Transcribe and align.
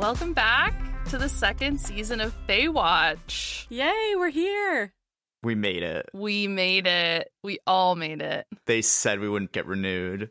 Welcome 0.00 0.32
back 0.32 1.04
to 1.10 1.18
the 1.18 1.28
second 1.28 1.78
season 1.78 2.22
of 2.22 2.34
Faewatch. 2.48 3.66
Yay, 3.68 4.14
we're 4.16 4.30
here. 4.30 4.94
We 5.42 5.54
made 5.54 5.82
it. 5.82 6.08
We 6.14 6.48
made 6.48 6.86
it. 6.86 7.30
We 7.44 7.58
all 7.66 7.96
made 7.96 8.22
it. 8.22 8.46
They 8.64 8.80
said 8.80 9.20
we 9.20 9.28
wouldn't 9.28 9.52
get 9.52 9.66
renewed. 9.66 10.30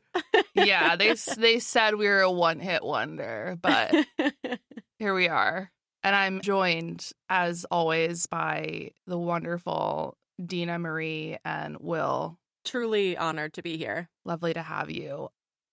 Yeah, 0.56 0.96
they 0.96 1.14
they 1.38 1.60
said 1.60 1.96
we 1.96 2.08
were 2.08 2.22
a 2.22 2.32
one-hit 2.32 2.84
wonder, 2.84 3.60
but 3.62 3.94
here 4.98 5.14
we 5.14 5.28
are. 5.28 5.70
And 6.04 6.16
I'm 6.16 6.42
joined 6.42 7.08
as 7.30 7.64
always 7.70 8.26
by 8.26 8.94
the 9.06 9.20
wonderful 9.20 10.18
Dina 10.44 10.80
Marie 10.80 11.38
and 11.46 11.78
Will. 11.80 12.40
Truly 12.66 13.16
honored 13.16 13.54
to 13.54 13.62
be 13.62 13.78
here. 13.78 14.10
Lovely 14.26 14.56
to 14.56 14.64
have 14.64 14.90
you. 14.90 15.30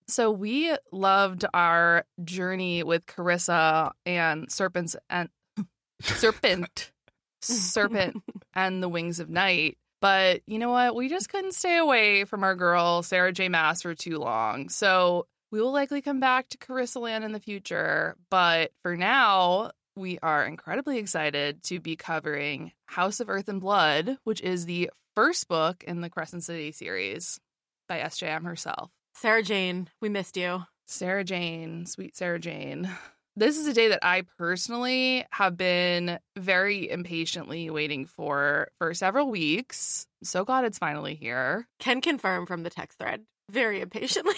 So 0.09 0.31
we 0.31 0.75
loved 0.93 1.45
our 1.53 2.05
journey 2.23 2.83
with 2.83 3.07
Carissa 3.07 3.93
and 4.05 4.51
Serpents 4.51 4.97
and 5.11 5.29
Serpent, 6.01 6.93
Serpent 7.41 8.23
and 8.55 8.83
the 8.83 8.89
Wings 8.89 9.21
of 9.21 9.29
Night. 9.29 9.79
But 10.01 10.43
you 10.47 10.59
know 10.59 10.71
what? 10.71 10.95
We 10.95 11.09
just 11.09 11.29
couldn't 11.29 11.55
stay 11.55 11.79
away 11.79 12.25
from 12.25 12.45
our 12.45 12.55
girl 12.55 13.03
Sarah 13.03 13.33
J. 13.33 13.49
Maas 13.49 13.83
for 13.83 13.95
too 13.95 14.19
long. 14.19 14.69
So 14.69 15.27
we 15.51 15.61
will 15.61 15.73
likely 15.73 16.03
come 16.03 16.21
back 16.21 16.49
to 16.51 16.59
Carissa 16.59 17.01
Land 17.01 17.25
in 17.25 17.33
the 17.33 17.41
future. 17.41 18.17
But 18.31 18.73
for 18.83 18.97
now, 18.97 19.73
we 19.97 20.19
are 20.23 20.45
incredibly 20.45 20.99
excited 20.99 21.63
to 21.65 21.81
be 21.81 21.97
covering 21.97 22.73
House 22.87 23.21
of 23.21 23.31
Earth 23.31 23.49
and 23.49 23.61
Blood, 23.61 24.19
which 24.25 24.41
is 24.43 24.67
the 24.67 24.91
first 25.15 25.49
book 25.49 25.83
in 25.85 26.03
the 26.03 26.11
Crescent 26.11 26.45
City 26.45 26.73
series 26.73 27.41
by 27.89 28.01
SJM 28.01 28.45
herself. 28.45 28.91
Sarah 29.17 29.43
Jane, 29.43 29.89
we 30.03 30.11
missed 30.11 30.37
you. 30.37 30.65
Sarah 30.87 31.25
Jane, 31.25 31.87
sweet 31.87 32.17
Sarah 32.17 32.39
Jane. 32.39 32.91
This 33.39 33.59
is 33.59 33.67
a 33.67 33.75
day 33.75 33.89
that 33.89 33.99
I 34.01 34.23
personally 34.39 35.27
have 35.31 35.59
been 35.59 36.19
very 36.39 36.91
impatiently 36.91 37.69
waiting 37.69 38.07
for 38.07 38.69
for 38.79 38.95
several 38.95 39.31
weeks. 39.31 40.07
So 40.23 40.43
glad 40.43 40.65
it's 40.65 40.79
finally 40.79 41.15
here. 41.15 41.69
Can 41.79 42.01
confirm 42.01 42.47
from 42.47 42.63
the 42.63 42.71
text 42.71 42.99
thread 42.99 43.27
very 43.51 43.83
impatiently. 43.83 44.33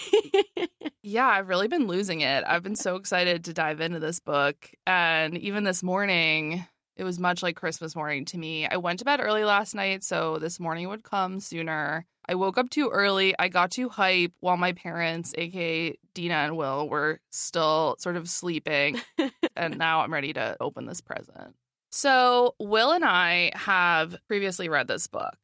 Yeah, 1.01 1.27
I've 1.27 1.47
really 1.47 1.69
been 1.69 1.87
losing 1.87 2.21
it. 2.21 2.43
I've 2.45 2.61
been 2.61 2.75
so 2.75 2.97
excited 2.97 3.45
to 3.45 3.53
dive 3.53 3.79
into 3.79 3.99
this 3.99 4.19
book. 4.19 4.69
And 4.85 5.37
even 5.37 5.63
this 5.63 5.81
morning, 5.81 6.65
it 6.99 7.05
was 7.05 7.17
much 7.17 7.41
like 7.41 7.55
Christmas 7.55 7.95
morning 7.95 8.25
to 8.25 8.37
me. 8.37 8.67
I 8.67 8.75
went 8.75 8.99
to 8.99 9.05
bed 9.05 9.21
early 9.23 9.45
last 9.45 9.73
night, 9.73 10.03
so 10.03 10.37
this 10.37 10.59
morning 10.59 10.89
would 10.89 11.03
come 11.03 11.39
sooner. 11.39 12.05
I 12.27 12.35
woke 12.35 12.57
up 12.57 12.69
too 12.69 12.89
early. 12.89 13.33
I 13.39 13.47
got 13.47 13.71
too 13.71 13.87
hype 13.87 14.33
while 14.41 14.57
my 14.57 14.73
parents, 14.73 15.33
aka 15.37 15.97
Dina 16.13 16.33
and 16.33 16.57
Will, 16.57 16.89
were 16.89 17.21
still 17.31 17.95
sort 17.99 18.17
of 18.17 18.29
sleeping. 18.29 18.99
and 19.55 19.77
now 19.77 20.01
I'm 20.01 20.13
ready 20.13 20.33
to 20.33 20.57
open 20.59 20.85
this 20.85 20.99
present. 20.99 21.55
So, 21.89 22.53
Will 22.59 22.91
and 22.91 23.05
I 23.05 23.51
have 23.55 24.15
previously 24.27 24.67
read 24.67 24.87
this 24.87 25.07
book. 25.07 25.37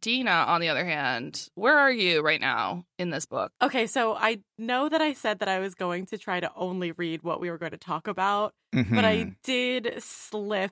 Dina, 0.00 0.30
on 0.30 0.60
the 0.60 0.68
other 0.68 0.84
hand, 0.84 1.48
where 1.56 1.76
are 1.76 1.90
you 1.90 2.22
right 2.22 2.40
now 2.40 2.84
in 3.00 3.10
this 3.10 3.26
book? 3.26 3.50
okay, 3.60 3.88
so 3.88 4.14
I 4.14 4.38
know 4.56 4.88
that 4.88 5.00
I 5.00 5.12
said 5.14 5.40
that 5.40 5.48
I 5.48 5.58
was 5.58 5.74
going 5.74 6.06
to 6.06 6.16
try 6.18 6.38
to 6.38 6.50
only 6.54 6.92
read 6.92 7.24
what 7.24 7.40
we 7.40 7.50
were 7.50 7.58
going 7.58 7.72
to 7.72 7.76
talk 7.76 8.06
about, 8.06 8.54
but 8.72 8.84
Hmm. 8.84 8.98
I 8.98 9.34
did 9.42 9.94
slip 9.98 10.70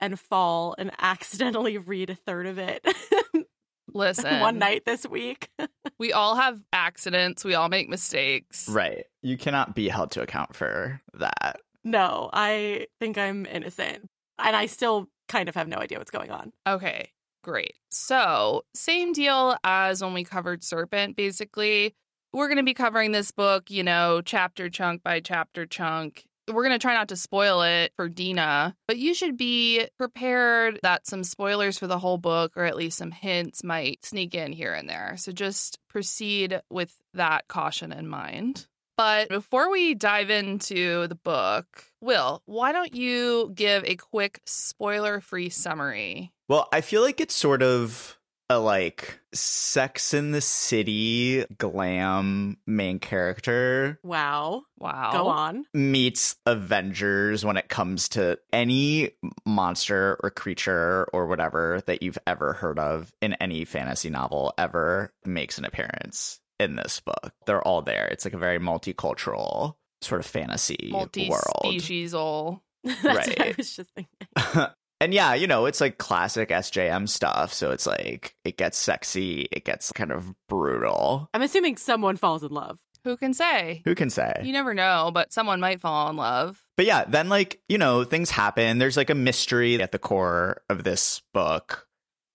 and 0.00 0.18
fall 0.18 0.74
and 0.78 0.90
accidentally 0.98 1.78
read 1.78 2.10
a 2.10 2.14
third 2.14 2.46
of 2.46 2.58
it 2.58 2.86
Listen, 3.94 4.40
one 4.40 4.58
night 4.58 4.84
this 4.84 5.06
week. 5.06 5.48
We 5.98 6.12
all 6.12 6.36
have 6.36 6.60
accidents. 6.72 7.44
We 7.44 7.54
all 7.54 7.68
make 7.68 7.88
mistakes. 7.88 8.68
right. 8.68 9.04
You 9.20 9.36
cannot 9.36 9.74
be 9.74 9.88
held 9.88 10.12
to 10.12 10.22
account 10.22 10.54
for 10.54 11.00
that. 11.14 11.60
No, 11.82 12.30
I 12.32 12.86
think 13.00 13.18
I'm 13.18 13.44
innocent. 13.46 14.08
And 14.38 14.54
I 14.54 14.66
still 14.66 15.08
kind 15.28 15.48
of 15.48 15.56
have 15.56 15.66
no 15.66 15.78
idea 15.78 15.98
what's 15.98 16.12
going 16.12 16.30
on. 16.30 16.52
Okay, 16.68 17.10
great. 17.42 17.74
So, 17.90 18.62
same 18.74 19.12
deal 19.12 19.56
as 19.64 20.00
when 20.04 20.14
we 20.14 20.22
covered 20.22 20.62
Serpent, 20.62 21.16
basically. 21.16 21.96
We're 22.32 22.46
going 22.46 22.58
to 22.58 22.62
be 22.62 22.74
covering 22.74 23.10
this 23.10 23.32
book, 23.32 23.68
you 23.68 23.82
know, 23.82 24.20
chapter 24.24 24.70
chunk 24.70 25.02
by 25.02 25.18
chapter 25.18 25.66
chunk. 25.66 26.27
We're 26.48 26.64
going 26.64 26.78
to 26.78 26.82
try 26.82 26.94
not 26.94 27.08
to 27.08 27.16
spoil 27.16 27.62
it 27.62 27.92
for 27.96 28.08
Dina, 28.08 28.74
but 28.86 28.98
you 28.98 29.14
should 29.14 29.36
be 29.36 29.86
prepared 29.98 30.80
that 30.82 31.06
some 31.06 31.24
spoilers 31.24 31.78
for 31.78 31.86
the 31.86 31.98
whole 31.98 32.18
book, 32.18 32.56
or 32.56 32.64
at 32.64 32.76
least 32.76 32.98
some 32.98 33.10
hints, 33.10 33.62
might 33.62 34.04
sneak 34.04 34.34
in 34.34 34.52
here 34.52 34.72
and 34.72 34.88
there. 34.88 35.14
So 35.16 35.32
just 35.32 35.78
proceed 35.88 36.60
with 36.70 36.94
that 37.14 37.48
caution 37.48 37.92
in 37.92 38.08
mind. 38.08 38.66
But 38.96 39.28
before 39.28 39.70
we 39.70 39.94
dive 39.94 40.28
into 40.28 41.06
the 41.06 41.14
book, 41.14 41.84
Will, 42.00 42.42
why 42.46 42.72
don't 42.72 42.94
you 42.94 43.52
give 43.54 43.84
a 43.84 43.94
quick 43.94 44.40
spoiler 44.44 45.20
free 45.20 45.50
summary? 45.50 46.32
Well, 46.48 46.68
I 46.72 46.80
feel 46.80 47.02
like 47.02 47.20
it's 47.20 47.34
sort 47.34 47.62
of 47.62 48.17
a 48.50 48.58
like 48.58 49.20
sex 49.34 50.14
in 50.14 50.30
the 50.30 50.40
city 50.40 51.44
glam 51.58 52.56
main 52.66 52.98
character 52.98 53.98
Wow. 54.02 54.62
Wow. 54.78 55.10
Go 55.12 55.28
on. 55.28 55.64
meets 55.74 56.36
Avengers 56.46 57.44
when 57.44 57.56
it 57.56 57.68
comes 57.68 58.08
to 58.10 58.38
any 58.52 59.10
monster 59.44 60.18
or 60.22 60.30
creature 60.30 61.06
or 61.12 61.26
whatever 61.26 61.82
that 61.86 62.02
you've 62.02 62.18
ever 62.26 62.54
heard 62.54 62.78
of 62.78 63.12
in 63.20 63.34
any 63.34 63.64
fantasy 63.64 64.08
novel 64.08 64.54
ever 64.56 65.12
makes 65.26 65.58
an 65.58 65.64
appearance 65.64 66.40
in 66.58 66.74
this 66.76 67.00
book. 67.00 67.32
They're 67.46 67.62
all 67.62 67.82
there. 67.82 68.06
It's 68.06 68.24
like 68.24 68.34
a 68.34 68.38
very 68.38 68.58
multicultural 68.58 69.74
sort 70.00 70.20
of 70.20 70.26
fantasy 70.26 70.88
Multi 70.90 71.28
world. 71.28 71.42
speciesal. 71.64 72.60
That's 72.84 73.02
what 73.28 73.40
I 73.40 73.54
was 73.56 73.76
just 73.76 73.90
thinking. 73.94 74.66
and 75.00 75.14
yeah, 75.14 75.34
you 75.34 75.46
know, 75.46 75.66
it's 75.66 75.80
like 75.80 75.98
classic 75.98 76.50
SJM 76.50 77.08
stuff. 77.08 77.52
So 77.52 77.70
it's 77.70 77.86
like 77.86 78.34
it 78.44 78.56
gets 78.56 78.78
sexy, 78.78 79.48
it 79.52 79.64
gets 79.64 79.92
kind 79.92 80.12
of 80.12 80.32
brutal. 80.48 81.28
I'm 81.34 81.42
assuming 81.42 81.76
someone 81.76 82.16
falls 82.16 82.42
in 82.42 82.50
love. 82.50 82.78
Who 83.04 83.16
can 83.16 83.32
say? 83.32 83.82
Who 83.84 83.94
can 83.94 84.10
say? 84.10 84.40
You 84.42 84.52
never 84.52 84.74
know, 84.74 85.10
but 85.14 85.32
someone 85.32 85.60
might 85.60 85.80
fall 85.80 86.10
in 86.10 86.16
love. 86.16 86.62
But 86.76 86.86
yeah, 86.86 87.04
then 87.04 87.28
like, 87.28 87.60
you 87.68 87.78
know, 87.78 88.04
things 88.04 88.30
happen. 88.30 88.78
There's 88.78 88.96
like 88.96 89.10
a 89.10 89.14
mystery 89.14 89.80
at 89.80 89.92
the 89.92 89.98
core 89.98 90.62
of 90.68 90.84
this 90.84 91.22
book. 91.32 91.86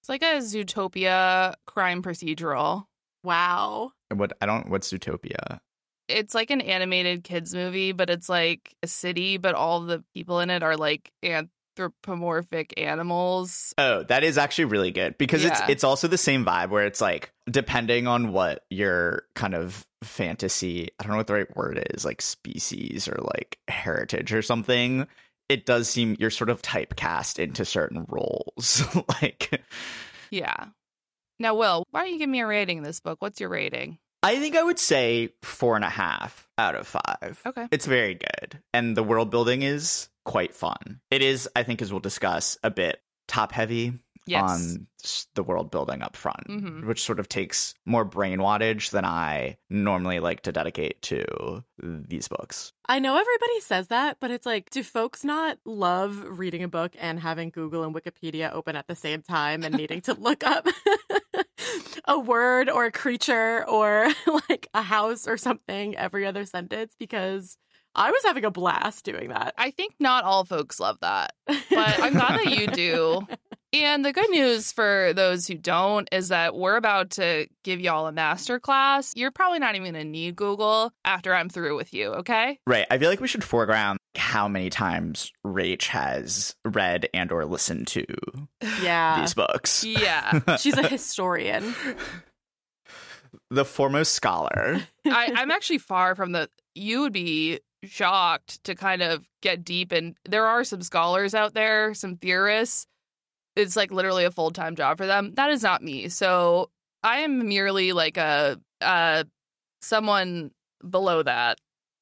It's 0.01 0.09
like 0.09 0.22
a 0.22 0.40
Zootopia 0.40 1.56
crime 1.66 2.01
procedural. 2.01 2.85
Wow. 3.24 3.91
What 4.13 4.34
I 4.41 4.45
don't 4.45 4.69
what's 4.69 4.91
Zootopia? 4.91 5.59
It's 6.09 6.34
like 6.34 6.51
an 6.51 6.62
animated 6.62 7.24
kids 7.24 7.53
movie, 7.53 7.94
but 7.94 8.09
it's 8.09 8.28
like 8.28 8.75
a 8.84 8.88
city, 8.88 9.38
but 9.38 9.56
all 9.56 9.81
the 9.81 10.03
people 10.13 10.40
in 10.40 10.50
it 10.50 10.62
are 10.63 10.75
like 10.75 11.12
anthropomorphic 11.78 12.73
animals. 12.78 13.73
Oh, 13.78 14.03
that 14.03 14.23
is 14.23 14.38
actually 14.38 14.66
really 14.66 14.91
good 14.91 15.17
because 15.17 15.44
Yeah. 15.44 15.51
it's 15.51 15.61
it's 15.69 15.84
also 15.84 16.07
the 16.07 16.17
same 16.17 16.45
vibe 16.45 16.69
where 16.69 16.85
it's 16.85 17.01
like 17.01 17.31
depending 17.50 18.07
on 18.07 18.31
what 18.31 18.66
your 18.69 19.23
kind 19.35 19.53
of 19.56 19.85
fantasy, 20.03 20.89
I 21.00 21.03
don't 21.03 21.12
know 21.12 21.17
what 21.17 21.28
the 21.28 21.33
right 21.33 21.56
word 21.56 21.88
is, 21.94 22.06
like 22.06 22.22
species 22.22 23.07
or 23.07 23.19
like 23.35 23.59
heritage 23.67 24.33
or 24.33 24.41
something, 24.41 25.07
it 25.50 25.66
does 25.66 25.89
seem 25.89 26.16
you're 26.19 26.29
sort 26.29 26.50
of 26.50 26.62
typecast 26.62 27.39
into 27.39 27.66
certain 27.66 28.06
roles. 28.09 28.83
like 29.22 29.62
Yeah. 30.29 30.66
Now, 31.39 31.56
Will, 31.56 31.83
why 31.91 32.03
don't 32.03 32.13
you 32.13 32.19
give 32.19 32.29
me 32.29 32.41
a 32.41 32.47
rating 32.47 32.79
of 32.79 32.85
this 32.85 33.00
book? 33.00 33.22
What's 33.22 33.39
your 33.39 33.50
rating? 33.50 33.97
I 34.22 34.39
think 34.39 34.56
I 34.56 34.63
would 34.63 34.79
say 34.79 35.33
four 35.41 35.75
and 35.75 35.83
a 35.83 35.89
half 35.89 36.47
out 36.57 36.75
of 36.75 36.88
five. 36.88 37.41
Okay. 37.45 37.67
It's 37.72 37.85
very 37.85 38.13
good. 38.13 38.62
And 38.73 38.95
the 38.95 39.03
world 39.03 39.29
building 39.29 39.63
is 39.63 40.07
quite 40.25 40.53
fun. 40.56 41.00
It 41.11 41.22
is, 41.22 41.50
I 41.56 41.63
think, 41.63 41.81
as 41.81 41.91
we'll 41.91 42.00
discuss, 42.00 42.57
a 42.63 42.72
bit 42.72 43.01
top 43.28 43.51
heavy 43.51 43.94
Yes. 44.25 44.41
on 44.78 44.88
the 45.35 45.44
world 45.44 45.69
building 45.69 46.01
up 46.01 46.16
front, 46.16 46.47
Mhm. 46.47 46.86
which 46.86 47.01
sort 47.03 47.19
of 47.19 47.27
takes 47.27 47.74
more 47.86 48.06
brain 48.06 48.39
wattage 48.39 48.92
than 48.92 49.03
I 49.03 49.57
normally 49.69 50.21
like 50.21 50.44
to 50.44 50.53
dedicate 50.53 51.01
to 51.03 51.62
these 51.81 52.30
books. 52.30 52.71
I 52.88 53.00
know 53.00 53.18
everybody 53.18 53.59
says 53.59 53.89
that, 53.89 54.18
but 54.21 54.31
it's 54.31 54.45
like, 54.45 54.69
do 54.69 54.81
folks 54.81 55.25
not 55.25 55.57
love 55.65 56.24
reading 56.25 56.63
a 56.63 56.69
book 56.69 56.94
and 56.97 57.19
having 57.19 57.50
Google 57.50 57.83
and 57.83 57.94
Wikipedia 57.94 58.50
open 58.53 58.77
at 58.77 58.88
the 58.88 58.95
same 58.95 59.21
time 59.24 59.62
and 59.62 59.75
needing 59.75 60.00
to 60.03 60.13
look 60.13 60.45
up 60.45 60.68
a 62.07 62.18
word 62.18 62.69
or 62.69 62.86
a 62.86 62.92
creature 62.94 63.68
or 63.68 64.07
like 64.50 64.68
a 64.74 64.81
house 64.83 65.27
or 65.27 65.36
something 65.36 65.97
every 65.97 66.25
other 66.25 66.45
sentence? 66.45 66.95
Because 66.97 67.57
I 67.95 68.12
was 68.12 68.24
having 68.24 68.45
a 68.45 68.51
blast 68.51 69.06
doing 69.06 69.30
that. 69.30 69.54
I 69.57 69.72
think 69.72 69.94
not 70.00 70.24
all 70.24 70.45
folks 70.45 70.80
love 70.80 70.98
that, 71.01 71.34
but 71.48 71.60
I'm 71.69 72.13
glad 72.13 72.40
that 72.40 72.57
you 72.57 72.68
do. 72.68 73.28
And 73.74 74.06
the 74.06 74.13
good 74.13 74.30
news 74.30 74.72
for 74.72 75.13
those 75.16 75.48
who 75.48 75.56
don't 75.56 76.07
is 76.12 76.28
that 76.28 76.56
we're 76.56 76.75
about 76.75 77.10
to 77.12 77.48
give 77.63 77.80
y'all 77.80 78.06
a 78.06 78.12
master 78.12 78.60
class. 78.60 79.13
You're 79.16 79.31
probably 79.31 79.57
not 79.57 79.74
even 79.74 79.94
going 79.94 80.06
to 80.06 80.07
need 80.07 80.36
Google 80.36 80.94
after 81.04 81.34
I'm 81.34 81.50
through 81.50 81.75
with 81.75 81.92
you, 81.92 82.10
okay? 82.10 82.60
Right. 82.68 82.86
I 82.92 83.00
feel 83.00 83.10
like 83.10 83.19
we 83.19 83.28
should 83.28 83.44
foreground 83.44 83.98
how 84.16 84.48
many 84.48 84.69
times 84.69 85.31
Rach 85.44 85.88
has 85.88 86.56
read 86.63 87.10
and 87.16 87.31
or 87.31 87.45
listened 87.45 87.88
to 87.88 88.06
yeah. 88.84 89.19
these 89.19 89.34
books. 89.34 89.84
Yeah. 89.84 90.40
She's 90.60 90.78
a 90.78 90.88
historian. 90.88 91.74
the 93.50 93.66
foremost 93.66 94.13
scholar. 94.13 94.84
I, 95.04 95.34
I'm 95.36 95.50
actually 95.50 95.80
far 95.80 96.13
from 96.13 96.31
the. 96.31 96.48
You 96.75 97.01
would 97.01 97.13
be 97.13 97.60
shocked 97.83 98.63
to 98.63 98.75
kind 98.75 99.01
of 99.01 99.27
get 99.41 99.63
deep 99.63 99.91
and 99.91 100.15
there 100.25 100.45
are 100.45 100.63
some 100.63 100.81
scholars 100.81 101.35
out 101.35 101.53
there, 101.53 101.94
some 101.94 102.18
theorists. 102.18 102.88
It's 103.56 103.75
like 103.75 103.91
literally 103.91 104.25
a 104.25 104.31
full-time 104.31 104.75
job 104.75 104.97
for 104.97 105.06
them. 105.06 105.33
That 105.35 105.51
is 105.51 105.62
not 105.62 105.83
me. 105.83 106.09
So 106.09 106.69
I 107.03 107.19
am 107.19 107.47
merely 107.47 107.94
like 107.94 108.18
a 108.18 108.59
uh 108.81 109.24
someone 109.81 110.51
below 110.88 111.24
that. 111.24 111.59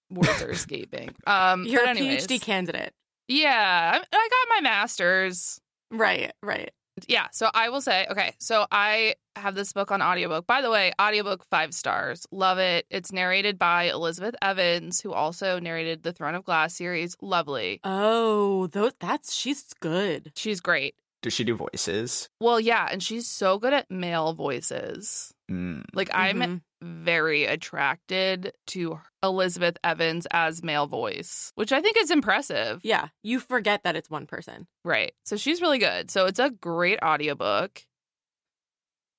Words 0.09 0.41
are 0.43 0.51
escaping. 0.51 1.13
Um 1.27 1.65
You're 1.65 1.83
a 1.83 1.93
PhD 1.95 2.41
candidate. 2.41 2.93
Yeah, 3.27 3.91
I, 3.93 3.97
I 3.97 4.29
got 4.29 4.55
my 4.55 4.61
master's. 4.61 5.59
Right, 5.89 6.31
right. 6.43 6.71
Yeah, 7.07 7.27
so 7.31 7.49
I 7.53 7.69
will 7.69 7.81
say, 7.81 8.05
okay, 8.11 8.33
so 8.39 8.65
I 8.71 9.15
have 9.35 9.55
this 9.55 9.73
book 9.73 9.91
on 9.91 10.01
audiobook. 10.01 10.45
By 10.47 10.61
the 10.61 10.69
way, 10.71 10.91
audiobook 11.01 11.45
five 11.49 11.73
stars. 11.73 12.25
Love 12.31 12.57
it. 12.57 12.85
It's 12.89 13.11
narrated 13.11 13.57
by 13.57 13.85
Elizabeth 13.85 14.35
Evans, 14.41 15.01
who 15.01 15.13
also 15.13 15.59
narrated 15.59 16.03
the 16.03 16.13
Throne 16.13 16.35
of 16.35 16.43
Glass 16.43 16.75
series. 16.75 17.15
Lovely. 17.21 17.79
Oh, 17.83 18.67
those 18.67 18.93
that's 18.99 19.33
she's 19.33 19.63
good. 19.79 20.31
She's 20.35 20.59
great. 20.59 20.95
Does 21.21 21.33
she 21.33 21.43
do 21.43 21.55
voices? 21.55 22.29
Well, 22.39 22.59
yeah, 22.59 22.87
and 22.91 23.01
she's 23.01 23.27
so 23.27 23.59
good 23.59 23.73
at 23.73 23.91
male 23.91 24.33
voices. 24.33 25.31
Mm. 25.51 25.83
Like 25.93 26.09
I'm 26.13 26.39
Mhm. 26.39 26.61
very 26.81 27.45
attracted 27.45 28.53
to 28.67 28.99
Elizabeth 29.21 29.77
Evans 29.83 30.25
as 30.31 30.63
male 30.63 30.87
voice, 30.87 31.51
which 31.55 31.71
I 31.71 31.79
think 31.81 31.95
is 31.97 32.09
impressive. 32.09 32.79
Yeah, 32.83 33.09
you 33.21 33.39
forget 33.39 33.83
that 33.83 33.95
it's 33.95 34.09
one 34.09 34.25
person. 34.25 34.65
Right. 34.83 35.13
So 35.25 35.37
she's 35.37 35.61
really 35.61 35.77
good. 35.77 36.09
So 36.09 36.25
it's 36.25 36.39
a 36.39 36.49
great 36.49 36.99
audiobook. 37.03 37.83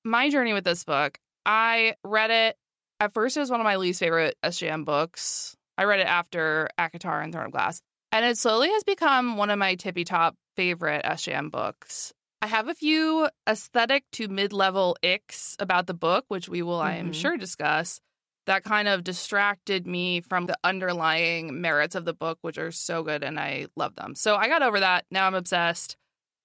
My 0.03 0.29
journey 0.29 0.53
with 0.53 0.63
this 0.65 0.83
book, 0.83 1.17
I 1.45 1.95
read 2.03 2.29
it. 2.29 2.57
At 2.99 3.13
first, 3.13 3.37
it 3.37 3.39
was 3.39 3.51
one 3.51 3.59
of 3.59 3.65
my 3.65 3.77
least 3.77 3.99
favorite 3.99 4.35
SJM 4.43 4.85
books. 4.85 5.55
I 5.77 5.85
read 5.85 5.99
it 5.99 6.07
after 6.07 6.69
ACOTAR 6.77 7.23
and 7.23 7.33
Throne 7.33 7.45
of 7.45 7.51
Glass. 7.51 7.81
And 8.11 8.25
it 8.25 8.37
slowly 8.37 8.69
has 8.69 8.83
become 8.83 9.37
one 9.37 9.49
of 9.49 9.57
my 9.57 9.75
tippy 9.75 10.03
top 10.03 10.35
favorite 10.55 11.03
SJM 11.03 11.51
books. 11.51 12.13
I 12.41 12.47
have 12.47 12.67
a 12.67 12.75
few 12.75 13.29
aesthetic 13.47 14.03
to 14.13 14.27
mid 14.27 14.51
level 14.51 14.97
icks 15.01 15.55
about 15.59 15.87
the 15.87 15.93
book, 15.93 16.25
which 16.27 16.49
we 16.49 16.61
will, 16.61 16.81
I 16.81 16.95
am 16.95 17.05
mm-hmm. 17.05 17.13
sure, 17.13 17.37
discuss, 17.37 18.01
that 18.45 18.63
kind 18.63 18.87
of 18.89 19.03
distracted 19.03 19.87
me 19.87 20.21
from 20.21 20.45
the 20.45 20.57
underlying 20.63 21.61
merits 21.61 21.95
of 21.95 22.03
the 22.05 22.13
book, 22.13 22.39
which 22.41 22.57
are 22.57 22.71
so 22.71 23.01
good 23.03 23.23
and 23.23 23.39
I 23.39 23.67
love 23.77 23.95
them. 23.95 24.15
So 24.15 24.35
I 24.35 24.49
got 24.49 24.61
over 24.61 24.81
that. 24.81 25.05
Now 25.09 25.25
I'm 25.25 25.35
obsessed. 25.35 25.95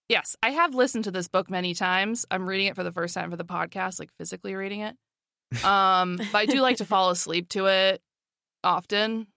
Yes, 0.08 0.36
I 0.42 0.50
have 0.50 0.74
listened 0.74 1.04
to 1.04 1.10
this 1.10 1.28
book 1.28 1.50
many 1.50 1.74
times. 1.74 2.24
I'm 2.30 2.48
reading 2.48 2.66
it 2.66 2.74
for 2.76 2.82
the 2.82 2.92
first 2.92 3.14
time 3.14 3.30
for 3.30 3.36
the 3.36 3.44
podcast, 3.44 3.98
like 3.98 4.10
physically 4.18 4.54
reading 4.54 4.80
it. 4.80 4.96
Um, 5.64 6.16
but 6.16 6.34
I 6.38 6.46
do 6.46 6.60
like 6.60 6.78
to 6.78 6.84
fall 6.84 7.10
asleep 7.10 7.48
to 7.50 7.66
it 7.66 8.00
often. 8.64 9.26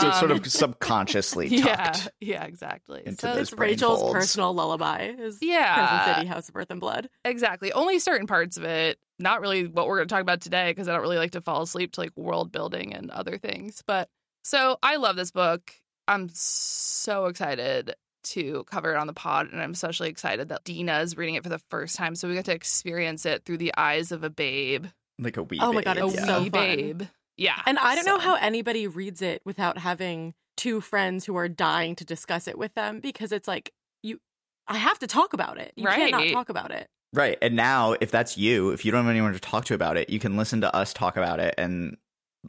So 0.00 0.08
it's 0.08 0.18
sort 0.18 0.32
Um, 0.32 0.38
of 0.38 0.46
subconsciously 0.50 1.46
yeah, 1.50 1.76
tucked. 1.92 2.08
yeah, 2.20 2.42
exactly. 2.44 3.02
into 3.06 3.20
So 3.20 3.32
It's 3.34 3.52
Rachel's 3.52 4.00
folds. 4.00 4.14
personal 4.14 4.52
lullaby 4.52 5.12
is 5.16 5.38
Yeah. 5.40 5.74
Crescent 5.74 6.16
City 6.16 6.26
House 6.26 6.48
of 6.48 6.56
Earth 6.56 6.70
and 6.72 6.80
Blood. 6.80 7.08
Exactly. 7.24 7.72
Only 7.72 8.00
certain 8.00 8.26
parts 8.26 8.56
of 8.56 8.64
it. 8.64 8.98
Not 9.20 9.40
really 9.40 9.68
what 9.68 9.86
we're 9.86 9.98
going 9.98 10.08
to 10.08 10.12
talk 10.12 10.22
about 10.22 10.40
today 10.40 10.72
because 10.72 10.88
I 10.88 10.92
don't 10.92 11.02
really 11.02 11.18
like 11.18 11.30
to 11.32 11.40
fall 11.40 11.62
asleep 11.62 11.92
to 11.92 12.00
like 12.00 12.10
world 12.16 12.50
building 12.50 12.94
and 12.94 13.12
other 13.12 13.38
things. 13.38 13.80
But 13.86 14.08
so 14.42 14.76
I 14.82 14.96
love 14.96 15.14
this 15.14 15.30
book. 15.30 15.72
I'm 16.08 16.30
so 16.34 17.26
excited 17.26 17.94
to 18.24 18.64
cover 18.70 18.92
it 18.92 18.96
on 18.96 19.06
the 19.06 19.12
pod. 19.12 19.48
And 19.52 19.62
I'm 19.62 19.72
especially 19.72 20.08
excited 20.08 20.48
that 20.48 20.64
Dina 20.64 21.00
is 21.00 21.16
reading 21.16 21.34
it 21.34 21.42
for 21.42 21.48
the 21.48 21.58
first 21.70 21.96
time. 21.96 22.14
So 22.14 22.28
we 22.28 22.34
get 22.34 22.44
to 22.46 22.52
experience 22.54 23.26
it 23.26 23.44
through 23.44 23.58
the 23.58 23.72
eyes 23.76 24.12
of 24.12 24.24
a 24.24 24.30
babe. 24.30 24.86
Like 25.18 25.36
a 25.36 25.42
wee 25.42 25.58
Oh 25.60 25.72
my 25.72 25.82
God, 25.82 25.94
babe, 25.96 26.04
A 26.04 26.06
It's 26.06 26.16
yeah. 26.16 26.26
so 26.26 26.42
wee 26.42 26.50
fun. 26.50 26.76
babe. 26.76 27.02
Yeah. 27.36 27.60
And 27.66 27.78
I 27.78 27.94
don't 27.94 28.06
know 28.06 28.18
how 28.18 28.34
anybody 28.36 28.86
reads 28.86 29.22
it 29.22 29.42
without 29.44 29.78
having 29.78 30.34
two 30.56 30.80
friends 30.80 31.24
who 31.24 31.36
are 31.36 31.48
dying 31.48 31.96
to 31.96 32.04
discuss 32.04 32.46
it 32.48 32.58
with 32.58 32.74
them 32.74 33.00
because 33.00 33.32
it's 33.32 33.48
like 33.48 33.72
you 34.02 34.20
I 34.68 34.76
have 34.76 34.98
to 35.00 35.06
talk 35.06 35.32
about 35.32 35.58
it. 35.58 35.72
You 35.76 35.86
can't 35.86 36.12
not 36.12 36.28
talk 36.32 36.48
about 36.48 36.70
it. 36.70 36.86
Right. 37.12 37.36
And 37.42 37.56
now, 37.56 37.96
if 38.00 38.10
that's 38.12 38.38
you, 38.38 38.70
if 38.70 38.84
you 38.84 38.92
don't 38.92 39.04
have 39.04 39.10
anyone 39.10 39.32
to 39.32 39.40
talk 39.40 39.64
to 39.66 39.74
about 39.74 39.96
it, 39.96 40.10
you 40.10 40.20
can 40.20 40.36
listen 40.36 40.60
to 40.60 40.74
us 40.74 40.92
talk 40.92 41.16
about 41.16 41.40
it 41.40 41.54
and 41.58 41.96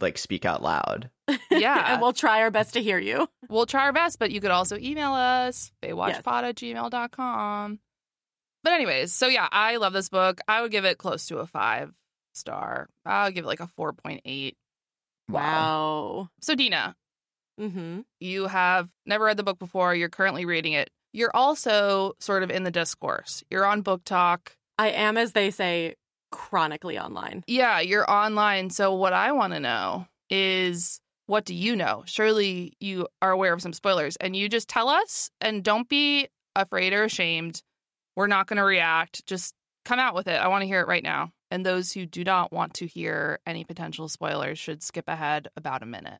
like 0.00 0.18
speak 0.18 0.44
out 0.44 0.62
loud. 0.62 1.10
Yeah. 1.50 1.92
and 1.92 2.00
we'll 2.02 2.12
try 2.12 2.40
our 2.42 2.50
best 2.50 2.74
to 2.74 2.82
hear 2.82 2.98
you. 2.98 3.28
We'll 3.48 3.66
try 3.66 3.82
our 3.84 3.92
best, 3.92 4.18
but 4.18 4.30
you 4.30 4.40
could 4.40 4.50
also 4.50 4.78
email 4.78 5.12
us, 5.12 5.70
faewatchpod 5.82 6.42
at 6.44 6.54
gmail.com. 6.56 7.78
But 8.64 8.72
anyways, 8.72 9.12
so 9.12 9.26
yeah, 9.26 9.46
I 9.52 9.76
love 9.76 9.92
this 9.92 10.08
book. 10.08 10.40
I 10.48 10.62
would 10.62 10.70
give 10.70 10.84
it 10.86 10.96
close 10.96 11.26
to 11.26 11.38
a 11.38 11.46
five 11.46 11.92
star. 12.32 12.88
I'll 13.04 13.30
give 13.30 13.44
it 13.44 13.48
like 13.48 13.60
a 13.60 13.68
4.8. 13.78 14.54
Wow. 15.28 16.28
So 16.40 16.54
Dina, 16.54 16.96
Mm-hmm. 17.60 18.00
you 18.20 18.46
have 18.46 18.88
never 19.04 19.26
read 19.26 19.36
the 19.36 19.42
book 19.42 19.58
before. 19.58 19.94
You're 19.94 20.08
currently 20.08 20.46
reading 20.46 20.72
it. 20.72 20.88
You're 21.12 21.34
also 21.34 22.14
sort 22.18 22.42
of 22.42 22.50
in 22.50 22.62
the 22.64 22.70
discourse. 22.70 23.44
You're 23.50 23.66
on 23.66 23.82
BookTok. 23.84 24.38
I 24.78 24.88
am, 24.88 25.18
as 25.18 25.32
they 25.32 25.50
say, 25.50 25.96
chronically 26.32 26.98
online. 26.98 27.44
Yeah, 27.46 27.78
you're 27.78 28.10
online. 28.10 28.70
So 28.70 28.92
what 28.94 29.12
I 29.12 29.30
want 29.30 29.52
to 29.52 29.60
know 29.60 30.08
is 30.28 31.00
what 31.26 31.44
do 31.44 31.54
you 31.54 31.76
know? 31.76 32.02
Surely 32.06 32.76
you 32.80 33.06
are 33.20 33.30
aware 33.30 33.52
of 33.52 33.62
some 33.62 33.72
spoilers 33.72 34.16
and 34.16 34.34
you 34.34 34.48
just 34.48 34.68
tell 34.68 34.88
us 34.88 35.30
and 35.40 35.62
don't 35.62 35.88
be 35.88 36.28
afraid 36.56 36.92
or 36.92 37.04
ashamed. 37.04 37.62
We're 38.16 38.26
not 38.26 38.48
going 38.48 38.56
to 38.56 38.64
react. 38.64 39.24
Just 39.26 39.54
come 39.84 39.98
out 39.98 40.14
with 40.14 40.26
it. 40.26 40.40
I 40.40 40.48
want 40.48 40.62
to 40.62 40.66
hear 40.66 40.80
it 40.80 40.88
right 40.88 41.02
now. 41.02 41.32
And 41.50 41.64
those 41.64 41.92
who 41.92 42.06
do 42.06 42.24
not 42.24 42.52
want 42.52 42.74
to 42.74 42.86
hear 42.86 43.38
any 43.46 43.64
potential 43.64 44.08
spoilers 44.08 44.58
should 44.58 44.82
skip 44.82 45.08
ahead 45.08 45.48
about 45.56 45.82
a 45.82 45.86
minute. 45.86 46.18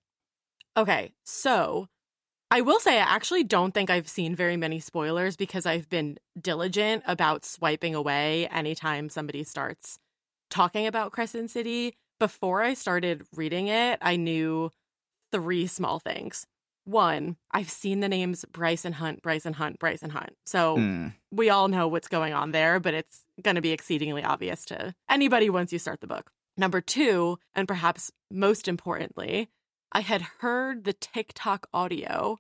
Okay, 0.76 1.12
so 1.24 1.88
I 2.50 2.60
will 2.60 2.80
say 2.80 2.98
I 2.98 3.14
actually 3.14 3.44
don't 3.44 3.72
think 3.72 3.88
I've 3.88 4.08
seen 4.08 4.36
very 4.36 4.58
many 4.58 4.78
spoilers 4.78 5.36
because 5.36 5.64
I've 5.64 5.88
been 5.88 6.18
diligent 6.38 7.02
about 7.06 7.44
swiping 7.46 7.94
away 7.94 8.46
anytime 8.48 9.08
somebody 9.08 9.42
starts 9.44 9.98
talking 10.52 10.86
about 10.86 11.12
Crescent 11.12 11.50
City. 11.50 11.94
Before 12.20 12.62
I 12.62 12.74
started 12.74 13.22
reading 13.34 13.66
it, 13.68 13.98
I 14.02 14.16
knew 14.16 14.70
three 15.32 15.66
small 15.66 15.98
things. 15.98 16.46
One, 16.84 17.36
I've 17.50 17.70
seen 17.70 18.00
the 18.00 18.08
names 18.08 18.44
Bryce 18.52 18.84
and 18.84 18.94
Hunt, 18.96 19.22
Bryce 19.22 19.46
and 19.46 19.56
Hunt, 19.56 19.78
Bryce 19.78 20.02
and 20.02 20.12
Hunt. 20.12 20.34
So 20.46 20.76
Mm. 20.76 21.14
we 21.30 21.48
all 21.48 21.68
know 21.68 21.88
what's 21.88 22.08
going 22.08 22.32
on 22.32 22.50
there, 22.52 22.78
but 22.80 22.92
it's 22.94 23.24
going 23.40 23.54
to 23.56 23.62
be 23.62 23.70
exceedingly 23.70 24.22
obvious 24.22 24.64
to 24.66 24.94
anybody 25.08 25.48
once 25.48 25.72
you 25.72 25.78
start 25.78 26.00
the 26.00 26.06
book. 26.06 26.30
Number 26.56 26.80
two, 26.80 27.38
and 27.54 27.66
perhaps 27.66 28.10
most 28.30 28.68
importantly, 28.68 29.48
I 29.92 30.00
had 30.00 30.22
heard 30.40 30.84
the 30.84 30.92
TikTok 30.92 31.66
audio. 31.72 32.38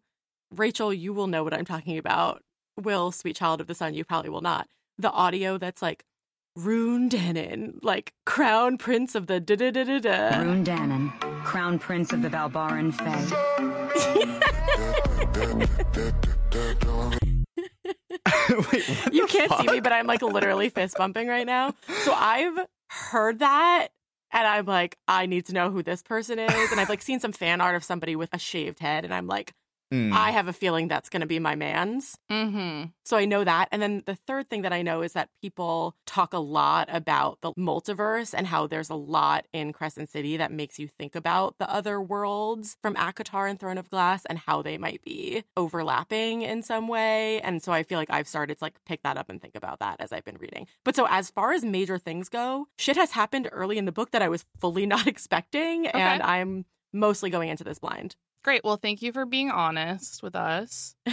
Rachel, 0.50 0.92
you 0.92 1.12
will 1.12 1.28
know 1.28 1.44
what 1.44 1.54
I'm 1.54 1.64
talking 1.64 1.96
about. 1.96 2.42
Will, 2.76 3.10
sweet 3.12 3.36
child 3.36 3.60
of 3.60 3.68
the 3.68 3.74
sun, 3.74 3.94
you 3.94 4.04
probably 4.04 4.30
will 4.30 4.40
not. 4.42 4.68
The 4.98 5.10
audio 5.10 5.56
that's 5.56 5.82
like, 5.82 6.04
Ruhn 6.58 7.08
Danaan, 7.08 7.78
like 7.82 8.12
crown 8.26 8.76
prince 8.76 9.14
of 9.14 9.26
the 9.26 9.40
da 9.40 9.56
da 9.56 9.70
da 9.70 9.84
da 9.84 9.98
da. 9.98 10.30
Ruhn 10.32 10.64
Danaan, 10.64 11.18
Crown 11.44 11.78
Prince 11.78 12.12
of 12.12 12.20
the 12.22 12.28
Valbaran 12.28 12.92
Fae. 12.92 14.32
Wait, 18.50 18.86
what 18.88 19.14
you 19.14 19.26
the 19.26 19.32
can't 19.32 19.52
see 19.52 19.62
me, 19.66 19.74
fuck? 19.74 19.82
but 19.84 19.92
I'm 19.92 20.06
like 20.06 20.22
literally 20.22 20.68
fist 20.68 20.96
bumping 20.96 21.26
right 21.28 21.46
now. 21.46 21.74
So 22.04 22.12
I've 22.14 22.66
heard 22.90 23.38
that 23.38 23.88
and 24.30 24.46
I'm 24.46 24.66
like, 24.66 24.98
I 25.08 25.26
need 25.26 25.46
to 25.46 25.54
know 25.54 25.70
who 25.70 25.82
this 25.82 26.02
person 26.02 26.38
is. 26.38 26.70
And 26.70 26.80
I've 26.80 26.88
like 26.88 27.02
seen 27.02 27.20
some 27.20 27.32
fan 27.32 27.60
art 27.60 27.76
of 27.76 27.84
somebody 27.84 28.16
with 28.16 28.30
a 28.32 28.38
shaved 28.38 28.78
head, 28.78 29.04
and 29.04 29.14
I'm 29.14 29.26
like, 29.26 29.52
Mm. 29.92 30.12
I 30.12 30.30
have 30.30 30.48
a 30.48 30.52
feeling 30.52 30.88
that's 30.88 31.08
gonna 31.08 31.26
be 31.26 31.38
my 31.38 31.54
man's. 31.54 32.16
Mm-hmm. 32.30 32.86
So 33.04 33.16
I 33.16 33.26
know 33.26 33.44
that. 33.44 33.68
And 33.70 33.82
then 33.82 34.02
the 34.06 34.14
third 34.14 34.48
thing 34.48 34.62
that 34.62 34.72
I 34.72 34.82
know 34.82 35.02
is 35.02 35.12
that 35.12 35.28
people 35.42 35.96
talk 36.06 36.32
a 36.32 36.38
lot 36.38 36.88
about 36.90 37.38
the 37.42 37.52
multiverse 37.52 38.32
and 38.36 38.46
how 38.46 38.66
there's 38.66 38.90
a 38.90 38.94
lot 38.94 39.46
in 39.52 39.72
Crescent 39.72 40.08
City 40.08 40.38
that 40.38 40.50
makes 40.50 40.78
you 40.78 40.88
think 40.88 41.14
about 41.14 41.58
the 41.58 41.70
other 41.70 42.00
worlds 42.00 42.76
from 42.80 42.94
ACOTAR 42.94 43.50
and 43.50 43.60
Throne 43.60 43.78
of 43.78 43.90
Glass 43.90 44.24
and 44.24 44.38
how 44.38 44.62
they 44.62 44.78
might 44.78 45.02
be 45.02 45.44
overlapping 45.56 46.42
in 46.42 46.62
some 46.62 46.88
way. 46.88 47.40
And 47.42 47.62
so 47.62 47.72
I 47.72 47.82
feel 47.82 47.98
like 47.98 48.10
I've 48.10 48.28
started 48.28 48.58
to 48.58 48.64
like 48.64 48.82
pick 48.86 49.02
that 49.02 49.18
up 49.18 49.28
and 49.28 49.40
think 49.42 49.56
about 49.56 49.80
that 49.80 49.96
as 50.00 50.12
I've 50.12 50.24
been 50.24 50.38
reading. 50.38 50.66
But 50.84 50.96
so 50.96 51.06
as 51.10 51.30
far 51.30 51.52
as 51.52 51.64
major 51.64 51.98
things 51.98 52.28
go, 52.28 52.66
shit 52.78 52.96
has 52.96 53.10
happened 53.10 53.48
early 53.52 53.76
in 53.76 53.84
the 53.84 53.92
book 53.92 54.12
that 54.12 54.22
I 54.22 54.28
was 54.28 54.44
fully 54.60 54.86
not 54.92 55.06
expecting. 55.06 55.86
And 55.86 56.22
I'm 56.22 56.64
mostly 56.92 57.30
going 57.30 57.48
into 57.48 57.64
this 57.64 57.78
blind. 57.78 58.16
Great. 58.42 58.64
Well, 58.64 58.76
thank 58.76 59.02
you 59.02 59.12
for 59.12 59.24
being 59.24 59.50
honest 59.50 60.22
with 60.22 60.34
us. 60.34 60.96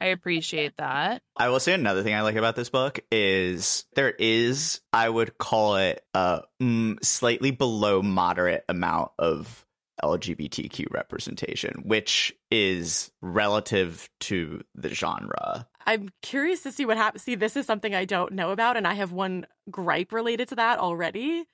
I 0.00 0.06
appreciate 0.06 0.76
that. 0.78 1.22
I 1.36 1.48
will 1.48 1.58
say 1.58 1.72
another 1.72 2.02
thing 2.02 2.14
I 2.14 2.22
like 2.22 2.36
about 2.36 2.54
this 2.54 2.70
book 2.70 3.00
is 3.10 3.84
there 3.94 4.10
is, 4.10 4.80
I 4.92 5.08
would 5.08 5.36
call 5.38 5.76
it 5.76 6.04
a 6.14 6.42
mm, 6.62 7.04
slightly 7.04 7.50
below 7.50 8.02
moderate 8.02 8.64
amount 8.68 9.10
of 9.18 9.66
LGBTQ 10.02 10.92
representation, 10.92 11.82
which 11.84 12.32
is 12.50 13.10
relative 13.20 14.08
to 14.20 14.62
the 14.74 14.90
genre. 14.90 15.66
I'm 15.86 16.10
curious 16.22 16.62
to 16.62 16.72
see 16.72 16.86
what 16.86 16.96
happens. 16.96 17.22
See, 17.22 17.34
this 17.34 17.56
is 17.56 17.66
something 17.66 17.94
I 17.94 18.04
don't 18.04 18.32
know 18.32 18.50
about, 18.50 18.76
and 18.76 18.86
I 18.86 18.94
have 18.94 19.12
one 19.12 19.46
gripe 19.70 20.12
related 20.12 20.48
to 20.48 20.54
that 20.56 20.78
already. 20.78 21.44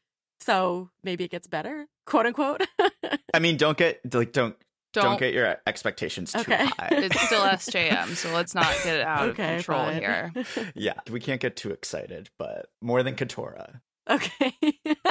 So 0.40 0.90
maybe 1.02 1.24
it 1.24 1.30
gets 1.30 1.46
better, 1.46 1.86
quote 2.06 2.26
unquote. 2.26 2.62
I 3.34 3.38
mean, 3.40 3.56
don't 3.56 3.76
get 3.76 4.00
like 4.12 4.32
don't 4.32 4.56
Don't, 4.92 5.04
Don't, 5.04 5.20
get 5.20 5.32
your 5.32 5.56
expectations 5.66 6.32
too 6.32 6.40
Okay. 6.40 6.64
high. 6.66 6.88
it's 6.90 7.20
still 7.20 7.42
SJM, 7.42 8.16
so 8.16 8.32
let's 8.32 8.54
not 8.56 8.66
get 8.82 8.96
it 8.96 9.02
out 9.06 9.28
okay, 9.28 9.56
of 9.56 9.64
control 9.64 9.84
fine. 9.84 10.00
here. 10.00 10.32
yeah, 10.74 10.94
we 11.10 11.20
can't 11.20 11.40
get 11.40 11.54
too 11.56 11.70
excited, 11.70 12.28
but 12.38 12.66
more 12.82 13.02
than 13.04 13.14
ACOTAR, 13.14 13.80
okay. 14.10 14.52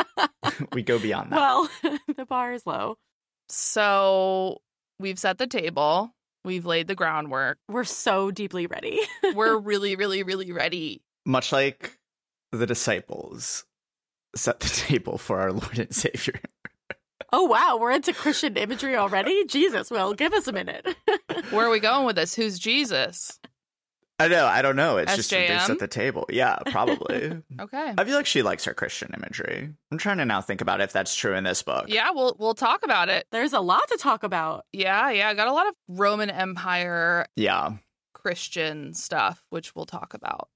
we 0.73 0.83
go 0.83 0.99
beyond 0.99 1.31
that. 1.31 1.37
well, 1.37 1.69
the 2.17 2.25
bar 2.25 2.51
is 2.53 2.67
low. 2.67 2.97
So 3.47 4.59
we've 4.99 5.17
set 5.17 5.37
the 5.37 5.47
table, 5.47 6.11
we've 6.43 6.65
laid 6.65 6.87
the 6.87 6.95
groundwork. 6.95 7.57
We're 7.69 7.85
so 7.85 8.31
deeply 8.31 8.67
ready. 8.67 8.99
We're 9.33 9.57
really, 9.57 9.95
really, 9.95 10.23
really 10.23 10.51
ready. 10.51 11.01
Much 11.25 11.51
like 11.53 11.97
the 12.51 12.67
disciples 12.67 13.63
set 14.35 14.59
the 14.59 14.69
table 14.69 15.17
for 15.17 15.39
our 15.39 15.51
Lord 15.53 15.79
and 15.79 15.95
Savior. 15.95 16.39
Oh 17.33 17.45
wow, 17.45 17.77
we're 17.79 17.91
into 17.91 18.13
Christian 18.13 18.57
imagery 18.57 18.95
already. 18.95 19.45
Jesus, 19.45 19.89
well, 19.91 20.13
give 20.13 20.33
us 20.33 20.47
a 20.47 20.51
minute. 20.53 20.87
Where 21.51 21.67
are 21.67 21.69
we 21.69 21.79
going 21.79 22.05
with 22.05 22.15
this? 22.15 22.35
Who's 22.35 22.59
Jesus? 22.59 23.39
I 24.21 24.27
know, 24.27 24.45
I 24.45 24.61
don't 24.61 24.75
know. 24.75 24.97
It's 24.97 25.15
just 25.15 25.29
that 25.29 25.47
they 25.47 25.59
set 25.59 25.79
the 25.79 25.87
table. 25.87 26.25
Yeah, 26.29 26.57
probably. 26.65 27.41
Okay. 27.59 27.93
I 27.97 28.03
feel 28.03 28.15
like 28.15 28.25
she 28.25 28.41
likes 28.41 28.65
her 28.65 28.73
Christian 28.73 29.11
imagery. 29.15 29.69
I'm 29.91 29.97
trying 29.97 30.17
to 30.17 30.25
now 30.25 30.41
think 30.41 30.59
about 30.61 30.81
if 30.81 30.91
that's 30.93 31.15
true 31.15 31.35
in 31.35 31.43
this 31.45 31.61
book. 31.63 31.85
Yeah, 31.87 32.09
we'll 32.11 32.35
we'll 32.39 32.53
talk 32.53 32.83
about 32.83 33.09
it. 33.09 33.27
There's 33.31 33.53
a 33.53 33.59
lot 33.59 33.87
to 33.89 33.97
talk 33.97 34.23
about. 34.23 34.65
Yeah, 34.73 35.09
yeah. 35.09 35.33
Got 35.33 35.47
a 35.47 35.53
lot 35.53 35.67
of 35.67 35.73
Roman 35.87 36.29
Empire 36.29 37.27
Yeah. 37.35 37.71
Christian 38.13 38.93
stuff, 38.93 39.43
which 39.49 39.73
we'll 39.75 39.85
talk 39.85 40.13
about. 40.13 40.49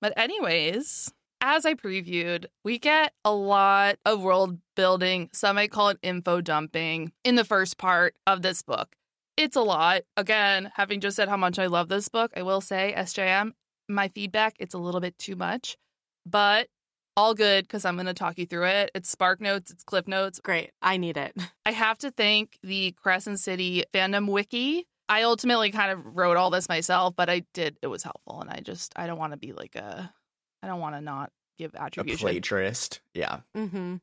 But, 0.00 0.12
anyways, 0.16 1.10
as 1.40 1.64
I 1.64 1.74
previewed, 1.74 2.46
we 2.64 2.78
get 2.78 3.12
a 3.24 3.32
lot 3.32 3.96
of 4.04 4.20
world 4.20 4.58
building. 4.76 5.30
Some 5.32 5.56
might 5.56 5.70
call 5.70 5.90
it 5.90 5.98
info 6.02 6.40
dumping 6.40 7.12
in 7.24 7.34
the 7.34 7.44
first 7.44 7.78
part 7.78 8.14
of 8.26 8.42
this 8.42 8.62
book. 8.62 8.96
It's 9.36 9.56
a 9.56 9.62
lot. 9.62 10.02
Again, 10.16 10.72
having 10.74 11.00
just 11.00 11.16
said 11.16 11.28
how 11.28 11.36
much 11.36 11.58
I 11.58 11.66
love 11.66 11.88
this 11.88 12.08
book, 12.08 12.32
I 12.36 12.42
will 12.42 12.60
say, 12.60 12.92
SJM, 12.96 13.52
my 13.88 14.08
feedback, 14.08 14.56
it's 14.58 14.74
a 14.74 14.78
little 14.78 15.00
bit 15.00 15.16
too 15.18 15.36
much, 15.36 15.76
but 16.26 16.68
all 17.16 17.34
good 17.34 17.64
because 17.64 17.84
I'm 17.84 17.96
going 17.96 18.06
to 18.06 18.14
talk 18.14 18.38
you 18.38 18.46
through 18.46 18.66
it. 18.66 18.90
It's 18.94 19.10
Spark 19.10 19.40
Notes, 19.40 19.70
it's 19.70 19.82
Cliff 19.82 20.06
Notes. 20.06 20.40
Great. 20.40 20.70
I 20.82 20.96
need 20.96 21.16
it. 21.16 21.36
I 21.66 21.72
have 21.72 21.98
to 21.98 22.10
thank 22.10 22.58
the 22.62 22.92
Crescent 22.92 23.40
City 23.40 23.84
fandom 23.92 24.30
wiki. 24.30 24.86
I 25.08 25.22
ultimately 25.22 25.72
kind 25.72 25.90
of 25.90 26.16
wrote 26.16 26.36
all 26.36 26.50
this 26.50 26.68
myself, 26.68 27.14
but 27.16 27.30
I 27.30 27.42
did. 27.54 27.78
It 27.82 27.86
was 27.86 28.02
helpful, 28.02 28.40
and 28.40 28.50
I 28.50 28.60
just 28.60 28.92
I 28.94 29.06
don't 29.06 29.18
want 29.18 29.32
to 29.32 29.38
be 29.38 29.52
like 29.52 29.74
a, 29.74 30.12
I 30.62 30.66
don't 30.66 30.80
want 30.80 30.94
to 30.96 31.00
not 31.00 31.30
give 31.58 31.74
attribution. 31.74 32.28
A 32.28 32.32
plagiarist. 32.32 33.00
Yeah. 33.14 33.40
Mm-hmm. 33.56 33.96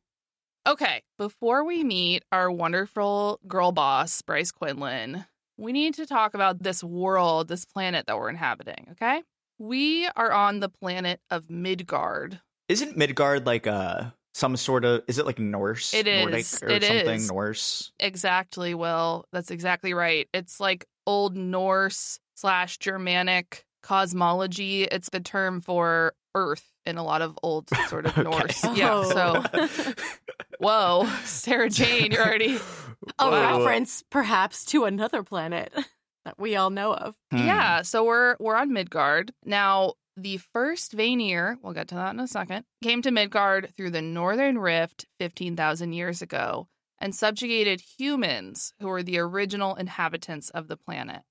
Okay, 0.67 1.03
before 1.19 1.63
we 1.63 1.83
meet 1.83 2.23
our 2.31 2.49
wonderful 2.51 3.39
girl 3.47 3.71
boss 3.71 4.21
Bryce 4.23 4.51
Quinlan, 4.51 5.25
we 5.57 5.71
need 5.71 5.93
to 5.95 6.07
talk 6.07 6.33
about 6.33 6.63
this 6.63 6.83
world, 6.83 7.47
this 7.47 7.65
planet 7.65 8.07
that 8.07 8.17
we're 8.17 8.29
inhabiting. 8.29 8.87
Okay, 8.93 9.21
we 9.59 10.07
are 10.15 10.31
on 10.31 10.59
the 10.59 10.69
planet 10.69 11.19
of 11.29 11.49
Midgard. 11.49 12.41
Isn't 12.67 12.97
Midgard 12.97 13.45
like 13.45 13.67
a 13.67 14.15
some 14.33 14.57
sort 14.57 14.85
of 14.85 15.03
is 15.07 15.19
it 15.19 15.25
like 15.25 15.39
Norse? 15.39 15.93
It 15.93 16.07
is. 16.07 16.21
Nordic 16.25 16.63
or 16.63 16.69
It 16.69 16.83
something 16.83 17.15
is. 17.15 17.29
Norse. 17.29 17.91
Exactly, 17.99 18.73
Will. 18.73 19.25
That's 19.31 19.51
exactly 19.51 19.93
right. 19.93 20.27
It's 20.33 20.59
like 20.59 20.85
Old 21.05 21.35
Norse 21.35 22.19
slash 22.35 22.79
Germanic 22.79 23.65
cosmology. 23.83 24.83
It's 24.85 25.09
the 25.09 25.19
term 25.19 25.61
for 25.61 26.13
Earth 26.35 26.69
in 26.85 26.97
a 26.97 27.03
lot 27.03 27.21
of 27.23 27.37
old 27.41 27.69
sort 27.87 28.05
of 28.05 28.11
Okay. 28.17 28.23
Norse. 28.23 28.63
Yeah. 28.75 29.03
So, 29.03 29.43
Oh. 29.53 29.93
whoa, 30.59 31.05
Sarah 31.23 31.69
Jane, 31.69 32.11
you're 32.11 32.23
already. 32.23 32.55
a 33.19 33.29
Whoa. 33.29 33.57
reference, 33.59 34.03
perhaps, 34.09 34.65
to 34.65 34.85
another 34.85 35.23
planet 35.23 35.73
that 36.25 36.39
we 36.39 36.55
all 36.55 36.69
know 36.69 36.93
of. 36.93 37.15
Hmm. 37.31 37.37
Yeah. 37.39 37.81
So 37.81 38.03
we're 38.05 38.35
we're 38.39 38.55
on 38.55 38.73
Midgard 38.73 39.31
now. 39.43 39.93
The 40.17 40.37
first 40.37 40.93
Vanir, 40.93 41.57
we'll 41.61 41.73
get 41.73 41.89
to 41.89 41.95
that 41.95 42.13
in 42.13 42.21
a 42.21 42.27
second, 42.27 42.63
came 42.81 43.01
to 43.01 43.11
Midgard 43.11 43.73
through 43.75 43.89
the 43.89 44.01
Northern 44.01 44.57
Rift 44.57 45.05
15,000 45.19 45.91
years 45.91 46.21
ago 46.21 46.69
and 47.01 47.13
subjugated 47.13 47.81
humans 47.99 48.71
who 48.79 48.87
were 48.87 49.03
the 49.03 49.19
original 49.19 49.75
inhabitants 49.75 50.49
of 50.51 50.69
the 50.69 50.77
planet. 50.77 51.23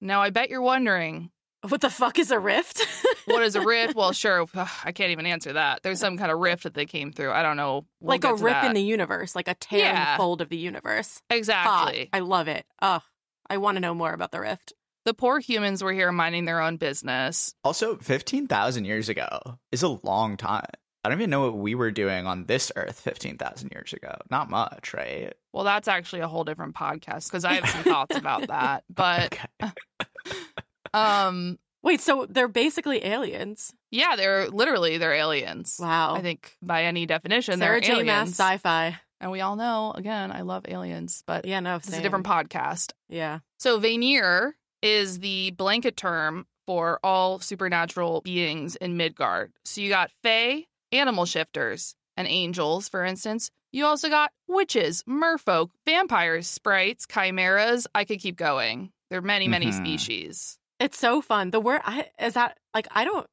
Now, 0.00 0.22
I 0.22 0.30
bet 0.30 0.48
you're 0.48 0.62
wondering, 0.62 1.28
What 1.68 1.80
the 1.80 1.90
fuck 1.90 2.18
is 2.20 2.30
a 2.30 2.38
rift? 2.38 2.86
what 3.24 3.42
is 3.42 3.56
a 3.56 3.60
rift? 3.60 3.94
Well, 3.96 4.12
sure, 4.12 4.46
I 4.84 4.92
can't 4.92 5.10
even 5.10 5.26
answer 5.26 5.54
that. 5.54 5.82
There's 5.82 5.98
some 5.98 6.16
kind 6.16 6.30
of 6.30 6.38
rift 6.38 6.62
that 6.62 6.74
they 6.74 6.86
came 6.86 7.12
through. 7.12 7.32
I 7.32 7.42
don't 7.42 7.56
know. 7.56 7.84
We'll 8.00 8.10
like 8.10 8.24
a 8.24 8.28
get 8.34 8.40
rip 8.40 8.52
that. 8.54 8.66
in 8.66 8.74
the 8.74 8.82
universe, 8.82 9.34
like 9.34 9.48
a 9.48 9.54
tear 9.54 9.80
in 9.80 9.84
Yeah. 9.86 10.16
the 10.16 10.18
fold 10.22 10.40
of 10.40 10.48
the 10.50 10.56
universe. 10.56 11.20
Exactly. 11.30 11.98
Hot. 11.98 12.08
I 12.12 12.20
love 12.20 12.46
it. 12.48 12.64
Ugh. 12.80 13.02
I 13.50 13.56
want 13.56 13.76
to 13.76 13.80
know 13.80 13.94
more 13.94 14.12
about 14.12 14.30
the 14.30 14.40
rift. 14.40 14.72
The 15.04 15.14
poor 15.14 15.40
humans 15.40 15.82
were 15.82 15.92
here 15.92 16.12
minding 16.12 16.44
their 16.44 16.60
own 16.60 16.76
business. 16.76 17.54
Also, 17.64 17.96
fifteen 17.96 18.46
thousand 18.46 18.84
years 18.84 19.08
ago 19.08 19.58
is 19.72 19.82
a 19.82 19.88
long 19.88 20.36
time. 20.36 20.66
I 21.02 21.08
don't 21.08 21.18
even 21.18 21.30
know 21.30 21.40
what 21.42 21.56
we 21.56 21.74
were 21.74 21.90
doing 21.90 22.26
on 22.26 22.44
this 22.44 22.70
Earth 22.76 23.00
fifteen 23.00 23.38
thousand 23.38 23.70
years 23.72 23.92
ago. 23.94 24.14
Not 24.30 24.50
much, 24.50 24.92
right? 24.92 25.32
Well, 25.54 25.64
that's 25.64 25.88
actually 25.88 26.20
a 26.20 26.28
whole 26.28 26.44
different 26.44 26.74
podcast 26.74 27.24
because 27.26 27.44
I 27.46 27.54
have 27.54 27.68
some 27.70 27.82
thoughts 27.84 28.16
about 28.16 28.48
that. 28.48 28.84
But 28.94 29.32
Okay. 29.62 29.72
um, 30.94 31.58
Wait, 31.82 32.00
so 32.00 32.26
they're 32.28 32.48
basically 32.48 33.04
aliens. 33.04 33.72
yeah, 33.90 34.16
they're 34.16 34.48
literally 34.50 34.98
they're 34.98 35.12
aliens. 35.14 35.76
Wow. 35.80 36.16
I 36.16 36.22
think 36.22 36.56
by 36.60 36.84
any 36.84 37.06
definition, 37.06 37.58
Sarah 37.58 37.80
they're 37.80 37.96
J. 37.96 38.02
Maas 38.02 38.08
aliens. 38.10 38.30
sci-fi. 38.30 38.98
and 39.20 39.30
we 39.30 39.40
all 39.40 39.56
know, 39.56 39.92
again, 39.96 40.32
I 40.32 40.40
love 40.42 40.64
aliens, 40.68 41.22
but 41.26 41.44
Yeah, 41.44 41.60
no, 41.60 41.78
this 41.78 41.88
is 41.88 41.98
a 41.98 42.02
different 42.02 42.26
podcast. 42.26 42.92
Yeah. 43.08 43.38
So 43.58 43.78
Vanir 43.78 44.56
is 44.82 45.20
the 45.20 45.52
blanket 45.52 45.96
term 45.96 46.46
for 46.66 46.98
all 47.02 47.38
supernatural 47.38 48.20
beings 48.22 48.76
in 48.76 48.96
Midgard. 48.96 49.52
So 49.64 49.80
you 49.80 49.88
got 49.88 50.10
fae, 50.22 50.64
animal 50.92 51.24
shifters, 51.26 51.94
and 52.16 52.26
angels, 52.28 52.88
for 52.88 53.04
instance. 53.04 53.50
You 53.72 53.86
also 53.86 54.08
got 54.08 54.32
witches, 54.48 55.02
merfolk, 55.04 55.70
vampires, 55.86 56.46
sprites, 56.48 57.06
chimeras. 57.06 57.86
I 57.94 58.04
could 58.04 58.18
keep 58.20 58.36
going. 58.36 58.90
There 59.10 59.18
are 59.20 59.22
many, 59.22 59.46
many 59.48 59.66
Mhm. 59.66 59.74
species. 59.76 60.57
It's 60.80 60.98
so 60.98 61.20
fun. 61.20 61.50
The 61.50 61.60
word 61.60 61.80
I 61.84 62.06
is 62.20 62.34
that 62.34 62.58
like 62.74 62.86
I 62.90 63.04
don't 63.04 63.26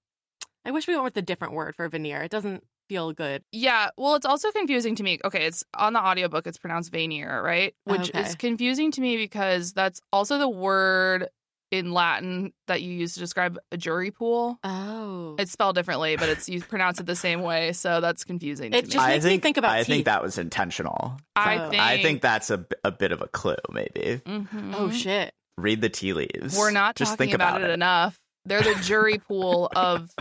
I 0.66 0.72
wish 0.72 0.88
we 0.88 0.94
went 0.96 1.04
with 1.06 1.18
a 1.18 1.22
different 1.22 1.54
word 1.54 1.76
for 1.76 1.88
veneer. 1.90 2.22
It 2.24 2.32
doesn't 2.32 2.64
feel 2.90 3.14
good. 3.14 3.44
Yeah, 3.52 3.90
well, 3.98 4.16
it's 4.16 4.26
also 4.26 4.52
confusing 4.52 4.96
to 4.96 5.04
me. 5.04 5.20
Okay, 5.24 5.46
it's 5.46 5.64
on 5.76 5.94
the 5.94 6.00
audiobook, 6.04 6.48
it's 6.48 6.58
pronounced 6.58 6.92
veneer, 6.92 7.42
right? 7.44 7.74
Which 7.86 8.10
Okay. 8.10 8.22
is 8.22 8.36
confusing 8.36 8.92
to 8.92 9.02
me 9.02 9.18
because 9.18 9.74
that's 9.74 10.02
also 10.12 10.38
the 10.38 10.50
word 10.50 11.28
in 11.72 11.92
Latin 11.94 12.54
that 12.68 12.82
you 12.84 12.92
use 12.92 13.16
to 13.16 13.20
describe 13.20 13.58
a 13.72 13.78
jury 13.78 14.12
pool. 14.12 14.60
Oh. 14.64 15.36
It's 15.40 15.52
spelled 15.52 15.76
differently, 15.76 16.16
but 16.16 16.30
it's 16.30 16.48
you 16.48 16.62
pronounce 16.62 17.00
it 17.00 17.06
the 17.08 17.16
same 17.16 17.42
way, 17.42 17.74
so 17.74 18.02
that's 18.02 18.24
confusing 18.24 18.72
to 18.72 18.78
It 18.78 18.86
me. 18.86 18.92
just 18.92 19.06
I 19.06 19.10
makes 19.10 19.24
me 19.26 19.30
think 19.32 19.44
think 19.44 19.58
about 19.58 19.72
I 19.72 19.84
think 19.84 20.06
that 20.06 20.22
was 20.22 20.38
intentional. 20.38 21.18
I 21.36 21.58
Oh. 21.58 21.70
think 21.72 21.82
I 21.84 22.02
think 22.02 22.22
that's 22.22 22.50
a, 22.52 22.60
b- 22.60 22.76
a 22.84 22.92
bit 22.92 23.12
of 23.12 23.22
a 23.22 23.28
clue. 23.28 23.56
Maybe 23.72 24.22
Mhm. 24.26 24.74
oh 24.76 24.92
shit. 24.92 25.34
Read 25.58 25.82
the 25.82 25.90
tea 25.90 26.14
leaves. 26.14 26.58
we're 26.58 26.72
not 26.72 26.96
Just 26.96 27.12
talking 27.14 27.26
think 27.28 27.34
about, 27.36 27.58
about, 27.58 27.70
it, 27.70 27.74
enough. 27.74 28.20
They're 28.46 28.62
the 28.62 28.76
jury 28.84 29.18
pool 29.28 29.70
of 29.76 30.12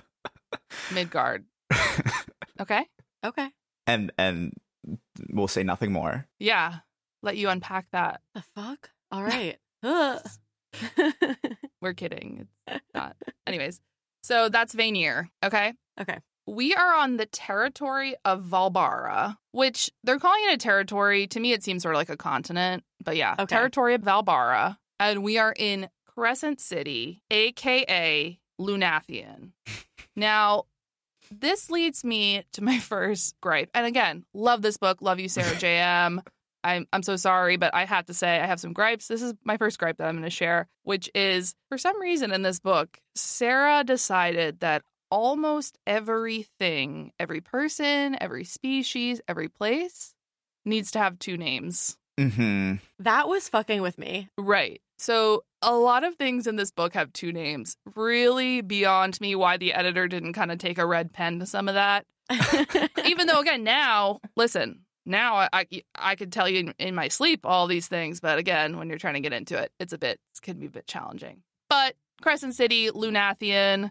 Midgard. 0.93 1.45
Okay, 2.61 2.87
Okay. 3.25 3.49
and 3.89 4.13
and 4.17 4.53
we'll 5.31 5.49
say 5.49 5.65
nothing 5.65 5.93
more. 5.93 6.27
yeah, 6.39 6.77
let 7.23 7.37
you 7.37 7.49
unpack 7.49 7.87
that. 7.91 8.21
The 8.35 8.45
fuck? 8.55 8.91
All 9.11 9.25
right. 9.25 9.59
We're 11.81 11.95
kidding. 11.95 12.47
It's 12.69 12.85
not. 12.95 13.17
Anyways, 13.47 13.81
so 14.23 14.49
that's 14.49 14.73
Vanir. 14.73 15.31
Okay. 15.45 15.73
okay. 16.01 16.19
We 16.47 16.75
are 16.75 16.95
on 16.95 17.17
the 17.17 17.27
territory 17.27 18.15
of 18.25 18.45
Valbara, 18.45 19.37
which 19.53 19.91
they're 20.05 20.19
calling 20.19 20.43
it 20.49 20.55
a 20.55 20.59
territory. 20.59 21.27
To 21.29 21.41
me, 21.41 21.53
it 21.53 21.63
seems 21.65 21.83
sort 21.83 21.95
of 21.95 21.99
like 21.99 22.11
a 22.11 22.17
continent, 22.17 22.85
but 23.03 23.17
yeah, 23.17 23.35
Okay. 23.39 23.47
territory 23.57 23.95
of 23.95 24.03
Valbara. 24.03 24.77
And 25.01 25.23
we 25.23 25.39
are 25.39 25.55
in 25.57 25.89
Crescent 26.07 26.61
City, 26.61 27.23
aka 27.31 28.39
Lunathion. 28.61 29.53
now, 30.17 30.65
this 31.31 31.71
leads 31.71 32.05
me 32.05 32.45
to 32.53 32.63
my 32.63 32.79
first 32.81 33.35
gripe. 33.41 33.71
And 33.75 33.87
again, 33.87 34.25
love 34.35 34.63
this 34.63 34.77
book. 34.77 34.99
Love 35.01 35.19
you, 35.19 35.29
Sarah 35.29 35.47
JM. 35.57 36.21
I'm 36.63 36.87
I'm 36.93 37.03
so 37.03 37.17
sorry, 37.17 37.57
but 37.59 37.75
I 37.75 37.85
have 37.85 38.07
to 38.07 38.15
say 38.15 38.41
I 38.41 38.47
have 38.47 38.61
some 38.61 38.73
gripes. 38.73 39.09
This 39.09 39.21
is 39.21 39.35
my 39.45 39.59
first 39.59 39.79
gripe 39.79 39.99
that 39.99 40.09
I'm 40.09 40.15
going 40.15 40.25
to 40.25 40.31
share, 40.31 40.67
which 40.83 41.11
is 41.15 41.55
for 41.69 41.77
some 41.77 42.01
reason 42.01 42.33
in 42.33 42.41
this 42.43 42.59
book, 42.59 42.99
Sarah 43.15 43.85
decided 43.85 44.61
that 44.61 44.83
almost 45.11 45.79
everything, 45.87 47.13
every 47.21 47.43
person, 47.43 48.17
every 48.21 48.45
species, 48.45 49.21
every 49.29 49.49
place 49.49 50.15
needs 50.65 50.91
to 50.93 50.99
have 50.99 51.19
two 51.19 51.37
names. 51.37 51.99
hmm 52.19 52.77
That 52.99 53.29
was 53.29 53.49
fucking 53.51 53.83
with 53.83 53.99
me. 53.99 54.31
Right. 54.39 54.81
So 54.99 55.45
a 55.63 55.75
lot 55.75 56.05
of 56.05 56.15
things 56.17 56.47
in 56.47 56.57
this 56.57 56.71
book 56.71 56.95
have 56.95 57.13
two 57.13 57.33
names. 57.33 57.77
Really 57.97 58.61
beyond 58.61 59.21
me 59.21 59.35
why 59.35 59.57
the 59.57 59.73
editor 59.73 60.07
didn't 60.09 60.35
kind 60.35 60.53
of 60.53 60.59
take 60.59 60.79
a 60.79 60.87
red 60.87 61.13
pen 61.13 61.39
to 61.41 61.47
some 61.47 61.69
of 61.69 61.75
that. 61.75 62.07
Even 63.05 63.27
though 63.27 63.41
again 63.41 63.65
now, 63.65 64.21
listen, 64.37 64.85
now 65.07 65.37
I, 65.37 65.49
I 65.53 65.67
I 65.95 66.15
could 66.15 66.33
tell 66.33 66.49
you 66.49 66.73
in, 66.79 66.95
my 66.95 67.09
sleep 67.09 67.41
all 67.45 67.67
these 67.67 67.89
things, 67.89 68.21
but 68.21 68.39
again, 68.39 68.79
when 68.79 68.89
you're 68.89 68.99
trying 68.99 69.15
to 69.15 69.21
get 69.21 69.33
into 69.33 69.59
it, 69.59 69.73
it's 69.79 69.93
a 69.93 69.99
bit 69.99 70.21
it 70.35 70.43
can 70.43 70.59
be 70.59 70.67
a 70.67 70.71
bit 70.71 70.87
challenging. 70.87 71.43
But 71.69 71.95
Crescent 72.23 72.55
City, 72.55 72.91
Lunathion. 72.91 73.91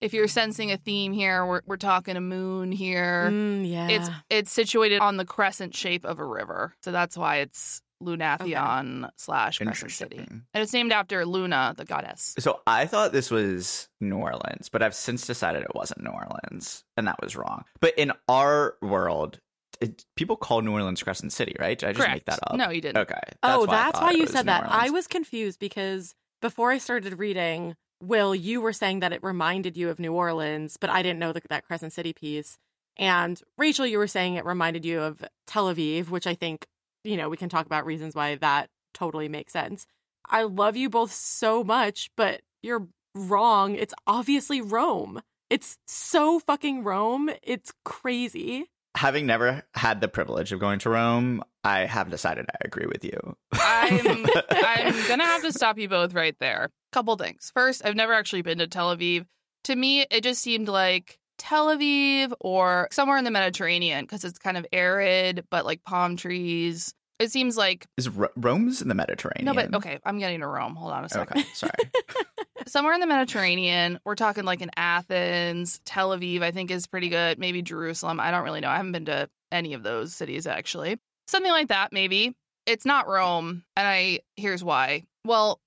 If 0.00 0.12
you're 0.12 0.28
sensing 0.28 0.70
a 0.70 0.76
theme 0.76 1.12
here, 1.12 1.46
we're 1.46 1.62
we're 1.66 1.76
talking 1.76 2.16
a 2.16 2.20
moon 2.20 2.72
here. 2.72 3.28
Mm, 3.30 3.70
yeah. 3.70 3.88
It's 3.88 4.10
it's 4.28 4.52
situated 4.52 5.00
on 5.00 5.16
the 5.16 5.24
crescent 5.24 5.74
shape 5.74 6.04
of 6.04 6.18
a 6.18 6.24
river, 6.24 6.74
so 6.82 6.92
that's 6.92 7.16
why 7.16 7.36
it's 7.38 7.80
Lunathion 8.02 9.08
slash 9.16 9.58
Crescent 9.58 9.90
City, 9.92 10.18
and 10.18 10.42
it's 10.54 10.72
named 10.72 10.92
after 10.92 11.24
Luna, 11.24 11.74
the 11.76 11.84
goddess. 11.84 12.34
So 12.38 12.60
I 12.66 12.86
thought 12.86 13.12
this 13.12 13.30
was 13.30 13.88
New 14.00 14.16
Orleans, 14.16 14.68
but 14.68 14.82
I've 14.82 14.94
since 14.94 15.26
decided 15.26 15.62
it 15.62 15.74
wasn't 15.74 16.02
New 16.02 16.10
Orleans, 16.10 16.84
and 16.96 17.06
that 17.06 17.20
was 17.22 17.36
wrong. 17.36 17.64
But 17.80 17.98
in 17.98 18.12
our 18.28 18.76
world, 18.82 19.40
it, 19.80 20.04
people 20.16 20.36
call 20.36 20.60
New 20.62 20.72
Orleans 20.72 21.02
Crescent 21.02 21.32
City, 21.32 21.56
right? 21.58 21.78
Did 21.78 21.88
I 21.88 21.92
just 21.92 22.00
Correct. 22.04 22.14
make 22.14 22.24
that 22.26 22.40
up? 22.46 22.56
No, 22.56 22.70
you 22.70 22.80
didn't. 22.80 22.98
Okay. 22.98 23.20
oh, 23.42 23.60
why 23.60 23.66
that's 23.66 24.00
why 24.00 24.12
you 24.12 24.26
said 24.26 24.46
New 24.46 24.52
that. 24.52 24.66
I 24.68 24.90
was 24.90 25.06
confused 25.06 25.58
because 25.58 26.14
before 26.40 26.70
I 26.70 26.78
started 26.78 27.18
reading, 27.18 27.74
Will, 28.02 28.34
you 28.34 28.60
were 28.60 28.72
saying 28.72 29.00
that 29.00 29.12
it 29.12 29.22
reminded 29.22 29.76
you 29.76 29.88
of 29.88 29.98
New 29.98 30.12
Orleans, 30.12 30.76
but 30.78 30.90
I 30.90 31.02
didn't 31.02 31.18
know 31.18 31.32
the, 31.32 31.40
that 31.48 31.64
Crescent 31.64 31.92
City 31.92 32.12
piece. 32.12 32.58
And 32.96 33.40
Rachel, 33.58 33.86
you 33.86 33.98
were 33.98 34.06
saying 34.06 34.34
it 34.34 34.44
reminded 34.44 34.84
you 34.84 35.00
of 35.00 35.24
Tel 35.46 35.72
Aviv, 35.72 36.10
which 36.10 36.26
I 36.26 36.34
think, 36.34 36.66
you 37.04 37.16
know, 37.16 37.28
we 37.28 37.36
can 37.36 37.48
talk 37.48 37.66
about 37.66 37.86
reasons 37.86 38.14
why 38.14 38.34
that 38.36 38.70
totally 38.92 39.28
makes 39.28 39.52
sense. 39.52 39.86
I 40.28 40.44
love 40.44 40.76
you 40.76 40.88
both 40.88 41.12
so 41.12 41.62
much, 41.62 42.10
but 42.16 42.40
you're 42.62 42.88
wrong. 43.14 43.74
It's 43.74 43.94
obviously 44.06 44.60
Rome. 44.60 45.20
It's 45.50 45.76
so 45.86 46.40
fucking 46.40 46.82
Rome. 46.82 47.30
It's 47.42 47.72
crazy. 47.84 48.66
Having 48.96 49.26
never 49.26 49.62
had 49.74 50.00
the 50.00 50.08
privilege 50.08 50.52
of 50.52 50.60
going 50.60 50.78
to 50.80 50.90
Rome, 50.90 51.42
I 51.62 51.80
have 51.80 52.10
decided 52.10 52.46
I 52.50 52.56
agree 52.64 52.86
with 52.86 53.04
you. 53.04 53.36
I'm 53.52 54.26
I'm 54.50 55.08
gonna 55.08 55.24
have 55.24 55.42
to 55.42 55.52
stop 55.52 55.78
you 55.78 55.88
both 55.88 56.14
right 56.14 56.36
there. 56.38 56.70
Couple 56.92 57.16
things. 57.16 57.50
First, 57.54 57.82
I've 57.84 57.96
never 57.96 58.12
actually 58.12 58.42
been 58.42 58.58
to 58.58 58.68
Tel 58.68 58.96
Aviv. 58.96 59.26
To 59.64 59.76
me, 59.76 60.06
it 60.10 60.22
just 60.22 60.40
seemed 60.42 60.68
like 60.68 61.18
Tel 61.38 61.68
Aviv 61.68 62.32
or 62.40 62.88
somewhere 62.92 63.18
in 63.18 63.24
the 63.24 63.30
Mediterranean 63.30 64.04
because 64.04 64.24
it's 64.24 64.38
kind 64.38 64.56
of 64.56 64.66
arid, 64.72 65.44
but 65.50 65.64
like 65.64 65.82
palm 65.84 66.16
trees. 66.16 66.94
It 67.20 67.30
seems 67.30 67.56
like 67.56 67.86
Is 67.96 68.08
Ro- 68.08 68.28
Rome's 68.36 68.82
in 68.82 68.88
the 68.88 68.94
Mediterranean? 68.94 69.44
no, 69.44 69.54
but 69.54 69.72
okay. 69.74 70.00
I'm 70.04 70.18
getting 70.18 70.40
to 70.40 70.46
Rome. 70.48 70.74
Hold 70.74 70.92
on 70.92 71.04
a 71.04 71.08
second. 71.08 71.38
Okay, 71.38 71.48
sorry. 71.54 71.72
Somewhere 72.66 72.92
in 72.94 73.00
the 73.00 73.06
Mediterranean. 73.06 74.00
We're 74.04 74.14
talking 74.16 74.44
like 74.44 74.60
in 74.62 74.70
Athens, 74.76 75.80
Tel 75.84 76.10
Aviv. 76.10 76.42
I 76.42 76.50
think 76.50 76.70
is 76.70 76.86
pretty 76.86 77.08
good. 77.08 77.38
Maybe 77.38 77.62
Jerusalem. 77.62 78.18
I 78.20 78.30
don't 78.30 78.42
really 78.44 78.60
know. 78.60 78.68
I 78.68 78.76
haven't 78.76 78.92
been 78.92 79.04
to 79.06 79.28
any 79.52 79.74
of 79.74 79.82
those 79.82 80.14
cities 80.14 80.46
actually. 80.46 80.98
Something 81.28 81.52
like 81.52 81.68
that, 81.68 81.92
maybe. 81.92 82.34
It's 82.66 82.84
not 82.86 83.06
Rome, 83.06 83.62
and 83.76 83.86
I 83.86 84.20
here's 84.36 84.64
why. 84.64 85.04
Well, 85.24 85.60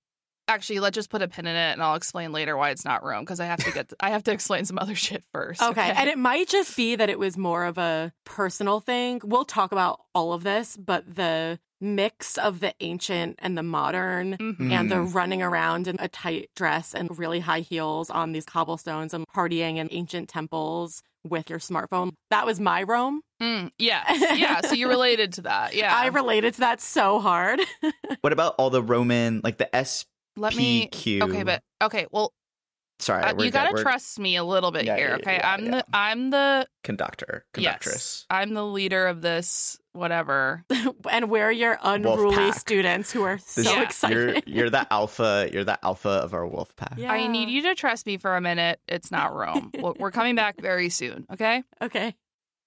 actually, 0.48 0.80
let's 0.80 0.96
just 0.96 1.10
put 1.10 1.22
a 1.22 1.28
pin 1.28 1.46
in 1.48 1.56
it, 1.56 1.72
and 1.74 1.82
I'll 1.84 1.96
explain 1.96 2.32
later 2.32 2.56
why 2.58 2.70
it's 2.72 2.86
not 2.86 3.04
Rome 3.04 3.24
because 3.24 3.40
I 3.40 3.46
have 3.46 3.60
to 3.64 3.72
get 3.72 3.92
I 4.00 4.10
have 4.12 4.24
to 4.24 4.32
explain 4.32 4.66
some 4.66 4.78
other 4.80 4.96
shit 5.08 5.24
first. 5.34 5.62
Okay. 5.62 5.94
And 5.96 6.10
it 6.10 6.18
might 6.18 6.48
just 6.48 6.76
be 6.78 6.96
that 6.96 7.10
it 7.10 7.20
was 7.20 7.38
more 7.38 7.66
of 7.66 7.78
a 7.78 8.12
personal 8.26 8.80
thing. 8.80 9.22
We'll 9.24 9.46
talk 9.46 9.72
about 9.72 10.02
all 10.16 10.34
of 10.34 10.44
this, 10.44 10.78
but 10.78 11.16
the 11.16 11.60
mix 11.80 12.40
of 12.40 12.60
the 12.60 12.74
ancient 12.80 13.36
and 13.40 13.56
the 13.56 13.62
modern 13.62 14.36
Mhm. 14.38 14.72
and 14.72 14.90
the 14.92 14.96
Mm. 14.96 15.14
running 15.14 15.44
around 15.44 15.88
in 15.88 15.96
a 16.00 16.08
tight 16.08 16.50
dress 16.56 16.96
and 16.96 17.08
really 17.20 17.40
high 17.40 17.60
heels 17.60 18.10
on 18.10 18.32
these 18.32 18.46
cobblestones 18.46 19.14
and 19.14 19.26
partying 19.28 19.78
in 19.78 19.88
ancient 19.92 20.28
temples 20.28 21.04
with 21.24 21.52
your 21.52 21.60
smartphone. 21.60 22.14
That 22.32 22.48
was 22.48 22.60
my 22.60 22.82
Rome. 22.82 23.22
Mm, 23.40 23.70
yes, 23.78 24.06
yeah. 24.40 24.62
So 24.62 24.74
you 24.74 24.88
related 24.90 25.34
to 25.34 25.42
that, 25.44 25.76
yeah. 25.76 25.96
I 25.96 26.08
related 26.08 26.56
to 26.56 26.60
that 26.62 26.82
so 26.82 27.20
hard. 27.20 27.60
what 28.22 28.34
about 28.34 28.56
all 28.58 28.72
the 28.72 28.82
Roman, 28.82 29.42
like 29.44 29.58
the 29.60 29.74
S? 29.76 30.04
Let 30.38 30.56
me. 30.56 30.88
PQ. 30.88 31.24
Okay, 31.24 31.44
but 31.44 31.64
okay. 31.82 32.06
Well, 32.12 32.34
Sorry, 33.00 33.22
uh, 33.24 33.36
we're 33.36 33.46
you 33.46 33.52
good. 33.52 33.58
gotta 33.58 33.74
We're 33.76 33.82
trust 33.84 34.18
me 34.18 34.38
a 34.38 34.44
little 34.44 34.72
bit 34.72 34.86
Yeah, 34.86 34.96
here. 34.98 35.10
yeah, 35.10 35.16
Okay, 35.18 35.36
yeah, 35.36 35.54
I'm 35.54 35.66
yeah. 35.66 35.72
the 35.72 35.86
I'm 35.94 36.30
the 36.32 36.68
conductor, 36.84 37.46
yes, 37.56 37.64
conductress. 37.64 38.26
I'm 38.32 38.54
the 38.56 38.66
leader 38.66 39.06
of 39.08 39.22
this. 39.22 39.78
Whatever. 39.94 40.64
and 41.12 41.30
we're 41.30 41.52
your 41.52 41.78
unruly 41.84 42.36
pack. 42.36 42.56
students 42.60 43.12
who 43.12 43.24
are 43.24 43.38
so 43.40 43.62
This- 43.62 43.72
Yeah. 43.72 43.84
excited. 43.84 44.44
You're 44.48 44.56
you're 44.64 44.70
the 44.72 44.88
alpha. 44.94 45.48
You're 45.54 45.64
the 45.64 45.78
alpha 45.86 46.10
of 46.10 46.34
our 46.34 46.46
wolf 46.48 46.76
pack. 46.76 46.94
Yeah. 46.98 47.12
I 47.12 47.28
need 47.28 47.50
you 47.50 47.62
to 47.64 47.76
trust 47.76 48.06
me 48.08 48.18
for 48.18 48.36
a 48.36 48.42
minute. 48.42 48.80
It's 48.88 49.12
not 49.12 49.34
Rome. 49.36 49.72
We're- 49.78 49.96
We're 50.00 50.12
coming 50.12 50.36
back 50.36 50.60
very 50.62 50.90
soon. 50.90 51.26
Okay. 51.34 51.64
Okay. 51.82 52.16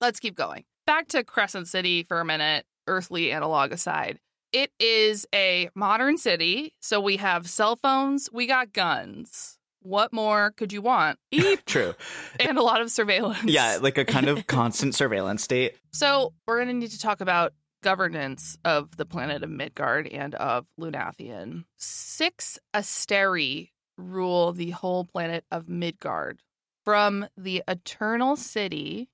let's 0.00 0.20
keep 0.20 0.34
going. 0.36 0.64
Back 0.86 1.08
to 1.08 1.22
Crescent 1.24 1.66
City 1.68 2.02
for 2.04 2.20
a 2.20 2.24
minute, 2.24 2.64
earthly 2.88 3.30
analog 3.32 3.70
aside. 3.72 4.18
It 4.52 4.72
is 4.80 5.26
a 5.34 5.70
modern 5.74 6.18
city, 6.18 6.74
so 6.80 7.00
we 7.00 7.18
have 7.18 7.48
cell 7.48 7.76
phones, 7.76 8.28
we 8.32 8.46
got 8.46 8.72
guns. 8.72 9.58
What 9.82 10.12
more 10.12 10.50
could 10.56 10.72
you 10.72 10.82
want? 10.82 11.18
Eep. 11.30 11.64
True. 11.66 11.94
And 12.38 12.58
a 12.58 12.62
lot 12.62 12.80
of 12.80 12.90
surveillance. 12.90 13.44
Yeah, 13.44 13.78
like 13.80 13.96
a 13.96 14.04
kind 14.04 14.28
of 14.28 14.46
constant 14.48 14.94
surveillance 14.94 15.42
state. 15.42 15.76
So 15.92 16.34
we're 16.46 16.56
going 16.56 16.68
to 16.68 16.74
need 16.74 16.90
to 16.90 16.98
talk 16.98 17.20
about 17.20 17.54
governance 17.82 18.58
of 18.64 18.96
the 18.96 19.06
planet 19.06 19.42
of 19.42 19.50
Midgard 19.50 20.06
and 20.08 20.34
of 20.34 20.66
Lunathion. 20.78 21.64
Six 21.78 22.58
Asteri 22.74 23.70
rule 23.96 24.52
the 24.52 24.70
whole 24.70 25.04
planet 25.04 25.44
of 25.50 25.68
Midgard 25.68 26.40
from 26.84 27.26
the 27.36 27.62
Eternal 27.68 28.36
City 28.36 29.08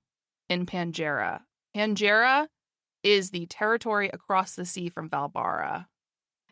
in 0.49 0.65
Pangera. 0.65 1.41
Pangera 1.75 2.47
is 3.07 3.29
the 3.31 3.45
territory 3.47 4.09
across 4.11 4.55
the 4.55 4.65
sea 4.65 4.89
from 4.89 5.09
Valbara. 5.09 5.85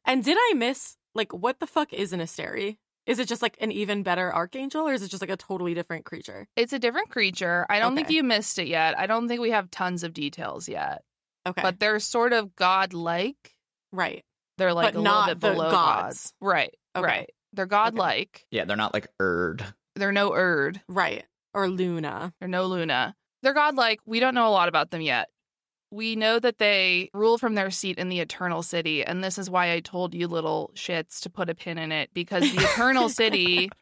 And 0.06 0.24
did 0.24 0.38
I 0.40 0.54
miss 0.56 0.98
like 1.14 1.34
what 1.34 1.60
the 1.60 1.68
fuck 1.68 1.92
is 1.94 2.14
an 2.14 2.20
Asteri? 2.20 2.78
Is 3.06 3.20
it 3.20 3.28
just 3.28 3.42
like 3.42 3.58
an 3.62 3.72
even 3.72 4.02
better 4.04 4.34
archangel 4.34 4.88
or 4.88 4.94
is 4.94 5.04
it 5.04 5.10
just 5.10 5.22
like 5.22 5.30
a 5.30 5.38
totally 5.38 5.74
different 5.76 6.06
creature? 6.06 6.48
It's 6.56 6.74
a 6.74 6.80
different 6.80 7.10
creature. 7.10 7.66
I 7.70 7.80
don't 7.80 7.96
think 7.96 8.10
you 8.10 8.24
missed 8.24 8.58
it 8.58 8.68
yet. 8.68 8.98
I 8.98 9.06
don't 9.06 9.28
think 9.28 9.42
we 9.42 9.52
have 9.52 9.70
tons 9.70 10.04
of 10.04 10.14
details 10.14 10.68
yet, 10.68 11.04
Okay. 11.48 11.62
but 11.62 11.80
they're 11.80 12.00
sort 12.00 12.34
of 12.34 12.56
godlike. 12.56 13.56
right. 13.92 14.24
They're 14.58 14.74
like 14.74 14.94
But 14.94 15.00
a 15.02 15.04
not 15.04 15.28
little 15.28 15.36
bit 15.36 15.42
the 15.42 15.54
below 15.54 15.72
gods. 15.72 16.06
gods. 16.32 16.34
Right. 16.40 16.74
Okay. 16.96 17.06
Right. 17.06 17.30
They're 17.54 17.66
godlike. 17.66 18.46
Yeah, 18.52 18.64
they're 18.66 18.78
not 18.78 18.94
like 18.94 19.08
Urd. 19.22 19.66
They're 19.96 20.14
no 20.14 20.32
Urd. 20.34 20.82
Right. 20.88 21.26
Or 21.54 21.68
Luna. 21.70 22.34
They're 22.40 22.48
no 22.48 22.66
Luna. 22.68 23.16
They're 23.44 23.54
godlike. 23.54 24.00
We 24.06 24.20
don't 24.22 24.34
know 24.34 24.48
a 24.48 24.56
lot 24.56 24.70
about 24.70 24.92
them 24.92 25.02
yet. 25.02 25.28
We 25.92 26.16
know 26.16 26.40
that 26.40 26.58
they 26.58 27.10
rule 27.14 27.38
from 27.38 27.56
their 27.56 27.72
seat 27.72 27.98
in 27.98 28.10
the 28.10 28.20
Eternal 28.20 28.64
City, 28.64 29.04
and 29.04 29.24
this 29.24 29.38
is 29.38 29.50
why 29.50 29.72
I 29.72 29.80
told 29.80 30.14
you 30.14 30.28
little 30.28 30.72
shits 30.76 31.22
to 31.22 31.30
put 31.30 31.50
a 31.50 31.56
pin 31.56 31.78
in 31.78 31.92
it 31.92 32.10
because 32.14 32.44
the 32.52 32.64
Eternal 32.64 33.10
City. 33.10 33.70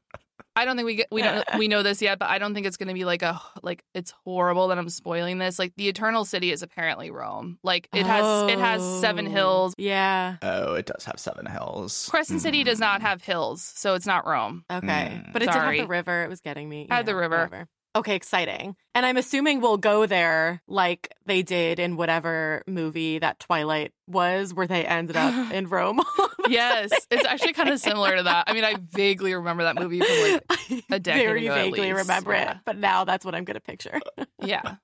I 0.55 0.65
don't 0.65 0.75
think 0.75 0.85
we 0.85 0.95
get, 0.95 1.07
we 1.11 1.23
don't 1.23 1.43
we 1.57 1.67
know 1.67 1.81
this 1.81 1.99
yet, 1.99 2.19
but 2.19 2.29
I 2.29 2.37
don't 2.37 2.53
think 2.53 2.67
it's 2.67 2.77
going 2.77 2.87
to 2.87 2.93
be 2.93 3.05
like 3.05 3.23
a 3.23 3.41
like 3.63 3.83
it's 3.95 4.13
horrible 4.23 4.67
that 4.67 4.77
I'm 4.77 4.89
spoiling 4.89 5.39
this. 5.39 5.57
Like 5.57 5.73
the 5.77 5.87
Eternal 5.89 6.25
City 6.25 6.51
is 6.51 6.61
apparently 6.61 7.09
Rome. 7.09 7.57
Like 7.63 7.89
it 7.91 8.05
has 8.05 8.51
it 8.51 8.59
has 8.59 8.83
seven 9.01 9.25
hills. 9.25 9.73
Yeah. 9.79 10.35
Oh, 10.43 10.75
it 10.75 10.85
does 10.85 11.05
have 11.05 11.19
seven 11.19 11.47
hills. 11.47 12.07
Crescent 12.09 12.41
City 12.41 12.63
does 12.63 12.79
not 12.79 13.01
have 13.01 13.23
hills, 13.23 13.63
so 13.63 13.95
it's 13.95 14.05
not 14.05 14.27
Rome. 14.27 14.63
Okay. 14.71 15.21
Mm. 15.25 15.33
But 15.33 15.41
it 15.41 15.47
did 15.47 15.53
Sorry. 15.53 15.79
have 15.79 15.87
the 15.87 15.89
river. 15.89 16.23
It 16.23 16.29
was 16.29 16.41
getting 16.41 16.69
me. 16.69 16.81
you 16.81 16.87
Had 16.91 17.07
the 17.07 17.15
river. 17.15 17.37
whatever. 17.37 17.67
Okay, 17.95 18.15
exciting. 18.15 18.75
And 18.95 19.05
I'm 19.05 19.17
assuming 19.17 19.61
we'll 19.61 19.77
go 19.77 20.05
there 20.05 20.61
like 20.67 21.13
they 21.25 21.43
did 21.43 21.79
in 21.79 21.95
whatever 21.95 22.63
movie 22.65 23.19
that 23.19 23.39
Twilight 23.39 23.91
was, 24.07 24.53
where 24.53 24.65
they 24.65 24.85
ended 24.85 25.15
up 25.15 25.51
in 25.53 25.67
Rome. 25.67 26.01
Yes, 26.49 26.91
it's 27.09 27.25
actually 27.25 27.53
kind 27.53 27.69
of 27.69 27.79
similar 27.79 28.17
to 28.17 28.23
that. 28.23 28.45
I 28.47 28.53
mean, 28.53 28.65
I 28.65 28.75
vaguely 28.91 29.33
remember 29.33 29.63
that 29.63 29.75
movie 29.75 30.01
from 30.01 30.31
like 30.31 30.43
I 30.49 30.83
a 30.91 30.99
decade 30.99 31.25
very 31.25 31.45
ago 31.45 31.55
at 31.55 31.63
vaguely 31.63 31.93
least, 31.93 32.01
remember 32.01 32.33
yeah. 32.33 32.51
it, 32.51 32.57
but 32.65 32.77
now 32.77 33.05
that's 33.05 33.23
what 33.23 33.33
I'm 33.33 33.45
going 33.45 33.55
to 33.55 33.61
picture. 33.61 33.99
Yeah. 34.43 34.75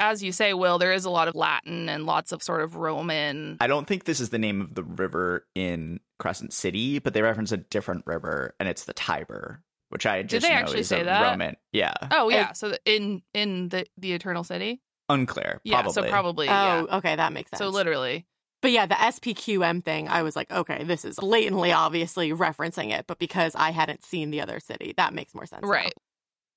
As 0.00 0.20
you 0.20 0.32
say, 0.32 0.52
Will, 0.52 0.78
there 0.78 0.92
is 0.92 1.04
a 1.04 1.10
lot 1.10 1.28
of 1.28 1.36
Latin 1.36 1.88
and 1.88 2.06
lots 2.06 2.32
of 2.32 2.42
sort 2.42 2.62
of 2.62 2.74
Roman. 2.74 3.56
I 3.60 3.68
don't 3.68 3.86
think 3.86 4.02
this 4.02 4.18
is 4.18 4.30
the 4.30 4.38
name 4.38 4.60
of 4.60 4.74
the 4.74 4.82
river 4.82 5.46
in 5.54 6.00
Crescent 6.18 6.52
City, 6.52 6.98
but 6.98 7.14
they 7.14 7.22
reference 7.22 7.52
a 7.52 7.56
different 7.58 8.04
river, 8.06 8.56
and 8.58 8.68
it's 8.68 8.84
the 8.84 8.92
Tiber, 8.92 9.62
which 9.90 10.06
I 10.06 10.22
just 10.22 10.44
they 10.46 10.52
know 10.52 10.58
actually 10.60 10.80
is 10.80 10.88
say 10.88 11.02
that? 11.02 11.30
Roman. 11.30 11.56
Yeah, 11.72 11.92
Oh 12.10 12.28
yeah, 12.30 12.52
so 12.52 12.74
in 12.84 13.22
in 13.34 13.68
the 13.68 13.86
the 13.98 14.12
Eternal 14.14 14.42
City. 14.44 14.80
unclear. 15.08 15.60
Yeah, 15.64 15.86
so 15.88 16.02
probably 16.08 16.48
oh, 16.48 16.50
yeah. 16.88 16.96
okay, 16.98 17.14
that 17.16 17.32
makes 17.32 17.50
sense. 17.50 17.58
So 17.58 17.68
literally, 17.68 18.26
But 18.62 18.70
yeah, 18.72 18.86
the 18.86 18.94
SPQM 18.94 19.84
thing, 19.84 20.08
I 20.08 20.22
was 20.22 20.36
like, 20.36 20.50
okay, 20.50 20.84
this 20.84 21.04
is 21.04 21.16
blatantly, 21.16 21.72
obviously 21.72 22.30
referencing 22.32 22.90
it, 22.96 23.06
but 23.06 23.18
because 23.18 23.54
I 23.54 23.70
hadn't 23.70 24.04
seen 24.04 24.30
the 24.30 24.40
other 24.40 24.60
city, 24.60 24.94
that 24.96 25.12
makes 25.14 25.34
more 25.34 25.46
sense. 25.46 25.62
now. 25.62 25.68
right. 25.68 25.94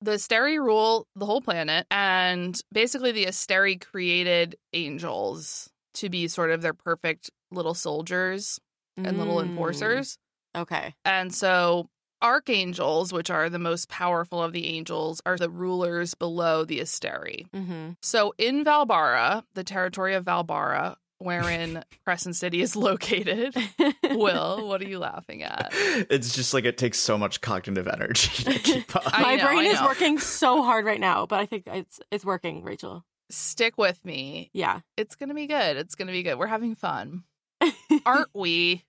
The 0.01 0.11
Asteri 0.11 0.57
rule 0.57 1.07
the 1.15 1.25
whole 1.25 1.39
planet, 1.41 1.87
and 1.89 2.59
basically 2.73 3.13
the 3.13 3.25
Asteri 3.25 3.79
created 3.79 4.57
angels 4.73 5.69
to 5.95 6.09
be 6.09 6.27
sort 6.27 6.51
of 6.51 6.61
their 6.61 6.73
perfect 6.73 7.29
little 7.51 7.73
soldiers 7.73 8.59
and 8.97 9.17
little 9.17 9.37
Mm, 9.37 9.45
enforcers. 9.49 10.17
Okay. 10.55 10.93
And 11.05 11.33
so 11.33 11.89
archangels, 12.23 13.11
which 13.11 13.29
are 13.29 13.49
the 13.49 13.59
most 13.59 13.89
powerful 13.89 14.41
of 14.41 14.53
the 14.53 14.67
angels, 14.67 15.21
are 15.25 15.37
the 15.37 15.49
rulers 15.49 16.13
below 16.15 16.63
the 16.63 16.79
Asteri. 16.79 17.49
Mm-hmm. 17.51 17.91
So 18.01 18.33
in 18.37 18.63
Valbara, 18.63 19.43
the 19.53 19.63
territory 19.63 20.15
of 20.15 20.25
Valbara, 20.25 20.95
wherein 21.19 21.83
Crescent 22.05 22.35
City 22.35 22.61
is 22.61 22.75
located, 22.75 23.55
Will, 24.11 24.67
what 24.67 24.81
are 24.81 24.87
you 24.87 24.99
laughing 24.99 25.43
at? 25.43 25.71
It's 26.09 26.33
just 26.33 26.53
like 26.53 26.65
it 26.65 26.77
takes 26.77 26.97
so 26.97 27.17
much 27.17 27.41
cognitive 27.41 27.87
energy 27.87 28.43
to 28.43 28.59
keep 28.59 28.95
up. 28.95 29.05
My 29.19 29.35
know, 29.35 29.45
brain 29.45 29.65
is 29.65 29.81
working 29.81 30.19
so 30.19 30.63
hard 30.63 30.85
right 30.85 30.99
now, 30.99 31.25
but 31.25 31.39
I 31.39 31.45
think 31.45 31.63
it's 31.67 31.99
it's 32.11 32.25
working, 32.25 32.63
Rachel. 32.63 33.03
Stick 33.29 33.77
with 33.77 34.03
me. 34.03 34.49
Yeah. 34.53 34.81
It's 34.97 35.15
going 35.15 35.29
to 35.29 35.35
be 35.35 35.47
good. 35.47 35.77
It's 35.77 35.95
going 35.95 36.07
to 36.07 36.11
be 36.11 36.23
good. 36.23 36.37
We're 36.37 36.47
having 36.47 36.75
fun. 36.75 37.23
Aren't 38.05 38.29
we? 38.33 38.83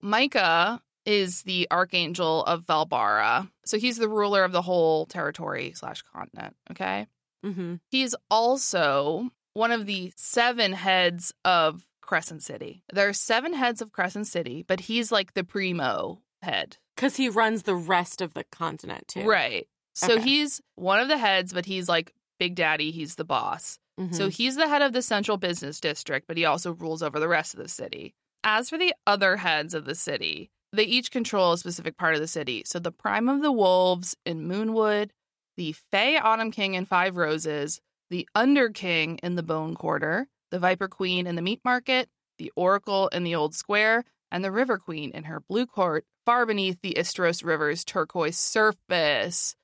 Micah 0.00 0.82
is 1.06 1.42
the 1.42 1.68
archangel 1.70 2.44
of 2.44 2.64
Valbara. 2.66 3.48
So 3.64 3.78
he's 3.78 3.96
the 3.98 4.08
ruler 4.08 4.44
of 4.44 4.52
the 4.52 4.62
whole 4.62 5.06
territory 5.06 5.72
slash 5.74 6.02
continent. 6.02 6.56
Okay. 6.70 7.06
mm-hmm. 7.44 7.74
He's 7.90 8.14
also 8.30 9.28
one 9.52 9.70
of 9.72 9.86
the 9.86 10.12
seven 10.16 10.72
heads 10.72 11.32
of 11.44 11.86
Crescent 12.00 12.42
City. 12.42 12.82
There 12.92 13.08
are 13.08 13.12
seven 13.14 13.54
heads 13.54 13.80
of 13.82 13.92
Crescent 13.92 14.26
City, 14.26 14.64
but 14.66 14.80
he's 14.80 15.10
like 15.12 15.34
the 15.34 15.44
primo 15.44 16.20
head. 16.42 16.76
Because 16.96 17.16
he 17.16 17.28
runs 17.28 17.62
the 17.62 17.74
rest 17.76 18.20
of 18.20 18.34
the 18.34 18.44
continent 18.44 19.08
too. 19.08 19.24
Right. 19.24 19.66
So 19.94 20.14
Okay. 20.14 20.22
he's 20.22 20.60
one 20.74 21.00
of 21.00 21.08
the 21.08 21.18
heads, 21.18 21.52
but 21.52 21.66
he's 21.66 21.88
like 21.88 22.12
Big 22.38 22.54
Daddy. 22.56 22.90
He's 22.90 23.14
the 23.14 23.24
boss. 23.24 23.78
Mhm. 23.98 24.14
So 24.14 24.28
he's 24.28 24.56
the 24.56 24.68
head 24.68 24.82
of 24.82 24.92
the 24.92 25.02
central 25.02 25.36
business 25.36 25.80
district, 25.80 26.26
but 26.26 26.36
he 26.36 26.44
also 26.44 26.72
rules 26.72 27.02
over 27.02 27.20
the 27.20 27.28
rest 27.28 27.54
of 27.54 27.60
the 27.60 27.68
city. 27.68 28.14
As 28.42 28.68
for 28.68 28.76
the 28.76 28.92
other 29.06 29.36
heads 29.36 29.72
of 29.72 29.84
the 29.84 29.94
city, 29.94 30.50
they 30.74 30.84
each 30.84 31.10
control 31.10 31.52
a 31.52 31.58
specific 31.58 31.96
part 31.96 32.14
of 32.14 32.20
the 32.20 32.28
city. 32.28 32.62
So 32.66 32.78
the 32.78 32.92
Prime 32.92 33.28
of 33.28 33.42
the 33.42 33.52
Wolves 33.52 34.16
in 34.26 34.48
Moonwood, 34.48 35.10
the 35.56 35.72
Fae 35.90 36.18
Autumn 36.18 36.50
King 36.50 36.74
in 36.74 36.84
Five 36.84 37.16
Roses, 37.16 37.80
the 38.10 38.28
Under 38.34 38.68
King 38.70 39.18
in 39.22 39.34
the 39.34 39.42
Bone 39.42 39.74
Quarter, 39.74 40.28
the 40.50 40.58
Viper 40.58 40.88
Queen 40.88 41.26
in 41.26 41.36
the 41.36 41.42
Meat 41.42 41.60
Market, 41.64 42.08
the 42.38 42.52
Oracle 42.56 43.08
in 43.08 43.24
the 43.24 43.34
Old 43.34 43.54
Square, 43.54 44.04
and 44.30 44.44
the 44.44 44.52
River 44.52 44.78
Queen 44.78 45.10
in 45.12 45.24
her 45.24 45.40
Blue 45.40 45.66
Court, 45.66 46.04
far 46.26 46.46
beneath 46.46 46.80
the 46.82 46.94
Istros 46.94 47.44
River's 47.44 47.84
turquoise 47.84 48.36
surface 48.36 49.54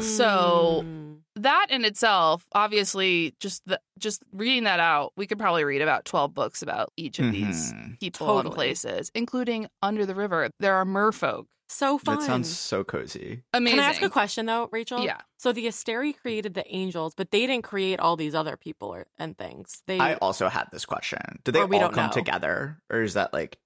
So- 0.00 0.82
Mm. 0.84 1.20
that 1.36 1.66
in 1.70 1.84
itself 1.84 2.44
obviously 2.52 3.34
just 3.40 3.62
the 3.66 3.80
just 3.98 4.22
reading 4.32 4.64
that 4.64 4.80
out 4.80 5.12
we 5.16 5.26
could 5.26 5.38
probably 5.38 5.64
read 5.64 5.80
about 5.80 6.04
12 6.04 6.34
books 6.34 6.60
about 6.62 6.92
each 6.96 7.18
of 7.18 7.30
these 7.32 7.72
Mhm. 7.72 7.98
people 8.00 8.38
and 8.40 8.50
places 8.50 9.10
including 9.14 9.68
under 9.82 10.04
the 10.04 10.14
river 10.14 10.50
there 10.58 10.74
are 10.74 10.84
merfolk 10.84 11.46
so 11.68 11.98
fun. 11.98 12.18
That 12.18 12.24
sounds 12.24 12.50
so 12.58 12.82
cozy. 12.82 13.44
amazing 13.54 13.78
Can 13.78 13.84
I 13.86 13.88
ask 13.90 14.02
a 14.02 14.10
question 14.10 14.46
though, 14.46 14.68
Rachel? 14.72 15.04
yeah 15.04 15.20
So 15.38 15.52
the 15.52 15.66
Asteri 15.66 16.16
created 16.20 16.54
the 16.54 16.64
angels, 16.74 17.14
but 17.14 17.30
they 17.30 17.46
didn't 17.46 17.62
create 17.62 18.00
all 18.00 18.16
these 18.16 18.34
other 18.34 18.56
people 18.56 18.88
or, 18.92 19.06
and 19.18 19.38
things. 19.38 19.80
They 19.86 19.98
I 20.00 20.14
also 20.14 20.48
had 20.48 20.66
this 20.72 20.84
question. 20.84 21.20
Did 21.44 21.52
they 21.54 21.64
we 21.64 21.76
all 21.76 21.82
don't 21.82 21.94
come 21.94 22.06
know. 22.06 22.12
together, 22.12 22.82
or 22.90 23.02
is 23.02 23.14
that 23.14 23.32
like? 23.32 23.56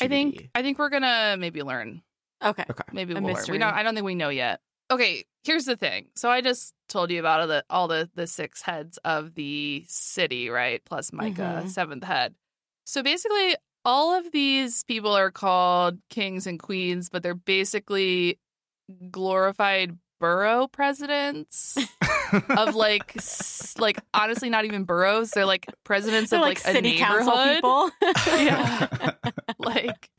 i 0.00 0.06
think 0.06 0.48
i 0.54 0.62
think 0.62 0.78
we're 0.78 0.88
gonna 0.90 1.34
maybe 1.36 1.60
learn 1.64 2.00
okay. 2.44 2.64
Okay. 2.70 2.84
maybe 2.92 3.12
A 3.14 3.20
we'll 3.20 3.34
learn. 3.34 3.44
we 3.50 3.58
don't 3.58 3.74
i 3.74 3.82
don't 3.82 3.94
think 3.96 4.06
we 4.06 4.14
know 4.14 4.28
yet 4.28 4.60
okay 4.90 5.24
here's 5.44 5.64
the 5.64 5.76
thing 5.76 6.06
so 6.14 6.30
i 6.30 6.40
just 6.40 6.74
told 6.88 7.10
you 7.10 7.20
about 7.20 7.40
all 7.40 7.46
the 7.46 7.64
all 7.70 7.88
the 7.88 8.08
the 8.14 8.26
six 8.26 8.62
heads 8.62 8.98
of 9.04 9.34
the 9.34 9.84
city 9.88 10.48
right 10.50 10.82
plus 10.84 11.12
micah 11.12 11.62
Mhm. 11.64 11.68
seventh 11.70 12.04
head 12.04 12.34
so 12.86 13.02
basically 13.02 13.54
all 13.84 14.12
of 14.18 14.30
these 14.32 14.84
people 14.84 15.12
are 15.16 15.30
called 15.30 15.98
kings 16.10 16.46
and 16.46 16.58
queens 16.58 17.08
but 17.10 17.22
they're 17.22 17.34
basically 17.34 18.38
glorified 19.10 19.96
borough 20.20 20.66
presidents 20.66 21.76
of 22.50 22.74
like 22.74 23.12
s- 23.16 23.74
like 23.78 24.00
honestly 24.14 24.50
not 24.50 24.64
even 24.64 24.82
boroughs 24.84 25.30
they're 25.30 25.46
like 25.46 25.66
presidents 25.84 26.30
They're 26.30 26.40
of 26.40 26.44
like, 26.46 26.58
like, 26.64 26.68
a 26.68 26.76
city 26.76 26.98
council 26.98 27.36
people. 27.54 27.90
Yeah. 28.26 28.88
like 29.58 30.10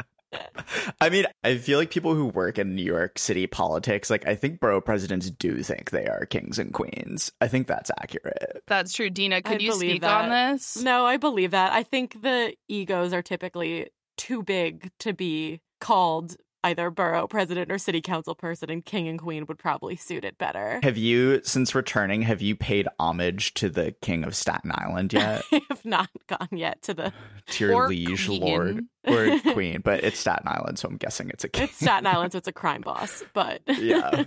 I 1.01 1.09
mean, 1.09 1.25
I 1.43 1.57
feel 1.57 1.79
like 1.79 1.91
people 1.91 2.13
who 2.13 2.25
work 2.25 2.59
in 2.59 2.75
New 2.75 2.83
York 2.83 3.17
City 3.17 3.47
politics, 3.47 4.09
like 4.09 4.27
I 4.27 4.35
think 4.35 4.59
borough 4.59 4.81
presidents 4.81 5.29
do 5.31 5.63
think 5.63 5.91
they 5.91 6.07
are 6.07 6.25
kings 6.25 6.59
and 6.59 6.73
queens. 6.73 7.31
I 7.41 7.47
think 7.47 7.67
that's 7.67 7.91
accurate. 8.01 8.63
that's 8.67 8.93
true 8.93 9.09
dina 9.09 9.41
could 9.41 9.61
I 9.61 9.63
you 9.63 9.71
believe 9.71 9.91
speak 9.91 10.03
on 10.03 10.29
this 10.29 10.81
no, 10.81 11.05
I 11.05 11.17
believe 11.17 11.51
that. 11.51 11.73
I 11.73 11.83
think 11.83 12.21
the 12.21 12.53
egos 12.67 13.13
are 13.13 13.21
typically 13.21 13.89
too 14.17 14.43
big 14.43 14.91
to 14.99 15.13
be 15.13 15.61
called 15.79 16.35
either 16.63 16.89
borough 16.89 17.27
president 17.27 17.71
or 17.71 17.77
city 17.77 18.01
council 18.01 18.35
person, 18.35 18.69
and 18.69 18.83
king 18.83 19.07
and 19.07 19.19
queen 19.19 19.45
would 19.47 19.57
probably 19.57 19.95
suit 19.95 20.25
it 20.25 20.37
better. 20.37 20.79
Have 20.83 20.97
you, 20.97 21.41
since 21.43 21.73
returning, 21.73 22.23
have 22.23 22.41
you 22.41 22.55
paid 22.55 22.87
homage 22.99 23.53
to 23.55 23.69
the 23.69 23.93
king 24.01 24.23
of 24.23 24.35
Staten 24.35 24.71
Island 24.73 25.13
yet? 25.13 25.43
I 25.51 25.61
have 25.69 25.85
not 25.85 26.09
gone 26.27 26.49
yet 26.51 26.81
to 26.83 26.93
the. 26.93 27.13
to 27.51 27.65
your 27.65 27.75
Or 27.75 27.87
liege 27.87 28.25
queen. 28.27 28.41
lord 28.41 28.85
or 29.07 29.39
queen, 29.53 29.81
but 29.83 30.03
it's 30.03 30.19
Staten 30.19 30.47
Island, 30.47 30.79
so 30.79 30.87
I'm 30.89 30.97
guessing 30.97 31.29
it's 31.29 31.43
a 31.43 31.49
king. 31.49 31.63
It's 31.65 31.75
Staten 31.79 32.05
Island, 32.07 32.31
so 32.33 32.37
it's 32.37 32.47
a 32.47 32.53
crime 32.53 32.81
boss. 32.81 33.23
But 33.33 33.61
Yeah. 33.67 34.25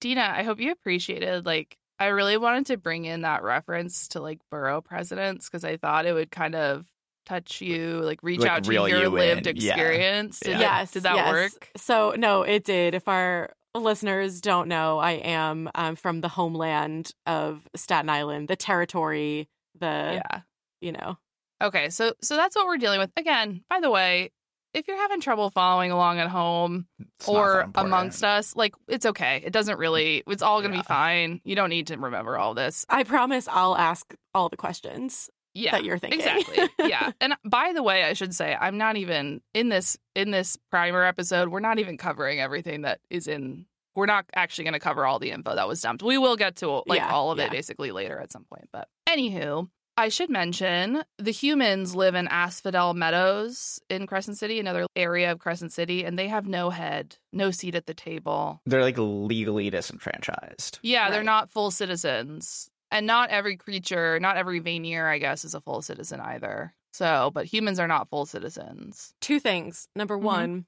Dina, 0.00 0.32
I 0.36 0.42
hope 0.42 0.60
you 0.60 0.70
appreciated 0.70 1.46
like 1.46 1.76
I 1.98 2.06
really 2.06 2.36
wanted 2.36 2.66
to 2.66 2.76
bring 2.76 3.04
in 3.04 3.22
that 3.22 3.42
reference 3.42 4.08
to 4.08 4.20
like 4.20 4.40
borough 4.50 4.80
presidents 4.80 5.48
because 5.48 5.64
I 5.64 5.76
thought 5.76 6.06
it 6.06 6.12
would 6.12 6.30
kind 6.30 6.54
of 6.54 6.84
touch 7.24 7.60
you, 7.60 8.00
like 8.02 8.20
reach 8.22 8.40
Like, 8.40 8.50
out 8.50 8.64
to 8.64 8.72
your 8.72 8.88
you 8.88 9.08
lived 9.08 9.46
in. 9.46 9.56
Yeah. 9.56 9.72
experience. 9.72 10.40
Did, 10.40 10.50
Yeah. 10.52 10.58
that- 10.58 10.62
yes, 10.80 10.90
did 10.92 11.02
that 11.04 11.14
yes. 11.16 11.32
work? 11.32 11.70
So 11.76 12.14
no, 12.16 12.42
it 12.42 12.64
did. 12.64 12.94
If 12.94 13.08
our 13.08 13.52
listeners 13.74 14.40
don't 14.40 14.68
know, 14.68 14.98
I 14.98 15.12
am 15.12 15.68
um, 15.74 15.96
from 15.96 16.20
the 16.20 16.28
homeland 16.28 17.12
of 17.26 17.60
Staten 17.74 18.08
Island, 18.10 18.48
the 18.48 18.56
territory, 18.56 19.48
the 19.78 20.22
yeah. 20.30 20.40
you 20.80 20.92
know. 20.92 21.18
Okay, 21.62 21.88
so 21.90 22.12
so 22.22 22.36
that's 22.36 22.54
what 22.56 22.66
we're 22.66 22.76
dealing 22.78 22.98
with. 23.00 23.10
Again, 23.16 23.62
by 23.70 23.80
the 23.80 23.90
way, 23.90 24.30
if 24.74 24.88
you're 24.88 24.96
having 24.96 25.20
trouble 25.20 25.50
following 25.50 25.92
along 25.92 26.18
at 26.18 26.28
home 26.28 26.86
It's 26.98 27.28
or 27.28 27.70
amongst 27.76 28.24
us, 28.24 28.56
like 28.56 28.74
it's 28.88 29.06
okay. 29.06 29.40
It 29.44 29.52
doesn't 29.52 29.78
really. 29.78 30.22
It's 30.26 30.42
all 30.42 30.60
gonna 30.62 30.74
Yeah. 30.74 30.80
be 30.82 30.86
fine. 30.86 31.40
You 31.44 31.54
don't 31.56 31.70
need 31.70 31.86
to 31.88 31.96
remember 31.96 32.36
all 32.36 32.54
this. 32.54 32.84
I 32.88 33.04
promise 33.04 33.46
I'll 33.48 33.76
ask 33.76 34.14
all 34.34 34.48
the 34.48 34.56
questions 34.56 35.30
Yeah. 35.54 35.72
that 35.72 35.84
you're 35.84 35.98
thinking. 35.98 36.20
Exactly. 36.20 36.68
yeah. 36.88 37.12
And 37.20 37.34
by 37.44 37.72
the 37.72 37.82
way, 37.82 38.04
I 38.04 38.12
should 38.12 38.34
say 38.34 38.56
I'm 38.58 38.78
not 38.78 38.96
even 38.96 39.40
in 39.54 39.68
this 39.68 39.96
in 40.14 40.30
this 40.30 40.58
primer 40.70 41.04
episode, 41.04 41.48
we're 41.48 41.60
not 41.60 41.78
even 41.78 41.96
covering 41.96 42.40
everything 42.40 42.82
that 42.82 43.00
is 43.10 43.26
in 43.26 43.66
we're 43.94 44.06
not 44.06 44.26
actually 44.34 44.64
going 44.64 44.74
to 44.74 44.80
cover 44.80 45.06
all 45.06 45.18
the 45.20 45.30
info 45.30 45.54
that 45.54 45.68
was 45.68 45.80
dumped. 45.80 46.02
We 46.02 46.18
will 46.18 46.36
get 46.36 46.56
to 46.56 46.82
like 46.86 46.98
Yeah, 46.98 47.12
all 47.12 47.30
of 47.30 47.38
yeah. 47.38 47.44
it 47.44 47.50
basically 47.52 47.92
later 47.92 48.18
at 48.18 48.32
some 48.32 48.44
point. 48.44 48.68
But 48.72 48.88
anywho, 49.08 49.68
I 49.96 50.08
should 50.08 50.30
mention 50.30 51.04
the 51.18 51.30
humans 51.30 51.94
live 51.94 52.16
in 52.16 52.26
Asphodel 52.26 52.94
Meadows 52.94 53.78
in 53.88 54.08
Crescent 54.08 54.36
City, 54.36 54.58
another 54.58 54.86
area 54.96 55.30
of 55.30 55.38
Crescent 55.38 55.72
City, 55.72 56.04
and 56.04 56.18
they 56.18 56.26
have 56.26 56.48
no 56.48 56.70
head, 56.70 57.16
no 57.32 57.52
seat 57.52 57.76
at 57.76 57.86
the 57.86 57.94
table. 57.94 58.60
They're 58.66 58.82
like 58.82 58.98
legally 58.98 59.70
disenfranchised. 59.70 60.80
Yeah, 60.82 61.10
they're 61.10 61.22
not 61.22 61.50
full 61.50 61.70
citizens. 61.70 62.70
And 62.94 63.06
not 63.06 63.28
every 63.30 63.56
creature, 63.56 64.18
not 64.20 64.36
every 64.36 64.60
Vanir, 64.60 65.06
I 65.08 65.18
guess, 65.18 65.44
is 65.44 65.54
a 65.54 65.60
full 65.60 65.82
citizen 65.82 66.20
either. 66.20 66.72
So, 66.92 67.32
but 67.34 67.44
humans 67.46 67.80
are 67.80 67.88
not 67.88 68.08
full 68.08 68.24
citizens. 68.24 69.12
Two 69.20 69.40
things. 69.40 69.88
Number 69.96 70.16
Mhm. 70.16 70.22
one, 70.22 70.66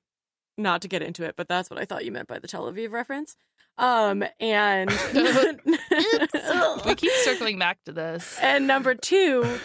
not 0.59 0.83
to 0.83 0.89
get 0.89 1.03
into 1.03 1.23
it, 1.25 1.37
but 1.37 1.47
that's 1.47 1.71
what 1.71 1.81
I 1.81 1.85
thought 1.85 2.05
you 2.05 2.11
meant 2.11 2.27
by 2.27 2.41
the 2.41 2.49
Tel 2.49 2.65
Aviv 2.71 2.91
reference. 2.91 3.37
Um, 3.79 4.25
and 4.41 4.91
we 6.85 6.95
keep 6.97 7.13
circling 7.25 7.59
back 7.59 7.79
to 7.85 7.93
this. 7.93 8.39
And 8.41 8.67
number 8.67 8.95
two, 8.95 9.61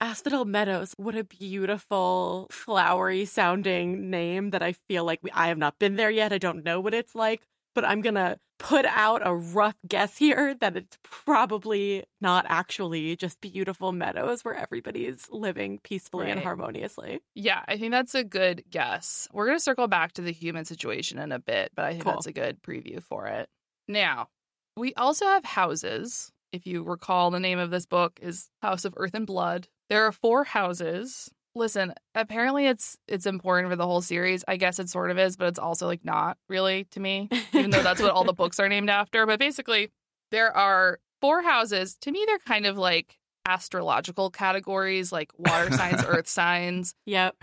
Asphodel 0.00 0.44
Meadows. 0.44 0.94
What 0.96 1.14
a 1.14 1.22
beautiful, 1.22 2.48
flowery 2.50 3.24
sounding 3.26 4.10
name 4.10 4.50
that 4.50 4.62
I 4.62 4.72
feel 4.88 5.04
like 5.04 5.20
we, 5.22 5.30
I 5.30 5.48
have 5.48 5.58
not 5.58 5.78
been 5.78 5.94
there 5.96 6.10
yet. 6.10 6.32
I 6.32 6.38
don't 6.38 6.64
know 6.64 6.80
what 6.80 6.94
it's 6.94 7.14
like, 7.14 7.42
but 7.74 7.84
I'm 7.84 8.00
going 8.00 8.14
to 8.16 8.38
put 8.58 8.84
out 8.86 9.22
a 9.24 9.34
rough 9.34 9.74
guess 9.88 10.16
here 10.16 10.54
that 10.60 10.76
it's 10.76 10.96
probably 11.02 12.04
not 12.20 12.46
actually 12.48 13.16
just 13.16 13.40
beautiful 13.40 13.90
meadows 13.92 14.44
where 14.44 14.54
everybody's 14.54 15.26
living 15.30 15.80
peacefully 15.82 16.30
and 16.30 16.40
harmoniously. 16.40 17.20
Yeah, 17.34 17.62
I 17.66 17.76
think 17.76 17.90
that's 17.90 18.14
a 18.14 18.22
good 18.22 18.62
guess. 18.70 19.26
We're 19.32 19.46
going 19.46 19.58
to 19.58 19.62
circle 19.64 19.88
back 19.88 20.12
to 20.12 20.22
the 20.22 20.32
human 20.32 20.64
situation 20.64 21.18
in 21.18 21.32
a 21.32 21.38
bit, 21.40 21.72
but 21.74 21.84
I 21.86 21.90
think 21.92 22.04
Cool. 22.04 22.12
that's 22.12 22.26
a 22.26 22.32
good 22.32 22.62
preview 22.62 23.02
for 23.02 23.26
it. 23.26 23.48
Now, 23.88 24.28
we 24.76 24.94
also 24.94 25.26
have 25.26 25.44
houses. 25.44 26.30
If 26.52 26.66
you 26.66 26.82
recall, 26.84 27.30
the 27.30 27.40
name 27.40 27.58
of 27.58 27.70
this 27.70 27.86
book 27.86 28.20
is 28.22 28.48
House 28.62 28.84
of 28.84 28.94
Earth 28.96 29.14
and 29.14 29.26
Blood. 29.26 29.66
There 29.88 30.06
are 30.06 30.12
four 30.12 30.44
houses. 30.44 31.30
Listen, 31.54 31.92
apparently 32.14 32.66
it's 32.66 32.96
it's 33.06 33.26
important 33.26 33.68
for 33.68 33.76
the 33.76 33.86
whole 33.86 34.00
series. 34.00 34.44
I 34.48 34.56
guess 34.56 34.78
it 34.78 34.88
sort 34.88 35.10
of 35.10 35.18
is, 35.18 35.36
but 35.36 35.48
it's 35.48 35.58
also 35.58 35.86
like 35.86 36.04
not 36.04 36.38
really 36.48 36.84
to 36.92 37.00
me, 37.00 37.28
even 37.52 37.70
though 37.70 37.82
that's 37.82 38.00
what 38.00 38.12
all 38.12 38.24
the 38.24 38.32
books 38.32 38.58
are 38.58 38.68
named 38.68 38.88
after. 38.88 39.26
But 39.26 39.38
basically, 39.38 39.90
there 40.30 40.56
are 40.56 40.98
four 41.20 41.42
houses. 41.42 41.96
To 42.02 42.10
me, 42.10 42.24
they're 42.26 42.38
kind 42.38 42.64
of 42.64 42.78
like 42.78 43.18
astrological 43.46 44.30
categories, 44.30 45.12
like 45.12 45.30
water 45.36 45.70
signs, 45.72 46.02
earth 46.06 46.28
signs. 46.28 46.94
Yep. 47.06 47.36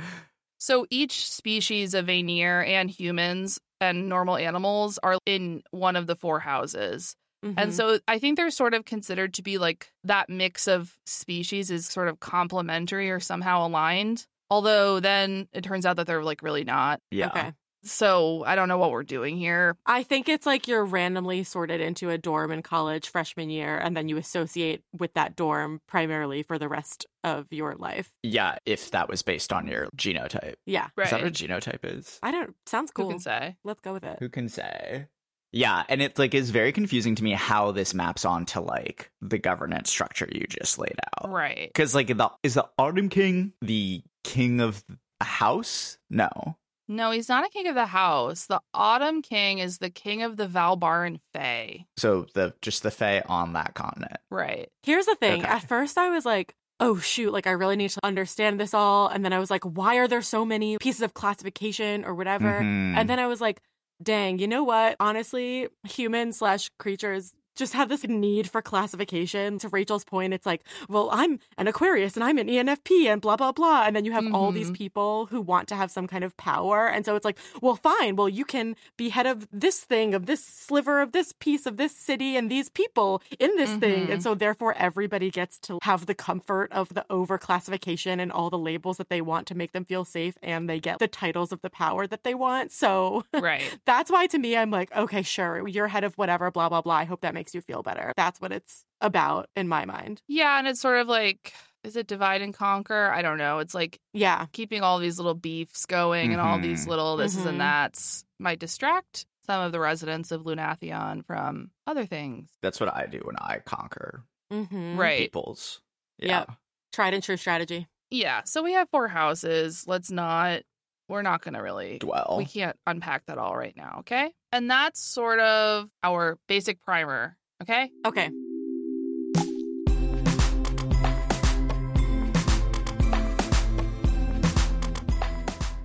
So 0.58 0.86
each 0.90 1.30
species 1.30 1.94
of 1.94 2.08
Vanir 2.08 2.64
and 2.64 2.90
humans 2.90 3.60
and 3.80 4.10
normal 4.10 4.38
animals 4.38 5.00
are 5.04 5.18
in 5.26 5.64
one 5.72 5.96
of 5.96 6.08
the 6.08 6.16
four 6.16 6.40
houses. 6.40 7.16
And 7.42 7.56
Mhm. 7.58 7.72
so 7.74 8.00
I 8.08 8.20
think 8.20 8.38
they're 8.38 8.52
sort 8.52 8.74
of 8.74 8.86
considered 8.86 9.34
to 9.36 9.42
be 9.42 9.58
like 9.58 9.92
that 10.04 10.30
mix 10.30 10.68
of 10.68 10.98
species 11.06 11.72
is 11.72 11.88
sort 11.88 12.08
of 12.08 12.20
complementary 12.20 13.10
or 13.10 13.20
somehow 13.20 13.66
aligned. 13.66 14.28
Although 14.50 15.00
then 15.00 15.48
it 15.54 15.64
turns 15.64 15.86
out 15.86 15.96
that 15.98 16.08
they're 16.08 16.24
like 16.24 16.42
really 16.42 16.64
not. 16.64 17.02
Yeah. 17.12 17.28
Okay. 17.28 17.54
So 17.82 18.44
I 18.46 18.56
don't 18.56 18.68
know 18.68 18.78
what 18.78 18.92
we're 18.92 19.04
doing 19.04 19.38
here. 19.38 19.78
I 19.86 20.04
think 20.04 20.28
it's 20.28 20.46
like 20.46 20.68
you're 20.68 20.84
randomly 20.84 21.46
sorted 21.46 21.80
into 21.80 22.10
a 22.10 22.18
dorm 22.18 22.52
in 22.52 22.62
college 22.62 23.08
freshman 23.08 23.50
year, 23.50 23.78
and 23.78 23.96
then 23.96 24.10
you 24.10 24.18
associate 24.18 24.82
with 24.92 25.14
that 25.14 25.38
dorm 25.38 25.80
primarily 25.88 26.44
for 26.44 26.60
the 26.60 26.68
rest 26.68 27.06
of 27.24 27.48
your 27.52 27.76
life. 27.76 28.12
Yeah, 28.22 28.58
if 28.66 28.92
that 28.92 29.08
was 29.08 29.22
based 29.22 29.54
on 29.54 29.66
your 29.66 29.88
genotype. 29.96 30.56
Yeah. 30.66 30.90
Right. 30.98 31.06
Is 31.06 31.12
that 31.12 31.22
what 31.22 31.30
a 31.30 31.32
genotype 31.32 31.86
is? 31.86 32.20
I 32.22 32.32
don't, 32.32 32.54
sounds 32.66 32.92
cool. 32.92 33.06
Who 33.06 33.12
cool. 33.12 33.14
can 33.14 33.22
say? 33.22 33.56
Let's 33.64 33.80
go 33.80 33.94
with 33.94 34.04
it. 34.04 34.18
Who 34.20 34.28
can 34.28 34.50
say? 34.50 35.06
Yeah, 35.52 35.84
and 35.90 36.02
it 36.02 36.20
like 36.20 36.34
is 36.34 36.52
very 36.52 36.72
confusing 36.72 37.16
to 37.16 37.24
me 37.24 37.32
how 37.34 37.72
this 37.72 37.94
maps 37.94 38.26
onto 38.26 38.60
like 38.60 39.12
the 39.22 39.38
governance 39.38 39.90
structure 39.90 40.28
you 40.32 40.46
just 40.48 40.78
laid 40.78 40.98
out. 41.18 41.32
Right. 41.32 41.70
Because 41.74 41.96
like 41.96 42.08
the 42.08 42.30
is 42.44 42.54
the 42.54 42.68
Autumn 42.78 43.10
King 43.10 43.54
the 43.62 44.04
king 44.24 44.62
of 44.62 44.84
a 45.20 45.26
house? 45.26 45.98
No. 46.10 46.58
No, 46.92 47.12
he's 47.12 47.30
not 47.30 47.46
a 47.46 47.50
king 47.50 47.68
of 47.68 47.76
the 47.76 47.86
house. 47.86 48.48
The 48.48 48.62
Autumn 48.74 49.22
King 49.22 49.60
is 49.60 49.78
the 49.78 49.92
king 49.92 50.24
of 50.24 50.38
the 50.38 50.48
Valbaran 50.48 51.20
Fae. 51.34 51.86
So 51.98 52.26
the 52.34 52.54
just 52.62 52.82
the 52.82 52.90
Fae 52.92 53.22
on 53.28 53.54
that 53.54 53.76
continent. 53.76 54.18
Right. 54.32 54.70
Here's 54.84 55.06
the 55.06 55.16
thing. 55.16 55.42
Okay. 55.42 55.48
At 55.48 55.68
first, 55.68 56.00
I 56.00 56.10
was 56.10 56.26
like, 56.26 56.56
oh, 56.80 56.98
shoot, 56.98 57.32
like 57.32 57.46
I 57.46 57.52
really 57.52 57.76
need 57.76 57.92
to 57.92 58.00
understand 58.04 58.60
this 58.60 58.74
all. 58.74 59.08
And 59.08 59.24
then 59.24 59.34
I 59.34 59.40
was 59.40 59.52
like, 59.52 59.64
why 59.64 59.98
are 59.98 60.08
there 60.08 60.22
so 60.24 60.46
many 60.46 60.78
pieces 60.80 61.02
of 61.02 61.14
classification 61.14 62.06
or 62.06 62.16
whatever? 62.16 62.60
Mhm. 62.60 62.96
And 62.96 63.08
then 63.10 63.20
I 63.20 63.28
was 63.28 63.40
like, 63.42 63.62
dang, 64.02 64.40
you 64.40 64.48
know 64.48 64.64
what? 64.64 64.96
Honestly, 65.00 65.68
humans 65.84 66.38
slash 66.38 66.70
creatures 66.78 67.34
just 67.60 67.74
have 67.74 67.90
this 67.90 68.04
need 68.08 68.50
for 68.50 68.62
classification. 68.62 69.60
To 69.60 69.70
Rachel's 69.70 70.04
point, 70.06 70.34
it's 70.34 70.46
like, 70.46 70.64
well, 70.88 71.10
I'm 71.12 71.40
an 71.58 71.68
Aquarius 71.68 72.16
and 72.16 72.24
I'm 72.24 72.38
an 72.38 72.48
ENFP 72.48 73.06
and 73.12 73.22
blah, 73.22 73.36
blah, 73.36 73.52
blah. 73.52 73.84
And 73.86 73.96
then 73.96 74.06
you 74.06 74.12
have 74.14 74.26
all 74.34 74.52
these 74.52 74.72
Mhm. 74.72 74.76
people 74.78 75.26
who 75.28 75.42
want 75.42 75.68
to 75.68 75.76
have 75.76 75.92
some 75.92 76.08
kind 76.08 76.24
of 76.24 76.36
power. 76.38 76.88
And 76.88 77.06
so 77.06 77.16
it's 77.16 77.26
like, 77.26 77.38
well, 77.62 77.76
fine. 77.76 78.16
Well, 78.16 78.30
you 78.30 78.46
can 78.46 78.76
be 78.98 79.10
head 79.10 79.28
of 79.28 79.48
this 79.52 79.82
thing, 79.82 80.14
of 80.14 80.26
this 80.26 80.44
sliver 80.44 81.02
of 81.02 81.12
this 81.12 81.34
piece 81.40 81.66
of 81.66 81.78
this 81.78 81.96
city 81.96 82.36
and 82.38 82.50
these 82.50 82.70
people 82.70 83.22
in 83.40 83.56
this 83.58 83.74
thing. 83.76 84.08
Mhm. 84.08 84.14
And 84.14 84.24
so 84.24 84.34
therefore, 84.36 84.74
everybody 84.78 85.30
gets 85.30 85.60
to 85.60 85.80
have 85.84 86.06
the 86.06 86.16
comfort 86.16 86.72
of 86.72 86.90
the 86.94 87.06
overclassification 87.10 88.20
and 88.20 88.32
all 88.32 88.50
the 88.50 88.58
labels 88.58 88.98
that 88.98 89.10
they 89.10 89.22
want 89.22 89.48
to 89.48 89.56
make 89.56 89.72
them 89.72 89.86
feel 89.86 90.06
safe. 90.06 90.38
And 90.42 90.70
they 90.70 90.80
get 90.80 91.00
the 91.00 91.08
titles 91.08 91.52
of 91.52 91.62
the 91.62 91.70
power 91.70 92.08
that 92.08 92.24
they 92.24 92.34
want. 92.34 92.72
So 92.72 93.24
Right. 93.34 93.62
that's 93.86 94.12
why 94.12 94.28
to 94.28 94.38
me 94.38 94.56
i'm 94.56 94.72
like 94.72 94.92
okay 94.96 95.22
sure 95.22 95.68
you're 95.68 95.88
head 95.88 96.04
of 96.04 96.14
whatever 96.18 96.52
blah 96.52 96.70
blah 96.70 96.82
blah 96.82 96.96
i 96.96 97.04
hope 97.04 97.22
that 97.22 97.34
makes 97.34 97.49
you 97.54 97.62
feel 97.62 97.84
better 97.84 98.14
that's 98.16 98.40
what 98.42 98.52
it's 98.52 98.86
about 99.02 99.48
in 99.56 99.68
my 99.68 99.86
mind 99.86 100.22
yeah, 100.28 100.58
and 100.60 100.68
it's 100.68 100.82
sort 100.82 101.00
of 101.00 101.08
like 101.08 101.54
is 101.86 101.96
it 101.96 102.08
divide 102.08 102.42
and 102.42 102.54
conquer? 102.54 103.10
I 103.10 103.22
don't 103.22 103.38
know. 103.38 103.60
It's 103.60 103.74
like 103.74 104.00
yeah 104.14 104.48
keeping 104.52 104.82
all 104.82 105.00
these 105.00 105.18
little 105.18 105.34
beefs 105.34 105.86
going 105.86 106.34
and 106.34 106.42
all 106.42 106.60
these 106.60 106.86
Mhm. 106.86 106.90
little 106.90 107.18
thises 107.18 107.44
Mhm. 107.44 107.46
and 107.48 107.62
that's 107.62 108.26
might 108.38 108.60
distract 108.60 109.26
some 109.46 109.62
of 109.62 109.72
the 109.72 109.80
residents 109.80 110.32
of 110.32 110.44
Lunathion 110.44 111.26
from 111.26 111.72
other 111.88 112.06
things. 112.06 112.50
That's 112.62 112.80
what 112.82 112.94
I 112.94 113.06
do 113.06 113.20
when 113.24 113.38
I 113.38 113.60
conquer 113.66 114.24
mm-hmm. 114.52 115.00
Right. 115.00 115.20
peoples. 115.22 115.82
Yep. 116.18 116.52
tried 116.92 117.14
and 117.14 117.24
true 117.24 117.38
strategy 117.38 117.88
Yeah. 118.12 118.42
So 118.44 118.62
we 118.64 118.74
have 118.74 118.90
four 118.90 119.08
houses. 119.08 119.86
Let's 119.88 120.12
not 120.12 120.64
we're 121.08 121.22
not 121.24 121.42
gonna 121.42 121.64
really 121.64 121.98
Dwell. 122.00 122.36
we 122.38 122.46
can't 122.46 122.78
unpack 122.86 123.26
that 123.28 123.38
all 123.40 123.56
right 123.56 123.76
now, 123.78 123.98
okay? 124.02 124.32
And 124.52 124.70
that's 124.70 125.00
sort 125.02 125.40
of 125.40 125.90
our 126.04 126.38
basic 126.48 126.82
primer, 126.82 127.36
okay? 127.62 127.92
okay 128.06 128.30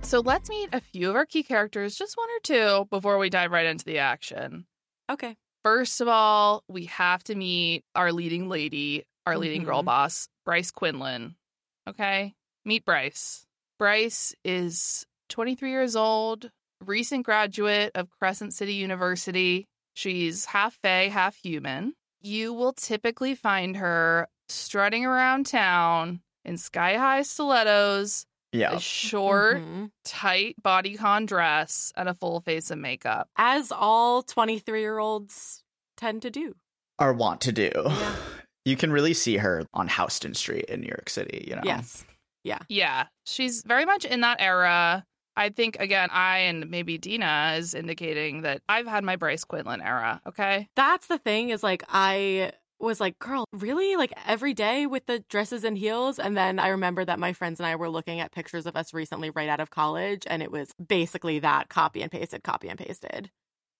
So 0.01 0.19
let's 0.19 0.49
meet 0.49 0.69
a 0.71 0.79
few 0.79 1.09
of 1.09 1.15
our 1.15 1.25
key 1.25 1.41
characters, 1.41 1.95
just 1.95 2.15
one 2.15 2.29
or 2.29 2.39
two, 2.43 2.87
before 2.91 3.17
we 3.17 3.29
dive 3.29 3.51
right 3.51 3.65
into 3.65 3.85
the 3.85 3.97
action. 3.99 4.65
okay 5.11 5.35
First 5.63 5.99
of 5.99 6.07
all, 6.07 6.63
we 6.67 6.85
have 6.85 7.23
to 7.23 7.33
meet 7.33 7.83
our 7.95 8.11
leading 8.13 8.47
lady, 8.49 9.03
our 9.25 9.35
leading 9.35 9.63
girl 9.63 9.81
Mhm. 9.81 9.85
boss, 9.85 10.29
Bryce 10.45 10.69
Quinlan. 10.69 11.35
Okay? 11.89 12.35
Meet 12.63 12.85
Bryce. 12.85 13.47
Bryce 13.79 14.35
is 14.43 15.07
23 15.29 15.71
years 15.71 15.95
old, 15.95 16.51
recent 16.81 17.25
graduate 17.25 17.91
of 17.95 18.11
Crescent 18.11 18.53
City 18.53 18.75
University. 18.75 19.65
She's 19.95 20.45
half 20.45 20.77
fae, 20.83 21.07
half 21.07 21.35
human. 21.37 21.93
You 22.21 22.53
will 22.53 22.73
typically 22.73 23.33
find 23.33 23.77
her 23.77 24.27
strutting 24.49 25.05
around 25.05 25.45
town 25.47 26.21
in 26.43 26.57
sky 26.57 26.97
high 26.97 27.23
stilettos, 27.23 28.25
yeah. 28.51 28.73
a 28.73 28.79
short, 28.79 29.57
Mhm. 29.57 29.89
tight 30.03 30.55
bodycon 30.61 31.25
dress, 31.27 31.91
and 31.95 32.07
a 32.09 32.13
full 32.13 32.41
face 32.41 32.69
of 32.71 32.77
makeup. 32.77 33.29
as 33.37 33.71
all 33.71 34.21
23 34.21 34.81
year 34.81 34.99
olds 34.99 35.63
tend 35.97 36.21
to 36.23 36.29
do 36.29 36.55
Or 36.99 37.13
want 37.13 37.41
to 37.41 37.51
do. 37.51 37.71
Yeah. 37.75 38.15
You 38.67 38.75
can 38.75 38.91
really 38.91 39.13
see 39.13 39.37
her 39.37 39.67
on 39.75 39.87
Houston 39.89 40.33
Street 40.33 40.65
in 40.65 40.81
New 40.81 40.87
York 40.87 41.07
City, 41.09 41.45
you 41.47 41.55
know. 41.55 41.61
yes 41.63 42.03
Yeah. 42.43 42.57
Yeah, 42.67 43.05
she's 43.25 43.61
very 43.61 43.85
much 43.85 44.05
in 44.05 44.21
that 44.21 44.41
era. 44.41 45.05
I 45.37 45.49
think 45.49 45.77
again, 45.79 46.09
I 46.11 46.39
and 46.39 46.69
maybe 46.69 46.97
Dina 46.97 47.55
is 47.57 47.73
indicating 47.73 48.41
that 48.41 48.61
I've 48.69 48.87
had 48.87 49.03
my 49.03 49.15
Bryce 49.15 49.43
Quinlan 49.43 49.81
era. 49.81 50.21
Okay, 50.27 50.67
that's 50.75 51.07
the 51.07 51.17
thing 51.17 51.49
is 51.49 51.63
like 51.63 51.83
i 51.89 52.51
was 52.79 52.99
like 52.99 53.17
girl 53.19 53.45
really 53.53 53.95
like 53.95 54.11
every 54.27 54.53
day 54.53 54.85
with 54.85 55.05
the 55.05 55.19
dresses 55.29 55.63
and 55.63 55.77
heels 55.77 56.19
and 56.19 56.35
then 56.35 56.59
i 56.59 56.67
remember 56.67 57.05
that 57.05 57.17
my 57.17 57.31
friends 57.31 57.59
and 57.59 57.65
i 57.65 57.75
were 57.75 57.89
looking 57.89 58.19
at 58.19 58.31
pictures 58.33 58.65
of 58.65 58.75
us 58.75 58.93
recently 58.93 59.29
right 59.29 59.47
out 59.47 59.61
of 59.61 59.69
college 59.69 60.23
and 60.27 60.43
it 60.43 60.51
was 60.51 60.71
basically 60.85 61.39
that 61.39 61.69
copy 61.69 62.01
and 62.01 62.11
pasted 62.11 62.43
copy 62.43 62.67
and 62.67 62.77
pasted 62.77 63.31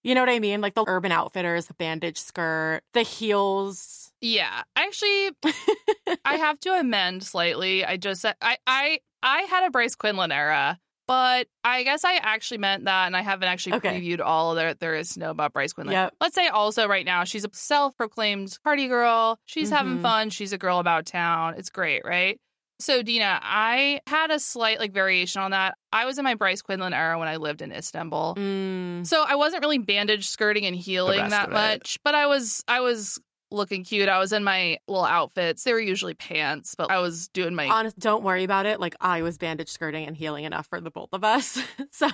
you 0.04 0.15
know 0.15 0.22
what 0.22 0.30
i 0.30 0.39
mean 0.39 0.62
like 0.62 0.76
the 0.76 0.86
urban 0.88 1.12
outfitters 1.12 1.68
bandage 1.78 2.18
skirt 2.18 2.82
the 2.94 3.02
heels 3.02 4.06
yeah. 4.26 4.63
Actually, 4.76 5.32
I 6.26 6.38
have 6.38 6.60
to 6.62 6.72
amend 6.72 7.24
slightly. 7.24 7.86
I 7.86 7.98
just 7.98 8.22
said 8.22 8.36
I 8.41 8.58
I 8.65 9.00
I 9.22 9.41
had 9.41 9.65
a 9.65 9.70
Bryce 9.70 9.96
Quinlan 9.96 10.32
era. 10.32 10.80
But 11.08 11.48
I 11.63 11.84
guess 11.84 12.04
I 12.04 12.15
actually 12.15 12.58
meant 12.58 12.86
that, 12.86 13.06
and 13.06 13.15
I 13.15 13.22
haven't 13.22 13.48
actually 13.48 13.74
Okay. 13.76 14.00
previewed 14.02 14.22
all 14.22 14.56
that 14.56 14.80
there 14.80 14.96
is 14.96 15.10
to 15.13 15.20
know 15.20 15.30
about 15.30 15.54
Bryce 15.54 15.74
Quinlan. 15.74 15.94
Yep. 15.94 16.15
Let's 16.20 16.36
say 16.36 16.48
also 16.48 16.88
right 16.88 17.06
now, 17.06 17.24
she's 17.24 17.46
a 17.46 17.50
self 17.54 17.96
proclaimed 17.96 18.58
party 18.63 18.88
girl. 18.88 19.39
She's 19.46 19.70
having 19.70 20.00
Mhm. 20.00 20.02
fun. 20.02 20.30
She's 20.32 20.52
a 20.54 20.58
girl 20.58 20.80
about 20.80 21.06
town. 21.06 21.56
It's 21.58 21.70
great, 21.70 22.04
right? 22.04 22.39
So, 22.80 23.02
Dina, 23.04 23.39
I 23.41 24.02
had 24.08 24.32
a 24.32 24.39
slight 24.39 24.80
like 24.80 24.91
variation 24.91 25.41
on 25.41 25.52
that. 25.52 25.76
I 25.94 26.04
was 26.06 26.18
in 26.18 26.24
my 26.26 26.34
Bryce 26.34 26.62
Quinlan 26.62 26.94
era 26.94 27.18
when 27.18 27.28
I 27.30 27.38
lived 27.38 27.62
in 27.62 27.72
Istanbul. 27.72 28.36
Mm. 28.36 29.08
So 29.08 29.24
I 29.24 29.36
wasn't 29.36 29.62
really 29.63 29.78
bandage 29.78 30.28
skirting 30.28 30.65
and 30.65 30.76
healing 30.76 31.30
that 31.30 31.52
much, 31.52 32.00
but 32.04 32.15
I 32.15 32.26
was 32.28 32.63
I 32.68 32.82
was 32.82 33.18
looking 33.56 33.84
cute. 33.84 34.08
I 34.10 34.20
was 34.20 34.32
in 34.34 34.44
my 34.44 34.78
little 34.88 35.06
outfits. 35.06 35.63
They 35.63 35.74
were 35.74 35.80
usually 35.80 36.13
pants, 36.13 36.76
but 36.76 36.91
I 36.91 37.00
was 37.00 37.28
doing 37.30 37.56
my 37.56 37.68
Honest, 37.68 37.98
don't 37.98 38.24
worry 38.24 38.44
about 38.44 38.65
it. 38.65 38.80
Like 38.80 38.96
I 39.02 39.22
was 39.22 39.38
bandage 39.38 39.70
skirting 39.70 40.06
and 40.06 40.15
healing 40.15 40.44
enough 40.44 40.68
for 40.68 40.80
the 40.82 40.91
both 40.91 41.10
of 41.13 41.24
us. 41.24 41.60
so 41.91 42.08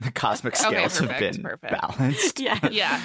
The 0.00 0.10
cosmic 0.14 0.54
Okay, 0.60 0.88
scales 0.88 0.98
have 0.98 1.18
been 1.18 1.42
perfect. 1.42 1.80
balanced. 1.80 2.40
yeah, 2.40 2.58
Yeah. 2.70 3.00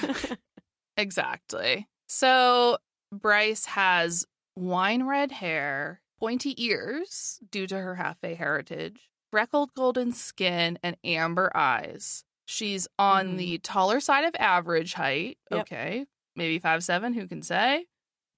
Exactly. 0.97 1.87
So 2.07 2.77
Bryce 3.11 3.65
has 3.65 4.25
wine 4.55 5.03
red 5.03 5.31
hair, 5.31 6.01
pointy 6.19 6.55
ears 6.63 7.39
due 7.51 7.67
to 7.67 7.77
her 7.77 7.95
half 7.95 8.17
a 8.23 8.33
heritage, 8.35 9.09
freckled 9.31 9.73
golden 9.75 10.13
skin, 10.13 10.79
and 10.81 10.95
amber 11.03 11.51
eyes. 11.55 12.23
She's 12.45 12.87
on 12.99 13.33
Mhm. 13.33 13.37
the 13.37 13.57
taller 13.57 13.99
side 13.99 14.23
of 14.23 14.35
average 14.39 14.93
height. 14.93 15.37
Yep. 15.51 15.61
Okay. 15.61 16.05
Maybe 16.35 16.59
five 16.59 16.83
seven, 16.83 17.13
who 17.13 17.27
can 17.27 17.41
say? 17.41 17.85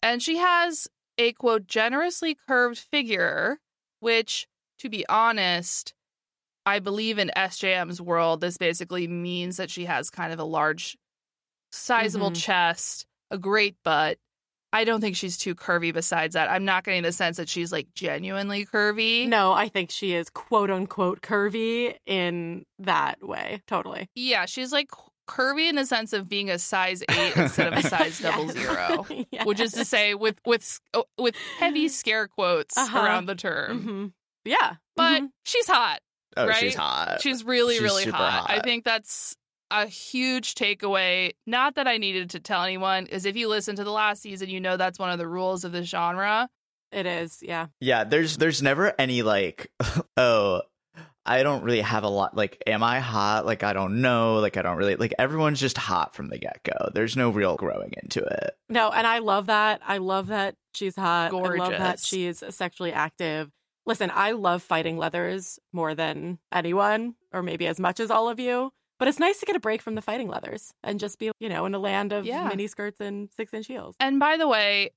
And 0.04 0.22
she 0.22 0.38
has 0.38 0.88
a 1.18 1.34
quote 1.34 1.68
generously 1.68 2.36
curved 2.48 2.78
figure, 2.78 3.60
which, 4.00 4.48
to 4.80 4.90
be 4.90 5.06
honest, 5.10 5.94
I 6.66 6.80
believe 6.80 7.18
in 7.18 7.32
SJM's 7.36 8.02
world, 8.02 8.42
this 8.42 8.58
basically 8.58 9.08
means 9.08 9.58
that 9.58 9.72
she 9.72 9.86
has 9.86 10.10
kind 10.10 10.32
of 10.34 10.40
a 10.40 10.44
large, 10.44 10.98
sizable 11.72 12.32
Mhm. 12.32 12.42
chest, 12.44 13.06
a 13.32 13.38
great 13.38 13.76
butt. 13.84 14.20
I 14.74 14.84
don't 14.84 15.00
think 15.00 15.16
she's 15.16 15.38
too 15.38 15.56
curvy 15.56 15.94
besides 15.94 16.34
that. 16.34 16.50
I'm 16.52 16.66
not 16.66 16.84
getting 16.84 17.04
the 17.04 17.14
sense 17.14 17.38
that 17.38 17.48
she's 17.48 17.72
like 17.72 17.88
genuinely 17.96 18.66
curvy. 18.66 19.28
No, 19.28 19.54
I 19.54 19.70
think 19.70 19.90
she 19.90 20.14
is 20.14 20.30
quote 20.30 20.70
unquote 20.70 21.22
curvy 21.22 21.96
in 22.06 22.66
that 22.78 23.24
way. 23.24 23.62
Totally. 23.66 24.10
Yeah, 24.14 24.46
she's 24.46 24.74
like 24.74 24.90
curvy 25.28 25.70
in 25.70 25.76
the 25.76 25.86
sense 25.86 26.14
of 26.14 26.28
being 26.30 26.50
a 26.50 26.58
size 26.60 27.04
eight 27.10 27.36
instead 27.38 27.72
of 27.74 27.86
a 27.86 27.88
size 27.88 28.20
double 28.20 28.52
Yes. 29.32 29.46
Which 29.46 29.60
is 29.60 29.74
to 29.74 29.86
say, 29.86 30.14
with 30.14 30.40
with 30.46 30.80
oh, 30.94 31.06
with 31.18 31.36
heavy 31.60 31.88
scare 31.90 32.28
quotes 32.28 32.78
Uh-huh. 32.78 32.98
around 33.00 33.26
the 33.28 33.36
term. 33.36 33.84
Mhm. 33.84 34.12
yeah. 34.46 34.76
But 34.96 35.22
Mhm. 35.24 35.30
she's 35.46 35.68
hot. 35.68 36.00
Oh, 36.36 36.48
right? 36.48 36.56
she's 36.58 36.76
hot. 36.76 37.22
She's 37.22 37.44
really, 37.44 37.76
She's 37.76 37.84
really 37.84 38.04
super 38.04 38.18
hot. 38.18 38.46
I 38.50 38.60
think 38.62 38.84
that's 38.84 39.36
a 39.72 39.86
huge 39.88 40.54
takeaway. 40.56 41.34
Not 41.46 41.76
that 41.76 41.88
I 41.88 41.98
needed 41.98 42.30
to 42.32 42.40
tell 42.40 42.64
anyone, 42.64 43.08
is 43.08 43.26
if 43.26 43.36
you 43.36 43.48
listen 43.50 43.76
to 43.78 43.84
the 43.84 43.92
last 43.92 44.22
season, 44.22 44.48
you 44.50 44.60
know 44.62 44.78
that's 44.78 45.00
one 45.00 45.10
of 45.10 45.18
the 45.18 45.28
rules 45.28 45.64
of 45.66 45.72
the 45.72 45.84
genre. 45.84 46.48
It 46.92 47.06
is, 47.06 47.40
yeah. 47.42 47.68
Yeah, 47.82 48.04
there's 48.06 48.38
there's 48.38 48.62
never 48.62 48.94
any 48.98 49.22
like 49.24 49.70
oh 50.18 50.62
I 51.28 51.44
don't 51.44 51.64
really 51.64 51.82
have 51.82 52.04
a 52.04 52.10
lot 52.10 52.36
like 52.36 52.62
am 52.66 52.84
I 52.84 53.00
hot? 53.00 53.46
Like 53.46 53.64
I 53.64 53.74
don't 53.74 54.02
know. 54.02 54.36
Like 54.40 54.58
I 54.58 54.62
don't 54.62 54.78
really 54.78 54.96
like 54.96 55.14
everyone's 55.20 55.60
just 55.60 55.78
hot 55.78 56.16
from 56.16 56.30
the 56.30 56.38
get-go. 56.38 56.90
There's 56.94 57.16
no 57.18 57.30
real 57.30 57.56
growing 57.56 57.94
into 58.02 58.24
it. 58.24 58.52
No, 58.70 58.90
and 58.92 59.06
I 59.06 59.20
love 59.20 59.48
that. 59.48 59.82
I 59.86 59.98
love 59.98 60.28
that 60.28 60.56
she's 60.74 60.96
hot. 60.96 61.34
I 61.34 61.38
love 61.56 61.72
that 61.72 62.00
she's 62.00 62.44
sexually 62.50 62.94
active. 62.94 63.50
Listen, 63.86 64.12
I 64.14 64.32
love 64.32 64.64
fighting 64.64 64.98
leathers 64.98 65.60
more 65.72 65.96
than 65.96 66.40
anyone, 66.52 67.16
or 67.32 67.42
maybe 67.42 67.68
as 67.68 67.80
much 67.80 68.00
as 68.00 68.12
all 68.12 68.28
of 68.30 68.40
you. 68.40 68.72
But 69.00 69.08
it's 69.08 69.20
nice 69.20 69.40
to 69.40 69.46
get 69.46 69.56
a 69.56 69.60
break 69.60 69.82
from 69.82 69.94
the 69.96 70.02
fighting 70.02 70.28
leathers 70.28 70.74
and 70.84 71.00
just 71.00 71.20
be, 71.20 71.32
you 71.40 71.50
know, 71.50 71.66
in 71.68 71.76
a 71.76 71.80
land 71.80 72.12
of 72.14 72.26
Yeah. 72.26 72.48
mini 72.48 72.66
skirts 72.68 73.00
and 73.00 73.30
six 73.38 73.54
inch 73.54 73.68
heels. 73.68 73.96
And 74.00 74.20
by 74.20 74.38
the 74.38 74.48
way, 74.48 74.90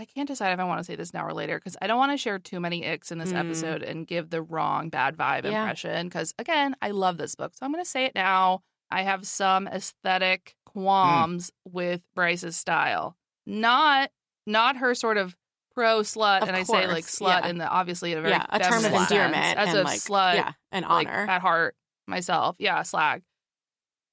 I 0.00 0.06
can't 0.06 0.26
decide 0.26 0.52
if 0.52 0.58
I 0.58 0.64
want 0.64 0.78
to 0.80 0.84
say 0.84 0.96
this 0.96 1.12
now 1.12 1.26
or 1.26 1.32
later 1.34 1.58
because 1.58 1.76
I 1.82 1.86
don't 1.86 1.98
want 1.98 2.12
to 2.12 2.16
share 2.16 2.38
too 2.38 2.58
many 2.58 2.82
icks 2.84 3.12
in 3.12 3.18
this 3.18 3.32
Mm. 3.32 3.36
episode 3.40 3.82
and 3.82 4.06
give 4.06 4.30
the 4.30 4.40
wrong 4.42 4.88
bad 4.88 5.16
vibe 5.16 5.44
Yeah. 5.44 5.60
impression. 5.60 6.06
Because 6.08 6.32
again, 6.38 6.74
I 6.80 6.90
love 6.92 7.18
this 7.18 7.34
book. 7.34 7.52
So 7.54 7.66
I'm 7.66 7.72
going 7.72 7.84
to 7.84 7.88
say 7.90 8.06
it 8.06 8.14
now. 8.14 8.62
I 8.90 9.02
have 9.02 9.26
some 9.26 9.68
aesthetic 9.68 10.56
qualms 10.64 11.50
with 11.64 12.00
Bryce's 12.14 12.56
style. 12.56 13.16
Not 13.46 14.10
not 14.46 14.78
her 14.78 14.94
sort 14.94 15.16
of 15.18 15.36
pro 15.74 16.00
slut, 16.00 16.42
Of 16.42 16.48
and 16.48 16.56
I 16.56 16.62
say 16.64 16.86
like 16.86 17.04
slut 17.04 17.42
yeah. 17.42 17.48
in 17.48 17.58
the 17.58 17.68
obviously 17.68 18.12
in 18.12 18.18
a 18.18 18.22
very 18.22 18.32
yeah, 18.34 18.46
a 18.48 18.58
term 18.58 18.84
of 18.84 18.92
endearment 18.92 19.34
sense, 19.44 19.58
as 19.58 19.68
and 19.68 19.78
a 19.78 19.82
like 19.82 20.00
slut, 20.00 20.34
yeah, 20.34 20.52
and 20.72 20.84
like 20.86 21.06
honor. 21.08 21.26
at 21.28 21.40
heart 21.40 21.76
myself. 22.06 22.56
Yeah, 22.58 22.82
slag. 22.82 23.22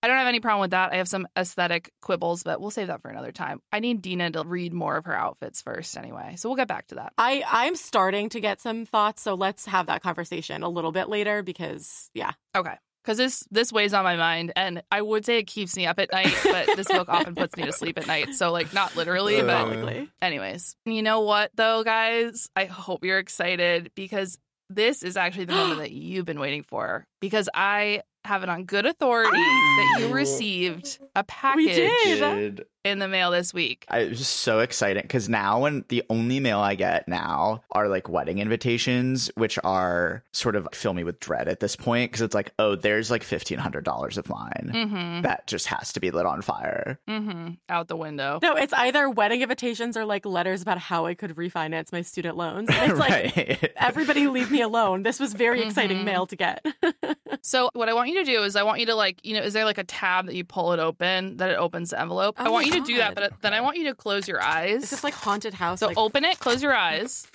I 0.04 0.08
don't 0.08 0.18
have 0.18 0.28
any 0.28 0.40
problem 0.40 0.62
with 0.62 0.72
that. 0.72 0.94
I 0.94 0.98
have 0.98 1.08
some 1.08 1.28
aesthetic 1.38 1.92
quibbles, 2.02 2.44
but 2.44 2.62
we'll 2.62 2.70
save 2.72 2.88
that 2.88 3.02
for 3.02 3.10
another 3.10 3.32
time. 3.32 3.62
I 3.72 3.80
need 3.80 4.02
Dina 4.02 4.30
to 4.32 4.44
read 4.44 4.74
more 4.74 4.96
of 4.98 5.06
her 5.06 5.16
outfits 5.18 5.62
first 5.62 5.98
anyway. 5.98 6.36
So 6.38 6.50
we'll 6.50 6.56
get 6.56 6.68
back 6.68 6.88
to 6.88 6.96
that. 6.96 7.14
I 7.18 7.44
I'm 7.50 7.76
starting 7.76 8.30
to 8.30 8.40
get 8.40 8.62
some 8.62 8.86
thoughts, 8.86 9.22
so 9.24 9.34
let's 9.34 9.66
have 9.66 9.88
that 9.88 10.04
conversation 10.04 10.62
a 10.64 10.70
little 10.70 10.92
bit 10.92 11.10
later 11.10 11.42
because 11.44 12.10
yeah, 12.14 12.34
Okay. 12.56 12.76
Because 13.04 13.18
this 13.18 13.48
this 13.52 13.72
weighs 13.72 13.94
on 13.94 14.04
my 14.04 14.18
mind, 14.18 14.52
and 14.58 14.84
I 14.92 15.02
would 15.02 15.26
say 15.26 15.38
it 15.38 15.48
keeps 15.48 15.78
me 15.78 15.88
up 15.88 15.98
at 15.98 16.12
night, 16.12 16.36
but 16.44 16.76
this 16.76 16.88
book 16.90 17.08
often 17.08 17.36
puts 17.36 17.56
me 17.56 17.64
to 17.64 17.72
sleep 17.72 17.98
at 17.98 18.06
night. 18.06 18.36
So 18.36 18.52
like 18.52 18.74
not 18.74 18.98
literally, 18.98 19.40
Uh, 19.40 19.46
but 19.46 19.64
symbolically. 19.70 20.10
anyways. 20.22 20.76
You 20.86 21.02
know 21.02 21.22
what 21.22 21.52
though, 21.56 21.84
guys? 21.86 22.50
I 22.56 22.66
hope 22.66 23.06
you're 23.06 23.20
excited 23.20 23.92
because 23.96 24.38
this 24.70 25.04
is 25.04 25.16
actually 25.16 25.46
the 25.46 25.56
moment 25.56 25.80
that 25.84 25.92
you've 25.92 26.26
been 26.26 26.40
waiting 26.42 26.64
for. 26.64 27.06
Because 27.22 27.48
I 27.54 28.02
have 28.28 28.44
it 28.44 28.50
on 28.50 28.66
good 28.66 28.86
authority 28.86 29.32
that 29.32 29.98
you 30.00 30.14
received 30.14 31.00
a 31.16 31.24
package 31.24 31.66
did. 31.76 32.56
Did- 32.56 32.66
in 32.84 33.00
the 33.00 33.08
mail 33.08 33.32
this 33.32 33.54
week. 33.54 33.86
I 33.90 34.00
it 34.00 34.10
was 34.10 34.20
just 34.20 34.38
so 34.38 34.60
exciting 34.60 35.02
because 35.04 35.28
now 35.28 35.60
when 35.62 35.84
the 35.90 36.04
only 36.10 36.40
mail 36.40 36.60
I 36.60 36.76
get 36.76 37.08
now 37.08 37.64
are 37.72 37.88
like 37.88 38.08
wedding 38.10 38.40
invitations, 38.40 39.30
which 39.36 39.60
are 39.64 40.24
sort 40.32 40.56
of 40.56 40.68
fill 40.74 40.94
me 40.94 41.04
with 41.04 41.20
dread 41.20 41.48
at 41.48 41.60
this 41.60 41.76
point 41.76 42.12
because 42.12 42.22
it's 42.22 42.36
like, 42.36 42.52
oh, 42.60 42.76
there's 42.76 43.12
like 43.12 43.24
fifteen 43.24 43.58
hundred 43.60 43.84
dollars 43.84 44.18
of 44.18 44.30
mine 44.30 44.72
Mm-hmm. 44.74 45.22
that 45.24 45.48
just 45.48 45.68
has 45.68 45.94
to 45.94 46.00
be 46.00 46.12
lit 46.12 46.26
on 46.26 46.42
fire. 46.42 47.00
Mm-hmm. 47.10 47.52
Out 47.70 47.88
the 47.88 47.96
window. 47.98 48.40
No, 48.42 48.56
it's 48.56 48.74
either 48.74 49.10
wedding 49.10 49.42
invitations 49.42 49.98
or 49.98 50.06
like 50.06 50.26
letters 50.26 50.62
about 50.62 50.78
how 50.78 51.06
I 51.06 51.14
could 51.14 51.36
refinance 51.36 51.92
my 51.92 52.02
student 52.02 52.38
loans. 52.38 52.70
And 52.72 52.92
it's 52.92 53.00
like 53.38 53.74
everybody 53.76 54.28
leave 54.28 54.52
me 54.52 54.62
alone. 54.62 55.04
This 55.04 55.20
was 55.20 55.34
very 55.34 55.62
exciting 55.64 56.00
Mhm. 56.00 56.04
mail 56.06 56.28
to 56.28 56.36
get. 56.36 56.66
So 57.42 57.70
what 57.74 57.88
I 57.88 57.94
want 57.94 58.10
you 58.10 58.16
to 58.16 58.24
do 58.26 58.44
is 58.44 58.56
I 58.58 58.64
want 58.64 58.80
you 58.82 58.88
to 58.88 58.96
like, 58.96 59.24
you 59.24 59.34
know, 59.34 59.42
is 59.42 59.54
there 59.54 59.64
like 59.64 59.78
a 59.78 59.84
tab 59.84 60.26
that 60.26 60.36
you 60.36 60.44
pull 60.44 60.74
it 60.74 60.80
open 60.80 61.38
that 61.38 61.50
it 61.52 61.58
opens 61.58 61.92
the 61.92 62.02
envelope? 62.02 62.36
Oh 62.40 62.46
I 62.46 62.50
want 62.50 62.66
my 62.66 62.67
you 62.68 62.80
to 62.80 62.86
do 62.86 62.98
that, 62.98 63.16
but 63.16 63.34
then 63.42 63.54
I 63.54 63.62
want 63.62 63.78
you 63.78 63.86
to 63.86 63.96
close 63.96 64.28
your 64.28 64.42
eyes. 64.42 64.82
It's 64.84 64.90
just 64.92 65.04
like 65.04 65.14
haunted 65.14 65.54
house. 65.54 65.80
so 65.80 65.88
like, 65.88 65.98
open 65.98 66.24
it, 66.26 66.40
close 66.40 66.62
your 66.62 66.76
eyes, 66.76 67.28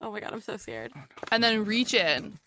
oh 0.00 0.10
my 0.12 0.20
god, 0.20 0.32
I'm 0.32 0.40
so 0.40 0.56
scared. 0.56 0.92
and 1.30 1.42
then 1.44 1.64
reach 1.64 1.94
in. 1.94 2.38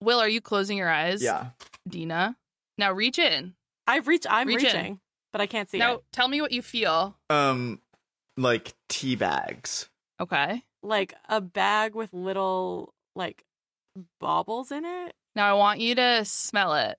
Will, 0.00 0.20
are 0.20 0.28
you 0.28 0.40
closing 0.40 0.76
your 0.78 0.88
eyes? 0.88 1.22
yeah. 1.22 1.48
Dina. 1.88 2.36
Now 2.76 2.92
reach 2.92 3.18
in. 3.18 3.54
I've 3.86 4.06
reached. 4.06 4.26
I'm 4.28 4.46
Reach 4.46 4.58
in. 4.60 4.64
reaching, 4.66 5.00
but 5.32 5.40
I 5.40 5.46
can't 5.46 5.68
see 5.70 5.78
now 5.78 5.94
it. 5.94 6.00
tell 6.12 6.28
me 6.28 6.40
what 6.42 6.52
you 6.52 6.60
feel. 6.62 7.16
Um, 7.30 7.80
like 8.36 8.74
tea 8.88 9.16
bags. 9.16 9.88
Okay. 10.20 10.62
Like 10.82 11.14
a 11.28 11.40
bag 11.40 11.94
with 11.94 12.12
little 12.12 12.92
like 13.16 13.42
baubles 14.20 14.70
in 14.70 14.84
it. 14.84 15.14
Now 15.34 15.48
I 15.50 15.54
want 15.54 15.80
you 15.80 15.94
to 15.94 16.24
smell 16.24 16.74
it. 16.74 16.98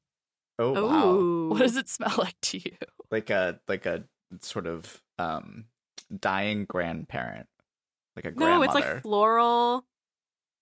Oh 0.59 0.73
wow. 0.85 1.49
What 1.53 1.59
does 1.61 1.77
it 1.77 1.89
smell 1.89 2.13
like 2.17 2.39
to 2.43 2.57
you? 2.59 2.75
Like 3.09 3.29
a 3.29 3.59
like 3.67 3.85
a 3.85 4.03
sort 4.41 4.67
of 4.67 5.01
um 5.17 5.65
dying 6.15 6.65
grandparent, 6.65 7.47
like 8.15 8.25
a 8.25 8.31
grandmother. 8.31 8.59
No, 8.59 8.63
it's 8.63 8.73
like 8.75 9.01
floral. 9.01 9.85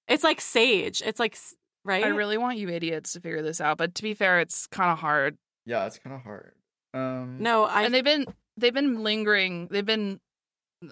It's 0.08 0.24
like 0.24 0.40
sage. 0.40 1.02
It's 1.06 1.20
like 1.20 1.38
right. 1.84 2.06
I 2.06 2.10
really 2.10 2.38
want 2.38 2.58
you 2.58 2.70
idiots 2.70 3.14
to 3.14 3.20
figure 3.22 3.42
this 3.42 3.60
out, 3.60 3.78
but 3.78 3.96
to 3.96 4.04
be 4.04 4.14
fair, 4.14 4.40
it's 4.40 4.68
kind 4.68 4.92
of 4.92 5.00
hard. 5.00 5.38
yeah, 5.66 5.86
it's 5.86 6.00
kind 6.00 6.16
of 6.16 6.22
hard. 6.22 6.54
Um, 6.94 7.38
no. 7.40 7.66
I 7.66 7.84
and 7.84 7.94
they've 7.94 8.04
been 8.04 8.26
they've 8.56 8.74
been 8.74 9.04
lingering. 9.04 9.68
They've 9.70 9.86
been 9.86 10.20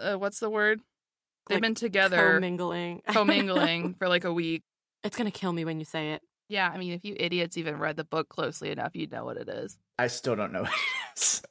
uh, 0.01 0.15
what's 0.15 0.39
the 0.39 0.49
word? 0.49 0.81
They've 1.47 1.57
Like, 1.57 1.61
been 1.61 1.75
together 1.75 2.39
mingling, 2.39 3.01
commingling. 3.07 3.13
commingling 3.57 3.93
for 3.93 4.09
like 4.09 4.23
a 4.25 4.33
week. 4.33 4.63
it's 5.03 5.15
gonna 5.15 5.31
kill 5.31 5.53
me 5.53 5.63
when 5.63 5.79
you 5.79 5.85
say 5.85 6.11
it. 6.13 6.21
Yeah, 6.49 6.69
I 6.73 6.77
mean, 6.77 6.93
if 6.93 7.03
you 7.03 7.15
idiots 7.19 7.57
even 7.57 7.77
read 7.79 7.97
the 7.97 8.03
book 8.03 8.29
closely 8.29 8.69
enough, 8.71 8.95
you'd 8.95 9.11
know 9.11 9.25
what 9.25 9.37
it 9.37 9.49
is. 9.49 9.77
I 9.97 10.07
still 10.07 10.35
don't 10.35 10.53
know 10.53 10.61
what 10.63 10.71
it 10.71 11.17
is. 11.17 11.41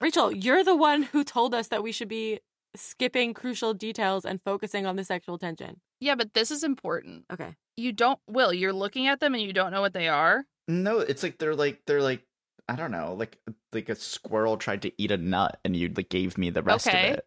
Rachel, 0.00 0.32
you're 0.32 0.64
the 0.64 0.76
one 0.76 1.02
who 1.02 1.24
told 1.24 1.54
us 1.54 1.68
that 1.68 1.82
we 1.82 1.92
should 1.92 2.08
be 2.08 2.40
skipping 2.76 3.34
crucial 3.34 3.74
details 3.74 4.24
and 4.24 4.40
focusing 4.42 4.86
on 4.86 4.96
the 4.96 5.04
sexual 5.04 5.36
tension. 5.38 5.80
Yeah, 6.00 6.14
but 6.14 6.32
this 6.34 6.50
is 6.50 6.62
important. 6.64 7.24
Okay. 7.32 7.54
You 7.76 7.92
don't, 7.92 8.18
Will, 8.26 8.52
you're 8.52 8.72
looking 8.72 9.06
at 9.08 9.20
them 9.20 9.34
and 9.34 9.42
you 9.42 9.52
don't 9.52 9.72
know 9.72 9.80
what 9.80 9.92
they 9.92 10.08
are. 10.08 10.44
no, 10.68 11.00
it's 11.00 11.22
like 11.22 11.38
they're 11.38 11.54
like 11.54 11.80
they're 11.86 12.02
like 12.02 12.22
I 12.68 12.76
don't 12.76 12.92
know, 12.92 13.14
like 13.18 13.36
like 13.72 13.88
a 13.88 13.94
squirrel 13.96 14.56
tried 14.56 14.82
to 14.82 14.92
eat 14.96 15.10
a 15.10 15.16
nut 15.16 15.58
and 15.64 15.74
you 15.76 15.88
like 15.94 16.08
gave 16.08 16.38
me 16.38 16.50
the 16.50 16.62
rest 16.62 16.86
Okay. 16.86 17.10
of 17.10 17.16
it. 17.18 17.26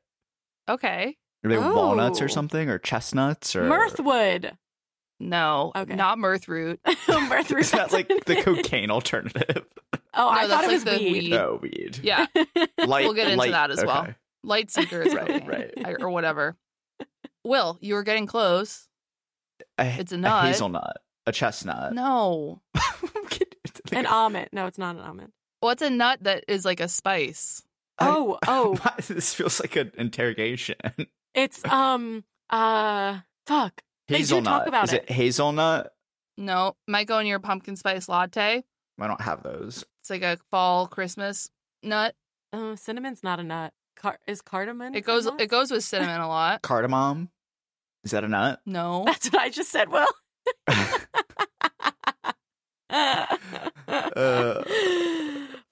Okay. 0.70 1.18
Are 1.44 1.50
they 1.50 1.58
walnuts 1.58 2.22
Oh. 2.22 2.26
or 2.26 2.28
something 2.30 2.70
or 2.70 2.78
chestnuts 2.80 3.54
or 3.56 3.64
Mirthroot. 3.70 4.54
No, 5.30 5.72
Okay. 5.76 5.96
not 5.96 6.18
mirth 6.20 6.48
root. 6.48 6.80
Mirthroot. 6.86 7.60
Is 7.60 7.72
that 7.72 7.92
like 7.92 8.08
the 8.26 8.42
cocaine 8.42 8.92
alternative? 8.92 9.66
Oh, 10.14 10.30
I 10.30 10.42
thought 10.48 10.62
that's 10.62 10.68
it 10.68 10.72
was 10.74 10.84
the 10.84 10.92
weed. 10.98 11.12
weed. 11.14 11.30
No, 11.32 11.60
weed. 11.62 12.00
Yeah, 12.04 12.26
Light, 12.86 13.06
We'll 13.06 13.14
get 13.14 13.28
into 13.28 13.38
light- 13.38 13.52
that 13.52 13.72
as 13.72 13.84
well. 13.84 14.08
light 14.44 14.70
seeker 14.70 15.02
is 15.02 15.14
Right, 15.14 15.28
cocaine, 15.28 15.48
right. 15.84 16.02
Or 16.02 16.10
whatever. 16.10 16.56
Will, 17.44 17.78
you 17.82 17.96
were 17.96 18.04
getting 18.04 18.26
close. 18.28 18.88
A, 19.78 19.86
It's 20.00 20.12
a 20.12 20.18
nut. 20.18 20.46
hazelnut, 20.46 20.98
a 21.26 21.32
chestnut. 21.32 21.94
No. 21.94 22.62
An 23.92 24.06
almond. 24.06 24.50
No, 24.52 24.66
it's 24.68 24.78
not 24.78 24.96
an 24.96 25.02
almond. 25.02 25.32
What's 25.60 25.82
a 25.82 25.90
nut 25.90 26.20
that 26.24 26.46
is 26.48 26.64
like 26.66 26.80
a 26.80 26.88
spice? 26.88 27.64
I- 28.00 28.08
Oh, 28.10 28.38
oh, 28.48 28.78
this 29.08 29.34
feels 29.34 29.60
like 29.60 29.76
an 29.76 29.92
interrogation. 29.98 30.76
it's 31.34 31.64
um 31.66 32.24
uh 32.50 33.20
fuck. 33.48 33.82
They 34.08 34.16
do 34.16 34.20
Hazelnut. 34.20 34.60
talk 34.60 34.68
about 34.68 34.84
Is 34.86 34.94
it 34.94 35.10
hazelnut? 35.10 35.92
No, 36.38 36.76
might 36.88 37.08
go 37.08 37.20
in 37.20 37.28
your 37.28 37.40
pumpkin 37.40 37.76
spice 37.76 38.10
latte. 38.10 38.64
I 39.00 39.08
don't 39.08 39.22
have 39.22 39.44
those. 39.44 39.86
It's 40.02 40.10
like 40.10 40.24
a 40.24 40.38
fall 40.52 40.88
Christmas 40.88 41.50
nut. 41.82 42.16
Oh, 42.52 42.76
cinnamon's 42.76 43.24
not 43.24 43.40
a 43.40 43.44
nut. 43.44 43.74
Car- 43.96 44.20
is 44.28 44.42
cardamom? 44.42 44.96
It 44.96 45.02
goes 45.02 45.26
it 45.40 45.48
goes 45.48 45.72
with 45.72 45.84
cinnamon 45.84 46.20
a 46.22 46.28
lot. 46.28 46.62
Cardamom. 46.64 47.30
Is 48.04 48.12
that 48.12 48.24
a 48.24 48.28
nut? 48.28 48.60
No. 48.66 49.04
That's 49.06 49.32
what 49.32 49.42
I 49.42 49.50
just 49.50 49.72
said. 49.72 49.90
Well. 49.90 50.08
Uh. 52.90 53.26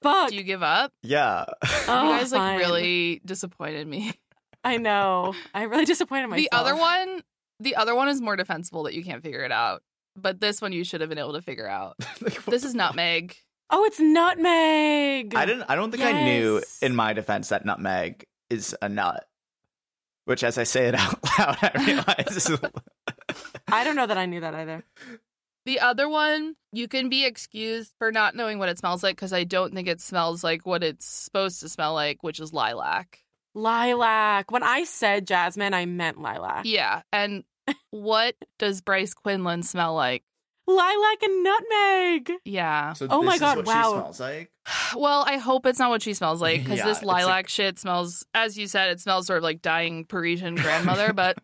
Fuck. 0.02 0.30
Do 0.30 0.36
you 0.36 0.44
give 0.44 0.64
up? 0.64 0.92
yeah. 1.04 1.46
Oh, 1.88 2.06
you 2.14 2.20
guys 2.20 2.32
like 2.32 2.40
fine. 2.40 2.58
really 2.60 3.22
disappointed 3.24 3.88
me. 3.88 4.14
I 4.64 4.78
know. 4.78 5.36
I 5.54 5.64
really 5.64 5.86
disappointed 5.86 6.28
myself. 6.28 6.50
The 6.50 6.56
other 6.58 6.76
one, 6.76 7.22
the 7.62 7.76
other 7.76 7.96
one 7.96 8.08
is 8.08 8.22
more 8.22 8.36
defensible 8.36 8.84
that 8.84 8.94
you 8.94 9.04
can't 9.04 9.24
figure 9.24 9.44
it 9.44 9.52
out. 9.52 9.84
But 10.16 10.42
this 10.42 10.62
one 10.62 10.74
you 10.74 10.84
should 10.84 11.02
have 11.02 11.10
been 11.10 11.18
able 11.20 11.34
to 11.34 11.42
figure 11.42 11.68
out. 11.68 11.96
Like, 12.22 12.44
This 12.46 12.64
is 12.64 12.76
nutmeg. 12.76 13.36
Oh, 13.70 13.86
it's 13.86 14.00
nutmeg. 14.00 15.34
I 15.34 15.46
didn't. 15.46 15.64
I 15.70 15.76
don't 15.76 15.92
think 15.92 16.04
I 16.04 16.24
knew 16.26 16.62
in 16.82 16.94
my 16.96 17.14
defense 17.14 17.50
that 17.50 17.66
nutmeg 17.66 18.26
is 18.50 18.76
a 18.82 18.90
nut. 18.90 19.26
Which, 20.26 20.44
as 20.44 20.58
I 20.58 20.64
say 20.64 20.88
it 20.88 20.96
out 20.96 21.20
loud, 21.40 21.58
I 21.62 21.86
realize 21.86 22.36
is 22.36 22.60
I 23.72 23.84
don't 23.84 23.96
know 23.96 24.06
that 24.08 24.18
I 24.18 24.26
knew 24.26 24.42
that 24.42 24.54
either. 24.54 24.84
The 25.66 25.80
other 25.80 26.10
one, 26.10 26.56
you 26.74 26.88
can 26.88 27.10
be 27.10 27.26
excused 27.26 27.94
for 27.98 28.12
not 28.12 28.36
knowing 28.36 28.60
what 28.60 28.70
it 28.70 28.78
smells 28.78 29.04
like 29.04 29.16
because 29.16 29.32
I 29.34 29.46
don't 29.46 29.74
think 29.74 29.88
it 29.88 30.02
smells 30.02 30.44
like 30.44 30.66
what 30.66 30.84
it's 30.84 31.06
supposed 31.06 31.60
to 31.62 31.70
smell 31.70 31.94
like, 31.94 32.24
which 32.24 32.40
is 32.40 32.52
lilac. 32.52 33.20
Lilac. 33.54 34.52
When 34.52 34.64
I 34.64 34.84
said 34.84 35.28
jasmine, 35.28 35.74
I 35.74 35.86
meant 35.86 36.20
lilac. 36.22 36.66
Yeah, 36.66 37.02
and 37.12 37.44
what 37.92 38.36
does 38.60 38.82
Bryce 38.82 39.14
Quinlan 39.14 39.64
smell 39.64 39.94
like? 39.96 40.24
Lilac 40.68 41.24
and 41.24 41.44
nutmeg. 41.44 42.32
Yeah. 42.46 42.94
So 42.94 43.08
Oh 43.10 43.22
my 43.24 43.32
this 43.32 43.36
is 43.36 43.42
God, 43.42 43.58
what 43.58 43.66
wow. 43.68 43.84
She 43.84 43.90
smells 43.90 44.20
like. 44.20 44.52
Well, 44.96 45.24
I 45.28 45.38
hope 45.38 45.66
it's 45.66 45.80
not 45.80 45.90
what 45.90 46.02
she 46.02 46.14
smells 46.14 46.42
like 46.42 46.64
because 46.64 46.80
Yeah, 46.80 46.86
this 46.86 47.02
lilac 47.04 47.26
like- 47.26 47.50
shit 47.50 47.80
smells, 47.80 48.26
as 48.34 48.58
you 48.58 48.68
said, 48.68 48.90
it 48.92 49.00
smells 49.02 49.26
sort 49.28 49.38
of 49.38 49.44
like 49.44 49.62
dying 49.62 50.06
Parisian 50.06 50.56
grandmother. 50.56 51.14
but 51.16 51.38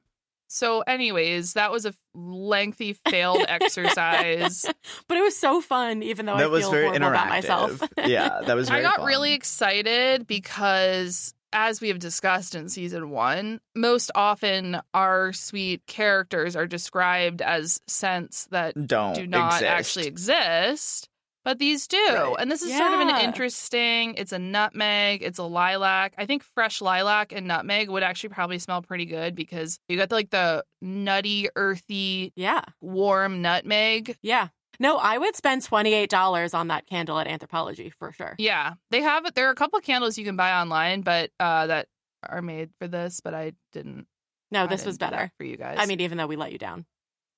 so, 0.50 0.80
anyways, 0.82 1.54
that 1.54 1.72
was 1.72 1.86
a 1.86 1.94
lengthy 2.14 2.94
failed 3.10 3.44
exercise. 3.50 4.66
But 5.10 5.18
it 5.18 5.22
was 5.22 5.36
so 5.38 5.60
fun, 5.60 6.04
even 6.04 6.26
though 6.26 6.36
I 6.36 6.40
that 6.44 6.52
was 6.52 6.64
feel 6.64 6.72
very 6.72 6.86
horrible 6.88 7.08
about 7.08 7.26
interactive. 7.28 7.30
myself. 7.30 7.84
yeah, 8.06 8.42
that 8.46 8.56
was. 8.56 8.70
I 8.72 8.82
got 8.82 8.98
fun. 8.98 9.06
really 9.08 9.34
excited 9.34 10.26
because, 10.26 11.34
as 11.54 11.82
we 11.82 11.90
have 11.90 12.00
discussed 12.00 12.56
in 12.56 12.70
season 12.70 13.10
one, 13.10 13.60
most 13.76 14.12
often 14.16 14.80
our 14.94 15.34
sweet 15.34 15.86
characters 15.88 16.56
are 16.56 16.68
described 16.68 17.42
as 17.42 17.80
scents 17.88 18.48
that 18.52 18.88
don't 18.88 19.16
do 19.16 19.28
not 19.28 19.54
exist. 19.54 19.64
actually 19.64 20.08
exist. 20.08 21.10
But 21.46 21.60
these 21.60 21.88
do. 21.88 21.98
Right. 21.98 22.36
And 22.40 22.52
this 22.52 22.62
is 22.62 22.76
sort 22.76 22.92
of 22.92 23.00
an 23.00 23.22
interesting, 23.24 24.16
it's 24.16 24.34
a 24.34 24.40
nutmeg, 24.40 25.24
it's 25.24 25.40
a 25.40 25.44
lilac. 25.44 26.14
I 26.18 26.26
think 26.26 26.44
fresh 26.44 26.82
lilac 26.82 27.32
and 27.32 27.48
nutmeg 27.48 27.90
would 27.90 28.04
actually 28.04 28.32
probably 28.32 28.60
smell 28.60 28.82
pretty 28.82 29.06
good 29.06 29.34
because 29.34 29.80
you 29.88 29.96
got 29.96 30.10
the, 30.10 30.16
like 30.16 30.30
the 30.30 30.66
nutty, 30.82 31.48
earthy, 31.56 32.34
yeah. 32.36 32.64
warm 32.82 33.42
nutmeg. 33.42 34.18
Yeah. 34.22 34.50
No, 34.80 34.98
I 34.98 35.18
would 35.18 35.36
spend 35.36 35.62
$28 35.64 36.54
on 36.54 36.68
that 36.68 36.86
candle 36.88 37.18
at 37.20 37.28
Anthropologie 37.28 37.92
for 37.98 38.12
sure. 38.12 38.36
Yeah. 38.38 38.74
They 38.92 39.02
have 39.02 39.26
it. 39.26 39.36
There 39.36 39.48
are 39.48 39.52
a 39.52 39.56
couple 39.56 39.78
of 39.80 39.84
candles 39.86 40.18
you 40.18 40.26
can 40.26 40.36
buy 40.36 40.60
online, 40.60 41.02
but 41.02 41.32
uh 41.40 41.68
that 41.68 41.88
are 42.28 42.42
made 42.42 42.70
for 42.80 42.88
this, 42.88 43.22
but 43.22 43.34
I 43.34 43.54
didn't. 43.74 44.08
No, 44.52 44.64
I 44.64 44.68
this 44.68 44.82
didn't 44.82 44.88
was 44.88 44.98
better. 44.98 45.32
for 45.38 45.44
you 45.44 45.58
guys. 45.58 45.78
I 45.80 45.86
mean, 45.86 46.00
even 46.02 46.18
though 46.18 46.28
we 46.28 46.36
let 46.36 46.52
you 46.52 46.58
down. 46.58 46.86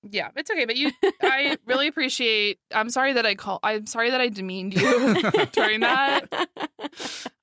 yeah, 0.09 0.29
it's 0.35 0.49
okay. 0.51 0.65
But 0.65 0.77
you, 0.77 0.91
I 1.21 1.57
really 1.65 1.87
appreciate. 1.87 2.59
I'm 2.73 2.89
sorry 2.89 3.13
that 3.13 3.25
I 3.25 3.35
call. 3.35 3.59
I'm 3.63 3.85
sorry 3.87 4.11
that 4.11 4.21
I 4.21 4.29
demeaned 4.29 4.73
you 4.75 5.21
during 5.51 5.79
that. 5.81 6.27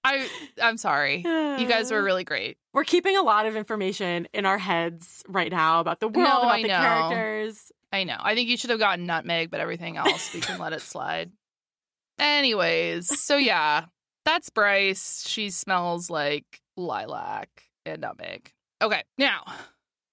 I, 0.04 0.28
I'm 0.62 0.76
sorry. 0.76 1.16
You 1.18 1.66
guys 1.66 1.90
were 1.90 2.02
really 2.10 2.24
great. 2.24 2.58
We're 2.72 2.84
keeping 2.84 3.16
a 3.16 3.22
lot 3.22 3.46
of 3.46 3.56
information 3.56 4.28
in 4.32 4.46
our 4.46 4.58
heads 4.58 5.22
right 5.28 5.50
now 5.50 5.80
about 5.80 6.00
the 6.00 6.08
world, 6.08 6.28
No, 6.28 6.38
about 6.42 6.54
I 6.54 6.62
the 6.62 6.68
know. 6.68 6.74
characters. 6.80 7.72
I 7.96 8.04
know. 8.04 8.18
I 8.20 8.34
think 8.34 8.50
you 8.50 8.58
should 8.58 8.68
have 8.68 8.78
gotten 8.78 9.06
nutmeg, 9.06 9.50
but 9.50 9.60
everything 9.60 9.96
else 9.96 10.34
we 10.34 10.40
can 10.40 10.58
let 10.58 10.74
it 10.74 10.82
slide. 10.82 11.30
Anyways, 12.18 13.18
so 13.22 13.38
yeah, 13.38 13.86
that's 14.26 14.50
Bryce. 14.50 15.24
She 15.26 15.48
smells 15.48 16.10
like 16.10 16.60
lilac 16.76 17.48
and 17.86 18.02
nutmeg. 18.02 18.52
Okay, 18.82 19.02
now 19.16 19.44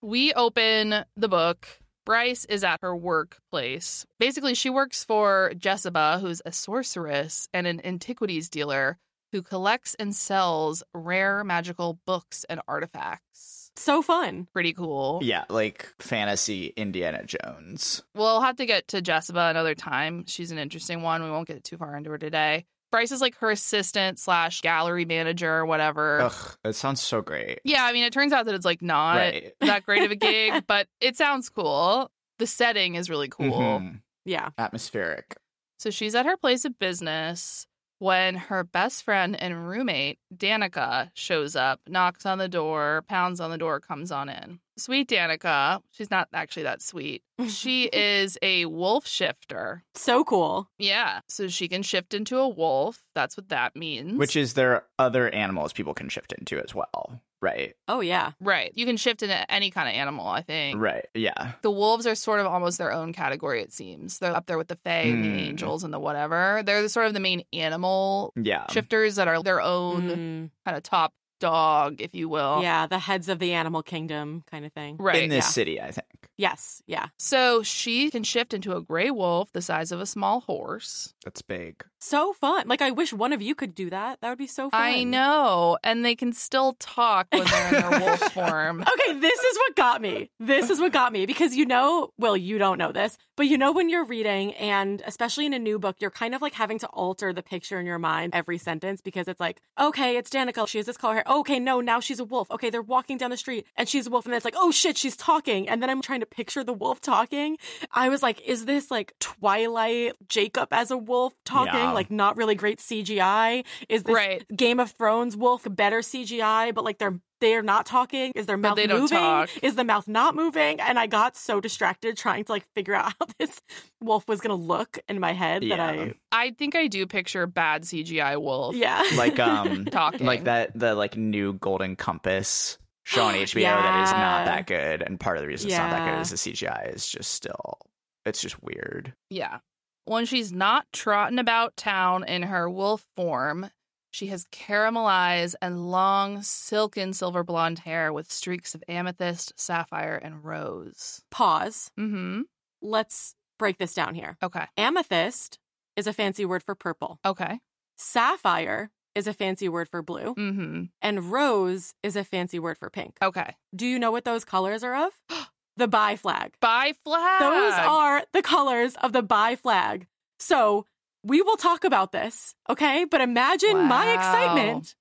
we 0.01 0.31
open 0.34 1.03
the 1.17 1.27
book. 1.27 1.67
Bryce 2.05 2.45
is 2.45 2.63
at 2.63 2.79
her 2.81 2.95
workplace. 2.95 4.05
Basically, 4.17 4.55
she 4.55 4.69
works 4.69 5.03
for 5.03 5.51
Jesiba, 5.53 6.21
who's 6.21 6.41
a 6.45 6.53
sorceress 6.53 7.49
and 7.53 7.67
an 7.67 7.86
antiquities 7.86 8.49
dealer 8.49 8.97
who 9.34 9.41
collects 9.41 9.93
and 9.99 10.15
sells 10.15 10.84
rare 10.93 11.43
magical 11.43 11.99
books 12.05 12.45
and 12.47 12.61
artifacts. 12.65 13.62
So 13.76 14.01
fun. 14.01 14.47
Pretty 14.53 14.74
cool. 14.74 15.19
Yeah, 15.24 15.45
like 15.49 15.93
fantasy 15.99 16.67
Indiana 16.78 17.24
Jones. 17.26 18.03
We'll 18.15 18.41
have 18.41 18.57
to 18.57 18.65
get 18.65 18.88
to 18.89 19.01
Jesiba 19.01 19.49
another 19.49 19.76
time. 19.76 20.26
She's 20.28 20.51
an 20.51 20.57
interesting 20.57 21.01
one. 21.01 21.24
We 21.24 21.32
won't 21.32 21.47
get 21.47 21.63
too 21.63 21.78
far 21.78 21.95
into 21.95 22.11
her 22.11 22.17
today. 22.17 22.65
Bryce 22.91 23.11
is 23.11 23.21
like 23.21 23.36
her 23.39 23.49
assistant 23.49 24.19
slash 24.19 24.61
gallery 24.61 25.05
manager 25.05 25.51
or 25.51 25.65
whatever. 25.65 26.21
Ugh, 26.21 26.57
it 26.63 26.76
sounds 26.76 27.01
so 27.01 27.21
great. 27.21 27.59
Yeah, 27.63 27.84
I 27.84 27.91
mean, 27.91 28.03
it 28.03 28.13
turns 28.13 28.32
out 28.32 28.45
that 28.45 28.53
it's 28.53 28.65
like 28.65 28.84
not 28.84 29.15
right. 29.15 29.53
that 29.61 29.84
great 29.84 30.03
of 30.03 30.11
a 30.11 30.15
gig, 30.15 30.63
but 30.67 30.88
it 31.01 31.17
sounds 31.17 31.49
cool. 31.49 32.11
The 32.38 32.45
setting 32.45 32.93
is 32.93 33.09
really 33.09 33.30
cool. 33.30 33.51
Mhm. 33.51 34.01
Yeah. 34.26 34.49
Atmospheric. 34.59 35.36
So 35.80 35.89
she's 35.89 36.13
at 36.13 36.28
her 36.28 36.38
place 36.38 36.65
of 36.65 36.78
business 36.78 37.65
when 38.04 38.36
her 38.36 38.66
best 38.66 39.01
friend 39.01 39.34
and 39.41 39.66
roommate, 39.66 40.20
Danika, 40.36 41.10
shows 41.14 41.56
up, 41.56 41.80
knocks 41.88 42.26
on 42.26 42.38
the 42.38 42.49
door, 42.49 43.06
pounds 43.08 43.39
on 43.39 43.49
the 43.49 43.58
door, 43.58 43.80
comes 43.80 44.12
on 44.12 44.28
in. 44.28 44.60
Sweet 44.76 45.08
Danika, 45.08 45.82
she's 45.91 46.12
not 46.12 46.28
actually 46.34 46.64
that 46.64 46.82
sweet. 46.82 47.24
She 47.47 47.86
is 47.93 48.38
a 48.41 48.66
wolf 48.66 49.08
shifter. 49.08 49.84
So 49.95 50.26
cool. 50.26 50.70
Yeah. 50.78 51.22
So 51.30 51.47
she 51.47 51.70
can 51.70 51.82
shift 51.82 52.14
into 52.14 52.39
a 52.39 52.49
wolf. 52.49 53.01
That's 53.16 53.38
what 53.38 53.47
that 53.47 53.74
means. 53.74 54.18
Which 54.18 54.36
is 54.36 54.56
there 54.56 54.74
are 54.74 54.84
other 54.99 55.30
animals 55.30 55.72
people 55.72 55.93
can 55.93 56.10
shift 56.10 56.34
into 56.34 56.60
as 56.60 56.76
well. 56.76 57.22
Right. 57.43 57.75
Oh, 57.89 57.99
yeah. 57.99 58.31
right. 58.39 58.71
You 58.73 58.85
can 58.85 58.95
shift 58.95 59.21
into 59.21 59.51
any 59.51 59.69
kind 59.69 59.89
of 59.89 59.95
animal, 59.95 60.25
I 60.27 60.41
think. 60.43 60.79
Right. 60.79 61.05
Yeah. 61.13 61.51
The 61.61 61.69
wolves 61.71 62.07
are 62.07 62.15
sort 62.15 62.39
of 62.39 62.45
almost 62.45 62.77
their 62.77 62.93
own 62.93 63.11
category, 63.11 63.61
it 63.61 63.73
seems. 63.73 64.19
They're 64.19 64.33
up 64.35 64.45
there 64.45 64.57
with 64.57 64.69
the 64.69 64.77
fae 64.77 65.01
and 65.01 65.25
the 65.25 65.29
Mm. 65.29 65.47
angels 65.49 65.83
and 65.83 65.93
the 65.93 65.99
whatever. 65.99 66.63
They're 66.65 66.87
sort 66.87 67.07
of 67.07 67.13
the 67.13 67.19
main 67.19 67.43
animal 67.51 68.31
Yeah. 68.37 68.65
shifters 68.71 69.15
that 69.17 69.27
are 69.27 69.43
their 69.43 69.59
own 69.61 70.03
Mm. 70.03 70.49
kind 70.65 70.77
of 70.77 70.83
top 70.83 71.13
dog, 71.41 71.99
if 71.99 72.15
you 72.15 72.29
will. 72.29 72.61
Yeah, 72.61 72.87
the 72.87 72.99
heads 72.99 73.27
of 73.27 73.39
the 73.39 73.51
animal 73.51 73.83
kingdom 73.83 74.43
kind 74.49 74.65
of 74.65 74.71
thing. 74.71 74.95
Right. 74.97 75.23
In 75.23 75.29
this 75.29 75.43
yeah. 75.45 75.49
city, 75.49 75.81
I 75.81 75.91
think. 75.91 76.07
Yes. 76.37 76.81
Yeah. 76.87 77.07
So 77.19 77.61
she 77.63 78.09
can 78.09 78.23
shift 78.23 78.53
into 78.53 78.73
a 78.75 78.81
gray 78.81 79.11
wolf 79.11 79.51
the 79.51 79.61
size 79.61 79.91
of 79.91 79.99
a 79.99 80.05
small 80.05 80.39
horse. 80.41 81.13
That's 81.25 81.41
big. 81.41 81.83
So 82.04 82.34
fun. 82.34 82.68
Like, 82.68 82.82
I 82.82 82.91
wish 82.91 83.14
one 83.14 83.32
of 83.32 83.41
you 83.41 83.56
could 83.56 83.74
do 83.74 83.89
that. 83.89 84.20
That 84.20 84.28
would 84.28 84.38
be 84.38 84.45
so 84.45 84.70
fun. 84.70 84.82
I 84.82 85.04
know. 85.06 85.78
And 85.86 86.04
they 86.04 86.16
can 86.16 86.34
still 86.34 86.74
talk 86.74 87.28
when 87.32 87.45
they're 87.45 87.68
in 87.76 87.89
their 87.89 87.99
wolf 88.01 88.34
form. 88.34 88.82
Okay, 88.82 89.20
this 89.20 89.39
is 89.39 89.58
what 89.58 89.76
got 89.78 90.01
me. 90.01 90.30
This 90.38 90.70
is 90.70 90.82
what 90.82 90.91
got 90.91 91.14
me 91.14 91.26
because 91.26 91.56
you 91.56 91.66
know, 91.66 92.10
well, 92.18 92.36
you 92.36 92.58
don't 92.58 92.78
know 92.78 92.91
this, 92.91 93.18
but 93.38 93.47
you 93.47 93.58
know, 93.58 93.72
when 93.72 93.89
you're 93.89 94.04
reading, 94.04 94.54
and 94.56 95.01
especially 95.06 95.45
in 95.45 95.54
a 95.54 95.60
new 95.60 95.80
book, 95.80 95.95
you're 96.01 96.12
kind 96.12 96.36
of 96.36 96.41
like 96.41 96.54
having 96.54 96.78
to 96.80 96.88
alter 96.88 97.32
the 97.32 97.41
picture 97.41 97.80
in 97.80 97.86
your 97.86 97.99
mind 97.99 98.36
every 98.36 98.58
sentence 98.58 98.99
because 98.99 99.30
it's 99.30 99.39
like, 99.39 99.62
okay, 99.80 100.18
it's 100.18 100.30
Danika. 100.30 100.68
She 100.68 100.80
has 100.80 100.86
this 100.88 100.97
color 100.97 101.14
hair. 101.16 101.24
Okay, 101.26 101.58
no, 101.58 101.80
now 101.80 102.01
she's 102.01 102.20
a 102.20 102.26
wolf. 102.26 102.51
Okay, 102.51 102.70
they're 102.70 102.82
walking 102.82 103.18
down 103.18 103.30
the 103.30 103.38
street 103.38 103.66
and 103.78 103.88
she's 103.88 104.08
a 104.08 104.10
wolf. 104.10 104.26
And 104.26 104.34
then 104.34 104.38
it's 104.38 104.45
like, 104.45 104.56
oh 104.58 104.72
shit, 104.72 104.97
she's 104.97 105.16
talking. 105.16 105.70
And 105.70 105.82
then 105.82 105.89
I'm 105.89 106.01
trying 106.01 106.20
to 106.20 106.26
picture 106.26 106.66
the 106.66 106.74
wolf 106.74 106.99
talking. 106.99 107.58
I 107.93 108.10
was 108.10 108.22
like, 108.22 108.41
is 108.41 108.66
this 108.66 108.91
like 108.91 109.14
Twilight 109.22 110.16
Jacob 110.28 110.68
as 110.74 110.91
a 110.91 110.97
wolf 110.97 111.34
talking? 111.45 111.74
Yeah. 111.74 111.92
Like, 111.93 112.11
not 112.11 112.37
really 112.37 112.55
great 112.55 112.79
CGI? 112.79 113.65
Is 113.89 114.03
this 114.03 114.13
Right. 114.15 114.43
Game 114.55 114.79
of 114.79 114.91
Thrones 114.91 115.35
wolf 115.37 115.67
better 115.69 115.99
CGI, 115.99 116.73
but 116.73 116.83
like 116.83 116.97
they're 116.97 117.19
they're 117.41 117.61
not 117.61 117.85
talking. 117.85 118.31
Is 118.35 118.45
their 118.45 118.55
mouth 118.55 118.77
they 118.77 118.87
don't 118.87 119.01
moving? 119.01 119.17
talk. 119.17 119.49
Is 119.61 119.75
the 119.75 119.83
mouth 119.83 120.07
not 120.07 120.33
moving? 120.33 120.79
And 120.79 120.97
I 120.97 121.07
got 121.07 121.35
so 121.35 121.59
distracted 121.59 122.15
trying 122.15 122.45
to 122.45 122.51
like 122.53 122.65
figure 122.73 122.93
out 122.93 123.13
how 123.19 123.25
this 123.37 123.59
wolf 124.01 124.25
was 124.29 124.39
gonna 124.39 124.55
look 124.55 124.97
in 125.09 125.19
my 125.19 125.33
head 125.33 125.61
that 125.69 125.79
I 125.79 126.13
I 126.31 126.51
think 126.51 126.75
I 126.75 126.87
do 126.87 127.05
picture 127.05 127.45
bad 127.47 127.83
CGI 127.83 128.41
wolf 128.41 128.75
yeah 128.75 129.03
Like 129.17 129.39
um 129.39 129.85
talking. 129.91 130.25
like 130.25 130.45
that 130.45 130.71
the 130.77 130.95
like 130.95 131.17
new 131.17 131.53
Golden 131.53 131.95
Compass 131.97 132.77
show 133.03 133.23
on 133.23 133.33
HBO 133.35 133.63
that 133.63 134.03
is 134.03 134.11
Yeah. 134.11 134.17
not 134.17 134.45
that 134.45 134.65
good. 134.67 135.01
And 135.01 135.19
part 135.19 135.35
of 135.37 135.41
the 135.41 135.47
reason 135.47 135.69
it's 135.69 135.77
not 135.77 135.89
that 135.91 136.09
good 136.09 136.21
is 136.21 136.29
the 136.29 136.37
CGI 136.37 136.93
is 136.95 137.05
just 137.07 137.31
still 137.31 137.77
it's 138.25 138.41
just 138.41 138.63
weird. 138.63 139.13
Yeah. 139.29 139.57
When 140.06 140.26
she's 140.26 140.51
not 140.51 140.86
trotting 140.91 141.39
about 141.39 141.78
town 141.78 142.24
in 142.26 142.43
her 142.43 142.70
wolf 142.70 143.06
form, 143.16 143.70
she 144.12 144.28
has 144.28 144.45
caramel 144.51 145.06
eyes 145.06 145.56
and 145.62 145.89
long, 145.89 146.41
silken 146.41 147.14
silver 147.14 147.43
blonde 147.43 147.80
hair 147.80 148.12
with 148.12 148.32
streaks 148.32 148.76
of 148.76 148.84
amethyst, 148.88 149.54
sapphire, 149.56 150.16
and 150.16 150.43
rose. 150.43 151.22
pause. 151.32 151.89
Mm-hmm. 151.97 152.41
Let's 152.82 153.36
break 153.58 153.78
this 153.78 153.93
down 153.93 154.14
here. 154.14 154.38
Okay. 154.43 154.66
Amethyst 154.78 155.58
is 155.95 156.06
a 156.06 156.14
fancy 156.14 156.43
word 156.45 156.64
for 156.64 156.76
purple. 156.76 157.20
Okay. 157.26 157.60
Sapphire 157.95 158.91
is 159.16 159.26
a 159.28 159.34
fancy 159.34 159.70
word 159.70 159.88
for 159.88 160.01
blue, 160.01 160.34
Mm-hmm. 160.36 160.84
and 161.01 161.32
rose 161.32 161.93
is 162.04 162.16
a 162.16 162.24
fancy 162.24 162.60
word 162.60 162.78
for 162.78 162.89
pink. 162.89 163.16
Okay. 163.22 163.56
Do 163.76 163.86
you 163.86 163.99
know 163.99 164.12
what 164.12 164.26
those 164.26 164.43
colors 164.43 164.84
are 164.84 165.06
of? 165.08 165.12
the 165.78 165.88
bi 165.88 166.15
flag. 166.15 166.53
Bi 166.59 166.93
flag. 167.03 167.39
Those 167.41 167.74
are 167.74 168.24
the 168.34 168.41
colors 168.41 168.95
of 169.01 169.11
the 169.13 169.24
bi 169.24 169.55
flag. 169.55 170.07
So 170.39 170.86
we 171.24 171.41
will 171.41 171.57
talk 171.57 171.84
about 171.84 172.11
this, 172.11 172.53
okay? 172.69 173.05
But 173.05 173.21
imagine 173.21 173.78
my 173.88 174.05
excitement 174.13 174.95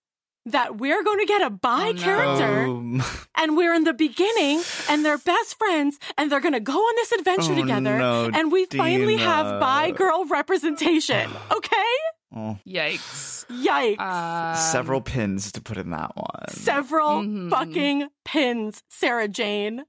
that 0.47 0.79
we're 0.79 1.03
going 1.05 1.19
to 1.21 1.27
get 1.27 1.43
a 1.43 1.51
bi 1.51 1.93
Oh, 1.95 1.99
character 1.99 2.65
Um, 2.65 3.03
and 3.37 3.57
we're 3.57 3.75
in 3.75 3.85
the 3.85 3.93
beginning 3.93 4.63
and 4.89 5.05
they're 5.05 5.19
best 5.19 5.57
friends 5.59 5.99
and 6.19 6.31
they're 6.33 6.41
going 6.41 6.53
to 6.55 6.61
go 6.61 6.73
on 6.79 6.95
this 6.97 7.13
adventure 7.13 7.53
Oh, 7.53 7.61
together 7.61 7.99
no, 7.99 8.31
and 8.33 8.51
we 8.51 8.67
finally 8.67 9.17
have 9.19 9.47
Dina. 9.47 9.59
bi 9.61 9.91
girl 9.93 10.25
representation, 10.27 11.31
okay? 11.53 11.93
oh, 12.35 12.59
Yikes. 12.67 13.45
Yikes. 13.51 14.01
Um, 14.01 14.57
several 14.57 15.01
pins 15.01 15.53
to 15.53 15.61
put 15.61 15.77
in 15.77 15.91
that 15.91 16.17
one. 16.17 16.49
Several 16.49 17.23
Mhm. 17.23 17.51
fucking 17.51 18.09
pins, 18.25 18.83
Sarah 18.89 19.29
Jane. 19.29 19.85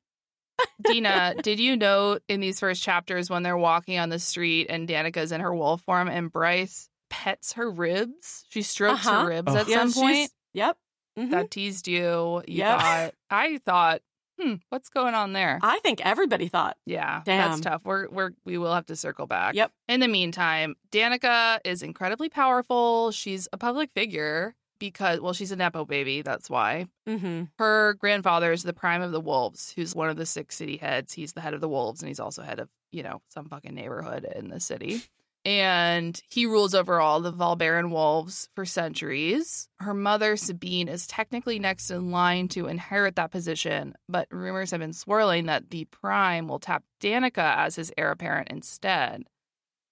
Dina, 0.83 1.35
did 1.41 1.59
you 1.59 1.75
know 1.77 2.19
in 2.27 2.39
these 2.39 2.59
first 2.59 2.83
chapters 2.83 3.29
when 3.29 3.43
they're 3.43 3.57
walking 3.57 3.97
on 3.99 4.09
the 4.09 4.19
street 4.19 4.67
and 4.69 4.87
Danika's 4.87 5.31
in 5.31 5.41
her 5.41 5.53
wolf 5.53 5.81
form 5.81 6.07
and 6.07 6.31
Bryce 6.31 6.89
pets 7.09 7.53
her 7.53 7.69
ribs? 7.69 8.45
She 8.49 8.61
strokes 8.61 9.05
Uh-huh. 9.07 9.21
her 9.23 9.27
ribs 9.29 9.51
Oh. 9.53 9.57
at 9.57 9.67
Yeah, 9.67 9.85
some 9.87 9.93
point. 10.03 10.31
Yep. 10.53 10.77
Mhm. 11.17 11.29
That 11.31 11.51
teased 11.51 11.87
you. 11.87 12.41
You 12.47 12.57
Yep. 12.59 12.79
thought, 12.79 13.13
I 13.29 13.57
thought, 13.59 14.01
hmm, 14.39 14.55
what's 14.69 14.89
going 14.89 15.13
on 15.13 15.33
there? 15.33 15.59
I 15.61 15.79
think 15.79 16.03
everybody 16.05 16.47
thought. 16.47 16.75
Yeah, 16.85 17.21
that's 17.25 17.59
tough. 17.61 17.81
We're 17.85 18.09
we're 18.09 18.31
we 18.45 18.57
will 18.57 18.73
have 18.73 18.87
to 18.87 18.95
circle 18.95 19.27
back. 19.27 19.53
Yep. 19.55 19.71
In 19.87 19.99
the 19.99 20.07
meantime, 20.07 20.75
Danika 20.91 21.59
is 21.63 21.83
incredibly 21.83 22.29
powerful. 22.29 23.11
She's 23.11 23.47
a 23.53 23.57
public 23.57 23.91
figure 23.93 24.55
because 24.91 25.19
well, 25.21 25.33
she's 25.33 25.51
a 25.51 25.55
nepo 25.55 25.85
baby. 25.85 26.21
That's 26.21 26.49
why 26.49 26.87
Mm-hmm. 27.07 27.43
her 27.59 27.93
grandfather 27.95 28.51
is 28.51 28.63
the 28.63 28.73
prime 28.73 29.01
of 29.01 29.11
the 29.11 29.19
wolves, 29.21 29.73
who's 29.75 29.93
one 29.95 30.09
of 30.09 30.17
the 30.17 30.25
six 30.25 30.55
city 30.55 30.77
heads. 30.77 31.13
He's 31.13 31.33
the 31.33 31.41
head 31.41 31.53
of 31.53 31.61
the 31.61 31.69
wolves, 31.69 32.01
and 32.01 32.07
he's 32.07 32.19
also 32.19 32.41
head 32.43 32.59
of 32.59 32.69
you 32.91 33.03
know 33.03 33.21
some 33.29 33.47
fucking 33.49 33.73
neighborhood 33.75 34.25
in 34.35 34.49
the 34.49 34.59
city. 34.59 35.01
And 35.45 36.17
he 36.29 36.45
rules 36.45 36.73
over 36.73 37.01
all 37.01 37.19
the 37.19 37.33
Valbaran 37.33 37.89
wolves 37.89 38.47
for 38.55 38.63
centuries. 38.63 39.67
Her 39.81 39.93
mother, 39.93 40.37
Sabine, 40.37 40.87
is 40.87 41.05
technically 41.05 41.59
next 41.59 41.91
in 41.91 42.11
line 42.11 42.47
to 42.49 42.67
inherit 42.67 43.17
that 43.17 43.31
position, 43.31 43.93
but 44.07 44.29
rumors 44.31 44.71
have 44.71 44.79
been 44.79 44.93
swirling 44.93 45.47
that 45.47 45.69
the 45.69 45.83
Prime 45.85 46.47
will 46.47 46.59
tap 46.59 46.83
Danika 47.01 47.57
as 47.57 47.75
his 47.75 47.91
heir 47.97 48.11
apparent 48.11 48.47
instead. 48.51 49.23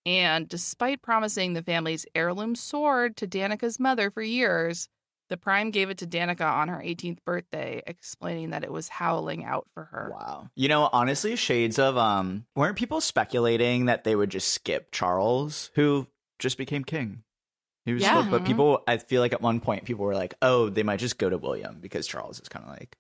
And 0.06 0.48
despite 0.48 1.02
promising 1.02 1.54
the 1.54 1.62
family's 1.64 2.06
heirloom 2.16 2.56
sword 2.56 3.18
to 3.18 3.28
Danika's 3.28 3.80
mother 3.80 4.10
for 4.10 4.22
years, 4.22 4.90
the 5.30 5.38
Prime 5.38 5.72
gave 5.72 5.90
it 5.90 6.00
to 6.00 6.08
Danika 6.08 6.52
on 6.52 6.68
her 6.68 6.80
18th 6.84 7.24
birthday, 7.24 7.82
explaining 7.88 8.50
that 8.50 8.64
it 8.64 8.72
was 8.72 8.90
howling 8.90 9.46
out 9.46 9.68
for 9.74 9.86
her. 9.86 10.12
Wow. 10.12 10.50
You 10.56 10.68
know, 10.68 10.90
honestly, 10.92 11.36
shades 11.36 11.80
of 11.80 11.98
um 11.98 12.46
weren't 12.56 12.78
people 12.78 13.00
speculating 13.00 13.86
that 13.86 14.04
they 14.04 14.16
would 14.16 14.30
just 14.30 14.50
skip 14.50 14.92
Charles, 14.92 15.72
who 15.76 16.08
just 16.40 16.58
became 16.58 16.84
king? 16.84 17.24
He 17.86 17.94
was 17.94 18.04
Yeah. 18.04 18.22
still, 18.22 18.32
but 18.32 18.46
people 18.46 18.84
I 18.88 18.98
feel 18.98 19.22
like 19.22 19.34
at 19.34 19.42
one 19.42 19.60
point 19.60 19.86
people 19.86 20.04
were 20.06 20.16
like, 20.16 20.34
"Oh, 20.42 20.70
they 20.70 20.84
might 20.84 21.00
just 21.00 21.18
go 21.18 21.30
to 21.30 21.38
William 21.38 21.78
because 21.80 22.08
Charles 22.08 22.40
is 22.40 22.50
kind 22.50 22.66
of 22.66 22.72
like 22.72 22.98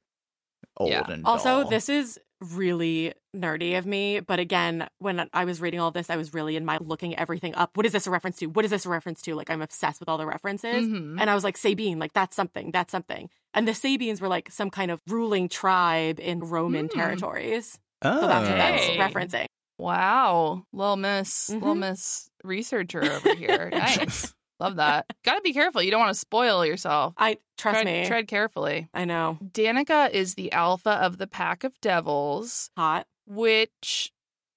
old 0.77 0.91
Yeah. 0.91 1.09
and 1.11 1.25
Also, 1.25 1.67
this 1.69 1.89
is 1.89 2.19
really 2.41 3.13
nerdy 3.35 3.77
of 3.77 3.85
me, 3.85 4.19
but 4.19 4.39
again, 4.39 4.87
when 4.97 5.29
I 5.33 5.45
was 5.45 5.61
reading 5.61 5.79
all 5.79 5.91
this, 5.91 6.09
I 6.09 6.17
was 6.17 6.33
really 6.33 6.55
in 6.55 6.65
my 6.65 6.77
looking 6.81 7.15
everything 7.17 7.53
up. 7.55 7.77
What 7.77 7.85
is 7.85 7.91
this 7.91 8.07
a 8.07 8.11
reference 8.11 8.37
to? 8.37 8.47
What 8.47 8.65
is 8.65 8.71
this 8.71 8.85
a 8.85 8.89
reference 8.89 9.21
to? 9.23 9.35
Like 9.35 9.49
I'm 9.49 9.61
obsessed 9.61 9.99
with 9.99 10.09
all 10.09 10.17
the 10.17 10.25
references. 10.25 10.85
Mhm. 10.87 11.17
And 11.19 11.29
I 11.29 11.35
was 11.35 11.43
like, 11.43 11.55
Sabine, 11.57 11.99
like 11.99 12.13
that's 12.13 12.35
something, 12.35 12.71
that's 12.71 12.91
something. 12.91 13.29
And 13.53 13.67
the 13.67 13.73
Sabines 13.73 14.19
were 14.21 14.27
like 14.27 14.51
some 14.51 14.69
kind 14.69 14.91
of 14.91 15.01
ruling 15.07 15.49
tribe 15.49 16.19
in 16.19 16.39
Roman 16.39 16.87
Mm. 16.87 16.93
territories. 16.93 17.77
oh. 18.01 18.21
So 18.21 18.27
that's 18.27 18.47
what 18.49 18.57
that's 18.57 18.83
Hey. 18.83 18.97
referencing. 18.97 19.45
Wow. 19.77 20.63
Little 20.73 20.95
Miss, 20.97 21.49
little 21.49 21.75
Mhm. 21.75 21.79
Miss 21.91 22.29
researcher 22.43 23.03
over 23.03 23.33
here. 23.35 23.69
nice. 23.73 24.33
Love 24.61 24.77
that. 24.77 25.07
Gotta 25.25 25.41
be 25.41 25.51
careful. 25.53 25.81
You 25.83 25.91
don't 25.91 25.99
want 25.99 26.13
to 26.13 26.19
spoil 26.19 26.65
yourself. 26.65 27.13
I 27.17 27.37
trust 27.57 27.81
tread, 27.81 27.85
me. 27.85 28.05
tread 28.07 28.27
carefully. 28.27 28.87
I 28.93 29.03
know. 29.05 29.37
Danika 29.43 30.09
is 30.11 30.35
the 30.35 30.51
alpha 30.53 30.91
of 30.91 31.17
the 31.17 31.27
pack 31.27 31.63
of 31.65 31.79
devils, 31.81 32.69
Hot. 32.77 33.07
which 33.25 34.13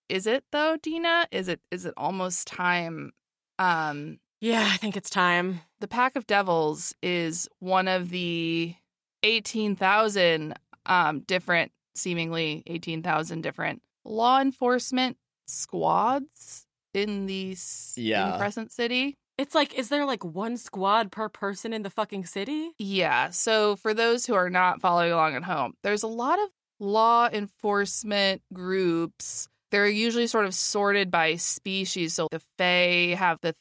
is 0.09 0.27
it 0.27 0.45
though, 0.53 0.77
Dina? 0.81 1.27
Is 1.33 1.49
it 1.49 1.61
is 1.71 1.87
it 1.87 1.95
almost 1.97 2.47
time? 2.47 3.13
Um 3.59 4.19
Yeah, 4.41 4.69
I 4.71 4.77
think 4.77 4.97
it's 4.97 5.11
time. 5.11 5.61
the 5.81 5.89
pack 5.89 6.17
of 6.17 6.27
devils 6.27 6.95
is 7.03 7.49
one 7.61 7.89
of 7.89 8.11
the 8.11 8.75
18,000 9.23 10.55
um 10.87 11.21
different 11.21 11.73
seemingly 11.95 12.63
18,000 12.67 13.41
different 13.41 13.81
law 14.05 14.41
enforcement 14.41 15.17
squads 15.47 16.67
in 16.93 17.27
the 17.27 17.57
Yeah. 17.97 18.33
in 18.35 18.39
Crescent 18.39 18.71
City. 18.73 19.17
It's 19.37 19.55
like, 19.55 19.75
is 19.75 19.89
there 19.89 20.05
like 20.07 20.25
one 20.25 20.57
squad 20.57 21.11
per 21.11 21.29
person 21.29 21.73
in 21.73 21.83
the 21.83 21.91
fucking 21.91 22.25
city? 22.27 22.71
Yeah. 22.79 23.31
So 23.31 23.77
for 23.77 23.93
those 23.93 24.27
who 24.27 24.35
are 24.35 24.49
not 24.51 24.81
following 24.81 25.11
along 25.13 25.35
at 25.35 25.43
home, 25.45 25.75
there's 25.83 26.03
a 26.05 26.09
lot 26.09 26.39
of 26.39 26.49
law 26.79 27.29
enforcement 27.33 28.43
groups. 28.53 29.49
They're 29.73 29.89
usually 29.89 30.29
sort 30.29 30.47
of 30.47 30.55
sorted 30.55 31.11
by 31.11 31.35
species. 31.37 32.15
So 32.15 32.29
the 32.31 32.41
Fae 32.59 33.17
have 33.19 33.39
the. 33.43 33.55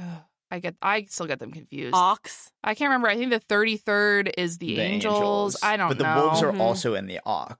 ugh, 0.00 0.22
I 0.50 0.58
get. 0.58 0.74
I 0.82 1.04
still 1.08 1.26
get 1.26 1.38
them 1.38 1.52
confused. 1.52 1.94
Aux. 1.96 2.16
I 2.64 2.74
can't 2.74 2.88
remember. 2.88 3.08
I 3.08 3.14
think 3.16 3.30
the 3.30 3.38
33rd 3.40 4.32
is 4.36 4.58
the, 4.58 4.74
The 4.74 4.80
angels. 4.80 5.56
I 5.62 5.76
don't 5.76 5.84
know. 5.86 5.88
but 5.90 5.98
the 5.98 6.12
know. 6.12 6.22
wolves 6.24 6.42
are 6.42 6.50
Mhm. 6.52 6.60
also 6.60 6.94
in 6.94 7.06
the 7.06 7.20
Aux. 7.24 7.54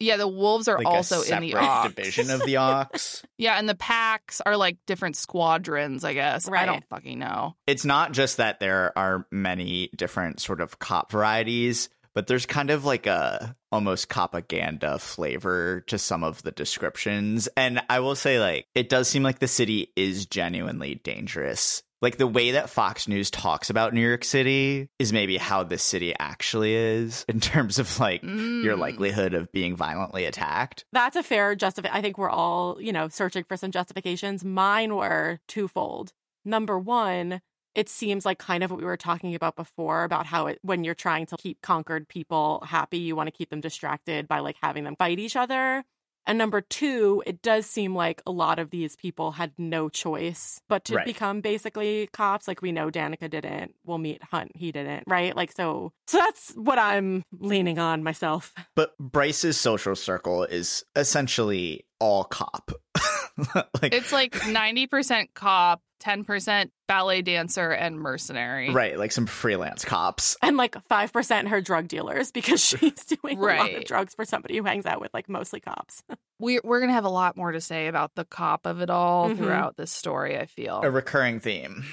Yeah, 0.00 0.16
the 0.16 0.26
wolves 0.26 0.66
are 0.66 0.78
Like 0.78 0.86
a 0.86 0.90
also 0.90 1.22
in 1.22 1.40
the 1.40 1.54
Aux. 1.56 1.88
division 1.88 2.30
of 2.30 2.40
the 2.44 2.56
Aux. 2.56 2.86
Yeah, 3.38 3.58
and 3.58 3.68
the 3.68 3.74
packs 3.74 4.40
are 4.44 4.56
like 4.56 4.78
different 4.86 5.16
squadrons. 5.16 6.04
I 6.04 6.14
guess. 6.14 6.48
I 6.50 6.66
don't 6.66 6.84
fucking 6.88 7.18
know. 7.18 7.54
it's 7.66 7.84
not 7.84 8.12
just 8.12 8.38
that 8.38 8.60
there 8.60 8.96
are 8.98 9.26
many 9.30 9.90
different 9.96 10.40
sort 10.40 10.60
of 10.60 10.78
cop 10.78 11.10
varieties, 11.12 11.88
but 12.14 12.26
there's 12.26 12.46
kind 12.46 12.70
of 12.70 12.84
like 12.84 13.06
a 13.06 13.54
almost 13.72 14.08
propaganda 14.08 14.98
flavor 14.98 15.82
to 15.86 15.96
some 15.98 16.24
of 16.24 16.42
the 16.42 16.50
descriptions. 16.50 17.48
And 17.56 17.80
I 17.88 18.00
will 18.00 18.16
say, 18.16 18.40
like, 18.40 18.66
it 18.74 18.88
does 18.88 19.06
seem 19.08 19.22
like 19.22 19.38
the 19.38 19.46
city 19.48 19.92
is 19.96 20.26
genuinely 20.26 20.96
dangerous. 20.96 21.82
Like 22.02 22.16
the 22.16 22.26
way 22.26 22.52
that 22.52 22.70
Fox 22.70 23.06
News 23.08 23.30
talks 23.30 23.68
about 23.68 23.92
New 23.92 24.00
York 24.06 24.24
City 24.24 24.88
is 24.98 25.12
maybe 25.12 25.36
how 25.36 25.64
the 25.64 25.76
city 25.76 26.14
actually 26.18 26.74
is 26.74 27.24
in 27.28 27.40
terms 27.40 27.78
of 27.78 28.00
like 28.00 28.22
your 28.22 28.76
Mm. 28.76 28.78
likelihood 28.78 29.34
of 29.34 29.52
being 29.52 29.76
violently 29.76 30.24
attacked. 30.24 30.84
That's 30.92 31.16
a 31.16 31.22
fair 31.22 31.54
justification. 31.54 31.98
I 31.98 32.00
think 32.02 32.16
we're 32.16 32.30
all, 32.30 32.80
you 32.80 32.92
know, 32.92 33.08
searching 33.08 33.44
for 33.44 33.56
some 33.56 33.70
justifications. 33.70 34.44
Mine 34.44 34.94
were 34.96 35.40
twofold. 35.46 36.12
Number 36.44 36.78
one, 36.78 37.42
it 37.74 37.88
seems 37.90 38.24
like 38.24 38.38
kind 38.38 38.64
of 38.64 38.70
what 38.70 38.80
we 38.80 38.86
were 38.86 38.96
talking 38.96 39.34
about 39.34 39.54
before 39.54 40.02
about 40.04 40.26
how 40.26 40.46
it, 40.46 40.58
when 40.62 40.82
you're 40.84 40.94
trying 40.94 41.26
to 41.26 41.36
keep 41.36 41.60
conquered 41.60 42.08
people 42.08 42.64
happy, 42.66 42.98
you 42.98 43.14
want 43.14 43.26
to 43.28 43.30
keep 43.36 43.50
them 43.50 43.60
distracted 43.60 44.26
by 44.26 44.38
like 44.40 44.56
having 44.62 44.84
them 44.84 44.96
fight 44.96 45.18
each 45.18 45.36
other. 45.36 45.84
And 46.30 46.38
number 46.38 46.60
two, 46.60 47.24
it 47.26 47.42
does 47.42 47.66
seem 47.66 47.92
like 47.92 48.22
a 48.24 48.30
lot 48.30 48.60
of 48.60 48.70
these 48.70 48.94
people 48.94 49.32
had 49.32 49.50
no 49.58 49.88
choice 49.88 50.60
but 50.68 50.84
to 50.84 50.94
Right. 50.94 51.04
become 51.04 51.40
basically 51.40 52.08
cops. 52.12 52.46
Like 52.46 52.62
we 52.62 52.70
know 52.70 52.88
Danika 52.88 53.28
didn't. 53.28 53.74
We'll 53.84 53.98
meet 53.98 54.22
Hunt. 54.30 54.52
He 54.54 54.70
didn't. 54.70 55.02
Right. 55.08 55.34
Like 55.34 55.50
so. 55.50 55.92
So 56.06 56.18
that's 56.18 56.52
what 56.52 56.78
I'm 56.78 57.24
leaning 57.36 57.80
on 57.80 58.04
myself. 58.04 58.54
But 58.76 58.96
Bryce's 58.98 59.56
social 59.58 59.96
circle 59.96 60.44
is 60.44 60.84
essentially 60.94 61.84
all 61.98 62.22
cop. 62.22 62.70
like 63.82 63.92
It's 63.92 64.12
like 64.12 64.32
90% 64.34 65.34
cop, 65.34 65.82
10% 66.00 66.70
ballet 66.88 67.22
dancer, 67.22 67.70
and 67.70 67.98
mercenary. 67.98 68.70
right, 68.70 68.98
like 68.98 69.12
some 69.12 69.26
freelance 69.26 69.84
cops. 69.84 70.36
and 70.42 70.56
like 70.56 70.74
5% 70.90 71.48
her 71.48 71.60
drug 71.60 71.86
dealers 71.88 72.32
because 72.32 72.64
she's 72.64 73.04
doing 73.04 73.38
a 73.38 73.42
lot 73.42 73.74
of 73.74 73.84
drugs 73.84 74.14
for 74.14 74.24
somebody 74.24 74.56
who 74.56 74.64
hangs 74.64 74.86
out 74.86 75.00
with 75.00 75.12
like 75.14 75.28
mostly 75.28 75.60
cops. 75.60 76.02
We're, 76.40 76.62
we're 76.64 76.80
going 76.80 76.88
to 76.88 76.94
have 76.94 77.04
a 77.04 77.10
lot 77.10 77.36
more 77.36 77.52
to 77.52 77.60
say 77.60 77.86
about 77.86 78.12
the 78.14 78.24
cop 78.24 78.64
of 78.64 78.80
it 78.80 78.88
all 78.88 79.28
Mhm. 79.28 79.36
throughout 79.36 79.76
this 79.76 79.92
story, 79.92 80.38
I 80.38 80.46
feel. 80.46 80.80
A 80.82 80.90
recurring 80.90 81.38
theme. 81.38 81.84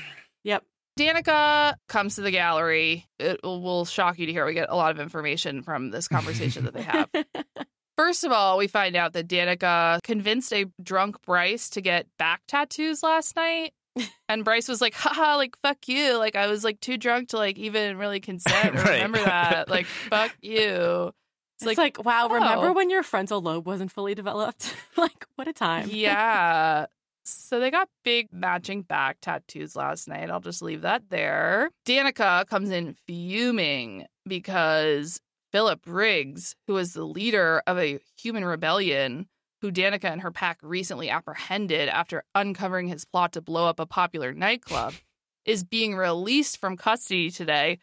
Yep. 0.45 0.63
Danika 0.97 1.75
comes 1.89 2.15
to 2.15 2.21
the 2.21 2.31
gallery. 2.31 3.05
It 3.19 3.41
will 3.43 3.83
shock 3.83 4.17
you 4.17 4.25
to 4.25 4.31
hear 4.31 4.45
we 4.45 4.53
get 4.53 4.69
a 4.69 4.75
lot 4.75 4.91
of 4.91 4.99
information 5.01 5.63
from 5.63 5.91
this 5.91 6.07
conversation 6.07 6.63
that 6.65 6.73
they 6.73 6.81
have. 6.83 7.09
First 7.97 8.23
of 8.23 8.31
all, 8.31 8.57
we 8.57 8.67
find 8.67 8.95
out 8.95 9.13
that 9.13 9.27
Danika 9.27 10.01
convinced 10.03 10.53
a 10.53 10.65
drunk 10.81 11.21
Bryce 11.23 11.69
to 11.71 11.81
get 11.81 12.07
back 12.17 12.41
tattoos 12.47 13.03
last 13.03 13.35
night. 13.35 13.73
And 14.29 14.43
Bryce 14.43 14.67
was 14.67 14.81
like, 14.81 14.93
haha, 14.93 15.37
like, 15.37 15.55
fuck 15.61 15.87
you. 15.87 16.17
Like, 16.17 16.35
I 16.35 16.47
was 16.47 16.63
like 16.63 16.81
too 16.81 16.97
drunk 16.97 17.29
to 17.29 17.37
like 17.37 17.57
even 17.57 17.97
really 17.97 18.19
consent 18.19 18.75
or 18.75 18.81
Right. 18.83 18.95
remember 18.95 19.23
that. 19.23 19.69
Like, 19.69 19.85
fuck 19.85 20.35
you. 20.41 21.13
It's 21.55 21.65
like, 21.65 21.77
like, 21.77 22.03
wow, 22.03 22.27
oh. 22.29 22.33
remember 22.33 22.67
oh. 22.67 22.73
when 22.73 22.89
your 22.89 23.03
frontal 23.03 23.41
lobe 23.41 23.65
wasn't 23.65 23.91
fully 23.91 24.15
developed? 24.15 24.75
like, 24.97 25.25
what 25.35 25.47
a 25.47 25.53
time. 25.53 25.89
Yeah. 25.91 26.87
So 27.23 27.59
they 27.59 27.71
got 27.71 27.89
big 28.03 28.31
matching 28.31 28.83
back 28.83 29.17
tattoos 29.21 29.75
last 29.75 30.07
night. 30.07 30.29
I'll 30.29 30.39
just 30.39 30.61
leave 30.61 30.81
that 30.81 31.09
there. 31.09 31.71
Danika 31.85 32.45
comes 32.47 32.69
in 32.69 32.95
fuming 33.05 34.05
because 34.25 35.19
Philip 35.51 35.81
Briggs, 35.81 36.55
who 36.67 36.77
is 36.77 36.93
the 36.93 37.03
leader 37.03 37.61
of 37.65 37.77
a 37.79 37.99
human 38.17 38.45
rebellion, 38.45 39.27
who 39.61 39.71
Danika 39.71 40.05
and 40.05 40.21
her 40.21 40.31
pack 40.31 40.59
recently 40.61 41.09
apprehended 41.09 41.89
after 41.89 42.23
uncovering 42.35 42.87
his 42.87 43.05
plot 43.05 43.33
to 43.33 43.41
blow 43.41 43.67
up 43.67 43.79
a 43.79 43.85
popular 43.85 44.33
nightclub, 44.33 44.93
is 45.45 45.63
being 45.63 45.95
released 45.95 46.59
from 46.59 46.77
custody 46.77 47.31
today. 47.31 47.79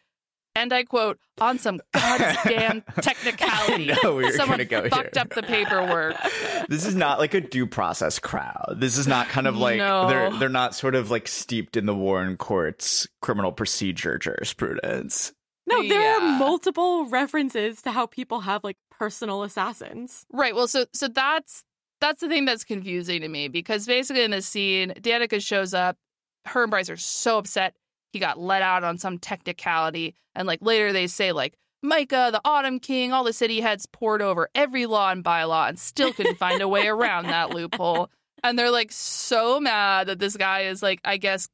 And 0.57 0.71
I 0.71 0.83
quote, 0.83 1.19
on 1.41 1.59
some 1.59 1.81
goddamn 1.93 2.81
technicality. 3.01 3.91
Know 4.03 4.15
we 4.15 4.23
were 4.23 4.31
Someone 4.31 4.63
go 4.63 4.87
fucked 4.87 5.15
here. 5.15 5.21
up 5.21 5.29
the 5.33 5.43
paperwork. 5.43 6.15
This 6.69 6.85
is 6.87 6.95
not 6.95 7.19
like 7.19 7.33
a 7.35 7.41
due 7.41 7.67
process 7.67 8.17
crowd. 8.17 8.77
This 8.79 8.97
is 8.97 9.05
not 9.07 9.27
kind 9.27 9.45
of 9.45 9.55
like 9.57 9.77
No. 9.77 10.07
they're 10.07 10.31
they're 10.39 10.49
not 10.49 10.73
sort 10.73 10.95
of 10.95 11.11
like 11.11 11.27
steeped 11.27 11.77
in 11.77 11.85
the 11.85 11.93
Warren 11.93 12.37
Court's 12.37 13.05
criminal 13.21 13.51
procedure 13.51 14.17
jurisprudence. 14.17 15.31
No, 15.67 15.81
there 15.87 16.01
Yeah. 16.01 16.17
are 16.17 16.37
multiple 16.39 17.05
references 17.07 17.81
to 17.83 17.91
how 17.91 18.05
people 18.05 18.41
have 18.41 18.63
like 18.63 18.77
personal 18.91 19.43
assassins. 19.43 20.25
Right. 20.31 20.53
Well, 20.55 20.67
so 20.67 20.85
so 20.93 21.07
that's 21.07 21.63
that's 22.01 22.21
the 22.21 22.27
thing 22.27 22.45
that's 22.45 22.63
confusing 22.63 23.21
to 23.21 23.27
me 23.27 23.47
because 23.47 23.85
basically 23.87 24.23
in 24.23 24.31
this 24.31 24.45
scene, 24.45 24.91
Danika 24.97 25.41
shows 25.41 25.73
up. 25.73 25.97
Her 26.45 26.63
and 26.63 26.69
Bryce 26.71 26.89
are 26.89 26.97
so 26.97 27.39
upset 27.39 27.75
he 28.13 28.19
got 28.19 28.39
let 28.39 28.61
out 28.61 28.83
on 28.83 28.97
some 28.97 29.17
technicality, 29.17 30.15
and 30.35 30.47
like 30.47 30.59
later 30.61 30.93
they 30.93 31.07
say 31.07 31.31
like 31.31 31.55
Micah, 31.83 32.29
the 32.31 32.41
Autumn 32.45 32.79
King, 32.79 33.11
all 33.13 33.23
the 33.23 33.33
city 33.33 33.59
heads 33.61 33.85
poured 33.85 34.21
over 34.21 34.49
every 34.55 34.85
law 34.85 35.11
and 35.11 35.23
bylaw 35.23 35.67
and 35.69 35.77
still 35.79 36.13
couldn't 36.13 36.37
find 36.37 36.61
a 36.61 36.67
way 36.67 36.87
around 36.87 37.27
that 37.27 37.49
loophole. 37.51 38.09
And 38.43 38.57
they're 38.59 38.71
like 38.71 38.91
so 38.91 39.59
mad 39.59 40.07
that 40.07 40.19
this 40.19 40.37
guy 40.37 40.61
is 40.61 40.81
like, 40.83 40.99
I 41.03 41.17
guess, 41.17 41.47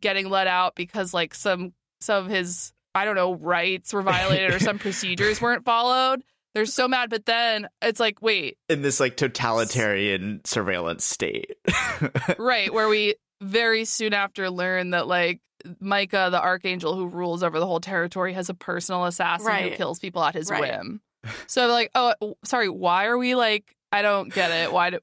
getting 0.00 0.28
let 0.30 0.46
out 0.46 0.74
because 0.74 1.12
like 1.14 1.34
some 1.34 1.72
some 2.00 2.24
of 2.24 2.30
his 2.30 2.72
I 2.94 3.04
don't 3.04 3.14
know 3.14 3.34
rights 3.34 3.92
were 3.92 4.02
violated 4.02 4.54
or 4.54 4.58
some 4.58 4.78
procedures 4.80 5.40
weren't 5.40 5.64
followed. 5.64 6.22
They're 6.54 6.66
so 6.66 6.88
mad, 6.88 7.10
but 7.10 7.26
then 7.26 7.68
it's 7.82 8.00
like, 8.00 8.20
wait, 8.22 8.56
In 8.68 8.82
this 8.82 9.00
like 9.00 9.16
totalitarian 9.16 10.40
surveillance 10.44 11.04
state. 11.04 11.56
right, 12.38 12.72
where 12.72 12.88
we 12.88 13.14
very 13.40 13.84
soon 13.84 14.14
after 14.14 14.50
learn 14.50 14.90
that 14.90 15.06
like 15.06 15.40
Micah, 15.80 16.28
the 16.30 16.40
archangel 16.40 16.94
who 16.94 17.06
rules 17.06 17.42
over 17.42 17.58
the 17.58 17.66
whole 17.66 17.80
territory, 17.80 18.32
has 18.32 18.48
a 18.48 18.54
personal 18.54 19.04
assassin 19.04 19.54
who 19.54 19.70
kills 19.76 19.98
people 19.98 20.22
at 20.22 20.34
his 20.34 20.50
Right. 20.50 20.60
whim. 20.62 21.00
So 21.46 21.66
like, 21.68 21.90
oh, 21.94 22.14
sorry, 22.44 22.68
why 22.68 23.06
are 23.06 23.18
we 23.18 23.34
like? 23.34 23.74
I 23.92 24.02
don't 24.02 24.32
get 24.32 24.50
it. 24.50 24.72
Why 24.72 24.90
do? 24.90 24.98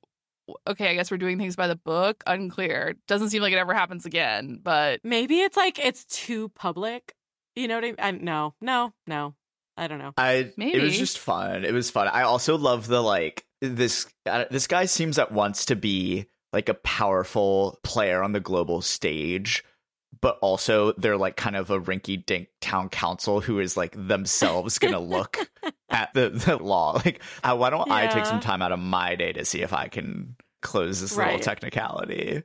Okay, 0.67 0.89
I 0.89 0.93
guess 0.93 1.09
we're 1.09 1.17
doing 1.17 1.37
things 1.37 1.55
by 1.55 1.67
the 1.67 1.75
book. 1.75 2.23
Unclear. 2.27 2.93
Doesn't 3.07 3.29
seem 3.31 3.41
like 3.41 3.51
it 3.51 3.57
ever 3.57 3.73
happens 3.73 4.05
again. 4.05 4.59
But 4.61 5.01
Maybe 5.03 5.39
it's 5.41 5.57
like 5.57 5.79
it's 5.79 6.05
too 6.05 6.49
public. 6.49 7.14
You 7.55 7.67
know 7.67 7.75
what 7.75 7.83
I 7.83 7.87
mean? 7.87 7.95
I, 7.99 8.11
no, 8.11 8.53
no, 8.61 8.93
no. 9.07 9.35
I 9.77 9.87
don't 9.87 9.99
know. 9.99 10.13
I 10.17 10.53
it 10.57 10.81
was 10.81 10.97
just 10.97 11.19
fun. 11.19 11.65
It 11.65 11.73
was 11.73 11.89
fun. 11.89 12.07
I 12.07 12.23
also 12.23 12.57
love 12.57 12.87
the 12.87 13.01
like 13.01 13.45
this 13.61 14.07
uh, 14.25 14.45
this 14.49 14.67
guy 14.67 14.85
seems 14.85 15.19
at 15.19 15.31
once 15.31 15.65
to 15.65 15.75
be 15.75 16.27
like 16.53 16.69
a 16.69 16.73
powerful 16.73 17.77
player 17.83 18.23
on 18.23 18.31
the 18.31 18.39
global 18.39 18.81
stage, 18.81 19.63
but 20.21 20.39
also 20.41 20.93
they're 20.93 21.17
like 21.17 21.35
kind 21.35 21.57
of 21.57 21.69
a 21.71 21.79
rinky 21.79 22.25
dink 22.25 22.47
town 22.61 22.87
council 22.87 23.41
who 23.41 23.59
is 23.59 23.75
like 23.75 23.93
themselves 23.97 24.79
gonna 24.79 24.99
look 25.01 25.37
at 25.89 26.13
the, 26.13 26.29
the 26.29 26.57
law. 26.57 26.93
Like, 27.05 27.21
uh, 27.43 27.55
why 27.57 27.69
don't 27.69 27.91
I 27.91 28.07
take 28.07 28.25
some 28.25 28.39
time 28.39 28.61
out 28.61 28.71
of 28.71 28.79
my 28.79 29.15
day 29.15 29.33
to 29.33 29.43
see 29.43 29.61
if 29.61 29.73
I 29.73 29.89
can 29.89 30.37
close 30.61 31.01
this 31.01 31.17
little 31.17 31.39
technicality? 31.39 32.43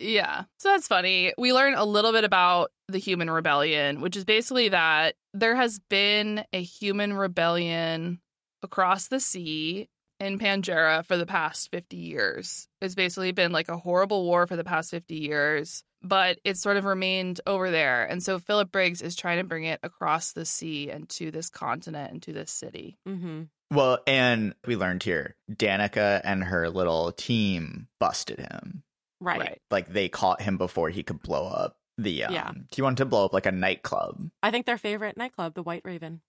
Yeah. 0.00 0.44
So 0.58 0.70
that's 0.70 0.86
funny. 0.88 1.32
We 1.38 1.52
learn 1.52 1.74
a 1.74 1.84
little 1.84 2.12
bit 2.12 2.24
about 2.24 2.70
the 2.88 2.98
human 2.98 3.30
rebellion, 3.30 4.00
which 4.00 4.16
is 4.16 4.24
basically 4.24 4.70
that 4.70 5.14
there 5.34 5.56
has 5.56 5.78
been 5.90 6.44
a 6.52 6.62
human 6.62 7.12
rebellion 7.12 8.20
across 8.62 9.08
the 9.08 9.20
sea 9.20 9.88
in 10.20 10.38
Pangera 10.38 11.04
for 11.04 11.16
the 11.16 11.26
past 11.26 11.70
50 11.70 11.96
years. 11.96 12.68
It's 12.80 12.94
basically 12.94 13.32
been 13.32 13.52
like 13.52 13.68
a 13.68 13.76
horrible 13.76 14.24
war 14.24 14.46
for 14.46 14.56
the 14.56 14.64
past 14.64 14.90
50 14.90 15.14
years, 15.14 15.84
but 16.02 16.38
it's 16.44 16.60
sort 16.60 16.76
of 16.76 16.84
remained 16.84 17.40
over 17.46 17.70
there. 17.70 18.04
And 18.04 18.22
so 18.22 18.38
Philip 18.38 18.72
Briggs 18.72 19.02
is 19.02 19.14
trying 19.14 19.38
to 19.38 19.44
bring 19.44 19.64
it 19.64 19.80
across 19.82 20.32
the 20.32 20.44
sea 20.44 20.90
and 20.90 21.08
to 21.10 21.30
this 21.30 21.50
continent 21.50 22.12
and 22.12 22.22
to 22.22 22.32
this 22.32 22.50
city. 22.50 22.98
hmm 23.06 23.42
Well, 23.70 23.98
and 24.06 24.54
we 24.66 24.76
learned 24.76 25.02
here, 25.02 25.36
Danika 25.52 26.20
and 26.24 26.42
her 26.44 26.68
little 26.68 27.12
team 27.12 27.86
busted 28.00 28.40
him. 28.40 28.82
Right. 29.20 29.40
right. 29.40 29.62
like 29.70 29.88
they 29.92 30.08
caught 30.08 30.40
him 30.42 30.56
before 30.58 30.90
he 30.90 31.02
could 31.02 31.20
blow 31.22 31.46
up 31.48 31.76
the 31.96 32.24
um, 32.24 32.32
Yeah. 32.34 32.52
he 32.70 32.82
wanted 32.82 32.98
to 32.98 33.04
blow 33.06 33.24
up 33.24 33.32
like 33.32 33.46
a 33.46 33.52
nightclub 33.52 34.30
I 34.42 34.50
think 34.52 34.66
their 34.66 34.78
favorite 34.78 35.16
nightclub, 35.16 35.54
the 35.54 35.62
White 35.62 35.82
Raven. 35.84 36.20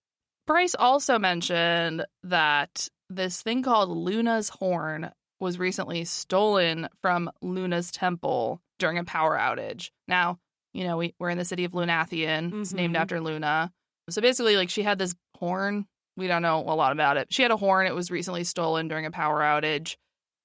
Bryce 0.47 0.73
also 0.73 1.19
mentioned 1.19 2.05
that 2.23 2.87
this 3.09 3.41
thing 3.43 3.61
called 3.61 3.89
Luna's 3.89 4.49
Horn 4.49 5.11
was 5.39 5.59
recently 5.59 6.03
stolen 6.05 6.87
from 7.01 7.29
Luna's 7.41 7.91
temple 7.91 8.61
during 8.79 8.97
a 8.97 9.03
power 9.03 9.37
outage. 9.37 9.91
Now, 10.07 10.39
you 10.73 10.83
know, 10.85 10.97
we, 10.97 11.13
we're 11.19 11.29
in 11.29 11.37
the 11.37 11.45
city 11.45 11.65
of 11.65 11.71
Lunathion. 11.73 12.61
It's 12.61 12.73
named 12.73 12.95
Mhm. 12.95 12.99
after 12.99 13.21
Luna. 13.21 13.71
So 14.09 14.21
basically, 14.21 14.55
like, 14.57 14.69
she 14.71 14.81
had 14.83 14.97
this 14.97 15.13
horn. 15.37 15.85
We 16.17 16.27
don't 16.27 16.41
know 16.41 16.59
a 16.59 16.73
lot 16.75 16.91
about 16.91 17.17
it. 17.17 17.27
She 17.31 17.41
had 17.43 17.51
a 17.51 17.57
horn. 17.57 17.85
It 17.87 17.95
was 17.95 18.09
recently 18.11 18.43
stolen 18.43 18.87
during 18.87 19.05
a 19.05 19.11
power 19.11 19.39
outage. 19.41 19.95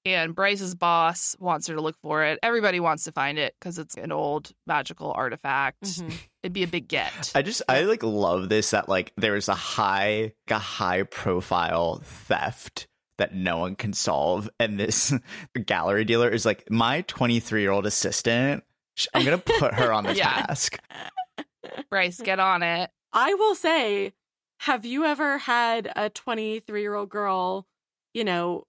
And 0.05 0.35
Bryce's 0.35 0.75
boss 0.75 1.35
wants 1.39 1.65
her 1.67 1.73
to 1.75 1.81
look 1.81 1.97
for 2.03 2.23
it. 2.23 2.37
Everybody 2.43 2.79
wants 2.79 3.05
to 3.05 3.11
find 3.11 3.39
it 3.39 3.55
because 3.59 3.79
it's 3.79 3.95
an 3.95 4.11
old 4.11 4.51
magical 4.67 5.11
artifact. 5.11 5.83
Mhm. 5.83 6.13
It'd 6.43 6.53
be 6.53 6.61
a 6.63 6.67
big 6.67 6.87
get. 6.87 7.31
i 7.33 7.41
just 7.41 7.63
i 7.67 7.81
like 7.81 8.03
love 8.03 8.49
this 8.49 8.69
that 8.69 8.87
like 8.87 9.11
there's 9.17 9.49
a 9.49 9.55
high 9.55 10.31
like 10.47 10.57
a 10.57 10.59
high 10.59 11.01
profile 11.03 12.01
theft 12.03 12.87
that 13.17 13.33
no 13.33 13.57
one 13.57 13.75
can 13.75 13.93
solve 13.93 14.47
and 14.59 14.79
this 14.79 15.11
gallery 15.65 16.05
dealer 16.05 16.29
is 16.29 16.45
like 16.45 16.69
my 16.69 17.01
23 17.07 17.61
year 17.61 17.71
old 17.71 17.87
assistant 17.87 18.63
i'm 19.15 19.25
gonna 19.25 19.39
put 19.39 19.73
her 19.73 19.91
on 19.91 20.03
the 20.03 20.13
Yeah. 20.15 20.45
task 20.45 20.77
Bryce, 21.89 22.21
get 22.21 22.39
on 22.39 22.61
it. 22.63 22.91
I 23.11 23.33
will 23.33 23.55
say, 23.55 24.13
have 24.59 24.85
you 24.85 25.03
ever 25.05 25.37
had 25.39 25.91
a 25.95 26.09
23 26.09 26.81
year 26.81 26.93
old 26.93 27.09
girl, 27.09 27.65
you 28.13 28.23
know, 28.23 28.65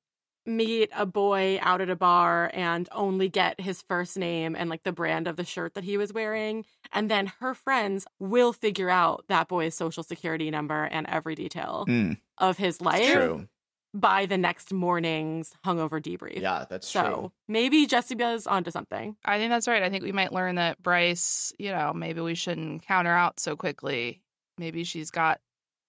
meet 0.47 0.91
a 0.97 1.05
boy 1.07 1.59
out 1.63 1.81
at 1.81 1.91
a 1.91 1.97
bar 1.97 2.51
and 2.55 2.89
only 2.93 3.29
get 3.29 3.61
his 3.61 3.83
first 3.83 4.17
name 4.17 4.55
and 4.57 4.71
like 4.71 4.83
the 4.85 4.93
brand 4.93 5.27
of 5.27 5.37
the 5.37 5.45
shirt 5.45 5.75
that 5.75 5.85
he 5.85 5.97
was 5.99 6.13
wearing? 6.13 6.65
And 6.93 7.11
then 7.11 7.27
her 7.41 7.55
friends 7.55 8.07
will 8.19 8.53
figure 8.53 8.91
out 8.91 9.25
that 9.29 9.49
boy's 9.49 9.75
social 9.75 10.03
security 10.03 10.51
number 10.51 10.85
and 10.85 11.07
every 11.09 11.35
detail 11.35 11.85
Mm, 11.89 12.19
of 12.39 12.57
his 12.59 12.81
life 12.81 13.13
true 13.13 13.49
by 13.95 14.27
the 14.27 14.37
next 14.37 14.73
morning's 14.75 15.55
hungover 15.65 16.03
debrief. 16.03 16.41
yeah 16.41 16.67
that's 16.69 16.91
true. 16.93 17.01
So 17.01 17.09
true 17.09 17.33
maybe 17.49 17.87
Jesiba's 17.87 18.47
onto 18.47 18.71
something. 18.71 19.17
I 19.25 19.39
think 19.39 19.51
that's 19.51 19.67
right. 19.67 19.83
I 19.83 19.89
think 19.91 20.05
we 20.05 20.13
might 20.13 20.33
learn 20.33 20.57
that 20.57 20.83
Bryce, 20.83 21.53
you 21.59 21.71
know, 21.71 21.93
maybe 21.95 22.21
we 22.21 22.35
shouldn't 22.35 22.83
count 22.83 23.07
her 23.07 23.17
out 23.17 23.41
so 23.41 23.57
quickly. 23.57 24.23
Maybe 24.59 24.85
she's 24.85 25.11
got 25.11 25.41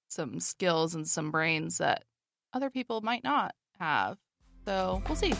some 0.10 0.40
skills 0.40 0.96
and 0.96 1.06
some 1.08 1.32
brains 1.32 1.80
that 1.80 2.06
other 2.54 2.70
people 2.70 3.02
might 3.02 3.24
not 3.26 3.54
have. 3.80 4.18
So 4.68 5.02
we'll 5.08 5.16
see. 5.16 5.34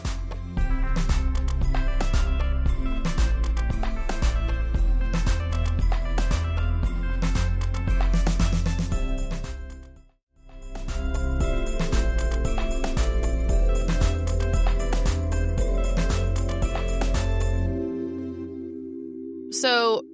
So 19.52 20.06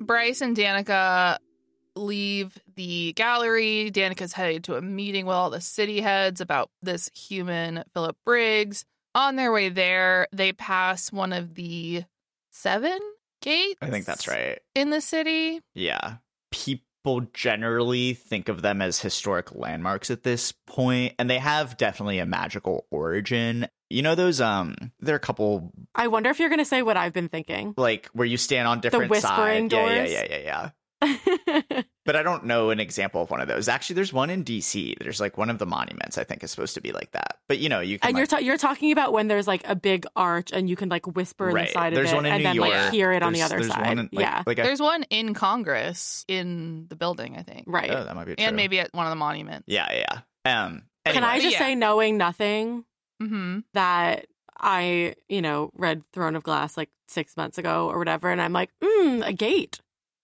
Bryce 0.00 0.40
and 0.40 0.56
Danika 0.56 1.38
leave 1.98 2.58
the 2.76 3.12
gallery. 3.14 3.90
Danika's 3.90 4.32
headed 4.32 4.64
to 4.64 4.76
a 4.76 4.82
meeting 4.82 5.26
with 5.26 5.34
all 5.34 5.50
the 5.50 5.60
city 5.60 6.00
heads 6.00 6.40
about 6.40 6.70
this 6.82 7.10
human, 7.14 7.84
Philip 7.94 8.16
Briggs. 8.24 8.84
On 9.14 9.36
their 9.36 9.52
way 9.52 9.68
there, 9.68 10.28
they 10.32 10.52
pass 10.52 11.10
one 11.12 11.32
of 11.32 11.54
the 11.54 12.04
seven 12.50 12.98
gates. 13.40 13.78
i 13.80 13.88
think 13.90 14.04
that's 14.04 14.26
right 14.28 14.58
In 14.74 14.90
the 14.90 15.00
city. 15.00 15.60
Yeah. 15.74 16.16
People 16.50 17.20
generally 17.32 18.14
think 18.14 18.48
of 18.48 18.62
them 18.62 18.82
as 18.82 19.00
historic 19.00 19.54
landmarks 19.54 20.10
at 20.10 20.22
this 20.24 20.52
point, 20.66 21.14
and 21.18 21.28
they 21.30 21.38
have 21.38 21.76
definitely 21.76 22.18
a 22.18 22.26
magical 22.26 22.86
origin. 22.90 23.66
You 23.90 24.02
know 24.02 24.14
those 24.14 24.40
um 24.40 24.74
there 25.00 25.14
are 25.14 25.16
a 25.16 25.20
couple 25.20 25.72
I 25.94 26.08
wonder 26.08 26.28
if 26.30 26.38
you're 26.38 26.50
going 26.50 26.58
to 26.58 26.64
say 26.64 26.82
what 26.82 26.96
I've 26.98 27.14
been 27.14 27.28
thinking. 27.30 27.74
like 27.76 28.08
where 28.12 28.26
you 28.26 28.36
stand 28.36 28.68
on 28.68 28.80
different 28.80 29.04
the 29.04 29.08
whispering 29.10 29.70
sides. 29.70 29.72
Yeah, 29.72 29.96
doors? 29.98 30.12
yeah, 30.12 30.26
yeah, 30.28 30.36
yeah, 30.36 30.42
yeah. 30.44 30.70
But 31.00 32.16
I 32.16 32.22
don't 32.22 32.46
know 32.46 32.70
an 32.70 32.80
example 32.80 33.20
of 33.20 33.30
one 33.30 33.42
of 33.42 33.48
those. 33.48 33.68
Actually, 33.68 33.94
there's 33.96 34.14
one 34.14 34.30
in 34.30 34.42
DC. 34.42 34.98
There's 34.98 35.20
like 35.20 35.36
one 35.36 35.50
of 35.50 35.58
the 35.58 35.66
monuments 35.66 36.16
I 36.16 36.24
think 36.24 36.42
is 36.42 36.50
supposed 36.50 36.72
to 36.74 36.80
be 36.80 36.90
like 36.90 37.10
that. 37.12 37.36
But 37.48 37.58
you 37.58 37.68
know, 37.68 37.80
you 37.80 37.98
can 37.98 38.08
and 38.08 38.16
you're 38.16 38.22
like, 38.24 38.30
ta- 38.30 38.38
you're 38.38 38.56
talking 38.56 38.92
about 38.92 39.12
when 39.12 39.28
there's 39.28 39.46
like 39.46 39.60
a 39.68 39.76
big 39.76 40.06
arch 40.16 40.50
and 40.50 40.70
you 40.70 40.76
can 40.76 40.88
like 40.88 41.06
whisper 41.06 41.46
right. 41.46 41.70
the 41.72 41.90
there's 41.94 42.12
of 42.12 42.24
it 42.24 42.26
in 42.28 42.32
and 42.32 42.38
New 42.38 42.44
then 42.44 42.54
York. 42.56 42.70
like 42.70 42.92
hear 42.92 43.12
it 43.12 43.22
on 43.22 43.34
the 43.34 43.42
other 43.42 43.62
side. 43.62 43.86
One 43.86 43.98
in, 43.98 44.08
like, 44.10 44.24
yeah. 44.24 44.42
like 44.46 44.58
I, 44.58 44.62
There's 44.62 44.80
one 44.80 45.02
in 45.10 45.34
Congress 45.34 46.24
in 46.28 46.86
the 46.88 46.96
building, 46.96 47.36
I 47.36 47.42
think. 47.42 47.64
right. 47.66 47.90
oh, 47.90 48.04
that 48.04 48.16
might 48.16 48.24
be 48.26 48.36
true. 48.36 48.44
And 48.46 48.56
maybe 48.56 48.80
at 48.80 48.88
one 48.94 49.04
of 49.06 49.10
the 49.10 49.16
monuments. 49.16 49.64
yeah, 49.68 49.92
yeah. 49.92 50.20
yeah. 50.46 50.64
Um, 50.64 50.84
Can 51.04 51.24
I 51.24 51.40
just 51.40 51.52
Yeah. 51.52 51.58
say 51.58 51.74
knowing 51.74 52.16
nothing 52.16 52.84
Mm-hmm. 53.22 53.58
that 53.74 54.26
I, 54.58 55.14
you 55.28 55.42
know, 55.42 55.70
read 55.74 56.02
Throne 56.12 56.36
of 56.36 56.42
Glass 56.44 56.76
like 56.76 56.88
6 57.08 57.36
months 57.36 57.58
ago 57.58 57.88
or 57.90 57.98
whatever 57.98 58.30
and 58.30 58.40
I'm 58.40 58.52
like, 58.52 58.70
"Mm, 58.82 59.26
a 59.26 59.32
gate. 59.32 59.80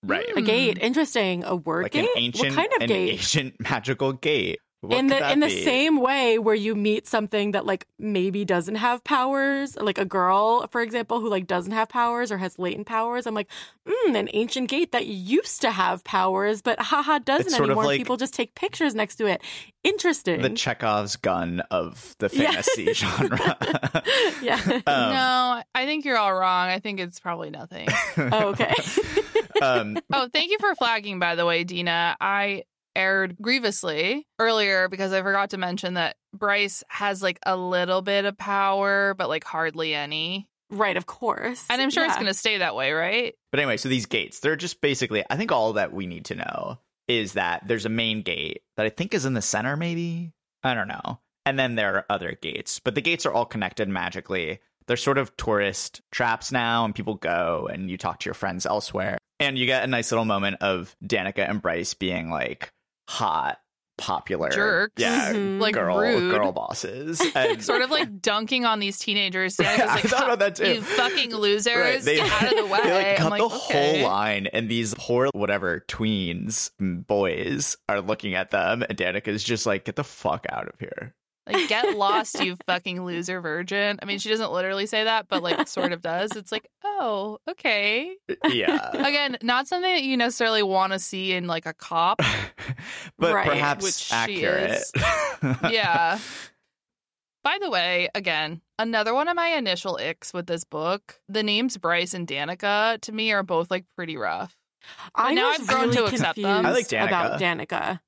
Right? 0.07 0.27
A 0.37 0.41
Hmm. 0.41 0.45
gate. 0.47 0.79
Interesting. 0.81 1.45
A 1.45 1.57
word 1.57 1.85
like 1.85 1.93
gate? 1.93 2.05
an 2.05 2.09
ancient, 2.17 2.49
what 2.57 2.57
kind 2.57 2.73
of 2.77 2.83
an 2.83 2.89
gate? 2.89 3.13
ancient 3.13 3.55
magical 3.61 4.13
gate. 4.13 4.59
What 4.87 4.99
in 4.99 5.07
the 5.09 5.17
that 5.17 5.33
in 5.33 5.41
the 5.41 5.51
same 5.51 6.01
way 6.01 6.39
where 6.39 6.55
you 6.55 6.75
meet 6.75 7.07
something 7.07 7.53
that 7.53 7.65
like 7.67 7.87
maybe 7.99 8.45
doesn't 8.45 8.77
have 8.77 9.03
powers, 9.05 9.77
like 9.77 9.99
a 9.99 10.05
girl, 10.05 10.67
for 10.69 10.81
example, 10.83 11.21
who 11.21 11.29
like 11.29 11.47
doesn't 11.47 11.73
have 11.73 11.89
powers 11.89 12.31
or 12.33 12.39
has 12.39 12.59
latent 12.59 12.87
powers. 12.87 13.27
I'm 13.27 13.35
like, 13.35 13.49
mm, 13.89 14.17
an 14.19 14.29
ancient 14.35 14.69
gate 14.69 14.93
that 14.93 15.07
used 15.07 15.61
to 15.63 15.71
have 15.71 16.05
powers, 16.05 16.63
but 16.63 16.79
haha 16.81 17.19
doesn't 17.19 17.47
It's 17.47 17.59
anymore. 17.61 17.85
like- 17.85 17.99
People 17.99 18.17
just 18.17 18.35
take 18.35 18.55
pictures 18.55 18.95
next 18.95 19.17
to 19.17 19.27
it. 19.27 19.41
Interesting. 19.83 20.41
the 20.41 20.51
Chekhov's 20.51 21.17
gun 21.17 21.61
of 21.71 22.15
the 22.19 22.31
Yeah. 22.33 22.51
fantasy 22.53 22.93
genre. 22.95 23.57
yeah. 24.43 24.61
Um, 24.87 25.11
no, 25.13 25.63
I 25.75 25.87
think 25.87 26.05
you're 26.05 26.17
all 26.17 26.35
wrong. 26.35 26.69
I 26.69 26.79
think 26.79 27.01
it's 27.01 27.19
probably 27.21 27.51
nothing. 27.51 27.89
oh, 28.17 28.49
okay. 28.49 28.75
um, 29.63 29.97
oh, 30.13 30.29
thank 30.33 30.51
you 30.51 30.59
for 30.59 30.75
flagging, 30.75 31.19
by 31.19 31.35
the 31.35 31.47
way, 31.47 31.65
Dina. 31.65 32.17
I 32.21 32.65
erred 32.97 33.37
grievously 33.41 34.27
earlier 34.39 34.89
because 34.89 35.13
I 35.13 35.23
forgot 35.23 35.51
to 35.51 35.59
mention 35.59 35.95
that 35.95 36.17
Bryce 36.33 36.83
has 36.89 37.23
like 37.23 37.39
a 37.45 37.57
little 37.57 38.03
bit 38.03 38.25
of 38.25 38.37
power, 38.37 39.15
but 39.15 39.29
like 39.29 39.45
hardly 39.45 39.95
any. 39.95 40.49
Right, 40.71 40.97
of 40.97 41.07
course. 41.07 41.65
And 41.71 41.81
I'm 41.81 41.91
sure 41.91 42.05
it's 42.05 42.15
going 42.15 42.27
to 42.27 42.35
stay 42.35 42.59
that 42.59 42.75
way, 42.75 42.93
right? 42.93 43.35
But 43.53 43.61
anyway, 43.61 43.77
so 43.77 43.89
these 43.89 44.07
gates, 44.07 44.41
they're 44.41 44.57
just 44.57 44.81
basically, 44.81 45.23
I 45.31 45.37
think 45.37 45.53
all 45.53 45.75
that 45.75 45.93
we 45.93 46.07
need 46.07 46.25
to 46.27 46.35
know 46.35 46.79
is 47.07 47.35
that 47.35 47.67
there's 47.69 47.87
a 47.87 47.91
main 47.91 48.23
gate 48.23 48.63
that 48.77 48.87
I 48.87 48.89
think 48.89 49.15
is 49.15 49.27
in 49.27 49.35
the 49.35 49.43
center, 49.43 49.77
maybe? 49.77 50.33
I 50.63 50.75
don't 50.75 50.89
know. 50.89 51.21
And 51.47 51.59
then 51.59 51.75
there 51.75 51.95
are 51.97 52.07
other 52.09 52.37
gates, 52.41 52.81
but 52.81 52.95
the 52.95 53.03
gates 53.03 53.27
are 53.27 53.33
all 53.33 53.45
connected 53.45 53.89
magically. 53.89 54.61
They're 54.87 54.97
sort 54.97 55.19
of 55.19 55.37
tourist 55.37 56.01
traps 56.11 56.51
now, 56.51 56.85
and 56.85 56.95
people 56.95 57.15
go 57.15 57.69
and 57.71 57.91
you 57.91 57.99
talk 57.99 58.21
to 58.21 58.27
your 58.27 58.35
friends 58.35 58.67
elsewhere. 58.67 59.19
And 59.41 59.59
you 59.59 59.67
get 59.67 59.85
a 59.85 59.87
nice 59.87 60.11
little 60.11 60.25
moment 60.25 60.59
of 60.61 60.97
Danika 61.05 61.49
and 61.49 61.61
Bryce 61.61 61.93
being 61.93 62.31
like 62.31 62.73
hot, 63.09 63.59
popular, 63.97 64.51
Jerks. 64.51 64.95
yeah, 64.97 65.33
Mhm. 65.33 65.61
Like 65.61 65.75
girl, 65.75 65.99
rude. 65.99 66.31
girl 66.35 66.51
bosses. 66.53 67.23
And 67.37 67.63
Sort 67.65 67.83
of 67.83 67.91
like 67.91 68.21
dunking 68.21 68.65
on 68.65 68.81
these 68.81 68.99
teenagers. 68.99 69.57
Danika's 69.57 69.79
Yeah, 69.79 69.85
I 69.91 69.95
like, 69.95 70.05
thought 70.05 70.25
about 70.25 70.39
that 70.41 70.57
too. 70.57 70.75
You 70.75 70.83
fucking 70.83 71.35
losers, 71.35 71.77
Right, 71.77 72.01
they- 72.03 72.17
get 72.17 72.43
out 72.43 72.51
of 72.53 72.57
the 72.59 72.67
way. 72.67 72.81
They 72.85 72.93
like 72.93 73.17
cut 73.19 73.25
I'm 73.27 73.31
like, 73.31 73.39
the 73.41 73.57
okay. 73.57 74.01
whole 74.01 74.09
line, 74.11 74.49
and 74.49 74.69
these 74.69 74.95
poor 74.95 75.29
whatever 75.33 75.85
tweens 75.89 76.71
mm, 76.83 77.07
boys 77.07 77.77
are 77.89 78.01
looking 78.01 78.35
at 78.35 78.51
them, 78.51 78.83
and 78.89 78.99
Danika's 78.99 79.45
just 79.45 79.65
like, 79.67 79.85
"Get 79.85 79.97
the 79.97 80.05
fuck 80.05 80.45
out 80.51 80.67
of 80.69 80.75
here." 80.81 81.15
Like, 81.47 81.69
get 81.69 81.97
lost, 81.97 82.43
you 82.43 82.57
fucking 82.67 83.05
loser 83.05 83.41
virgin. 83.41 83.99
I 84.01 84.07
mean, 84.07 84.19
she 84.19 84.31
doesn't 84.31 84.51
literally 84.51 84.87
say 84.87 85.05
that, 85.05 85.29
but 85.29 85.43
like 85.43 85.69
sort 85.69 85.93
of 85.93 86.01
does. 86.01 86.33
It's 86.37 86.51
like, 86.51 86.67
oh, 86.85 87.39
okay. 87.51 88.15
Yeah, 88.49 88.91
Again, 88.95 89.37
not 89.43 89.67
something 89.69 89.93
that 89.93 90.03
you 90.05 90.17
necessarily 90.17 90.63
want 90.63 90.93
to 90.95 90.99
see 90.99 91.33
in 91.33 91.47
like 91.47 91.67
a 91.67 91.75
cop. 91.75 92.21
but 93.19 93.35
Right, 93.35 93.47
perhaps 93.49 93.85
which 93.85 93.95
she 93.95 94.15
accurate. 94.15 94.71
is. 94.71 94.93
Yeah. 95.71 96.19
By 97.43 97.59
the 97.61 97.69
way, 97.69 98.09
again, 98.15 98.63
another 98.79 99.13
one 99.13 99.29
of 99.29 99.37
my 99.37 99.49
initial 99.49 99.99
icks 100.01 100.33
with 100.33 100.47
this 100.47 100.65
book, 100.65 101.21
the 101.29 101.43
names 101.43 101.77
Bryce 101.77 102.15
and 102.15 102.27
Danika 102.27 102.99
to 103.03 103.13
me 103.13 103.33
are 103.33 103.43
both 103.43 103.71
like 103.71 103.85
pretty 103.97 104.17
rough. 104.17 104.57
I 105.15 105.35
now 105.35 105.51
was 105.51 105.61
I've 105.61 105.67
grown 105.67 105.81
really 105.91 105.97
to 105.97 106.05
accept 106.07 106.41
them. 106.41 106.65
confused 106.65 106.67
I 106.67 106.71
like 106.73 106.89
Danika. 106.89 107.07
about 107.07 107.41
Danika. 107.41 108.01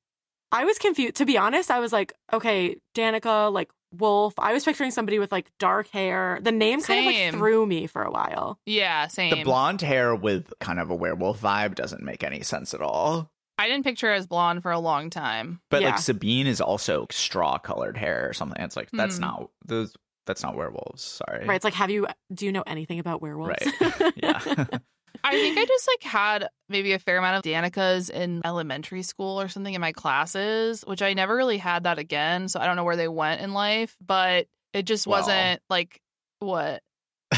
I 0.53 0.65
was 0.65 0.79
confused. 0.79 1.17
To 1.17 1.27
be 1.27 1.37
honest, 1.39 1.71
I 1.71 1.81
was 1.81 1.93
like, 1.93 2.13
okay, 2.33 2.77
Danika, 2.95 3.53
like 3.53 3.71
wolf. 3.93 4.35
I 4.39 4.53
was 4.53 4.65
picturing 4.65 4.91
somebody 4.91 5.19
with 5.19 5.33
like 5.33 5.51
dark 5.59 5.89
hair. 5.89 6.39
The 6.43 6.53
name 6.53 6.81
kind 6.83 7.01
of 7.01 7.07
like 7.07 7.33
threw 7.33 7.67
me 7.67 7.87
for 7.87 8.03
a 8.03 8.11
while. 8.11 8.59
Yeah, 8.67 9.07
same. 9.09 9.31
the 9.37 9.45
blonde 9.45 9.81
hair 9.83 10.15
with 10.15 10.53
kind 10.61 10.79
of 10.81 10.91
a 10.91 10.95
werewolf 10.95 11.41
vibe 11.41 11.75
doesn't 11.75 12.03
make 12.03 12.23
any 12.25 12.43
sense 12.43 12.75
at 12.75 12.81
all. 12.81 13.31
I 13.59 13.69
didn't 13.69 13.85
picture 13.85 14.09
her 14.09 14.13
as 14.13 14.27
blonde 14.27 14.63
for 14.63 14.71
a 14.71 14.79
long 14.79 15.09
time. 15.09 15.61
But 15.71 15.81
Yeah. 15.83 15.91
like 15.91 15.99
Sabine 15.99 16.47
is 16.47 16.61
also 16.61 17.07
straw 17.11 17.57
colored 17.59 17.97
hair 17.97 18.29
or 18.29 18.33
something. 18.35 18.63
It's 18.63 18.77
like 18.77 18.91
that's 18.93 19.17
Hmm. 19.17 19.23
not 19.23 19.51
those. 19.65 19.95
That's 20.27 20.43
not 20.43 20.57
werewolves. 20.57 21.03
Sorry. 21.03 21.47
Right? 21.47 21.55
It's 21.55 21.65
like, 21.65 21.75
have 21.75 21.89
you? 21.89 22.07
Do 22.35 22.47
you 22.47 22.53
know 22.53 22.65
anything 22.67 22.99
about 22.99 23.23
werewolves? 23.23 23.65
Right. 23.81 24.13
Yeah. 24.17 24.67
I 25.25 25.33
think 25.33 25.59
I 25.59 25.65
just 25.65 25.89
like 25.89 26.03
had 26.11 26.49
maybe 26.69 26.93
a 26.93 26.99
fair 26.99 27.19
amount 27.19 27.37
of 27.37 27.43
Danica's 27.43 28.11
in 28.11 28.43
elementary 28.45 29.03
school 29.03 29.41
or 29.41 29.49
something 29.49 29.75
in 29.75 29.81
my 29.81 29.93
classes, 29.93 30.83
which 30.87 31.03
I 31.03 31.15
never 31.15 31.35
really 31.37 31.59
had 31.59 31.85
that 31.85 31.99
again. 31.99 32.49
So 32.49 32.61
I 32.61 32.67
don't 32.67 32.77
know 32.77 32.85
where 32.85 32.97
they 32.97 33.09
went 33.09 33.41
in 33.41 33.53
life, 33.53 33.97
but 34.05 34.47
it 34.73 34.83
just 34.85 35.07
Well. 35.07 35.21
wasn't 35.21 35.61
like 35.71 36.01
what 36.41 36.83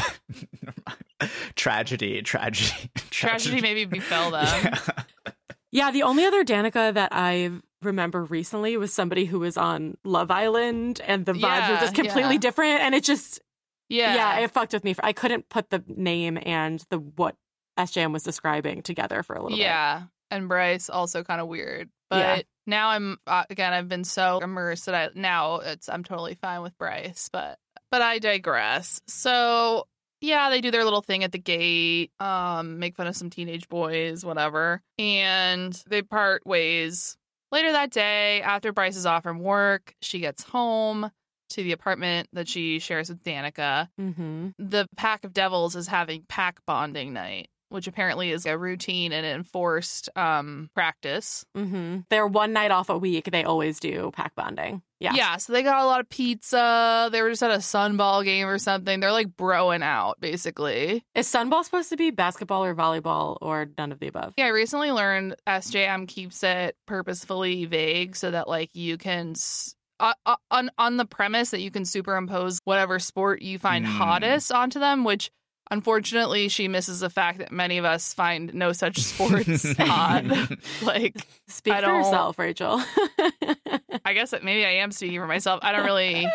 tragedy, 1.55 2.21
tragedy, 2.23 2.89
tragedy 3.11 3.61
maybe 3.61 3.85
befell 3.85 4.31
them. 4.31 4.45
Yeah. 4.63 4.79
Yeah, 5.71 5.91
the 5.91 6.01
only 6.01 6.25
other 6.25 6.43
Danica 6.43 6.91
that 6.95 7.09
I 7.11 7.51
remember 7.83 8.23
recently 8.23 8.75
was 8.75 8.91
somebody 8.91 9.25
who 9.25 9.39
was 9.39 9.55
on 9.55 9.97
Love 10.03 10.31
Island, 10.31 10.99
and 11.05 11.27
the 11.27 11.33
vibes 11.33 11.69
were 11.69 11.77
just 11.77 11.93
completely 11.93 12.33
yeah. 12.35 12.39
different, 12.39 12.81
and 12.81 12.95
it 12.95 13.03
just 13.03 13.39
Yeah. 13.87 14.15
yeah. 14.15 14.39
it 14.39 14.49
fucked 14.49 14.73
with 14.73 14.83
me. 14.83 14.95
I 15.03 15.13
couldn't 15.13 15.47
put 15.49 15.69
the 15.69 15.83
name 15.87 16.39
and 16.43 16.83
the 16.89 16.97
what 16.97 17.35
SJM 17.79 18.11
was 18.13 18.23
describing 18.23 18.81
together 18.81 19.23
for 19.23 19.35
a 19.35 19.41
little 19.41 19.57
bit. 19.57 19.63
Yeah. 19.63 20.03
And 20.31 20.47
Bryce 20.47 20.89
also 20.89 21.23
kind 21.23 21.41
of 21.41 21.47
weird. 21.47 21.89
But 22.09 22.17
Yeah. 22.19 22.41
now 22.67 22.89
I'm 22.89 23.17
uh, 23.25 23.45
again 23.49 23.73
I've 23.73 23.87
been 23.89 24.03
so 24.03 24.39
immersed 24.39 24.85
that 24.87 24.95
I 24.95 25.09
now 25.15 25.57
it's 25.57 25.89
I'm 25.89 26.03
totally 26.03 26.35
fine 26.35 26.61
with 26.61 26.77
Bryce, 26.77 27.29
but 27.31 27.57
but 27.91 28.01
I 28.01 28.19
digress. 28.19 29.01
So 29.07 29.87
yeah, 30.21 30.49
they 30.49 30.59
do 30.61 30.69
their 30.69 30.83
little 30.83 31.01
thing 31.01 31.23
at 31.23 31.31
the 31.31 31.39
gate, 31.39 32.11
um, 32.19 32.77
make 32.79 32.95
fun 32.97 33.07
of 33.07 33.15
some 33.15 33.29
teenage 33.29 33.69
boys, 33.69 34.25
whatever. 34.25 34.81
And 34.99 35.73
they 35.87 36.01
part 36.01 36.45
ways. 36.45 37.15
Later 37.51 37.71
that 37.71 37.89
day, 37.91 38.41
after 38.41 38.71
Bryce 38.73 38.95
is 38.97 39.05
off 39.07 39.23
from 39.23 39.39
work, 39.39 39.95
she 40.01 40.19
gets 40.19 40.43
home 40.43 41.09
to 41.51 41.63
the 41.63 41.71
apartment 41.71 42.27
that 42.33 42.47
she 42.47 42.77
shares 42.79 43.09
with 43.09 43.23
Danika 43.23 43.87
Mm-hmm. 43.99 44.49
the 44.59 44.87
pack 44.97 45.23
of 45.23 45.33
devils 45.33 45.75
is 45.75 45.87
having 45.87 46.23
pack 46.27 46.59
bonding 46.67 47.13
night 47.13 47.47
which 47.69 47.87
apparently 47.87 48.31
is 48.31 48.45
a 48.45 48.57
routine 48.57 49.11
and 49.11 49.25
enforced 49.25 50.09
um 50.15 50.69
practice 50.75 51.45
Mm-hmm. 51.57 51.99
They're 52.09 52.27
one 52.27 52.53
night 52.53 52.71
off 52.71 52.89
a 52.89 52.97
week. 52.97 53.29
They 53.31 53.43
always 53.43 53.79
do 53.79 54.11
pack 54.13 54.35
bonding. 54.35 54.81
Yeah. 54.99 55.13
Yeah. 55.13 55.37
So 55.37 55.53
they 55.53 55.63
got 55.63 55.81
a 55.81 55.85
lot 55.85 55.99
of 56.01 56.09
pizza 56.09 57.09
they 57.11 57.21
were 57.21 57.29
just 57.29 57.43
at 57.43 57.51
a 57.51 57.55
sunball 57.55 58.23
game 58.23 58.47
or 58.47 58.57
something 58.57 58.99
they're 58.99 59.11
like 59.11 59.29
broing 59.37 59.81
out 59.83 60.19
basically 60.19 61.03
Is 61.15 61.27
Sunball 61.27 61.63
supposed 61.63 61.89
to 61.89 61.97
be 61.97 62.11
basketball 62.11 62.63
or 62.65 62.75
volleyball 62.75 63.37
or 63.41 63.67
none 63.77 63.91
of 63.91 63.99
the 63.99 64.07
above? 64.07 64.33
yeah 64.37 64.45
i 64.45 64.49
recently 64.49 64.91
learned 64.91 65.35
sjm 65.47 66.07
keeps 66.07 66.43
it 66.43 66.75
purposefully 66.85 67.65
vague 67.65 68.15
so 68.15 68.31
that 68.31 68.47
like 68.47 68.69
you 68.75 68.97
can 68.97 69.31
s- 69.31 69.75
uh, 70.01 70.13
uh, 70.25 70.35
on 70.51 70.69
on 70.77 70.97
the 70.97 71.05
premise 71.05 71.51
that 71.51 71.61
you 71.61 71.71
can 71.71 71.83
superimpose 71.85 72.59
whatever 72.65 72.99
sport 72.99 73.41
you 73.41 73.57
find 73.59 73.85
Hmm. 73.85 73.91
hottest 73.93 74.51
onto 74.51 74.79
them 74.79 75.03
which 75.03 75.29
unfortunately 75.71 76.47
she 76.49 76.67
misses 76.67 76.99
the 76.99 77.09
fact 77.09 77.39
that 77.39 77.51
many 77.51 77.77
of 77.77 77.85
us 77.85 78.13
find 78.13 78.53
no 78.53 78.71
such 78.71 78.97
sports 78.99 79.71
hot 79.77 80.23
like 80.81 81.15
Speak 81.47 81.73
I 81.73 81.81
for 81.81 81.95
yourself, 81.97 82.37
Rachel. 82.39 82.81
I 84.05 84.13
guess 84.13 84.31
that 84.31 84.43
maybe 84.43 84.65
I 84.65 84.71
am 84.83 84.91
speaking 84.91 85.19
for 85.19 85.27
myself. 85.27 85.59
I 85.63 85.71
don't 85.71 85.85
really. 85.85 86.27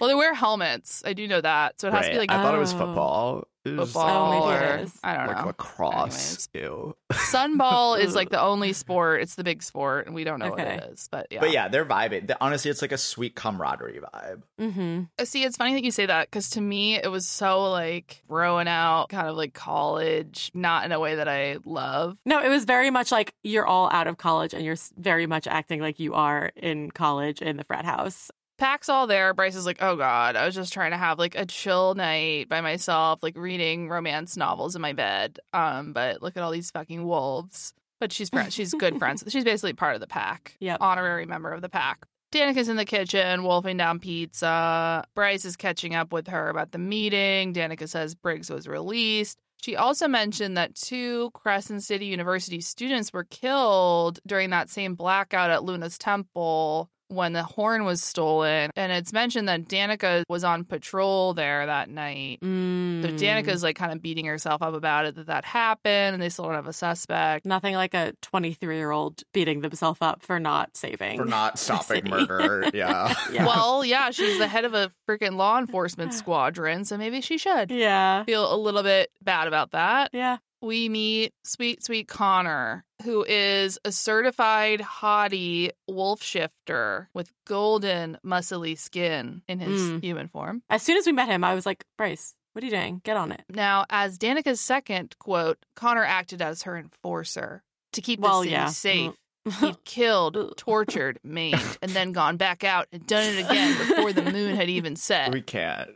Well, 0.00 0.08
they 0.08 0.14
wear 0.14 0.32
helmets. 0.34 1.02
I 1.04 1.12
do 1.12 1.28
know 1.28 1.40
that, 1.40 1.80
so 1.80 1.88
it 1.88 1.94
has 1.94 2.06
to 2.06 2.12
be 2.12 2.18
like 2.18 2.30
I 2.30 2.42
thought 2.42 2.54
it 2.54 2.58
was 2.58 2.72
Oh. 2.74 2.78
football. 2.78 3.44
It 3.66 3.76
was 3.76 3.92
football 3.92 4.32
Oh, 4.44 4.48
maybe 4.50 4.64
or. 4.84 4.86
I 5.04 5.16
don't 5.16 5.26
know. 5.26 5.32
like 5.32 5.40
know. 5.42 5.46
lacrosse. 5.48 6.48
Ew. 6.54 6.96
Sunball 7.12 7.98
is 8.00 8.14
like 8.14 8.30
the 8.30 8.40
only 8.52 8.72
sport. 8.72 9.22
It's 9.22 9.34
the 9.34 9.44
big 9.44 9.62
sport, 9.62 10.06
and 10.06 10.14
we 10.14 10.24
don't 10.24 10.38
know 10.38 10.50
what 10.50 10.60
it 10.60 10.84
is. 10.92 11.08
But 11.10 11.26
yeah, 11.30 11.40
But 11.40 11.50
yeah, 11.52 11.68
they're 11.68 11.84
vibing. 11.84 12.26
The- 12.26 12.36
Honestly, 12.40 12.70
it's 12.70 12.82
like 12.82 12.92
a 12.92 12.98
sweet 12.98 13.34
camaraderie 13.34 14.00
vibe. 14.00 14.42
mm-hmm. 14.60 15.02
Uh, 15.18 15.24
See, 15.24 15.42
it's 15.44 15.56
funny 15.56 15.74
that 15.74 15.84
you 15.84 15.90
say 15.90 16.06
that 16.06 16.30
because 16.30 16.50
to 16.50 16.60
me 16.60 16.94
it 16.96 17.10
was 17.10 17.26
so 17.26 17.70
like 17.70 18.22
throwing 18.28 18.68
out, 18.68 19.08
kind 19.08 19.28
of 19.28 19.36
like 19.36 19.54
college, 19.54 20.50
not 20.54 20.84
in 20.84 20.92
a 20.92 21.00
way 21.00 21.16
that 21.16 21.28
I 21.28 21.58
love. 21.64 22.16
No, 22.24 22.40
it 22.42 22.48
was 22.48 22.64
very 22.64 22.90
much 22.90 23.10
like 23.12 23.34
you're 23.42 23.66
all 23.66 23.90
out 23.92 24.06
of 24.06 24.16
college 24.16 24.54
and 24.54 24.64
you're 24.64 24.76
very 24.96 25.26
much 25.26 25.46
acting 25.46 25.80
like 25.80 25.98
you 25.98 26.14
are 26.14 26.52
in 26.56 26.90
college 26.90 27.42
in 27.42 27.56
the 27.56 27.64
frat 27.64 27.84
house. 27.84 28.30
Pack's 28.58 28.88
all 28.88 29.06
there. 29.06 29.34
Bryce 29.34 29.54
is 29.54 29.66
like, 29.66 29.78
oh 29.80 29.96
god, 29.96 30.34
I 30.36 30.46
was 30.46 30.54
just 30.54 30.72
trying 30.72 30.92
to 30.92 30.96
have 30.96 31.18
like 31.18 31.34
a 31.34 31.44
chill 31.44 31.94
night 31.94 32.48
by 32.48 32.60
myself, 32.60 33.22
like 33.22 33.36
reading 33.36 33.88
romance 33.88 34.36
novels 34.36 34.74
in 34.74 34.82
my 34.82 34.92
bed. 34.94 35.38
Um, 35.52 35.92
but 35.92 36.22
look 36.22 36.36
at 36.36 36.42
all 36.42 36.50
these 36.50 36.70
fucking 36.70 37.04
wolves. 37.06 37.74
But 38.00 38.12
she's 38.12 38.30
fri- 38.30 38.50
she's 38.50 38.72
good 38.74 38.98
friends. 38.98 39.24
She's 39.28 39.44
basically 39.44 39.74
part 39.74 39.94
of 39.94 40.00
the 40.00 40.06
pack. 40.06 40.56
Yep. 40.60 40.78
honorary 40.80 41.26
member 41.26 41.52
of 41.52 41.60
the 41.62 41.68
pack. 41.68 42.06
Danika's 42.32 42.68
in 42.68 42.76
the 42.76 42.84
kitchen 42.84 43.44
wolfing 43.44 43.76
down 43.76 43.98
pizza. 43.98 45.04
Bryce 45.14 45.44
is 45.44 45.56
catching 45.56 45.94
up 45.94 46.12
with 46.12 46.26
her 46.28 46.48
about 46.48 46.72
the 46.72 46.78
meeting. 46.78 47.54
Danika 47.54 47.88
says 47.88 48.14
Briggs 48.14 48.50
was 48.50 48.66
released. 48.66 49.38
She 49.62 49.76
also 49.76 50.06
mentioned 50.06 50.56
that 50.56 50.74
two 50.74 51.30
Crescent 51.32 51.82
City 51.82 52.06
University 52.06 52.60
students 52.60 53.12
were 53.12 53.24
killed 53.24 54.18
during 54.26 54.50
that 54.50 54.68
same 54.68 54.94
blackout 54.94 55.50
at 55.50 55.64
Luna's 55.64 55.96
temple 55.98 56.90
when 57.08 57.32
the 57.32 57.42
horn 57.42 57.84
was 57.84 58.02
stolen. 58.02 58.70
And 58.76 58.92
it's 58.92 59.12
mentioned 59.12 59.48
that 59.48 59.68
Danika 59.68 60.24
was 60.28 60.44
on 60.44 60.64
patrol 60.64 61.34
there 61.34 61.66
that 61.66 61.88
night. 61.88 62.40
Mm. 62.40 63.02
So 63.02 63.08
Danika's 63.10 63.62
like 63.62 63.76
kind 63.76 63.92
of 63.92 64.02
beating 64.02 64.26
herself 64.26 64.62
up 64.62 64.74
about 64.74 65.06
it 65.06 65.14
that 65.16 65.26
that 65.26 65.44
happened 65.44 66.14
and 66.14 66.22
they 66.22 66.28
still 66.28 66.46
don't 66.46 66.54
have 66.54 66.66
a 66.66 66.72
suspect. 66.72 67.46
Nothing 67.46 67.74
like 67.74 67.94
a 67.94 68.12
23 68.22 68.76
year 68.76 68.90
old 68.90 69.22
beating 69.32 69.60
themselves 69.60 69.98
up 70.00 70.22
for 70.22 70.40
not 70.40 70.76
saving. 70.76 71.18
For 71.18 71.24
not 71.24 71.58
stopping 71.58 72.08
murder. 72.08 72.70
Yeah. 72.72 73.14
Yeah. 73.32 73.46
Well, 73.46 73.84
yeah, 73.84 74.12
she's 74.12 74.38
the 74.38 74.46
head 74.46 74.64
of 74.64 74.72
a 74.72 74.90
freaking 75.08 75.36
law 75.36 75.58
enforcement 75.58 76.14
squadron, 76.14 76.84
so 76.84 76.96
maybe 76.96 77.20
she 77.20 77.38
should 77.38 77.70
yeah. 77.70 78.24
feel 78.24 78.52
a 78.52 78.56
little 78.56 78.82
bit 78.82 79.10
bad 79.22 79.48
about 79.48 79.72
that. 79.72 80.10
Yeah. 80.12 80.38
We 80.62 80.88
meet 80.88 81.32
sweet, 81.44 81.84
sweet 81.84 82.08
Connor, 82.08 82.84
who 83.04 83.24
is 83.28 83.78
a 83.84 83.92
certified 83.92 84.80
hottie 84.80 85.70
wolf 85.86 86.22
shifter 86.22 87.08
with 87.14 87.30
golden, 87.46 88.18
muscly 88.24 88.78
skin 88.78 89.42
in 89.48 89.60
his 89.60 89.80
Mm. 89.82 90.02
human 90.02 90.28
form. 90.28 90.62
As 90.70 90.82
soon 90.82 90.96
as 90.96 91.06
we 91.06 91.12
met 91.12 91.28
him, 91.28 91.44
I 91.44 91.54
was 91.54 91.66
like, 91.66 91.84
Bryce, 91.98 92.34
what 92.52 92.62
are 92.62 92.66
you 92.66 92.72
doing? 92.72 93.00
Get 93.04 93.16
on 93.18 93.32
it. 93.32 93.42
Now, 93.50 93.84
as 93.90 94.18
Danika's 94.18 94.60
second 94.60 95.14
quote, 95.18 95.58
Connor 95.76 96.04
acted 96.04 96.40
as 96.40 96.62
her 96.62 96.76
enforcer 96.78 97.62
to 97.92 98.00
keep 98.00 98.20
the 98.20 98.24
Well, 98.26 98.40
city 98.42 98.52
yeah. 98.52 98.66
safe. 98.68 99.12
He'd 99.60 99.76
killed, 99.84 100.54
tortured, 100.56 101.20
maimed, 101.22 101.78
and 101.82 101.90
then 101.92 102.12
gone 102.12 102.36
back 102.38 102.64
out 102.64 102.88
and 102.92 103.06
done 103.06 103.24
it 103.24 103.44
again 103.44 103.76
before 103.78 104.12
the 104.12 104.22
moon 104.32 104.56
had 104.56 104.68
even 104.70 104.96
set. 104.96 105.32
We 105.32 105.42
can't. 105.42 105.90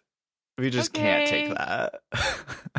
We 0.59 0.69
just 0.69 0.93
can't 0.93 1.27
take 1.29 1.49
that. 1.55 2.01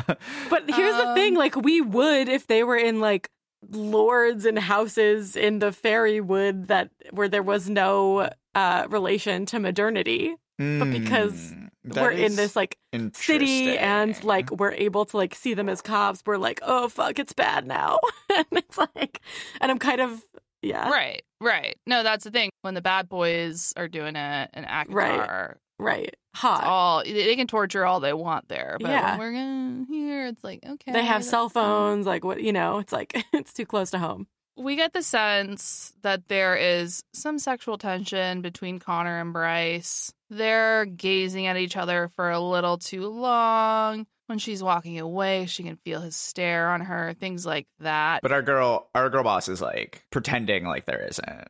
But 0.50 0.70
here's 0.70 0.96
the 0.96 1.14
thing: 1.14 1.32
Um, 1.34 1.38
like 1.38 1.56
we 1.56 1.80
would 1.80 2.28
if 2.28 2.46
they 2.46 2.64
were 2.64 2.76
in 2.76 3.00
like 3.00 3.28
lords 3.70 4.44
and 4.44 4.58
houses 4.58 5.36
in 5.36 5.60
the 5.60 5.72
fairy 5.72 6.20
wood 6.20 6.68
that 6.68 6.90
where 7.10 7.28
there 7.28 7.42
was 7.42 7.68
no 7.70 8.30
uh 8.54 8.86
relation 8.90 9.46
to 9.46 9.60
modernity. 9.60 10.34
But 10.58 10.90
because 10.90 11.54
Mm, 11.54 11.70
we're 12.00 12.10
in 12.10 12.36
this 12.36 12.54
like 12.54 12.76
city 13.14 13.76
and 13.78 14.22
like 14.24 14.50
we're 14.50 14.72
able 14.72 15.04
to 15.06 15.16
like 15.16 15.34
see 15.34 15.54
them 15.54 15.68
as 15.68 15.80
cops, 15.82 16.22
we're 16.26 16.36
like, 16.36 16.60
oh 16.62 16.88
fuck, 16.88 17.18
it's 17.18 17.32
bad 17.32 17.66
now. 17.66 17.98
and 18.36 18.46
it's 18.52 18.78
like 18.78 19.20
and 19.60 19.70
I'm 19.70 19.78
kind 19.78 20.00
of 20.00 20.24
yeah. 20.62 20.88
Right, 20.90 21.22
right. 21.40 21.76
No, 21.86 22.02
that's 22.04 22.22
the 22.24 22.30
thing. 22.30 22.50
When 22.62 22.74
the 22.74 22.82
bad 22.82 23.08
boys 23.08 23.72
are 23.76 23.88
doing 23.88 24.14
it 24.14 24.50
and 24.54 24.64
ACOTAR, 24.66 24.94
Right. 24.94 25.56
Right. 25.78 26.16
It's 26.32 26.40
Hot. 26.40 26.64
all 26.64 27.02
they 27.04 27.12
they 27.12 27.36
can 27.36 27.46
torture 27.46 27.84
all 27.84 28.00
they 28.00 28.12
want 28.12 28.48
there. 28.48 28.76
But 28.80 28.88
Yeah. 28.90 29.10
when 29.12 29.18
we're 29.18 29.32
gonna 29.32 29.84
here, 29.88 30.26
it's 30.26 30.42
like 30.42 30.60
okay. 30.66 30.92
they 30.92 31.04
have 31.04 31.20
that's 31.22 31.30
cell 31.30 31.48
fine. 31.48 31.62
phones, 31.64 32.06
like 32.06 32.24
what 32.24 32.42
you 32.42 32.52
know, 32.52 32.78
it's 32.78 32.92
like 32.92 33.24
it's 33.32 33.52
too 33.52 33.66
close 33.66 33.90
to 33.90 33.98
home. 33.98 34.26
We 34.56 34.76
get 34.76 34.92
the 34.92 35.02
sense 35.02 35.94
that 36.02 36.28
there 36.28 36.56
is 36.56 37.02
some 37.14 37.38
sexual 37.38 37.78
tension 37.78 38.42
between 38.42 38.78
Connor 38.78 39.18
and 39.20 39.32
Bryce. 39.32 40.12
They're 40.28 40.84
gazing 40.84 41.46
at 41.46 41.56
each 41.56 41.76
other 41.76 42.08
for 42.16 42.30
a 42.30 42.40
little 42.40 42.76
too 42.78 43.08
long. 43.08 44.06
When 44.26 44.38
she's 44.38 44.62
walking 44.62 44.98
away, 44.98 45.46
she 45.46 45.62
can 45.62 45.76
feel 45.76 46.00
his 46.00 46.16
stare 46.16 46.70
on 46.70 46.80
her, 46.82 47.14
things 47.18 47.44
like 47.44 47.66
that. 47.80 48.22
But 48.22 48.32
our 48.32 48.40
girl, 48.42 48.88
our 48.94 49.10
girl 49.10 49.24
boss 49.24 49.48
is 49.48 49.60
like 49.60 50.04
pretending 50.10 50.64
like 50.64 50.84
there 50.86 51.06
isn't. 51.06 51.48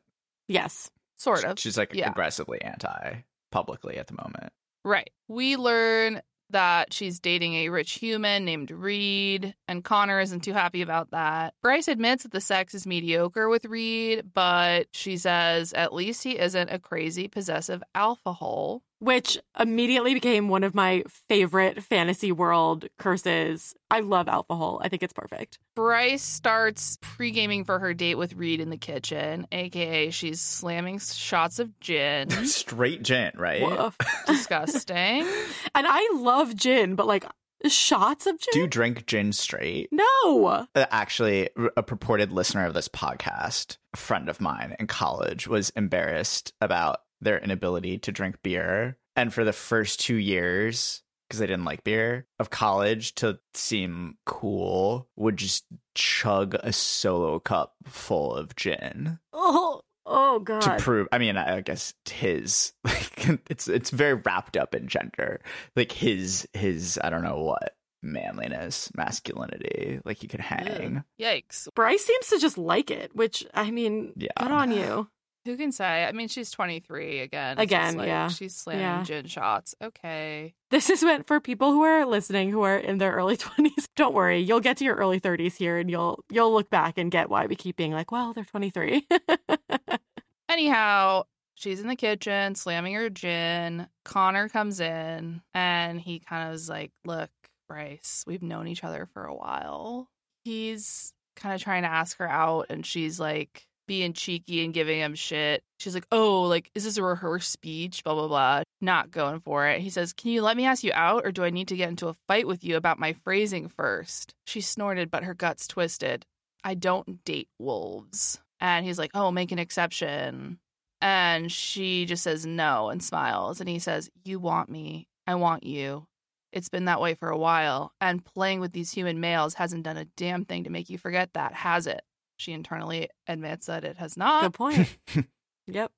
Yes. 0.49 0.91
sort 1.17 1.45
of. 1.45 1.59
She's 1.59 1.77
like 1.79 1.95
yeah. 1.95 2.11
aggressively 2.11 2.61
anti 2.63 3.23
publicly 3.53 3.99
at 3.99 4.07
the 4.09 4.15
moment. 4.15 4.53
Right. 4.85 5.11
We 5.29 5.57
learn 5.57 6.23
that 6.51 6.93
she's 6.93 7.19
dating 7.19 7.55
a 7.55 7.71
rich 7.71 7.93
human 7.93 8.45
named 8.45 8.71
Reid, 8.71 9.55
and 9.67 9.83
Connor 9.83 10.21
isn't 10.21 10.45
too 10.45 10.53
happy 10.53 10.83
about 10.83 11.11
that. 11.11 11.55
Bryce 11.63 11.89
admits 11.89 12.23
that 12.23 12.33
the 12.33 12.41
sex 12.41 12.75
is 12.75 12.87
mediocre 12.87 13.49
with 13.49 13.65
Reid, 13.65 14.33
but 14.35 14.89
she 14.93 15.17
says 15.17 15.73
at 15.73 15.95
least 15.95 16.23
he 16.23 16.39
isn't 16.39 16.71
a 16.71 16.79
crazy, 16.79 17.27
possessive 17.27 17.83
alpha 17.95 18.35
hole. 18.35 18.83
Which 19.03 19.37
immediately 19.59 20.15
became 20.15 20.49
one 20.49 20.63
of 20.63 20.77
my 20.77 21.03
favorite 21.29 21.83
fantasy 21.83 22.31
world 22.31 22.87
curses. 23.01 23.75
I 23.91 23.99
love 23.99 24.29
alpha 24.29 24.55
hole. 24.55 24.81
I 24.81 24.89
think 24.89 25.03
it's 25.03 25.13
perfect. 25.13 25.59
Bryce 25.75 26.23
starts 26.23 26.99
pre 27.01 27.33
gaming 27.33 27.65
for 27.65 27.81
her 27.81 27.95
date 27.95 28.15
with 28.15 28.35
Reid 28.35 28.61
in 28.61 28.71
the 28.71 28.77
kitchen, 28.77 29.49
aka 29.51 30.11
she's 30.11 30.41
slamming 30.41 31.01
shots 31.01 31.59
of 31.59 31.81
gin. 31.81 32.31
Straight 32.47 33.03
gin, 33.03 33.33
right? 33.35 33.63
Woof. 33.63 33.97
Disgusting. 34.29 35.27
And 35.75 35.87
I 35.89 36.09
love 36.15 36.55
gin, 36.55 36.95
but 36.95 37.09
like 37.09 37.25
shots 37.67 38.29
of 38.29 38.39
gin? 38.39 38.53
Do 38.53 38.59
you 38.61 38.67
drink 38.69 39.07
gin 39.07 39.33
straight? 39.33 39.89
no. 39.91 40.47
Uh, 40.47 40.87
Actually, 40.93 41.49
a 41.77 41.83
purported 41.83 42.31
listener 42.31 42.67
of 42.67 42.75
this 42.75 42.87
podcast, 42.89 43.79
a 43.95 43.97
friend 43.97 44.29
of 44.29 44.41
mine 44.41 44.77
in 44.79 44.87
college, 44.87 45.49
was 45.49 45.71
embarrassed 45.71 46.53
about 46.61 47.01
their 47.23 47.39
inability 47.39 47.99
to 47.99 48.13
drink 48.13 48.37
beer. 48.43 48.99
And 49.17 49.33
for 49.33 49.45
the 49.45 49.53
first 49.53 50.01
two 50.01 50.17
years, 50.17 51.03
because 51.29 51.39
they 51.39 51.47
didn't 51.47 51.65
like 51.65 51.85
beer, 51.85 52.27
of 52.39 52.51
college 52.51 53.15
to 53.17 53.39
seem 53.55 54.17
cool, 54.27 55.09
would 55.17 55.37
just 55.37 55.65
chug 55.95 56.55
a 56.57 56.73
solo 56.73 57.39
cup 57.39 57.75
full 57.87 58.35
of 58.35 58.57
gin 58.57 59.19
Oh, 59.33 59.83
oh 60.07 60.39
god. 60.41 60.61
to 60.63 60.77
prove. 60.79 61.09
I 61.13 61.19
mean, 61.19 61.37
I 61.37 61.61
guess 61.61 61.95
his 62.11 62.73
like 62.85 63.29
it's 63.51 63.69
it's 63.69 63.91
very 63.91 64.15
wrapped 64.15 64.57
up 64.57 64.75
in 64.75 64.89
gender, 64.89 65.41
like 65.77 65.93
his 65.93 66.47
his 66.55 66.99
I 67.03 67.11
don't 67.11 67.23
know 67.23 67.43
what 67.43 67.77
manliness, 68.03 68.91
masculinity, 68.97 70.01
like 70.05 70.19
he 70.19 70.27
could 70.29 70.41
hang. 70.41 71.05
Yikes. 71.21 71.69
Bryce 71.75 72.05
seems 72.05 72.29
to 72.29 72.39
just 72.39 72.59
like 72.59 72.91
it, 72.91 73.15
which 73.15 73.47
I 73.55 73.71
mean, 73.71 74.13
Yeah. 74.17 74.31
good 74.39 74.51
on 74.51 74.71
you. 74.73 75.09
Who 75.45 75.57
can 75.57 75.73
say? 75.73 76.05
I 76.05 76.13
mean, 76.13 76.29
she's 76.29 76.51
23 76.53 77.19
again. 77.21 77.59
Again, 77.59 77.97
like, 77.97 78.07
yeah. 78.07 78.29
She's 78.29 78.55
slamming 78.55 78.83
Yeah. 78.83 79.03
gin 79.03 79.27
shots. 79.27 79.75
Okay. 79.83 80.55
This 80.71 80.89
is 80.89 81.03
meant 81.03 81.27
for 81.27 81.41
people 81.41 81.73
who 81.73 81.83
are 81.83 82.07
listening 82.07 82.51
who 82.51 82.63
are 82.63 82.77
in 82.77 82.99
their 82.99 83.13
early 83.13 83.37
20s. 83.39 83.89
Don't 83.97 84.15
worry, 84.15 84.39
you'll 84.39 84.61
get 84.61 84.77
to 84.79 84.85
your 84.85 84.95
early 84.95 85.21
30s 85.21 85.57
here 85.57 85.79
and 85.79 85.91
you'll 85.91 86.25
you'll 86.31 86.53
look 86.53 86.71
back 86.71 86.97
and 86.97 87.11
get 87.11 87.29
why 87.29 87.47
we 87.47 87.57
keep 87.57 87.77
being 87.77 87.93
like, 87.93 88.13
well, 88.13 88.33
they're 88.33 88.45
23. 88.45 89.07
Anyhow, 90.49 91.25
she's 91.55 91.81
in 91.81 91.89
the 91.89 91.97
kitchen 91.97 92.55
slamming 92.55 92.95
her 92.95 93.09
gin. 93.11 93.89
Connor 94.05 94.49
comes 94.49 94.81
in 94.81 95.41
and 95.55 96.01
he 96.01 96.19
kind 96.21 96.49
of 96.49 96.55
is 96.55 96.69
like, 96.69 96.93
Look, 97.05 97.31
Bryce, 97.69 98.25
we've 98.27 98.43
known 98.43 98.69
each 98.69 98.85
other 98.85 99.07
for 99.13 99.25
a 99.25 99.35
while. 99.35 100.09
He's 100.45 101.13
kind 101.37 101.55
of 101.55 101.63
trying 101.63 101.83
to 101.83 101.89
ask 101.89 102.19
her 102.19 102.29
out 102.29 102.67
and 102.71 102.85
she's 102.85 103.19
like 103.19 103.67
being 103.87 104.13
cheeky 104.13 104.65
and 104.65 104.75
giving 104.75 104.99
him 104.99 105.15
shit. 105.15 105.63
She's 105.79 105.95
like, 105.95 106.07
Oh, 106.13 106.43
like, 106.43 106.71
is 106.75 106.85
this 106.85 106.97
a 106.97 107.03
rehearsed 107.03 107.51
speech? 107.51 108.05
Blah, 108.05 108.15
blah, 108.15 108.29
blah. 108.29 108.63
Not 108.81 109.11
going 109.11 109.41
for 109.41 109.67
it. 109.69 109.81
He 109.81 109.91
says, 109.91 110.13
Can 110.13 110.31
you 110.31 110.43
let 110.43 110.57
me 110.57 110.67
ask 110.67 110.85
you 110.85 110.93
out 110.95 111.25
or 111.25 111.33
do 111.33 111.45
I 111.45 111.51
need 111.51 111.69
to 111.69 111.77
get 111.77 111.89
into 111.89 112.09
a 112.09 112.17
fight 112.29 112.47
with 112.47 112.65
you 112.65 112.77
about 112.77 112.99
my 112.99 113.13
phrasing 113.13 113.69
first? 113.69 114.35
She 114.47 114.61
snorted, 114.61 115.11
but 115.11 115.25
her 115.25 115.35
guts 115.35 115.67
twisted. 115.67 116.25
I 116.65 116.75
don't 116.75 117.25
date 117.25 117.49
wolves. 117.59 118.41
And 118.61 118.87
he's 118.87 118.99
like, 118.99 119.11
Oh, 119.15 119.31
make 119.31 119.53
an 119.53 119.59
exception. 119.59 120.59
And 121.01 121.51
she 121.51 122.05
just 122.05 122.23
says 122.23 122.47
no 122.47 122.89
and 122.89 123.03
smiles. 123.03 123.61
And 123.61 123.69
he 123.69 123.79
says, 123.79 124.11
You 124.25 124.39
want 124.39 124.71
me. 124.71 125.09
I 125.27 125.35
want 125.35 125.65
you. 125.65 126.07
It's 126.53 126.69
been 126.69 126.85
that 126.85 127.01
way 127.01 127.15
for 127.15 127.29
a 127.31 127.39
while. 127.39 127.93
And 128.01 128.25
playing 128.25 128.61
with 128.61 128.73
these 128.73 128.93
human 128.93 129.21
males 129.21 129.55
hasn't 129.55 129.85
done 129.85 129.97
a 129.97 130.05
damn 130.05 130.45
thing 130.45 130.65
to 130.65 130.71
make 130.71 130.91
you 130.91 130.99
forget 130.99 131.33
that, 131.33 131.55
has 131.55 131.87
it? 131.87 132.03
She 132.37 132.53
internally 132.53 133.09
admits 133.27 133.67
that 133.67 133.85
it 133.85 133.97
has 133.99 134.17
not. 134.17 134.43
Good 134.43 134.55
point. 134.55 134.99
yep. 135.67 135.93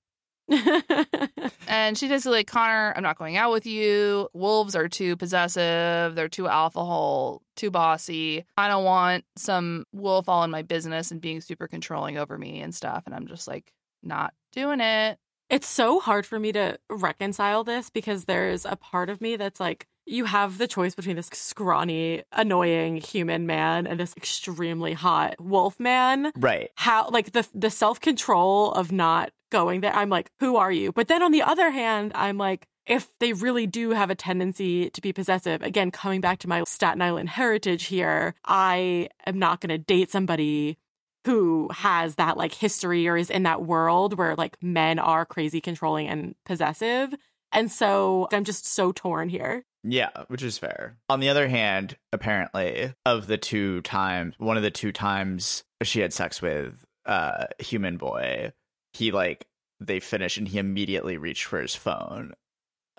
And 1.67 1.97
she 1.97 2.09
just 2.09 2.27
like, 2.27 2.47
Connor, 2.47 2.93
I'm 2.95 3.03
not 3.03 3.19
going 3.19 3.37
out 3.37 3.51
with 3.51 3.67
you. 3.67 4.29
Wolves 4.33 4.77
are 4.77 4.89
too 4.89 5.17
possessive. 5.17 6.15
They're 6.15 6.29
too 6.29 6.47
alpha 6.47 6.85
hole, 6.85 7.43
too 7.57 7.71
bossy. 7.71 8.45
I 8.57 8.69
don't 8.69 8.85
want 8.85 9.25
some 9.37 9.85
wolf 9.93 10.29
all 10.29 10.45
in 10.45 10.51
my 10.51 10.63
business 10.63 11.11
and 11.11 11.21
being 11.21 11.41
super 11.41 11.67
controlling 11.67 12.19
over 12.19 12.37
me 12.37 12.61
and 12.61 12.75
stuff. 12.75 13.05
And 13.07 13.15
I'm 13.15 13.27
just 13.27 13.49
like, 13.49 13.73
not 14.03 14.35
doing 14.53 14.81
it. 14.81 15.19
It's 15.55 15.69
so 15.69 16.01
hard 16.01 16.27
for 16.27 16.41
me 16.41 16.51
to 16.51 16.81
reconcile 16.91 17.63
this 17.63 17.89
because 17.89 18.25
there's 18.25 18.65
a 18.65 18.75
part 18.75 19.09
of 19.09 19.21
me 19.21 19.37
that's 19.37 19.61
like, 19.61 19.87
you 20.05 20.25
have 20.25 20.59
the 20.59 20.67
choice 20.67 20.97
between 20.97 21.15
this 21.15 21.31
scrawny, 21.33 22.25
annoying 22.33 22.97
human 22.97 23.47
man 23.47 23.87
and 23.87 24.01
this 24.01 24.17
extremely 24.17 24.95
hot 24.95 25.37
wolf 25.39 25.79
man. 25.79 26.33
Right. 26.35 26.73
How, 26.75 27.09
like, 27.09 27.31
the, 27.31 27.47
the 27.55 27.71
self 27.71 28.01
control 28.01 28.73
of 28.73 28.91
not 28.91 29.31
going 29.53 29.83
there. 29.83 29.95
I'm 29.95 30.11
like, 30.11 30.29
who 30.41 30.57
are 30.57 30.73
you? 30.73 30.91
But 30.91 31.07
then 31.07 31.23
on 31.23 31.31
the 31.31 31.43
other 31.43 31.71
hand, 31.71 32.11
I'm 32.17 32.37
like, 32.37 32.67
if 32.85 33.09
they 33.21 33.33
really 33.33 33.69
do 33.69 33.91
have 33.91 34.11
a 34.11 34.17
tendency 34.17 34.91
to 34.91 35.01
be 35.01 35.13
possessive, 35.13 35.63
again, 35.63 35.93
coming 35.93 36.21
back 36.21 36.41
to 36.41 36.49
my 36.49 36.65
Staten 36.65 37.01
Island 37.01 37.29
heritage 37.29 37.85
here, 37.85 38.35
I 38.45 39.09
am 39.25 39.39
not 39.39 39.61
going 39.61 39.71
to 39.71 39.79
date 39.79 40.11
somebody 40.11 40.79
who 41.25 41.69
has 41.73 42.17
that 42.17 42.37
like 42.37 42.53
history 42.53 43.09
or 43.09 43.17
is 43.17 43.31
in 43.31 43.45
that 43.45 43.63
world 43.63 44.17
where 44.19 44.35
like 44.37 44.57
men 44.63 44.99
are 44.99 45.25
crazy 45.25 45.61
controlling 45.61 46.09
and 46.09 46.35
possessive. 46.45 47.15
And 47.53 47.71
so 47.71 48.29
I'm 48.33 48.45
just 48.45 48.67
so 48.67 48.93
torn 48.93 49.29
here. 49.29 49.65
Yeah, 49.85 50.11
which 50.29 50.43
is 50.43 50.59
fair. 50.59 50.97
On 51.09 51.21
the 51.21 51.29
other 51.29 51.47
hand, 51.47 51.97
apparently, 52.13 52.93
of 53.07 53.27
the 53.27 53.39
two 53.39 53.81
times, 53.83 54.35
one 54.39 54.57
of 54.57 54.63
the 54.63 54.71
two 54.71 54.93
times 54.93 55.63
she 55.83 56.01
had 56.01 56.13
sex 56.13 56.41
with 56.43 56.85
uh 57.07 57.47
human 57.59 57.97
boy, 57.99 58.53
he 58.95 59.13
like 59.13 59.47
they 59.81 60.01
finished 60.01 60.39
and 60.39 60.49
he 60.49 60.59
immediately 60.59 61.17
reached 61.17 61.45
for 61.45 61.61
his 61.61 61.75
phone, 61.75 62.33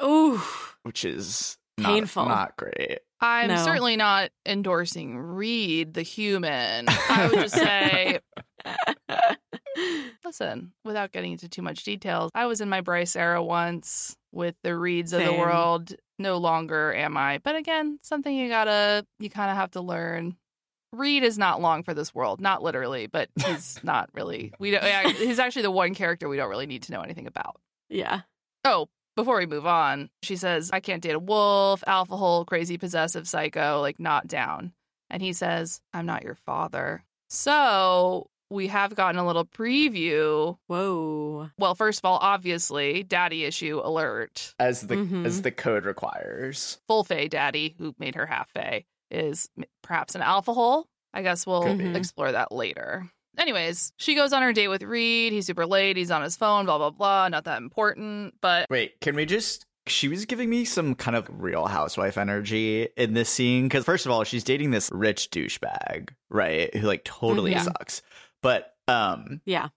Ooh. 0.04 0.42
which 0.84 1.04
is 1.06 1.58
not, 1.78 1.88
Painful. 1.88 2.26
not 2.26 2.56
great. 2.58 3.00
I'm 3.22 3.48
No. 3.48 3.56
certainly 3.64 3.96
not 3.96 4.30
endorsing 4.46 5.18
Reid, 5.18 5.94
the 5.94 6.02
human. 6.04 6.86
I 6.90 7.28
would 7.32 7.40
just 7.40 7.56
say, 7.56 8.20
listen, 10.26 10.74
without 10.84 11.12
getting 11.12 11.32
into 11.34 11.50
too 11.50 11.62
much 11.62 11.84
details, 11.84 12.32
I 12.34 12.46
was 12.46 12.62
in 12.62 12.70
my 12.70 12.82
Bryce 12.82 13.16
era 13.16 13.44
once 13.44 14.16
with 14.32 14.56
the 14.64 14.70
Reids 14.72 15.14
of 15.14 15.24
the 15.24 15.34
world. 15.34 15.94
No 16.18 16.38
longer 16.38 16.94
am 16.94 17.18
I. 17.18 17.40
But 17.44 17.56
again, 17.56 18.00
something 18.02 18.34
you 18.36 18.48
gotta, 18.50 19.06
you 19.20 19.30
kind 19.30 19.52
of 19.52 19.58
have 19.58 19.72
to 19.72 19.82
learn. 19.82 20.36
Reid 20.94 21.24
is 21.24 21.38
not 21.38 21.62
long 21.62 21.84
for 21.84 21.94
this 21.94 22.16
world, 22.16 22.40
not 22.40 22.64
literally, 22.64 23.08
but 23.08 23.30
he's 23.46 23.80
not 23.84 24.10
really. 24.14 24.54
We 24.60 24.72
don't. 24.72 24.84
yeah, 24.84 25.10
He's 25.10 25.40
actually 25.40 25.64
the 25.64 25.72
one 25.72 25.94
character 25.94 26.30
we 26.30 26.38
don't 26.38 26.50
really 26.50 26.68
need 26.68 26.84
to 26.84 26.92
know 26.94 27.02
anything 27.02 27.28
about. 27.28 27.60
yeah. 27.90 28.22
Oh, 28.64 28.88
before 29.16 29.38
we 29.38 29.46
move 29.46 29.66
on, 29.66 30.10
she 30.24 30.36
says, 30.36 30.70
I 30.74 30.80
can't 30.80 31.02
date 31.02 31.16
a 31.16 31.20
wolf, 31.20 31.84
alpha 31.88 32.16
hole, 32.18 32.46
crazy, 32.46 32.78
possessive 32.78 33.28
psycho, 33.28 33.82
like 33.82 34.00
not 34.00 34.28
down. 34.28 34.74
And 35.10 35.22
he 35.22 35.34
says, 35.34 35.82
I'm 35.94 36.06
not 36.06 36.24
your 36.24 36.36
father. 36.36 37.04
So 37.30 38.28
we 38.50 38.68
have 38.68 38.96
gotten 38.96 39.20
a 39.20 39.26
little 39.26 39.46
preview. 39.46 40.58
Whoa. 40.68 41.50
Well, 41.58 41.76
first 41.76 42.00
of 42.00 42.06
all, 42.06 42.18
obviously, 42.22 43.04
daddy 43.04 43.44
issue 43.46 43.82
alert. 43.84 44.54
as 44.60 44.82
the 44.82 44.96
Mhm. 44.96 45.26
as 45.26 45.42
the 45.42 45.52
code 45.52 45.86
requires. 45.86 46.80
Full 46.88 47.04
Fae 47.04 47.28
daddy, 47.28 47.76
who 47.78 47.94
made 48.00 48.16
her 48.16 48.26
half 48.26 48.50
Fae, 48.52 48.86
is 49.12 49.50
perhaps 49.84 50.16
an 50.16 50.22
alpha 50.22 50.54
hole. 50.54 50.86
I 51.14 51.22
guess 51.22 51.46
we'll 51.48 51.96
explore 51.96 52.32
that 52.32 52.52
later. 52.52 53.10
Anyways, 53.38 53.92
she 53.98 54.16
goes 54.16 54.34
on 54.34 54.42
her 54.42 54.54
date 54.54 54.68
with 54.70 54.84
Reid. 54.84 55.34
He's 55.34 55.46
super 55.46 55.66
late. 55.66 55.98
He's 55.98 56.12
on 56.12 56.22
his 56.22 56.36
phone, 56.38 56.66
blah, 56.66 56.78
blah, 56.78 56.90
blah. 56.92 57.28
Not 57.30 57.44
that 57.46 57.58
important. 57.62 58.36
But 58.42 58.68
Wait, 58.70 59.00
can 59.02 59.16
we 59.16 59.26
just? 59.26 59.66
She 59.88 60.08
was 60.08 60.26
giving 60.26 60.50
me 60.50 60.66
some 60.66 60.96
kind 60.96 61.16
of 61.16 61.28
Real 61.30 61.68
Housewife 61.68 62.18
energy 62.18 62.88
in 62.98 63.14
this 63.14 63.30
scene 63.30 63.66
because 63.66 63.84
first 63.86 64.06
of 64.08 64.12
all, 64.12 64.24
she's 64.24 64.44
dating 64.44 64.72
this 64.72 64.90
rich 64.92 65.30
douchebag, 65.30 66.10
right? 66.30 66.76
Who 66.76 66.88
like 66.88 67.04
totally 67.04 67.54
Mhm. 67.54 67.64
sucks. 67.66 68.02
But 68.42 68.74
um, 68.88 69.42
Yeah. 69.46 69.68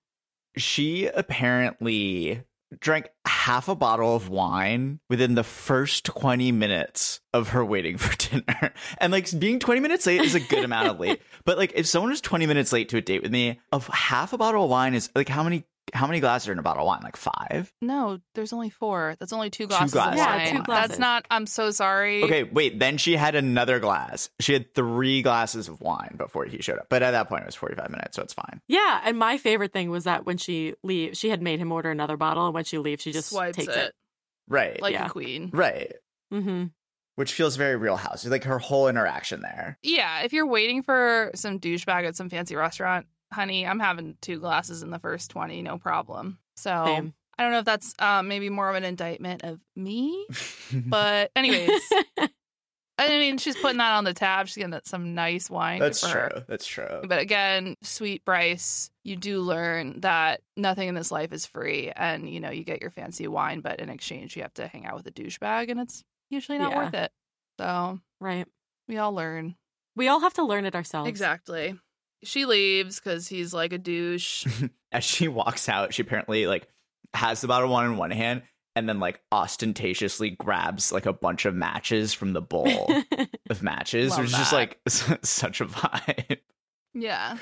she 0.57 1.07
apparently 1.07 2.43
drank 2.81 3.09
half 3.27 3.69
a 3.69 3.75
bottle 3.75 4.14
of 4.14 4.29
wine 4.29 5.01
within 5.09 5.35
the 5.35 5.45
first 5.45 6.05
20 6.05 6.53
minutes 6.53 7.21
of 7.33 7.51
her 7.51 7.64
waiting 7.64 7.97
for 7.97 8.14
dinner. 8.31 8.73
And 8.99 9.12
like 9.12 9.39
being 9.39 9.59
20 9.59 9.81
minutes 9.81 10.07
late 10.07 10.21
is 10.21 10.35
a 10.35 10.41
good 10.41 10.64
amount 10.64 10.89
of 10.89 11.01
late. 11.01 11.21
But 11.45 11.57
like 11.57 11.73
if 11.75 11.87
someone 11.87 12.11
was 12.11 12.21
20 12.21 12.47
minutes 12.47 12.73
late 12.75 12.91
to 12.91 12.99
a 12.99 13.01
date 13.01 13.23
with 13.23 13.33
me, 13.33 13.59
of 13.73 13.87
half 13.87 14.35
a 14.35 14.39
bottle 14.39 14.64
of 14.64 14.71
wine 14.71 14.95
is 14.95 15.11
like 15.14 15.31
how 15.31 15.43
many 15.43 15.64
how 15.95 16.07
many 16.07 16.20
glasses 16.20 16.49
are 16.49 16.53
in 16.53 16.59
a 16.59 16.62
bottle 16.62 16.82
of 16.82 16.86
wine? 16.86 17.01
Like 17.03 17.16
5? 17.16 17.72
no, 17.82 18.18
there's 18.34 18.53
only 18.53 18.70
four. 18.70 19.16
That's 19.18 19.32
only 19.32 19.51
two 19.51 19.66
glasses 19.66 19.93
glasses. 19.93 20.20
of 20.20 20.26
Yeah, 20.26 20.53
two 20.53 20.62
glasses. 20.62 20.89
That's 20.91 20.99
not, 21.01 21.26
I'm 21.30 21.47
so 21.47 21.70
sorry. 21.70 22.22
Okay, 22.24 22.43
wait, 22.45 22.78
then 22.78 22.99
she 22.99 23.16
had 23.16 23.34
another 23.34 23.78
glass. 23.80 24.30
She 24.41 24.53
had 24.53 24.74
3 24.74 25.22
glasses 25.22 25.68
of 25.68 25.80
wine 25.80 26.14
before 26.16 26.45
he 26.47 26.61
showed 26.62 26.78
up. 26.78 26.86
But 26.89 27.03
at 27.03 27.12
that 27.12 27.28
point 27.28 27.43
it 27.43 27.47
was 27.47 27.55
45 27.55 27.91
minutes, 27.91 28.16
so 28.16 28.22
it's 28.22 28.34
fine. 28.34 28.61
Yeah. 28.68 29.01
And 29.05 29.18
my 29.18 29.39
favorite 29.39 29.72
thing 29.72 29.91
was 29.91 30.05
that 30.05 30.26
when 30.26 30.36
she 30.39 30.74
leaves, 30.82 31.18
she 31.18 31.28
had 31.30 31.43
made 31.43 31.59
him 31.59 31.72
order 31.72 31.91
another 31.91 32.16
bottle. 32.16 32.47
And 32.47 32.55
when 32.55 32.64
she 32.64 32.78
leaves, 32.78 33.03
she 33.03 33.12
just 33.12 33.30
Swipes 33.30 33.57
takes 33.57 33.68
it, 33.68 33.76
it. 33.76 33.95
Right. 34.49 34.80
like 34.80 34.93
Yeah. 34.95 35.07
a 35.07 35.11
queen. 35.11 35.51
right. 35.53 35.93
Mm-hmm. 36.32 36.64
Which 37.16 37.32
feels 37.32 37.57
very 37.57 37.74
real 37.74 37.97
house. 37.97 38.24
Like 38.24 38.45
her 38.45 38.59
whole 38.61 38.86
interaction 38.86 39.41
there. 39.41 39.76
Yeah, 39.82 40.20
if 40.20 40.32
you're 40.32 40.47
waiting 40.47 40.82
for 40.84 41.32
some 41.34 41.59
douchebag 41.59 42.07
at 42.07 42.14
some 42.14 42.28
fancy 42.30 42.55
restaurant, 42.55 43.07
honey, 43.33 43.66
I'm 43.66 43.81
having 43.81 44.16
two 44.20 44.39
glasses 44.39 44.83
in 44.83 44.91
the 44.91 44.99
first 44.99 45.31
20, 45.31 45.62
no 45.62 45.79
problem. 45.79 46.39
So 46.57 46.85
Same. 46.87 47.14
I 47.39 47.43
don't 47.43 47.53
know 47.53 47.59
if 47.61 47.64
that's 47.64 47.95
um, 47.99 48.29
maybe 48.29 48.51
more 48.51 48.68
of 48.68 48.76
an 48.76 48.85
indictment 48.85 49.45
of 49.45 49.61
me, 49.76 50.26
but 50.72 51.31
anyways, 51.37 51.81
I 53.01 53.09
mean, 53.11 53.39
she's 53.39 53.55
putting 53.55 53.79
that 53.79 53.93
on 53.93 54.03
the 54.03 54.12
tab. 54.12 54.49
She's 54.49 54.57
getting 54.57 54.72
that 54.72 54.89
some 54.89 55.14
nice 55.14 55.49
wine. 55.49 55.79
That's 55.79 56.01
for 56.01 56.09
her. 56.18 56.29
true. 56.31 56.43
That's 56.49 56.66
true. 56.66 57.03
But 57.05 57.20
again, 57.20 57.76
sweet 57.83 58.24
Bryce, 58.24 58.91
you 59.05 59.14
do 59.14 59.41
learn 59.41 60.01
that 60.01 60.41
nothing 60.57 60.89
in 60.89 60.97
this 60.97 61.12
life 61.12 61.33
is 61.33 61.47
free, 61.47 61.93
and 61.95 62.29
you 62.29 62.41
know 62.41 62.51
you 62.51 62.64
get 62.64 62.81
your 62.81 62.91
fancy 62.91 63.29
wine, 63.29 63.61
but 63.61 63.79
in 63.79 63.89
exchange 63.89 64.35
you 64.35 64.43
have 64.43 64.55
to 64.55 64.66
hang 64.66 64.85
out 64.85 64.97
with 64.97 65.07
a 65.07 65.12
douchebag, 65.12 65.70
and 65.70 65.79
it's 65.79 66.03
usually 66.31 66.59
not 66.59 66.72
Yeah. 66.72 66.76
worth 66.79 66.95
it. 66.95 67.12
So 67.61 68.01
right. 68.20 68.47
we 68.89 68.99
all 68.99 69.12
learn. 69.12 69.55
We 69.95 70.09
all 70.09 70.20
have 70.20 70.35
to 70.35 70.45
learn 70.45 70.64
it 70.64 70.74
ourselves. 70.74 71.09
Exactly. 71.09 71.79
She 72.25 72.45
leaves 72.45 72.99
because 73.01 73.29
he's 73.29 73.53
like 73.55 73.73
a 73.73 73.79
douche. 73.79 74.47
As 74.93 75.05
she 75.05 75.29
walks 75.29 75.69
out, 75.69 75.95
she 75.95 76.03
apparently 76.03 76.47
like 76.47 76.66
has 77.14 77.41
the 77.41 77.49
bottle 77.49 77.66
of 77.69 77.73
wine 77.73 77.91
in 77.93 77.97
one 77.97 78.11
hand 78.11 78.43
and 78.77 78.89
then 78.89 79.01
like 79.01 79.21
ostentatiously 79.33 80.31
grabs 80.31 80.93
like 80.93 81.07
a 81.07 81.12
bunch 81.12 81.45
of 81.45 81.55
matches 81.55 82.12
from 82.14 82.33
the 82.33 82.41
bowl 82.43 82.91
of 83.51 83.62
matches, 83.62 84.11
Love 84.11 84.21
which 84.21 84.31
is 84.31 84.37
just 84.37 84.53
like 84.53 84.79
such 84.89 85.61
a 85.61 85.66
vibe. 85.66 86.39
yeah. 86.95 87.37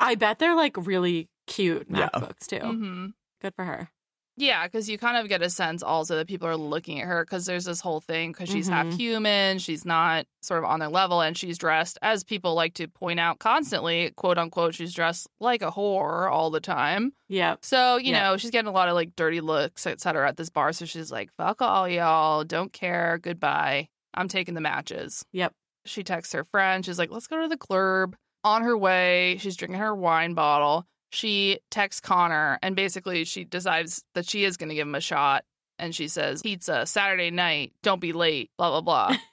I 0.00 0.14
bet 0.14 0.38
they're 0.38 0.56
like 0.56 0.76
really 0.86 1.28
cute 1.46 1.86
Yeah. 1.90 2.08
matchbooks 2.14 2.46
too. 2.46 2.58
hmm 2.60 3.06
Good 3.42 3.54
for 3.54 3.64
her. 3.64 3.90
Yeah, 4.36 4.66
because 4.66 4.88
you 4.88 4.98
kind 4.98 5.16
of 5.16 5.28
get 5.28 5.42
a 5.42 5.48
sense 5.50 5.82
also 5.82 6.16
that 6.16 6.26
people 6.26 6.48
are 6.48 6.56
looking 6.56 7.00
at 7.00 7.06
her 7.06 7.24
because 7.24 7.46
there's 7.46 7.64
this 7.66 7.80
whole 7.80 8.00
thing 8.00 8.32
because 8.32 8.48
she's 8.48 8.66
half 8.68 8.86
Mhm. 8.86 8.96
human, 8.98 9.58
she's 9.60 9.84
not 9.84 10.26
sort 10.42 10.58
of 10.58 10.64
on 10.68 10.80
their 10.80 10.88
level, 10.88 11.20
and 11.20 11.38
she's 11.38 11.56
dressed, 11.56 11.98
as 12.02 12.24
people 12.24 12.54
like 12.54 12.74
to 12.74 12.88
point 12.88 13.20
out 13.20 13.38
constantly, 13.38 14.10
quote 14.16 14.36
unquote, 14.36 14.74
she's 14.74 14.92
dressed 14.92 15.28
like 15.38 15.62
a 15.62 15.70
whore 15.70 16.30
all 16.30 16.50
the 16.50 16.60
time. 16.60 17.12
Yeah. 17.28 17.56
So, 17.62 17.96
you 17.96 18.10
Yeah. 18.12 18.24
know, 18.30 18.36
she's 18.36 18.50
getting 18.50 18.68
a 18.68 18.72
lot 18.72 18.88
of 18.88 18.94
like 18.94 19.14
dirty 19.14 19.40
looks, 19.40 19.86
et 19.86 20.00
cetera, 20.00 20.28
at 20.28 20.36
this 20.36 20.50
bar. 20.50 20.72
So 20.72 20.84
she's 20.84 21.12
like, 21.12 21.30
fuck 21.36 21.62
all 21.62 21.88
y'all, 21.88 22.42
don't 22.42 22.72
care, 22.72 23.18
goodbye. 23.22 23.88
I'm 24.14 24.26
taking 24.28 24.54
the 24.54 24.60
matches. 24.60 25.24
Yep. 25.32 25.52
She 25.86 26.02
texts 26.02 26.32
her 26.34 26.44
friend. 26.44 26.84
She's 26.84 26.98
like, 26.98 27.10
let's 27.10 27.26
go 27.26 27.40
to 27.42 27.48
the 27.48 27.56
club. 27.56 28.16
On 28.42 28.62
her 28.62 28.76
way, 28.76 29.36
she's 29.38 29.56
drinking 29.56 29.80
her 29.80 29.94
wine 29.94 30.34
bottle. 30.34 30.86
She 31.14 31.60
texts 31.70 32.00
Connor 32.00 32.58
and 32.62 32.76
basically 32.76 33.24
she 33.24 33.44
decides 33.44 34.02
that 34.14 34.28
she 34.28 34.44
is 34.44 34.56
going 34.56 34.68
to 34.68 34.74
give 34.74 34.86
him 34.86 34.94
a 34.94 35.00
shot. 35.00 35.44
And 35.78 35.94
she 35.94 36.06
says, 36.08 36.42
pizza, 36.42 36.86
Saturday 36.86 37.30
night, 37.30 37.72
don't 37.82 38.00
be 38.00 38.12
late, 38.12 38.50
blah, 38.58 38.70
blah, 38.70 38.80
blah. 38.80 39.16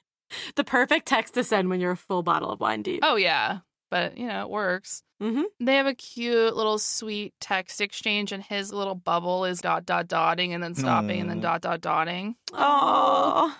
The 0.55 0.63
perfect 0.63 1.07
text 1.07 1.33
to 1.33 1.43
send 1.43 1.67
when 1.67 1.81
you're 1.81 1.91
a 1.91 1.97
full 1.97 2.23
bottle 2.23 2.51
of 2.51 2.61
wine 2.61 2.83
deep. 2.83 3.01
oh, 3.03 3.17
yeah. 3.17 3.59
But, 3.89 4.17
you 4.17 4.27
know, 4.27 4.43
it 4.43 4.49
works. 4.49 5.03
Mm-hmm. 5.21 5.41
They 5.59 5.75
have 5.75 5.87
a 5.87 5.93
cute 5.93 6.55
little 6.55 6.79
sweet 6.79 7.33
text 7.41 7.81
exchange, 7.81 8.31
and 8.31 8.41
his 8.41 8.71
little 8.71 8.95
bubble 8.95 9.43
is 9.43 9.59
dot, 9.59 9.85
dot, 9.85 10.07
dotting 10.07 10.53
and 10.53 10.63
then 10.63 10.73
stopping 10.73 11.19
and 11.19 11.29
then 11.29 11.41
dot, 11.41 11.59
dot, 11.59 11.81
dotting. 11.81 12.35
Oh. 12.53 13.53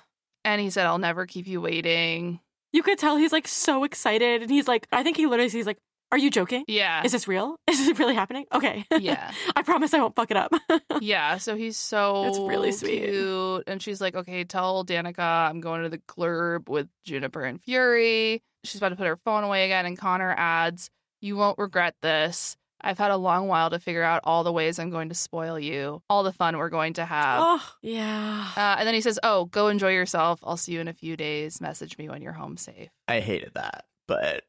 And 0.46 0.62
he 0.62 0.70
said, 0.70 0.86
I'll 0.86 0.98
never 0.98 1.26
keep 1.26 1.46
you 1.46 1.60
waiting. 1.60 2.40
You 2.72 2.84
could 2.84 2.98
tell 2.98 3.18
he's 3.18 3.34
like 3.34 3.50
so 3.50 3.84
excited. 3.84 4.42
And 4.42 4.50
he's 4.50 4.68
like, 4.70 4.88
I 4.94 5.04
think 5.04 5.18
he 5.18 5.26
literally 5.28 5.50
he's 5.50 5.68
like, 5.68 5.78
Are 6.12 6.18
you 6.18 6.30
joking? 6.30 6.66
Yeah. 6.68 7.03
Is 7.03 7.12
this 7.14 7.28
real? 7.28 7.55
Is 7.70 7.86
this 7.86 7.97
really 7.99 8.16
happening? 8.16 8.45
Okay. 8.53 8.86
Yeah. 8.99 9.32
I 9.55 9.62
promise 9.64 9.93
I 9.93 9.99
won't 9.99 10.16
fuck 10.16 10.32
it 10.32 10.38
up. 10.38 10.51
Yeah, 11.01 11.38
so 11.38 11.55
he's 11.55 11.78
so 11.78 12.26
It's 12.28 12.38
really 12.38 12.72
sweet. 12.72 13.03
cute. 13.05 13.64
And 13.66 13.82
she's 13.82 13.99
like, 14.01 14.14
okay, 14.16 14.43
tell 14.43 14.86
Danika 14.86 15.49
I'm 15.49 15.62
going 15.62 15.82
to 15.84 15.89
the 15.89 15.97
glurb 15.99 16.70
with 16.70 16.88
Juniper 17.05 17.43
and 17.43 17.59
Fury. 17.62 18.43
She's 18.64 18.80
about 18.80 18.89
to 18.89 18.95
put 18.95 19.07
her 19.07 19.18
phone 19.26 19.43
away 19.43 19.66
again, 19.66 19.88
and 19.88 19.97
Connor 19.97 20.36
adds, 20.38 20.89
You 21.22 21.38
won't 21.38 21.57
regret 21.57 21.95
this. 22.03 22.55
I've 22.84 22.97
had 22.99 23.09
a 23.12 23.18
long 23.18 23.47
while 23.47 23.70
to 23.72 23.80
figure 23.80 24.03
out 24.03 24.22
all 24.26 24.43
the 24.43 24.51
ways 24.51 24.78
I'm 24.80 24.89
going 24.91 25.09
to 25.09 25.16
spoil 25.16 25.57
you, 25.59 26.01
all 26.09 26.22
the 26.24 26.34
fun 26.34 26.57
we're 26.57 26.70
going 26.70 26.93
to 26.93 27.05
have. 27.05 27.39
oh, 27.43 27.74
yeah. 27.82 28.47
Uh, 28.55 28.76
and 28.78 28.88
then 28.88 28.93
he 28.93 29.01
says, 29.01 29.20
Oh, 29.24 29.45
go 29.45 29.70
enjoy 29.70 29.93
yourself. 29.93 30.39
I'll 30.43 30.57
see 30.57 30.74
you 30.74 30.82
in 30.82 30.88
a 30.88 30.93
few 30.93 31.16
days. 31.18 31.62
Message 31.62 31.97
me 31.97 32.09
when 32.09 32.22
you're 32.22 32.34
home 32.34 32.57
safe. 32.57 32.89
I 33.07 33.20
hated 33.22 33.51
that, 33.55 33.86
but 34.07 34.43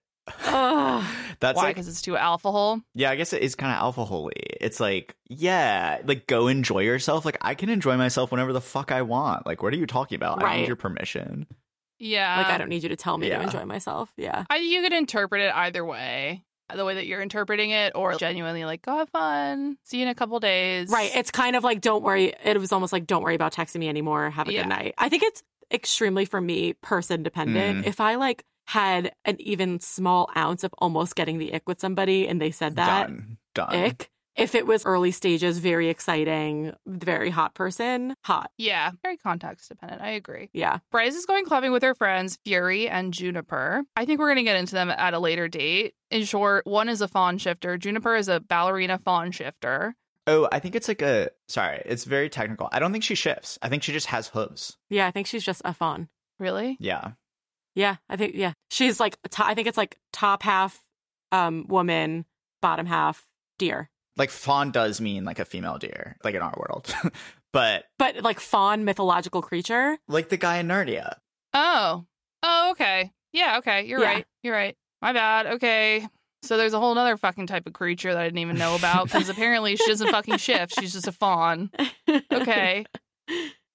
Ugh. 0.46 1.04
that's 1.40 1.56
Why? 1.56 1.64
like 1.64 1.74
Because 1.74 1.88
it's 1.88 2.02
too 2.02 2.16
alpha 2.16 2.50
hole. 2.50 2.80
yeah, 2.94 3.10
I 3.10 3.16
guess 3.16 3.32
it 3.32 3.42
is 3.42 3.54
kind 3.54 3.72
of 3.72 3.78
alpha 3.78 4.04
holy. 4.04 4.34
It's 4.36 4.80
like 4.80 5.16
yeah, 5.28 6.00
like 6.04 6.26
go 6.26 6.46
enjoy 6.48 6.80
yourself. 6.80 7.24
Like 7.24 7.38
I 7.40 7.54
can 7.54 7.68
enjoy 7.68 7.96
myself 7.96 8.30
whenever 8.30 8.52
the 8.52 8.60
fuck 8.60 8.92
I 8.92 9.02
want. 9.02 9.46
Like 9.46 9.62
what 9.62 9.72
are 9.72 9.76
you 9.76 9.86
talking 9.86 10.16
about? 10.16 10.42
I 10.42 10.58
need 10.58 10.66
your 10.66 10.76
permission. 10.76 11.46
Yeah. 11.98 12.36
like, 12.38 12.46
I 12.48 12.58
don't 12.58 12.68
need 12.68 12.82
you 12.82 12.88
to 12.88 12.96
tell 12.96 13.16
me 13.16 13.28
yeah. 13.28 13.38
to 13.38 13.44
enjoy 13.44 13.64
myself. 13.64 14.12
Yeah. 14.16 14.44
I, 14.50 14.56
you 14.56 14.82
could 14.82 14.92
interpret 14.92 15.40
it 15.40 15.54
either 15.54 15.84
way. 15.84 16.42
The 16.74 16.84
way 16.84 16.94
that 16.94 17.06
you're 17.06 17.20
interpreting 17.20 17.70
it, 17.70 17.92
or 17.94 18.14
genuinely 18.14 18.64
like, 18.64 18.82
go 18.82 18.96
have 18.96 19.08
fun. 19.10 19.76
See 19.84 19.98
you 19.98 20.04
in 20.04 20.08
a 20.08 20.14
couple 20.14 20.40
days. 20.40 20.88
Right. 20.88 21.14
It's 21.14 21.30
kind 21.30 21.54
of 21.54 21.62
like, 21.62 21.80
don't 21.80 22.02
worry. 22.02 22.32
It 22.44 22.58
was 22.58 22.72
almost 22.72 22.92
like, 22.92 23.06
don't 23.06 23.22
worry 23.22 23.34
about 23.34 23.52
texting 23.52 23.76
me 23.76 23.88
anymore. 23.88 24.30
Have 24.30 24.48
a 24.48 24.52
Yeah. 24.52 24.62
good 24.62 24.70
night. 24.70 24.94
I 24.98 25.10
think 25.10 25.22
it's 25.22 25.42
extremely, 25.70 26.24
for 26.24 26.40
me, 26.40 26.72
person 26.72 27.22
dependent. 27.22 27.84
Mm. 27.84 27.88
If 27.88 28.00
I 28.00 28.14
like 28.16 28.44
had 28.66 29.12
an 29.24 29.36
even 29.40 29.80
small 29.80 30.30
ounce 30.36 30.64
of 30.64 30.72
almost 30.78 31.14
getting 31.16 31.38
the 31.38 31.52
ick 31.54 31.62
with 31.66 31.80
somebody 31.80 32.26
and 32.28 32.40
they 32.40 32.50
said 32.50 32.76
that, 32.76 33.08
Done. 33.08 33.38
Done. 33.54 33.74
ick. 33.74 34.08
If 34.34 34.54
it 34.54 34.66
was 34.66 34.86
early 34.86 35.10
stages, 35.10 35.58
very 35.58 35.90
exciting, 35.90 36.72
very 36.86 37.28
hot 37.28 37.54
person, 37.54 38.14
hot. 38.24 38.50
Yeah, 38.56 38.92
very 39.02 39.18
context 39.18 39.68
dependent. 39.68 40.00
I 40.00 40.12
agree. 40.12 40.48
Yeah. 40.54 40.78
Bryce 40.90 41.14
is 41.14 41.26
going 41.26 41.44
clubbing 41.44 41.70
with 41.70 41.82
her 41.82 41.94
friends, 41.94 42.38
Fury 42.44 42.88
and 42.88 43.12
Juniper. 43.12 43.84
I 43.94 44.06
think 44.06 44.20
we're 44.20 44.28
going 44.28 44.36
to 44.36 44.42
get 44.42 44.56
into 44.56 44.72
them 44.74 44.88
at 44.88 45.12
a 45.12 45.18
later 45.18 45.48
date. 45.48 45.92
In 46.10 46.24
short, 46.24 46.66
one 46.66 46.88
is 46.88 47.02
a 47.02 47.08
fawn 47.08 47.36
shifter, 47.36 47.76
Juniper 47.76 48.16
is 48.16 48.28
a 48.28 48.40
ballerina 48.40 48.98
fawn 49.04 49.32
shifter. 49.32 49.94
Oh, 50.26 50.48
I 50.50 50.60
think 50.60 50.76
it's 50.76 50.88
like 50.88 51.02
a 51.02 51.28
sorry, 51.48 51.82
it's 51.84 52.04
very 52.04 52.30
technical. 52.30 52.70
I 52.72 52.78
don't 52.78 52.92
think 52.92 53.04
she 53.04 53.14
shifts. 53.16 53.58
I 53.60 53.68
think 53.68 53.82
she 53.82 53.92
just 53.92 54.06
has 54.06 54.28
hooves. 54.28 54.78
Yeah. 54.88 55.06
I 55.06 55.10
think 55.10 55.26
she's 55.26 55.44
just 55.44 55.60
a 55.64 55.74
fawn. 55.74 56.08
Really? 56.38 56.78
Yeah. 56.80 57.12
Yeah. 57.74 57.96
I 58.08 58.16
think, 58.16 58.34
yeah. 58.34 58.52
She's 58.70 59.00
like, 59.00 59.16
to- 59.30 59.46
I 59.46 59.54
think 59.54 59.68
it's 59.68 59.78
like 59.78 59.98
top 60.12 60.42
half 60.42 60.82
um 61.30 61.66
woman, 61.68 62.24
bottom 62.60 62.86
half 62.86 63.24
deer. 63.58 63.88
Like 64.16 64.30
fawn 64.30 64.70
does 64.72 65.00
mean 65.00 65.24
like 65.24 65.38
a 65.38 65.44
female 65.46 65.78
deer, 65.78 66.16
like 66.22 66.34
in 66.34 66.42
our 66.42 66.54
world. 66.56 66.94
but 67.52 67.84
But 67.98 68.22
like 68.22 68.40
faun 68.40 68.84
mythological 68.84 69.40
creature. 69.42 69.96
like 70.08 70.28
the 70.28 70.36
guy 70.36 70.58
in 70.58 70.68
Narnia. 70.68 71.14
Oh. 71.54 72.04
Oh, 72.42 72.70
okay. 72.72 73.10
Yeah, 73.32 73.58
okay. 73.58 73.86
You're 73.86 74.00
Yeah. 74.00 74.06
right. 74.12 74.26
You're 74.42 74.54
right. 74.54 74.76
My 75.00 75.12
bad. 75.14 75.46
Okay. 75.46 76.06
So 76.42 76.56
there's 76.56 76.74
a 76.74 76.80
whole 76.80 76.98
other 76.98 77.16
fucking 77.16 77.46
type 77.46 77.66
of 77.66 77.72
creature 77.72 78.12
that 78.12 78.20
I 78.20 78.24
didn't 78.24 78.38
even 78.40 78.58
know 78.58 78.74
about 78.74 79.04
because 79.04 79.28
apparently 79.28 79.76
she 79.76 79.86
doesn't 79.86 80.10
fucking 80.10 80.38
shift. 80.38 80.74
She's 80.78 80.92
just 80.92 81.06
a 81.08 81.12
fawn. 81.12 81.70
Okay. 82.32 82.84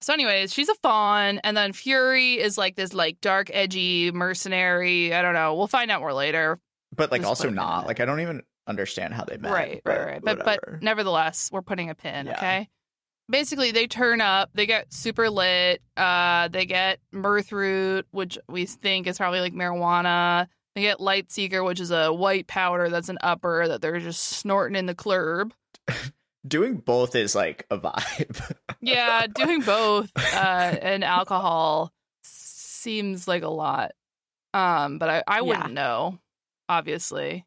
So, 0.01 0.13
anyways, 0.13 0.53
she's 0.53 0.69
a 0.69 0.75
fawn, 0.75 1.39
and 1.43 1.57
then 1.57 1.73
Fury 1.73 2.35
is 2.35 2.57
like 2.57 2.75
this 2.75 2.93
like 2.93 3.19
dark, 3.21 3.49
edgy 3.51 4.11
mercenary. 4.11 5.13
I 5.13 5.21
don't 5.21 5.33
know. 5.33 5.55
We'll 5.55 5.67
find 5.67 5.89
out 5.89 6.01
more 6.01 6.13
later. 6.13 6.59
But 6.95 7.11
like 7.11 7.21
Just 7.21 7.29
also 7.29 7.43
put 7.43 7.47
a 7.47 7.51
pin 7.51 7.57
in 7.59 7.65
not. 7.67 7.87
Like 7.87 7.99
I 7.99 8.05
don't 8.05 8.21
even 8.21 8.41
understand 8.67 9.13
how 9.13 9.23
they 9.25 9.37
met. 9.37 9.51
Right, 9.51 9.81
right, 9.85 10.05
right. 10.05 10.21
But 10.23 10.45
but 10.45 10.59
nevertheless, 10.81 11.49
we're 11.51 11.61
putting 11.61 11.89
a 11.89 11.95
pin, 11.95 12.27
Yeah. 12.27 12.37
okay? 12.37 12.69
Basically, 13.29 13.71
they 13.71 13.87
turn 13.87 14.21
up, 14.21 14.51
they 14.53 14.65
get 14.65 14.93
super 14.93 15.29
lit, 15.29 15.81
uh, 15.97 16.47
they 16.47 16.65
get 16.65 16.99
mirthroot, 17.13 18.03
which 18.11 18.37
we 18.47 18.65
think 18.65 19.05
is 19.05 19.17
probably 19.17 19.41
like 19.41 19.53
marijuana. 19.53 20.47
They 20.75 20.81
get 20.81 20.99
lightseeker, 20.99 21.65
which 21.65 21.79
is 21.81 21.91
a 21.91 22.13
white 22.13 22.47
powder 22.47 22.89
that's 22.89 23.09
an 23.09 23.17
upper 23.21 23.67
that 23.67 23.81
they're 23.81 23.99
just 23.99 24.21
snorting 24.21 24.75
in 24.77 24.85
the 24.85 24.95
club. 24.95 25.51
doing 26.47 26.77
both 26.77 27.15
is 27.15 27.35
like 27.35 27.65
a 27.69 27.77
vibe. 27.77 28.55
Yeah, 28.79 29.25
doing 29.27 29.61
both 29.61 30.11
uh, 30.15 30.75
and 30.81 31.03
alcohol 31.03 31.91
seems 32.21 33.27
like 33.27 33.41
a 33.41 33.49
lot. 33.49 33.93
Um, 34.53 34.99
but 34.99 35.09
I, 35.09 35.23
I 35.27 35.41
wouldn't 35.41 35.73
know, 35.73 36.19
obviously. 36.69 37.43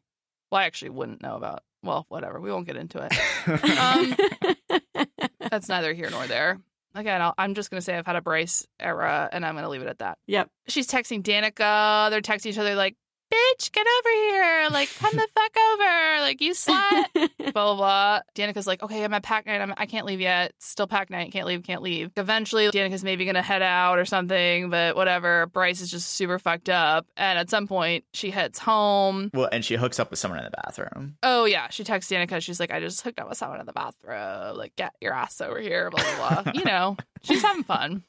Well, 0.51 0.59
I 0.59 0.65
actually 0.65 0.89
wouldn't 0.89 1.21
know 1.21 1.37
about. 1.37 1.63
Well, 1.83 2.05
whatever. 2.09 2.39
We 2.39 2.51
won't 2.51 2.67
get 2.67 2.75
into 2.75 2.99
it. 3.01 3.79
Um, 3.79 5.07
That's 5.49 5.69
neither 5.69 5.93
here 5.93 6.09
nor 6.11 6.27
there. 6.27 6.59
Again, 6.93 7.21
I'll, 7.21 7.33
I'm 7.37 7.55
just 7.55 7.71
going 7.71 7.79
to 7.79 7.81
say 7.81 7.97
I've 7.97 8.05
had 8.05 8.17
a 8.17 8.21
brace 8.21 8.67
era, 8.79 9.29
and 9.31 9.45
I'm 9.45 9.55
going 9.55 9.63
to 9.63 9.69
leave 9.69 9.81
it 9.81 9.87
at 9.87 9.99
that. 9.99 10.17
Yep. 10.27 10.49
She's 10.67 10.87
texting 10.87 11.23
Danika. 11.23 12.09
They're 12.09 12.21
texting 12.21 12.47
each 12.47 12.57
other 12.57 12.75
like, 12.75 12.95
"Bitch, 13.31 13.71
get 13.71 13.87
over 13.87 14.09
here! 14.09 14.67
Like, 14.71 14.89
come 14.99 15.15
the 15.15 15.27
fuck 15.33 15.57
over! 15.73 16.21
Like, 16.21 16.41
you 16.41 16.51
slut!" 16.53 17.05
blah 17.13 17.51
blah 17.51 17.75
blah. 17.75 18.19
Danika's 18.35 18.67
like, 18.67 18.83
"Okay, 18.83 19.03
I'm 19.03 19.13
at 19.13 19.23
pack 19.23 19.45
night. 19.45 19.61
I'm, 19.61 19.73
I 19.77 19.85
can't 19.85 20.05
leave 20.05 20.21
yet. 20.21 20.53
Still 20.59 20.87
pack 20.87 21.09
night. 21.09 21.31
Can't 21.31 21.47
leave. 21.47 21.63
Can't 21.63 21.81
leave." 21.81 22.11
Eventually, 22.17 22.69
Danika's 22.69 23.03
maybe 23.03 23.25
going 23.25 23.35
to 23.35 23.41
head 23.41 23.61
out 23.61 23.97
or 23.99 24.05
something, 24.05 24.69
but 24.69 24.95
whatever. 24.95 25.45
Bryce 25.47 25.81
is 25.81 25.89
just 25.91 26.09
super 26.09 26.39
fucked 26.39 26.69
up, 26.69 27.05
and 27.17 27.39
at 27.39 27.49
some 27.49 27.67
point, 27.67 28.03
she 28.13 28.31
heads 28.31 28.59
home. 28.59 29.31
well, 29.33 29.49
and 29.51 29.63
she 29.63 29.75
hooks 29.75 29.99
up 29.99 30.09
with 30.09 30.19
someone 30.19 30.39
in 30.39 30.45
the 30.45 30.51
bathroom. 30.65 31.15
Oh 31.23 31.45
yeah, 31.45 31.69
she 31.69 31.83
texts 31.83 32.11
Danika. 32.11 32.41
She's 32.41 32.59
like, 32.59 32.71
I 32.71 32.79
just 32.79 33.01
hooked 33.01 33.19
up 33.19 33.29
with 33.29 33.37
someone 33.37 33.59
in 33.59 33.65
the 33.65 33.73
bathroom. 33.73 34.57
Like, 34.57 34.75
get 34.75 34.93
your 35.01 35.13
ass 35.13 35.41
over 35.41 35.59
here. 35.59 35.89
Blah 35.89 36.03
blah 36.03 36.41
blah. 36.43 36.51
you 36.55 36.65
know, 36.65 36.97
she's 37.23 37.41
having 37.41 37.63
fun. 37.63 38.03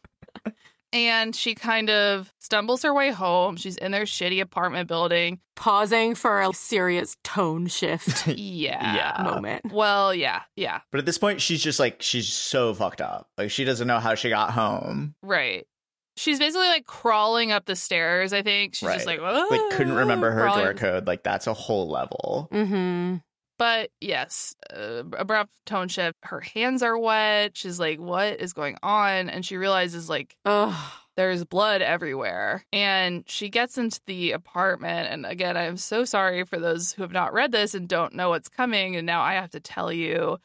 And 0.92 1.34
she 1.34 1.54
kind 1.54 1.88
of 1.88 2.32
stumbles 2.38 2.82
her 2.82 2.92
way 2.92 3.10
home. 3.10 3.56
She's 3.56 3.76
in 3.78 3.92
their 3.92 4.04
shitty 4.04 4.40
apartment 4.42 4.88
building. 4.88 5.40
Pausing 5.56 6.14
for 6.14 6.40
a 6.42 6.52
serious 6.52 7.16
tone 7.24 7.66
shift 7.66 8.26
Yeah. 8.26 8.94
Yeah. 9.16 9.22
moment. 9.22 9.72
Well, 9.72 10.14
yeah, 10.14 10.42
yeah, 10.56 10.80
But 10.90 10.98
at 10.98 11.06
this 11.06 11.18
point, 11.18 11.40
she's 11.40 11.62
just 11.62 11.78
like 11.78 12.02
she's 12.02 12.28
so 12.28 12.74
fucked 12.74 13.00
up. 13.00 13.28
Like 13.38 13.50
she 13.50 13.64
doesn't 13.64 13.86
know 13.86 14.00
how 14.00 14.14
she 14.14 14.28
got 14.28 14.50
home. 14.52 15.14
right. 15.22 15.66
She's 16.18 16.38
basically 16.38 16.66
like 16.68 16.84
crawling 16.84 17.52
up 17.52 17.64
the 17.64 17.74
stairs. 17.74 18.34
I 18.34 18.42
think 18.42 18.74
she's 18.74 18.86
just 18.90 19.06
Right. 19.06 19.18
like, 19.22 19.50
Like 19.50 19.70
couldn't 19.70 19.94
remember 19.94 20.30
her 20.30 20.42
crawling- 20.42 20.64
door 20.64 20.74
code. 20.74 21.06
Like 21.06 21.22
that's 21.22 21.46
a 21.46 21.54
whole 21.54 21.88
level. 21.88 22.48
Mm-hmm. 22.52 23.16
But 23.62 23.90
yes, 24.00 24.56
uh, 24.74 25.04
abrupt 25.16 25.52
tone 25.66 25.86
shift. 25.86 26.18
Her 26.24 26.40
hands 26.40 26.82
are 26.82 26.98
wet. 26.98 27.56
She's 27.56 27.78
like, 27.78 28.00
"What 28.00 28.40
is 28.40 28.52
going 28.52 28.76
on?" 28.82 29.30
And 29.30 29.46
she 29.46 29.56
realizes 29.56 30.08
like 30.08 30.36
Ugh. 30.44 30.74
there's 31.14 31.44
blood 31.44 31.80
everywhere. 31.80 32.64
And 32.72 33.22
she 33.28 33.50
gets 33.50 33.78
into 33.78 34.00
the 34.06 34.32
apartment. 34.32 35.12
And 35.12 35.24
again, 35.24 35.56
I'm 35.56 35.76
so 35.76 36.04
sorry 36.04 36.42
for 36.42 36.58
those 36.58 36.92
who 36.92 37.02
have 37.02 37.12
not 37.12 37.32
read 37.32 37.52
this 37.52 37.72
and 37.72 37.88
don't 37.88 38.14
know 38.16 38.30
what's 38.30 38.48
coming. 38.48 38.96
And 38.96 39.06
now 39.06 39.22
I 39.22 39.34
have 39.34 39.50
to 39.50 39.60
tell 39.60 39.92
you 39.92 40.38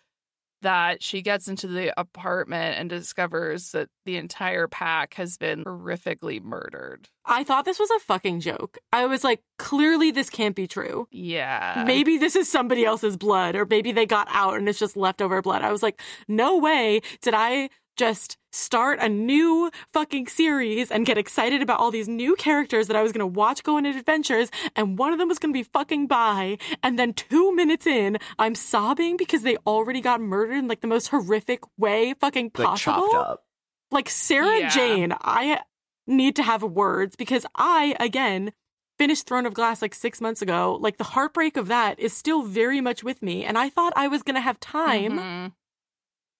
that 0.62 1.04
she 1.04 1.22
gets 1.22 1.48
into 1.48 1.68
the 1.68 1.98
apartment 2.00 2.80
and 2.80 2.90
discovers 2.90 3.72
that 3.72 3.90
the 4.06 4.18
entire 4.18 4.68
pack 4.68 5.14
has 5.16 5.38
been 5.38 5.64
horrifically 5.64 6.42
murdered. 6.42 7.10
I 7.26 7.44
thought 7.44 7.66
this 7.66 7.80
was 7.80 7.92
a 7.92 8.00
fucking 8.00 8.40
joke. 8.40 8.78
I 8.92 9.06
was 9.06 9.24
like, 9.24 9.42
clearly 9.60 10.12
this 10.12 10.30
can't 10.30 10.56
be 10.56 10.68
true. 10.68 11.08
Yeah. 11.12 11.84
Maybe 11.86 12.18
this 12.18 12.36
is 12.36 12.50
somebody 12.50 12.86
else's 12.86 13.18
blood, 13.18 13.56
or 13.56 13.66
maybe 13.66 13.92
they 13.92 14.06
got 14.06 14.28
out 14.32 14.56
and 14.56 14.68
it's 14.68 14.80
just 14.80 14.98
leftover 14.98 15.42
blood. 15.42 15.62
I 15.62 15.72
was 15.72 15.84
like, 15.84 16.02
no 16.28 16.58
way 16.58 17.02
did 17.22 17.34
I 17.34 17.70
just 17.98 18.38
start 18.52 19.00
a 19.00 19.10
new 19.10 19.70
fucking 19.94 20.28
series 20.28 20.90
and 20.92 21.06
get 21.06 21.18
excited 21.18 21.62
about 21.62 21.80
all 21.80 21.92
these 21.92 22.08
new 22.08 22.36
characters 22.36 22.88
that 22.88 22.96
I 22.96 23.02
was 23.04 23.12
gonna 23.12 23.28
watch 23.28 23.64
go 23.64 23.78
on 23.78 23.86
adventures, 23.86 24.50
and 24.76 24.98
one 24.98 25.12
of 25.14 25.20
them 25.20 25.28
was 25.28 25.40
gonna 25.40 25.54
be 25.54 25.64
fucking 25.64 26.08
by, 26.08 26.58
and 26.82 26.98
then 26.98 27.14
two 27.14 27.54
minutes 27.56 27.86
in, 27.86 28.18
I'm 28.40 28.56
sobbing 28.56 29.18
because 29.18 29.42
they 29.44 29.58
already 29.68 30.02
got 30.02 30.22
murdered 30.22 30.58
in 30.58 30.68
like 30.68 30.82
the 30.82 30.88
most 30.88 31.10
horrific 31.10 31.62
way 31.78 32.14
fucking 32.20 32.52
Like 32.58 32.68
possible. 32.68 33.10
chopped 33.10 33.16
up. 33.16 33.44
Like 33.92 34.10
Sarah 34.10 34.60
Yeah. 34.60 34.70
Jane, 34.70 35.14
I 35.22 35.62
need 36.06 36.36
to 36.38 36.44
have 36.44 36.64
words 36.64 37.16
because 37.16 37.46
I 37.56 37.96
again 38.00 38.54
finished 38.98 39.28
Throne 39.28 39.46
of 39.46 39.54
Glass 39.54 39.82
like 39.82 39.94
6 39.94 40.20
months 40.22 40.42
ago. 40.42 40.78
Like 40.82 40.98
the 40.98 41.04
heartbreak 41.04 41.56
of 41.58 41.68
that 41.68 42.00
is 42.00 42.14
still 42.14 42.42
very 42.42 42.82
much 42.82 43.04
with 43.04 43.22
me 43.22 43.44
and 43.46 43.58
I 43.58 43.70
thought 43.70 43.94
I 43.96 44.08
was 44.08 44.24
going 44.24 44.36
to 44.36 44.42
have 44.42 44.60
time 44.60 45.12
Mhm. 45.20 45.52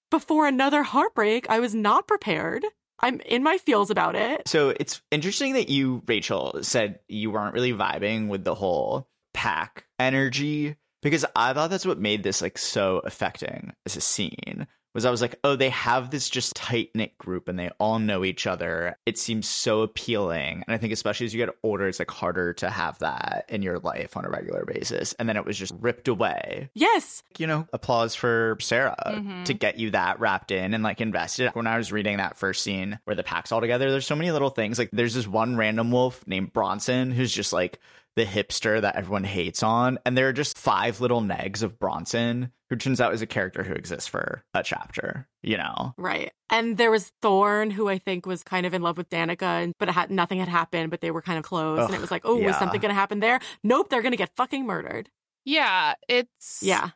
Before 0.10 0.48
another 0.48 0.84
heartbreak. 0.84 1.50
I 1.50 1.60
was 1.60 1.76
not 1.76 2.08
prepared. 2.08 2.66
I'm 3.00 3.20
in 3.22 3.44
my 3.44 3.58
feels 3.58 3.90
about 3.92 4.16
it. 4.16 4.48
So 4.48 4.70
it's 4.70 5.02
interesting 5.12 5.54
that 5.54 5.70
you, 5.70 6.02
Rachel, 6.08 6.60
said 6.62 7.00
you 7.08 7.32
weren't 7.32 7.54
really 7.54 7.74
vibing 7.74 8.28
with 8.28 8.44
the 8.44 8.56
whole 8.56 9.08
pack 9.34 9.86
energy 10.00 10.76
because 11.04 11.24
I 11.36 11.54
thought 11.54 11.70
that's 11.70 11.86
what 11.86 12.00
made 12.00 12.24
this 12.24 12.42
like 12.42 12.58
so 12.58 13.02
affecting 13.04 13.74
as 13.86 13.96
a 13.96 14.02
scene. 14.02 14.68
Was 14.98 15.06
I 15.06 15.12
was 15.12 15.22
like, 15.22 15.40
oh, 15.44 15.56
they 15.56 15.70
have 15.70 16.10
this 16.10 16.28
just 16.28 16.56
tight 16.56 16.90
knit 16.96 17.16
group 17.20 17.48
and 17.48 17.60
they 17.60 17.70
all 17.80 18.00
know 18.00 18.26
each 18.26 18.48
other. 18.48 18.98
It 19.06 19.20
seems 19.20 19.48
so 19.48 19.82
appealing. 19.82 20.64
And 20.66 20.74
I 20.74 20.80
think, 20.80 20.92
especially 20.92 21.28
as 21.28 21.36
you 21.36 21.46
get 21.46 21.54
older, 21.62 21.88
it's 21.88 22.00
like 22.00 22.10
harder 22.10 22.54
to 22.56 22.70
have 22.72 22.98
that 23.00 23.46
in 23.48 23.62
your 23.62 23.78
life 23.78 24.18
on 24.18 24.26
a 24.26 24.30
regular 24.30 24.66
basis. 24.66 25.14
And 25.20 25.30
then 25.30 25.38
it 25.38 25.46
was 25.46 25.56
just 25.56 25.76
ripped 25.80 26.08
away. 26.08 26.72
Yes. 26.74 27.22
You 27.38 27.46
know, 27.46 27.68
applause 27.74 28.16
for 28.16 28.58
Sarah 28.60 28.96
Mhm. 29.08 29.46
to 29.46 29.54
get 29.54 29.78
you 29.78 29.92
that 29.92 30.20
wrapped 30.20 30.50
in 30.50 30.74
and 30.74 30.84
like 30.84 31.00
invested. 31.00 31.52
When 31.54 31.68
I 31.68 31.78
was 31.78 31.92
reading 31.92 32.18
that 32.18 32.36
first 32.36 32.64
scene 32.64 32.98
where 33.04 33.16
the 33.16 33.22
pack's 33.22 33.52
all 33.52 33.62
together, 33.62 33.92
there's 33.92 34.08
so 34.08 34.16
many 34.16 34.32
little 34.32 34.50
things. 34.50 34.80
Like 34.80 34.90
there's 34.92 35.14
this 35.14 35.28
one 35.28 35.58
random 35.58 35.92
wolf 35.92 36.26
named 36.26 36.54
Bronson 36.54 37.12
who's 37.12 37.32
just 37.32 37.54
like 37.54 37.80
the 38.18 38.26
hipster 38.26 38.82
that 38.82 38.96
everyone 38.96 39.24
hates 39.24 39.62
on. 39.62 40.00
And 40.04 40.18
there 40.18 40.28
are 40.28 40.34
just 40.34 40.58
five 40.58 41.00
little 41.00 41.22
negs 41.22 41.62
of 41.62 41.78
Bronson, 41.78 42.52
who 42.70 42.76
turns 42.76 43.00
out 43.00 43.14
is 43.14 43.22
a 43.22 43.28
character 43.28 43.64
who 43.64 43.74
exists 43.74 44.08
for 44.08 44.44
a 44.56 44.64
chapter, 44.64 45.28
you 45.44 45.56
know? 45.56 45.94
Right. 45.98 46.32
And 46.50 46.78
there 46.78 46.90
was 46.90 47.12
Thorne, 47.22 47.70
who 47.70 47.88
I 47.88 48.00
think 48.00 48.26
was 48.26 48.44
kind 48.44 48.66
of 48.66 48.74
in 48.74 48.82
love 48.82 48.98
with 48.98 49.10
Danika, 49.10 49.72
but 49.80 49.90
it 49.90 49.92
had, 49.92 50.10
nothing 50.10 50.40
had 50.40 50.48
happened, 50.48 50.90
but 50.90 51.00
they 51.00 51.12
were 51.12 51.22
kind 51.22 51.38
of 51.38 51.46
close. 51.46 51.86
and 51.86 51.94
it 51.94 52.02
was 52.02 52.10
like, 52.10 52.24
oh, 52.26 52.40
yeah. 52.40 52.50
is 52.50 52.58
something 52.58 52.82
going 52.82 52.90
to 52.90 52.96
happen 52.96 53.20
there? 53.20 53.40
Nope, 53.64 53.90
they're 53.90 54.02
going 54.02 54.14
to 54.14 54.18
get 54.18 54.36
fucking 54.36 54.66
murdered. 54.66 55.10
Yeah, 55.46 55.94
it's 56.10 56.64
Yeah. 56.64 56.90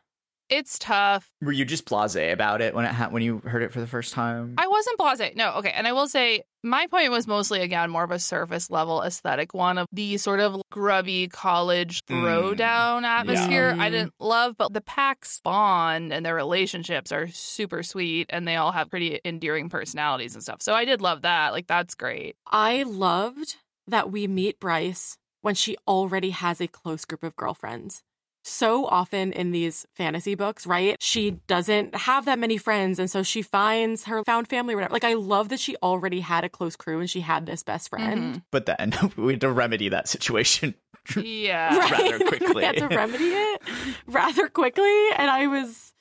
It's 0.52 0.78
tough. 0.78 1.30
Were 1.40 1.52
you 1.52 1.64
just 1.64 1.86
blasé 1.86 2.32
about 2.32 2.60
it 2.60 2.74
when 2.74 2.84
it 2.84 2.92
ha- 2.92 3.08
when 3.08 3.22
you 3.22 3.38
heard 3.40 3.62
it 3.62 3.72
for 3.72 3.80
the 3.80 3.86
first 3.86 4.12
time? 4.12 4.54
I 4.58 4.66
wasn't 4.68 4.98
blasé. 4.98 5.34
No, 5.36 5.52
okay. 5.54 5.72
And 5.74 5.86
I 5.88 5.92
will 5.92 6.06
say 6.08 6.42
my 6.62 6.86
point 6.86 7.10
was 7.10 7.26
mostly 7.26 7.60
again 7.62 7.90
more 7.90 8.04
of 8.04 8.10
a 8.10 8.18
surface 8.18 8.70
level 8.70 9.02
aesthetic 9.02 9.52
one 9.54 9.78
of 9.78 9.86
the 9.92 10.16
sort 10.18 10.40
of 10.40 10.60
grubby 10.70 11.28
college 11.28 12.00
Mm. 12.08 12.22
throwdown 12.22 13.02
atmosphere. 13.02 13.74
Yeah. 13.76 13.82
I 13.82 13.90
didn't 13.90 14.14
love, 14.20 14.56
but 14.56 14.72
the 14.72 14.80
pack's 14.80 15.40
bond 15.42 16.12
and 16.12 16.24
their 16.24 16.34
relationships 16.34 17.10
are 17.12 17.28
super 17.28 17.82
sweet 17.82 18.26
and 18.30 18.46
they 18.46 18.56
all 18.56 18.72
have 18.72 18.90
pretty 18.90 19.20
endearing 19.24 19.68
personalities 19.68 20.34
and 20.34 20.42
stuff. 20.42 20.62
So 20.62 20.74
I 20.74 20.84
did 20.84 21.00
love 21.00 21.22
that. 21.22 21.52
Like 21.52 21.66
that's 21.66 21.94
great. 21.94 22.36
I 22.46 22.84
loved 22.84 23.56
that 23.88 24.12
we 24.12 24.28
meet 24.28 24.60
Bryce 24.60 25.16
when 25.40 25.54
she 25.56 25.76
already 25.88 26.30
has 26.30 26.60
a 26.60 26.68
close 26.68 27.04
group 27.04 27.24
of 27.24 27.34
girlfriends. 27.34 28.02
So 28.44 28.86
often 28.86 29.32
in 29.32 29.52
these 29.52 29.86
fantasy 29.94 30.34
books, 30.34 30.66
right? 30.66 30.96
She 31.00 31.32
doesn't 31.46 31.94
have 31.94 32.24
that 32.24 32.38
many 32.38 32.58
friends. 32.58 32.98
And 32.98 33.10
so 33.10 33.22
she 33.22 33.40
finds 33.42 34.04
her 34.04 34.24
found 34.24 34.48
family, 34.48 34.74
or 34.74 34.78
whatever. 34.78 34.92
Like, 34.92 35.04
I 35.04 35.14
love 35.14 35.48
that 35.50 35.60
she 35.60 35.76
already 35.82 36.20
had 36.20 36.44
a 36.44 36.48
close 36.48 36.74
crew 36.74 36.98
and 37.00 37.08
she 37.08 37.20
had 37.20 37.46
this 37.46 37.62
best 37.62 37.88
friend. 37.88 38.20
Mm-hmm. 38.20 38.38
but 38.50 38.66
then 38.66 38.92
we 39.16 39.34
had 39.34 39.40
to 39.42 39.50
remedy 39.52 39.88
that 39.88 40.08
situation. 40.08 40.74
Yeah. 41.16 41.76
Rather 41.78 42.18
quickly. 42.20 42.54
we 42.54 42.64
had 42.64 42.76
to 42.76 42.86
remedy 42.86 43.24
it 43.24 43.62
rather 44.06 44.46
quickly. 44.48 45.08
And 45.16 45.28
I 45.28 45.48
was, 45.48 45.92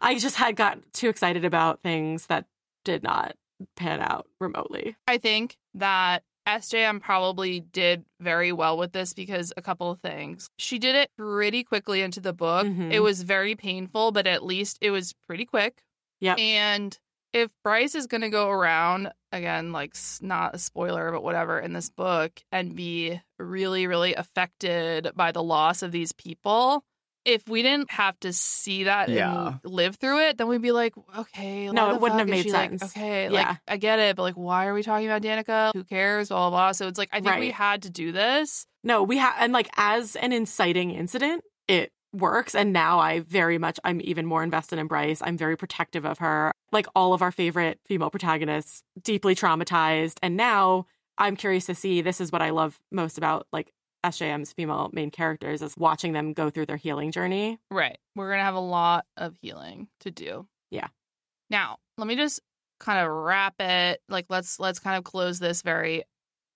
I 0.00 0.16
just 0.16 0.36
had 0.36 0.54
got 0.54 0.78
too 0.92 1.08
excited 1.08 1.44
about 1.44 1.82
things 1.82 2.26
that 2.26 2.46
did 2.84 3.02
not 3.02 3.34
pan 3.74 3.98
out 4.00 4.28
remotely. 4.40 4.94
I 5.08 5.18
think 5.18 5.58
that 5.74 6.22
SJM 6.46 7.00
probably 7.00 7.60
did 7.60 8.04
very 8.20 8.52
well 8.52 8.76
with 8.76 8.92
this 8.92 9.14
because 9.14 9.52
a 9.56 9.62
couple 9.62 9.90
of 9.90 10.00
things. 10.00 10.50
She 10.58 10.78
did 10.78 10.94
it 10.94 11.10
pretty 11.16 11.64
quickly 11.64 12.02
into 12.02 12.20
the 12.20 12.32
book. 12.32 12.66
Mhm. 12.66 12.92
It 12.92 13.00
was 13.00 13.22
very 13.22 13.54
painful, 13.54 14.12
but 14.12 14.26
at 14.26 14.44
least 14.44 14.78
it 14.80 14.90
was 14.90 15.14
pretty 15.26 15.46
quick. 15.46 15.82
Yeah. 16.20 16.34
And 16.34 16.98
if 17.32 17.50
Bryce 17.64 17.94
is 17.94 18.06
going 18.06 18.20
to 18.20 18.30
go 18.30 18.48
around 18.48 19.12
again, 19.32 19.72
like 19.72 19.94
not 20.20 20.54
a 20.54 20.58
spoiler, 20.58 21.10
but 21.10 21.22
whatever 21.24 21.58
in 21.58 21.72
this 21.72 21.90
book 21.90 22.32
and 22.52 22.76
be 22.76 23.20
really, 23.38 23.86
really 23.86 24.14
affected 24.14 25.10
by 25.16 25.32
the 25.32 25.42
loss 25.42 25.82
of 25.82 25.90
these 25.92 26.12
people, 26.12 26.84
if 27.24 27.48
we 27.48 27.62
didn't 27.62 27.90
have 27.90 28.18
to 28.20 28.32
see 28.32 28.84
that 28.84 29.08
Yeah. 29.08 29.46
and 29.48 29.60
live 29.64 29.96
through 29.96 30.20
it, 30.28 30.38
then 30.38 30.48
we'd 30.48 30.60
be 30.62 30.72
like, 30.72 30.94
okay, 31.18 31.70
No, 31.70 31.94
it 31.94 32.00
wouldn't 32.00 32.18
have 32.20 32.28
made 32.28 32.44
she, 32.44 32.52
like, 32.52 32.70
sense. 32.70 32.82
okay, 32.84 33.24
Yeah. 33.24 33.30
like 33.30 33.58
I 33.66 33.76
get 33.78 33.98
it, 33.98 34.16
but 34.16 34.22
like, 34.22 34.34
why 34.34 34.66
are 34.66 34.74
we 34.74 34.82
talking 34.82 35.06
about 35.06 35.22
Danika? 35.22 35.72
Who 35.74 35.84
cares? 35.84 36.28
Blah 36.28 36.50
blah. 36.50 36.58
blah. 36.66 36.72
So 36.72 36.88
it's 36.88 36.98
like 36.98 37.08
I 37.12 37.20
think 37.20 37.38
we 37.38 37.50
had 37.50 37.82
to 37.82 37.90
do 37.90 38.12
this. 38.12 38.66
No, 38.82 39.02
we 39.02 39.16
have, 39.18 39.34
and 39.38 39.52
like 39.52 39.68
as 39.76 40.16
an 40.16 40.32
inciting 40.32 40.90
incident, 40.90 41.42
it 41.68 41.90
works. 42.12 42.54
And 42.54 42.72
now 42.72 42.98
I 43.00 43.20
very 43.20 43.58
much, 43.58 43.80
I'm 43.82 44.00
even 44.04 44.26
more 44.26 44.42
invested 44.44 44.78
in 44.78 44.86
Bryce. 44.86 45.20
I'm 45.24 45.36
very 45.36 45.56
protective 45.56 46.04
of 46.04 46.18
her. 46.18 46.52
Like 46.70 46.86
all 46.94 47.12
of 47.14 47.22
our 47.22 47.32
favorite 47.32 47.80
female 47.86 48.10
protagonists, 48.10 48.82
deeply 49.02 49.34
traumatized. 49.34 50.18
And 50.22 50.36
now 50.36 50.86
I'm 51.18 51.34
curious 51.36 51.66
to 51.66 51.74
see 51.74 52.02
this 52.02 52.20
is 52.20 52.30
what 52.30 52.42
I 52.42 52.50
love 52.50 52.78
most 52.92 53.18
about 53.18 53.46
like 53.52 53.72
SJM's 54.04 54.52
female 54.52 54.90
main 54.92 55.10
characters 55.10 55.62
is 55.62 55.76
watching 55.76 56.12
them 56.12 56.32
go 56.32 56.50
through 56.50 56.66
their 56.66 56.76
healing 56.76 57.10
journey. 57.10 57.58
Right. 57.70 57.98
We're 58.14 58.28
going 58.28 58.40
to 58.40 58.44
have 58.44 58.54
a 58.54 58.60
lot 58.60 59.06
of 59.16 59.34
healing 59.40 59.88
to 60.00 60.10
do. 60.10 60.46
Yeah. 60.70 60.88
Now, 61.50 61.78
let 61.98 62.06
me 62.06 62.16
just 62.16 62.40
kind 62.80 62.98
of 63.04 63.10
wrap 63.10 63.54
it. 63.60 64.00
Like 64.08 64.26
let's 64.28 64.58
let's 64.60 64.78
kind 64.78 64.96
of 64.98 65.04
close 65.04 65.38
this 65.38 65.62
very 65.62 66.02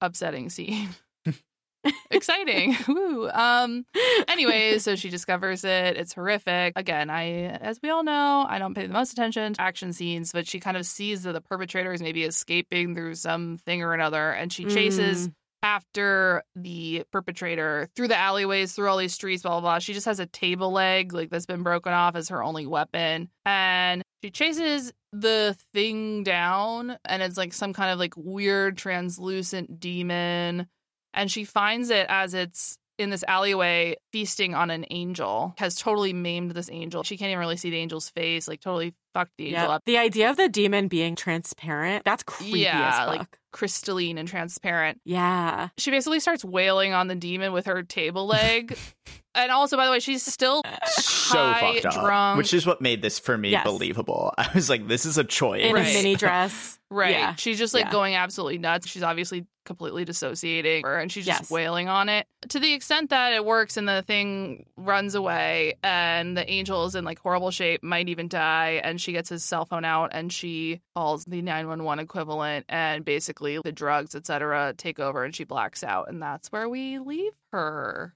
upsetting 0.00 0.50
scene. 0.50 0.88
Exciting. 2.10 2.76
Woo. 2.88 3.30
Um 3.30 3.86
anyways, 4.26 4.82
so 4.82 4.96
she 4.96 5.10
discovers 5.10 5.64
it. 5.64 5.96
It's 5.96 6.12
horrific. 6.12 6.72
Again, 6.76 7.08
I 7.08 7.24
as 7.44 7.78
we 7.82 7.88
all 7.90 8.02
know, 8.02 8.44
I 8.48 8.58
don't 8.58 8.74
pay 8.74 8.86
the 8.86 8.92
most 8.92 9.12
attention 9.12 9.54
to 9.54 9.60
action 9.60 9.92
scenes, 9.92 10.32
but 10.32 10.46
she 10.48 10.58
kind 10.60 10.76
of 10.76 10.84
sees 10.84 11.22
that 11.22 11.32
the 11.32 11.40
perpetrator 11.40 11.92
is 11.92 12.02
maybe 12.02 12.24
escaping 12.24 12.94
through 12.94 13.14
something 13.14 13.82
or 13.82 13.94
another 13.94 14.30
and 14.32 14.52
she 14.52 14.64
chases 14.64 15.28
Mm. 15.28 15.32
After 15.62 16.42
the 16.54 17.04
perpetrator 17.10 17.88
through 17.96 18.08
the 18.08 18.16
alleyways, 18.16 18.72
through 18.72 18.88
all 18.88 18.96
these 18.96 19.14
streets, 19.14 19.42
blah, 19.42 19.52
blah, 19.52 19.60
blah. 19.60 19.78
She 19.78 19.92
just 19.92 20.06
has 20.06 20.20
a 20.20 20.26
table 20.26 20.72
leg, 20.72 21.12
like 21.12 21.30
that's 21.30 21.46
been 21.46 21.62
broken 21.62 21.92
off 21.92 22.16
as 22.16 22.28
her 22.28 22.42
only 22.42 22.66
weapon. 22.66 23.28
And 23.44 24.02
she 24.22 24.30
chases 24.30 24.92
the 25.12 25.56
thing 25.72 26.22
down, 26.22 26.96
and 27.04 27.22
it's 27.22 27.36
like 27.36 27.52
some 27.52 27.72
kind 27.72 27.90
of 27.90 27.98
like 27.98 28.14
weird 28.16 28.76
translucent 28.76 29.80
demon. 29.80 30.66
And 31.14 31.30
she 31.30 31.44
finds 31.44 31.90
it 31.90 32.06
as 32.08 32.34
it's 32.34 32.78
in 32.98 33.10
this 33.10 33.24
alleyway 33.28 33.96
feasting 34.12 34.54
on 34.54 34.70
an 34.70 34.84
angel, 34.90 35.54
has 35.58 35.76
totally 35.76 36.12
maimed 36.12 36.50
this 36.50 36.68
angel. 36.70 37.02
She 37.04 37.16
can't 37.16 37.30
even 37.30 37.38
really 37.38 37.56
see 37.56 37.70
the 37.70 37.80
angel's 37.80 38.10
face, 38.10 38.48
like 38.48 38.60
totally 38.60 38.94
fucked 39.18 39.36
the 39.38 39.46
angel 39.46 39.62
Yep. 39.62 39.70
up. 39.70 39.82
The 39.84 39.98
idea 39.98 40.30
of 40.30 40.36
the 40.36 40.48
demon 40.48 40.88
being 40.88 41.16
transparent, 41.16 42.04
that's 42.04 42.22
creepy 42.22 42.60
Yeah, 42.60 42.88
as 42.90 42.96
fuck. 42.98 43.08
like 43.08 43.38
crystalline 43.52 44.18
and 44.18 44.28
transparent. 44.28 45.00
yeah. 45.04 45.68
she 45.76 45.90
basically 45.90 46.20
starts 46.20 46.44
wailing 46.44 46.92
on 46.92 47.08
the 47.08 47.14
demon 47.14 47.52
with 47.52 47.66
her 47.66 47.82
table 47.82 48.26
leg. 48.26 48.76
and 49.38 49.50
also, 49.52 49.76
by 49.76 49.86
the 49.86 49.90
way, 49.92 50.00
she's 50.00 50.22
still 50.22 50.62
so 50.86 51.38
high, 51.38 51.74
fucked 51.80 51.86
up, 51.86 52.04
drunk. 52.04 52.38
which 52.38 52.52
is 52.52 52.66
what 52.66 52.80
made 52.80 53.00
this 53.02 53.18
for 53.18 53.36
me 53.38 53.50
Yes. 53.50 53.64
believable. 53.64 54.32
I 54.38 54.50
was 54.54 54.68
like, 54.68 54.86
this 54.88 55.06
is 55.06 55.16
a 55.18 55.24
choice. 55.24 55.62
In 55.64 55.72
Right. 55.74 55.86
a 55.88 55.92
mini 55.94 56.16
dress. 56.16 56.78
right. 56.90 57.10
Yeah. 57.12 57.34
She's 57.36 57.58
just 57.58 57.74
like 57.74 57.86
Yeah. 57.86 57.92
going 57.92 58.14
absolutely 58.14 58.58
nuts. 58.58 58.86
She's 58.88 59.02
obviously 59.02 59.46
completely 59.66 60.06
dissociating 60.06 60.82
her 60.82 60.96
and 60.98 61.12
she's 61.12 61.26
just 61.26 61.42
Yes. 61.42 61.50
wailing 61.50 61.88
on 61.90 62.08
it 62.08 62.26
to 62.48 62.58
the 62.58 62.72
extent 62.72 63.10
that 63.10 63.34
it 63.34 63.44
works 63.44 63.76
and 63.76 63.86
the 63.86 64.00
thing 64.00 64.64
runs 64.78 65.14
away 65.14 65.74
and 65.82 66.34
the 66.38 66.50
angel 66.50 66.86
is 66.86 66.94
in 66.94 67.04
like 67.04 67.18
horrible 67.18 67.50
shape, 67.50 67.82
might 67.82 68.08
even 68.08 68.28
die. 68.28 68.80
And 68.82 68.98
she 68.98 69.12
gets 69.12 69.28
his 69.28 69.44
cell 69.44 69.66
phone 69.66 69.84
out 69.84 70.10
and 70.14 70.32
she 70.32 70.80
calls 70.96 71.26
the 71.26 71.42
911 71.42 72.02
equivalent 72.02 72.64
and 72.70 73.04
basically 73.04 73.58
the 73.62 73.72
drugs, 73.72 74.14
etc., 74.14 74.72
take 74.78 74.98
over 74.98 75.22
and 75.22 75.34
she 75.34 75.44
blacks 75.44 75.84
out. 75.84 76.08
And 76.08 76.22
that's 76.22 76.50
where 76.50 76.68
we 76.68 76.98
leave 76.98 77.32
her. 77.52 78.14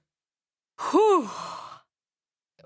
Whew. 0.91 1.29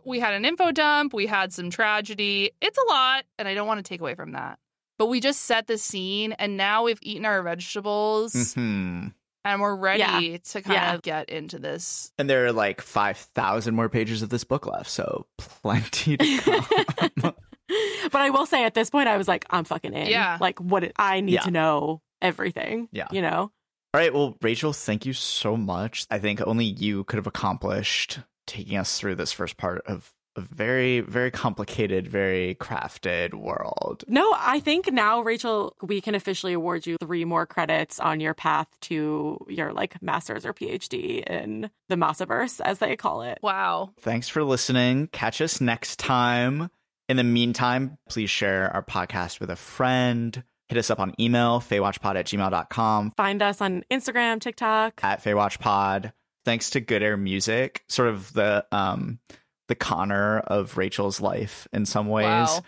we 0.06 0.20
had 0.20 0.34
an 0.34 0.46
info 0.46 0.72
dump, 0.72 1.14
we 1.14 1.26
had 1.28 1.52
some 1.54 1.70
tragedy. 1.70 2.52
It's 2.62 2.78
a 2.78 2.88
lot, 2.90 3.26
and 3.38 3.48
I 3.48 3.54
don't 3.54 3.68
want 3.68 3.80
to 3.84 3.88
take 3.88 4.02
away 4.02 4.16
from 4.16 4.32
that. 4.34 4.60
But 4.98 5.08
we 5.08 5.20
just 5.20 5.42
set 5.44 5.68
the 5.68 5.78
scene, 5.78 6.32
and 6.34 6.58
now 6.58 6.84
we've 6.84 7.00
eaten 7.02 7.26
our 7.26 7.42
vegetables, 7.44 8.34
Mhm. 8.34 9.14
and 9.46 9.62
we're 9.62 9.76
ready 9.76 10.00
Yeah. 10.00 10.38
to 10.38 10.62
kind 10.62 10.74
Yeah. 10.74 10.94
of 10.96 11.02
get 11.02 11.30
into 11.30 11.60
this. 11.60 12.12
And 12.18 12.30
there 12.30 12.46
are 12.46 12.52
like 12.54 12.82
5,000 12.82 13.76
more 13.76 13.90
pages 13.90 14.22
of 14.22 14.30
this 14.30 14.44
book 14.44 14.66
left, 14.66 14.90
so 14.90 15.28
plenty 15.38 16.18
to 16.18 16.38
come. 17.20 17.36
but 18.12 18.22
I 18.22 18.30
will 18.30 18.46
say 18.46 18.64
at 18.64 18.74
this 18.74 18.90
point, 18.90 19.08
I 19.10 19.18
was 19.18 19.28
like, 19.28 19.46
I'm 19.50 19.66
fucking 19.66 19.94
in. 19.94 20.08
Yeah. 20.08 20.38
Like, 20.42 20.60
what 20.60 20.84
it- 20.86 20.94
I 20.98 21.20
need 21.22 21.34
Yeah. 21.34 21.42
to 21.42 21.52
know 21.52 22.02
everything. 22.22 22.88
Yeah. 22.92 23.08
You 23.12 23.22
know? 23.22 23.52
All 23.98 24.03
right, 24.03 24.14
well, 24.14 24.38
Rachel, 24.44 24.74
thank 24.74 25.07
you 25.07 25.14
so 25.14 25.57
much. 25.57 26.06
I 26.11 26.19
think 26.19 26.40
only 26.45 26.65
you 26.65 27.03
could 27.06 27.18
have 27.18 27.26
accomplished 27.26 28.19
taking 28.45 28.78
us 28.78 28.99
through 28.99 29.15
this 29.15 29.32
first 29.32 29.57
part 29.57 29.82
of 29.88 30.14
a 30.36 30.41
very, 30.41 30.99
very 30.99 31.32
complicated, 31.32 32.07
very 32.07 32.53
crafted 32.60 33.34
world. 33.34 34.03
No, 34.07 34.36
I 34.38 34.60
think 34.60 34.94
now, 34.94 35.22
Rachel, 35.22 35.76
we 35.82 35.99
can 35.99 36.14
officially 36.14 36.53
award 36.53 36.86
you 36.86 36.98
three 37.02 37.26
more 37.26 37.48
credits 37.48 37.99
on 37.99 38.19
your 38.19 38.36
path 38.36 38.68
to 38.82 39.44
your 39.49 39.74
like 39.74 39.99
master's 39.99 40.45
or 40.45 40.53
PhD 40.53 41.24
in 41.24 41.72
the 41.90 41.95
Massaverse, 41.95 42.61
as 42.61 42.78
they 42.78 42.95
call 42.98 43.24
it. 43.24 43.40
Wow. 43.41 43.94
Thanks 44.02 44.28
for 44.30 44.44
listening. 44.44 45.07
Catch 45.07 45.41
us 45.41 45.60
next 45.60 45.98
time. 45.98 46.69
In 47.10 47.18
the 47.18 47.24
meantime, 47.24 47.98
please 48.07 48.30
share 48.30 48.72
our 48.76 48.84
podcast 48.84 49.40
with 49.40 49.49
a 49.49 49.56
friend. 49.56 50.44
Hit 50.69 50.77
us 50.77 50.89
up 50.89 50.99
on 50.99 51.14
email, 51.19 51.60
faewatchpod 51.61 52.15
at 52.18 52.26
gmail.com, 52.26 53.11
Find 53.11 53.41
us 53.41 53.61
on 53.61 53.85
Instagram, 53.89 54.41
TikTok. 54.41 54.99
at 55.03 55.23
faewatchpod. 55.23 56.11
Thanks 56.45 56.72
to 56.72 56.80
Good 56.81 57.03
Air 57.03 57.18
Music, 57.18 57.84
sort 57.88 58.10
of 58.10 58.31
the 58.34 58.65
um 58.72 59.19
the 59.68 59.76
Connor 59.76 60.39
of 60.39 60.77
Rachel's 60.77 61.19
life 61.22 61.68
in 61.73 61.85
some 61.85 62.07
ways. 62.07 62.26
Wow. 62.26 62.60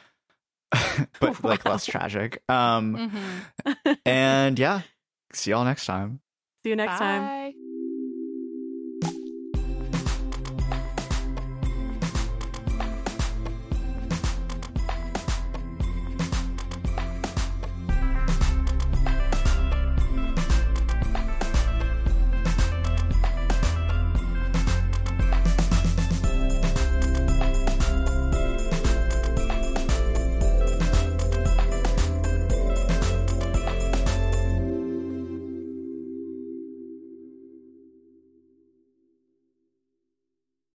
but 1.19 1.43
like 1.43 1.65
less 1.65 1.85
tragic. 1.85 2.41
Um 2.49 3.11
Mhm. 3.65 3.97
and 4.05 4.59
yeah, 4.59 4.81
see 5.33 5.51
y'all 5.51 5.63
next 5.65 5.85
time. 5.85 6.19
See 6.63 6.69
you 6.71 6.75
next 6.75 6.97
time. 6.99 7.21
Bye. 7.25 7.38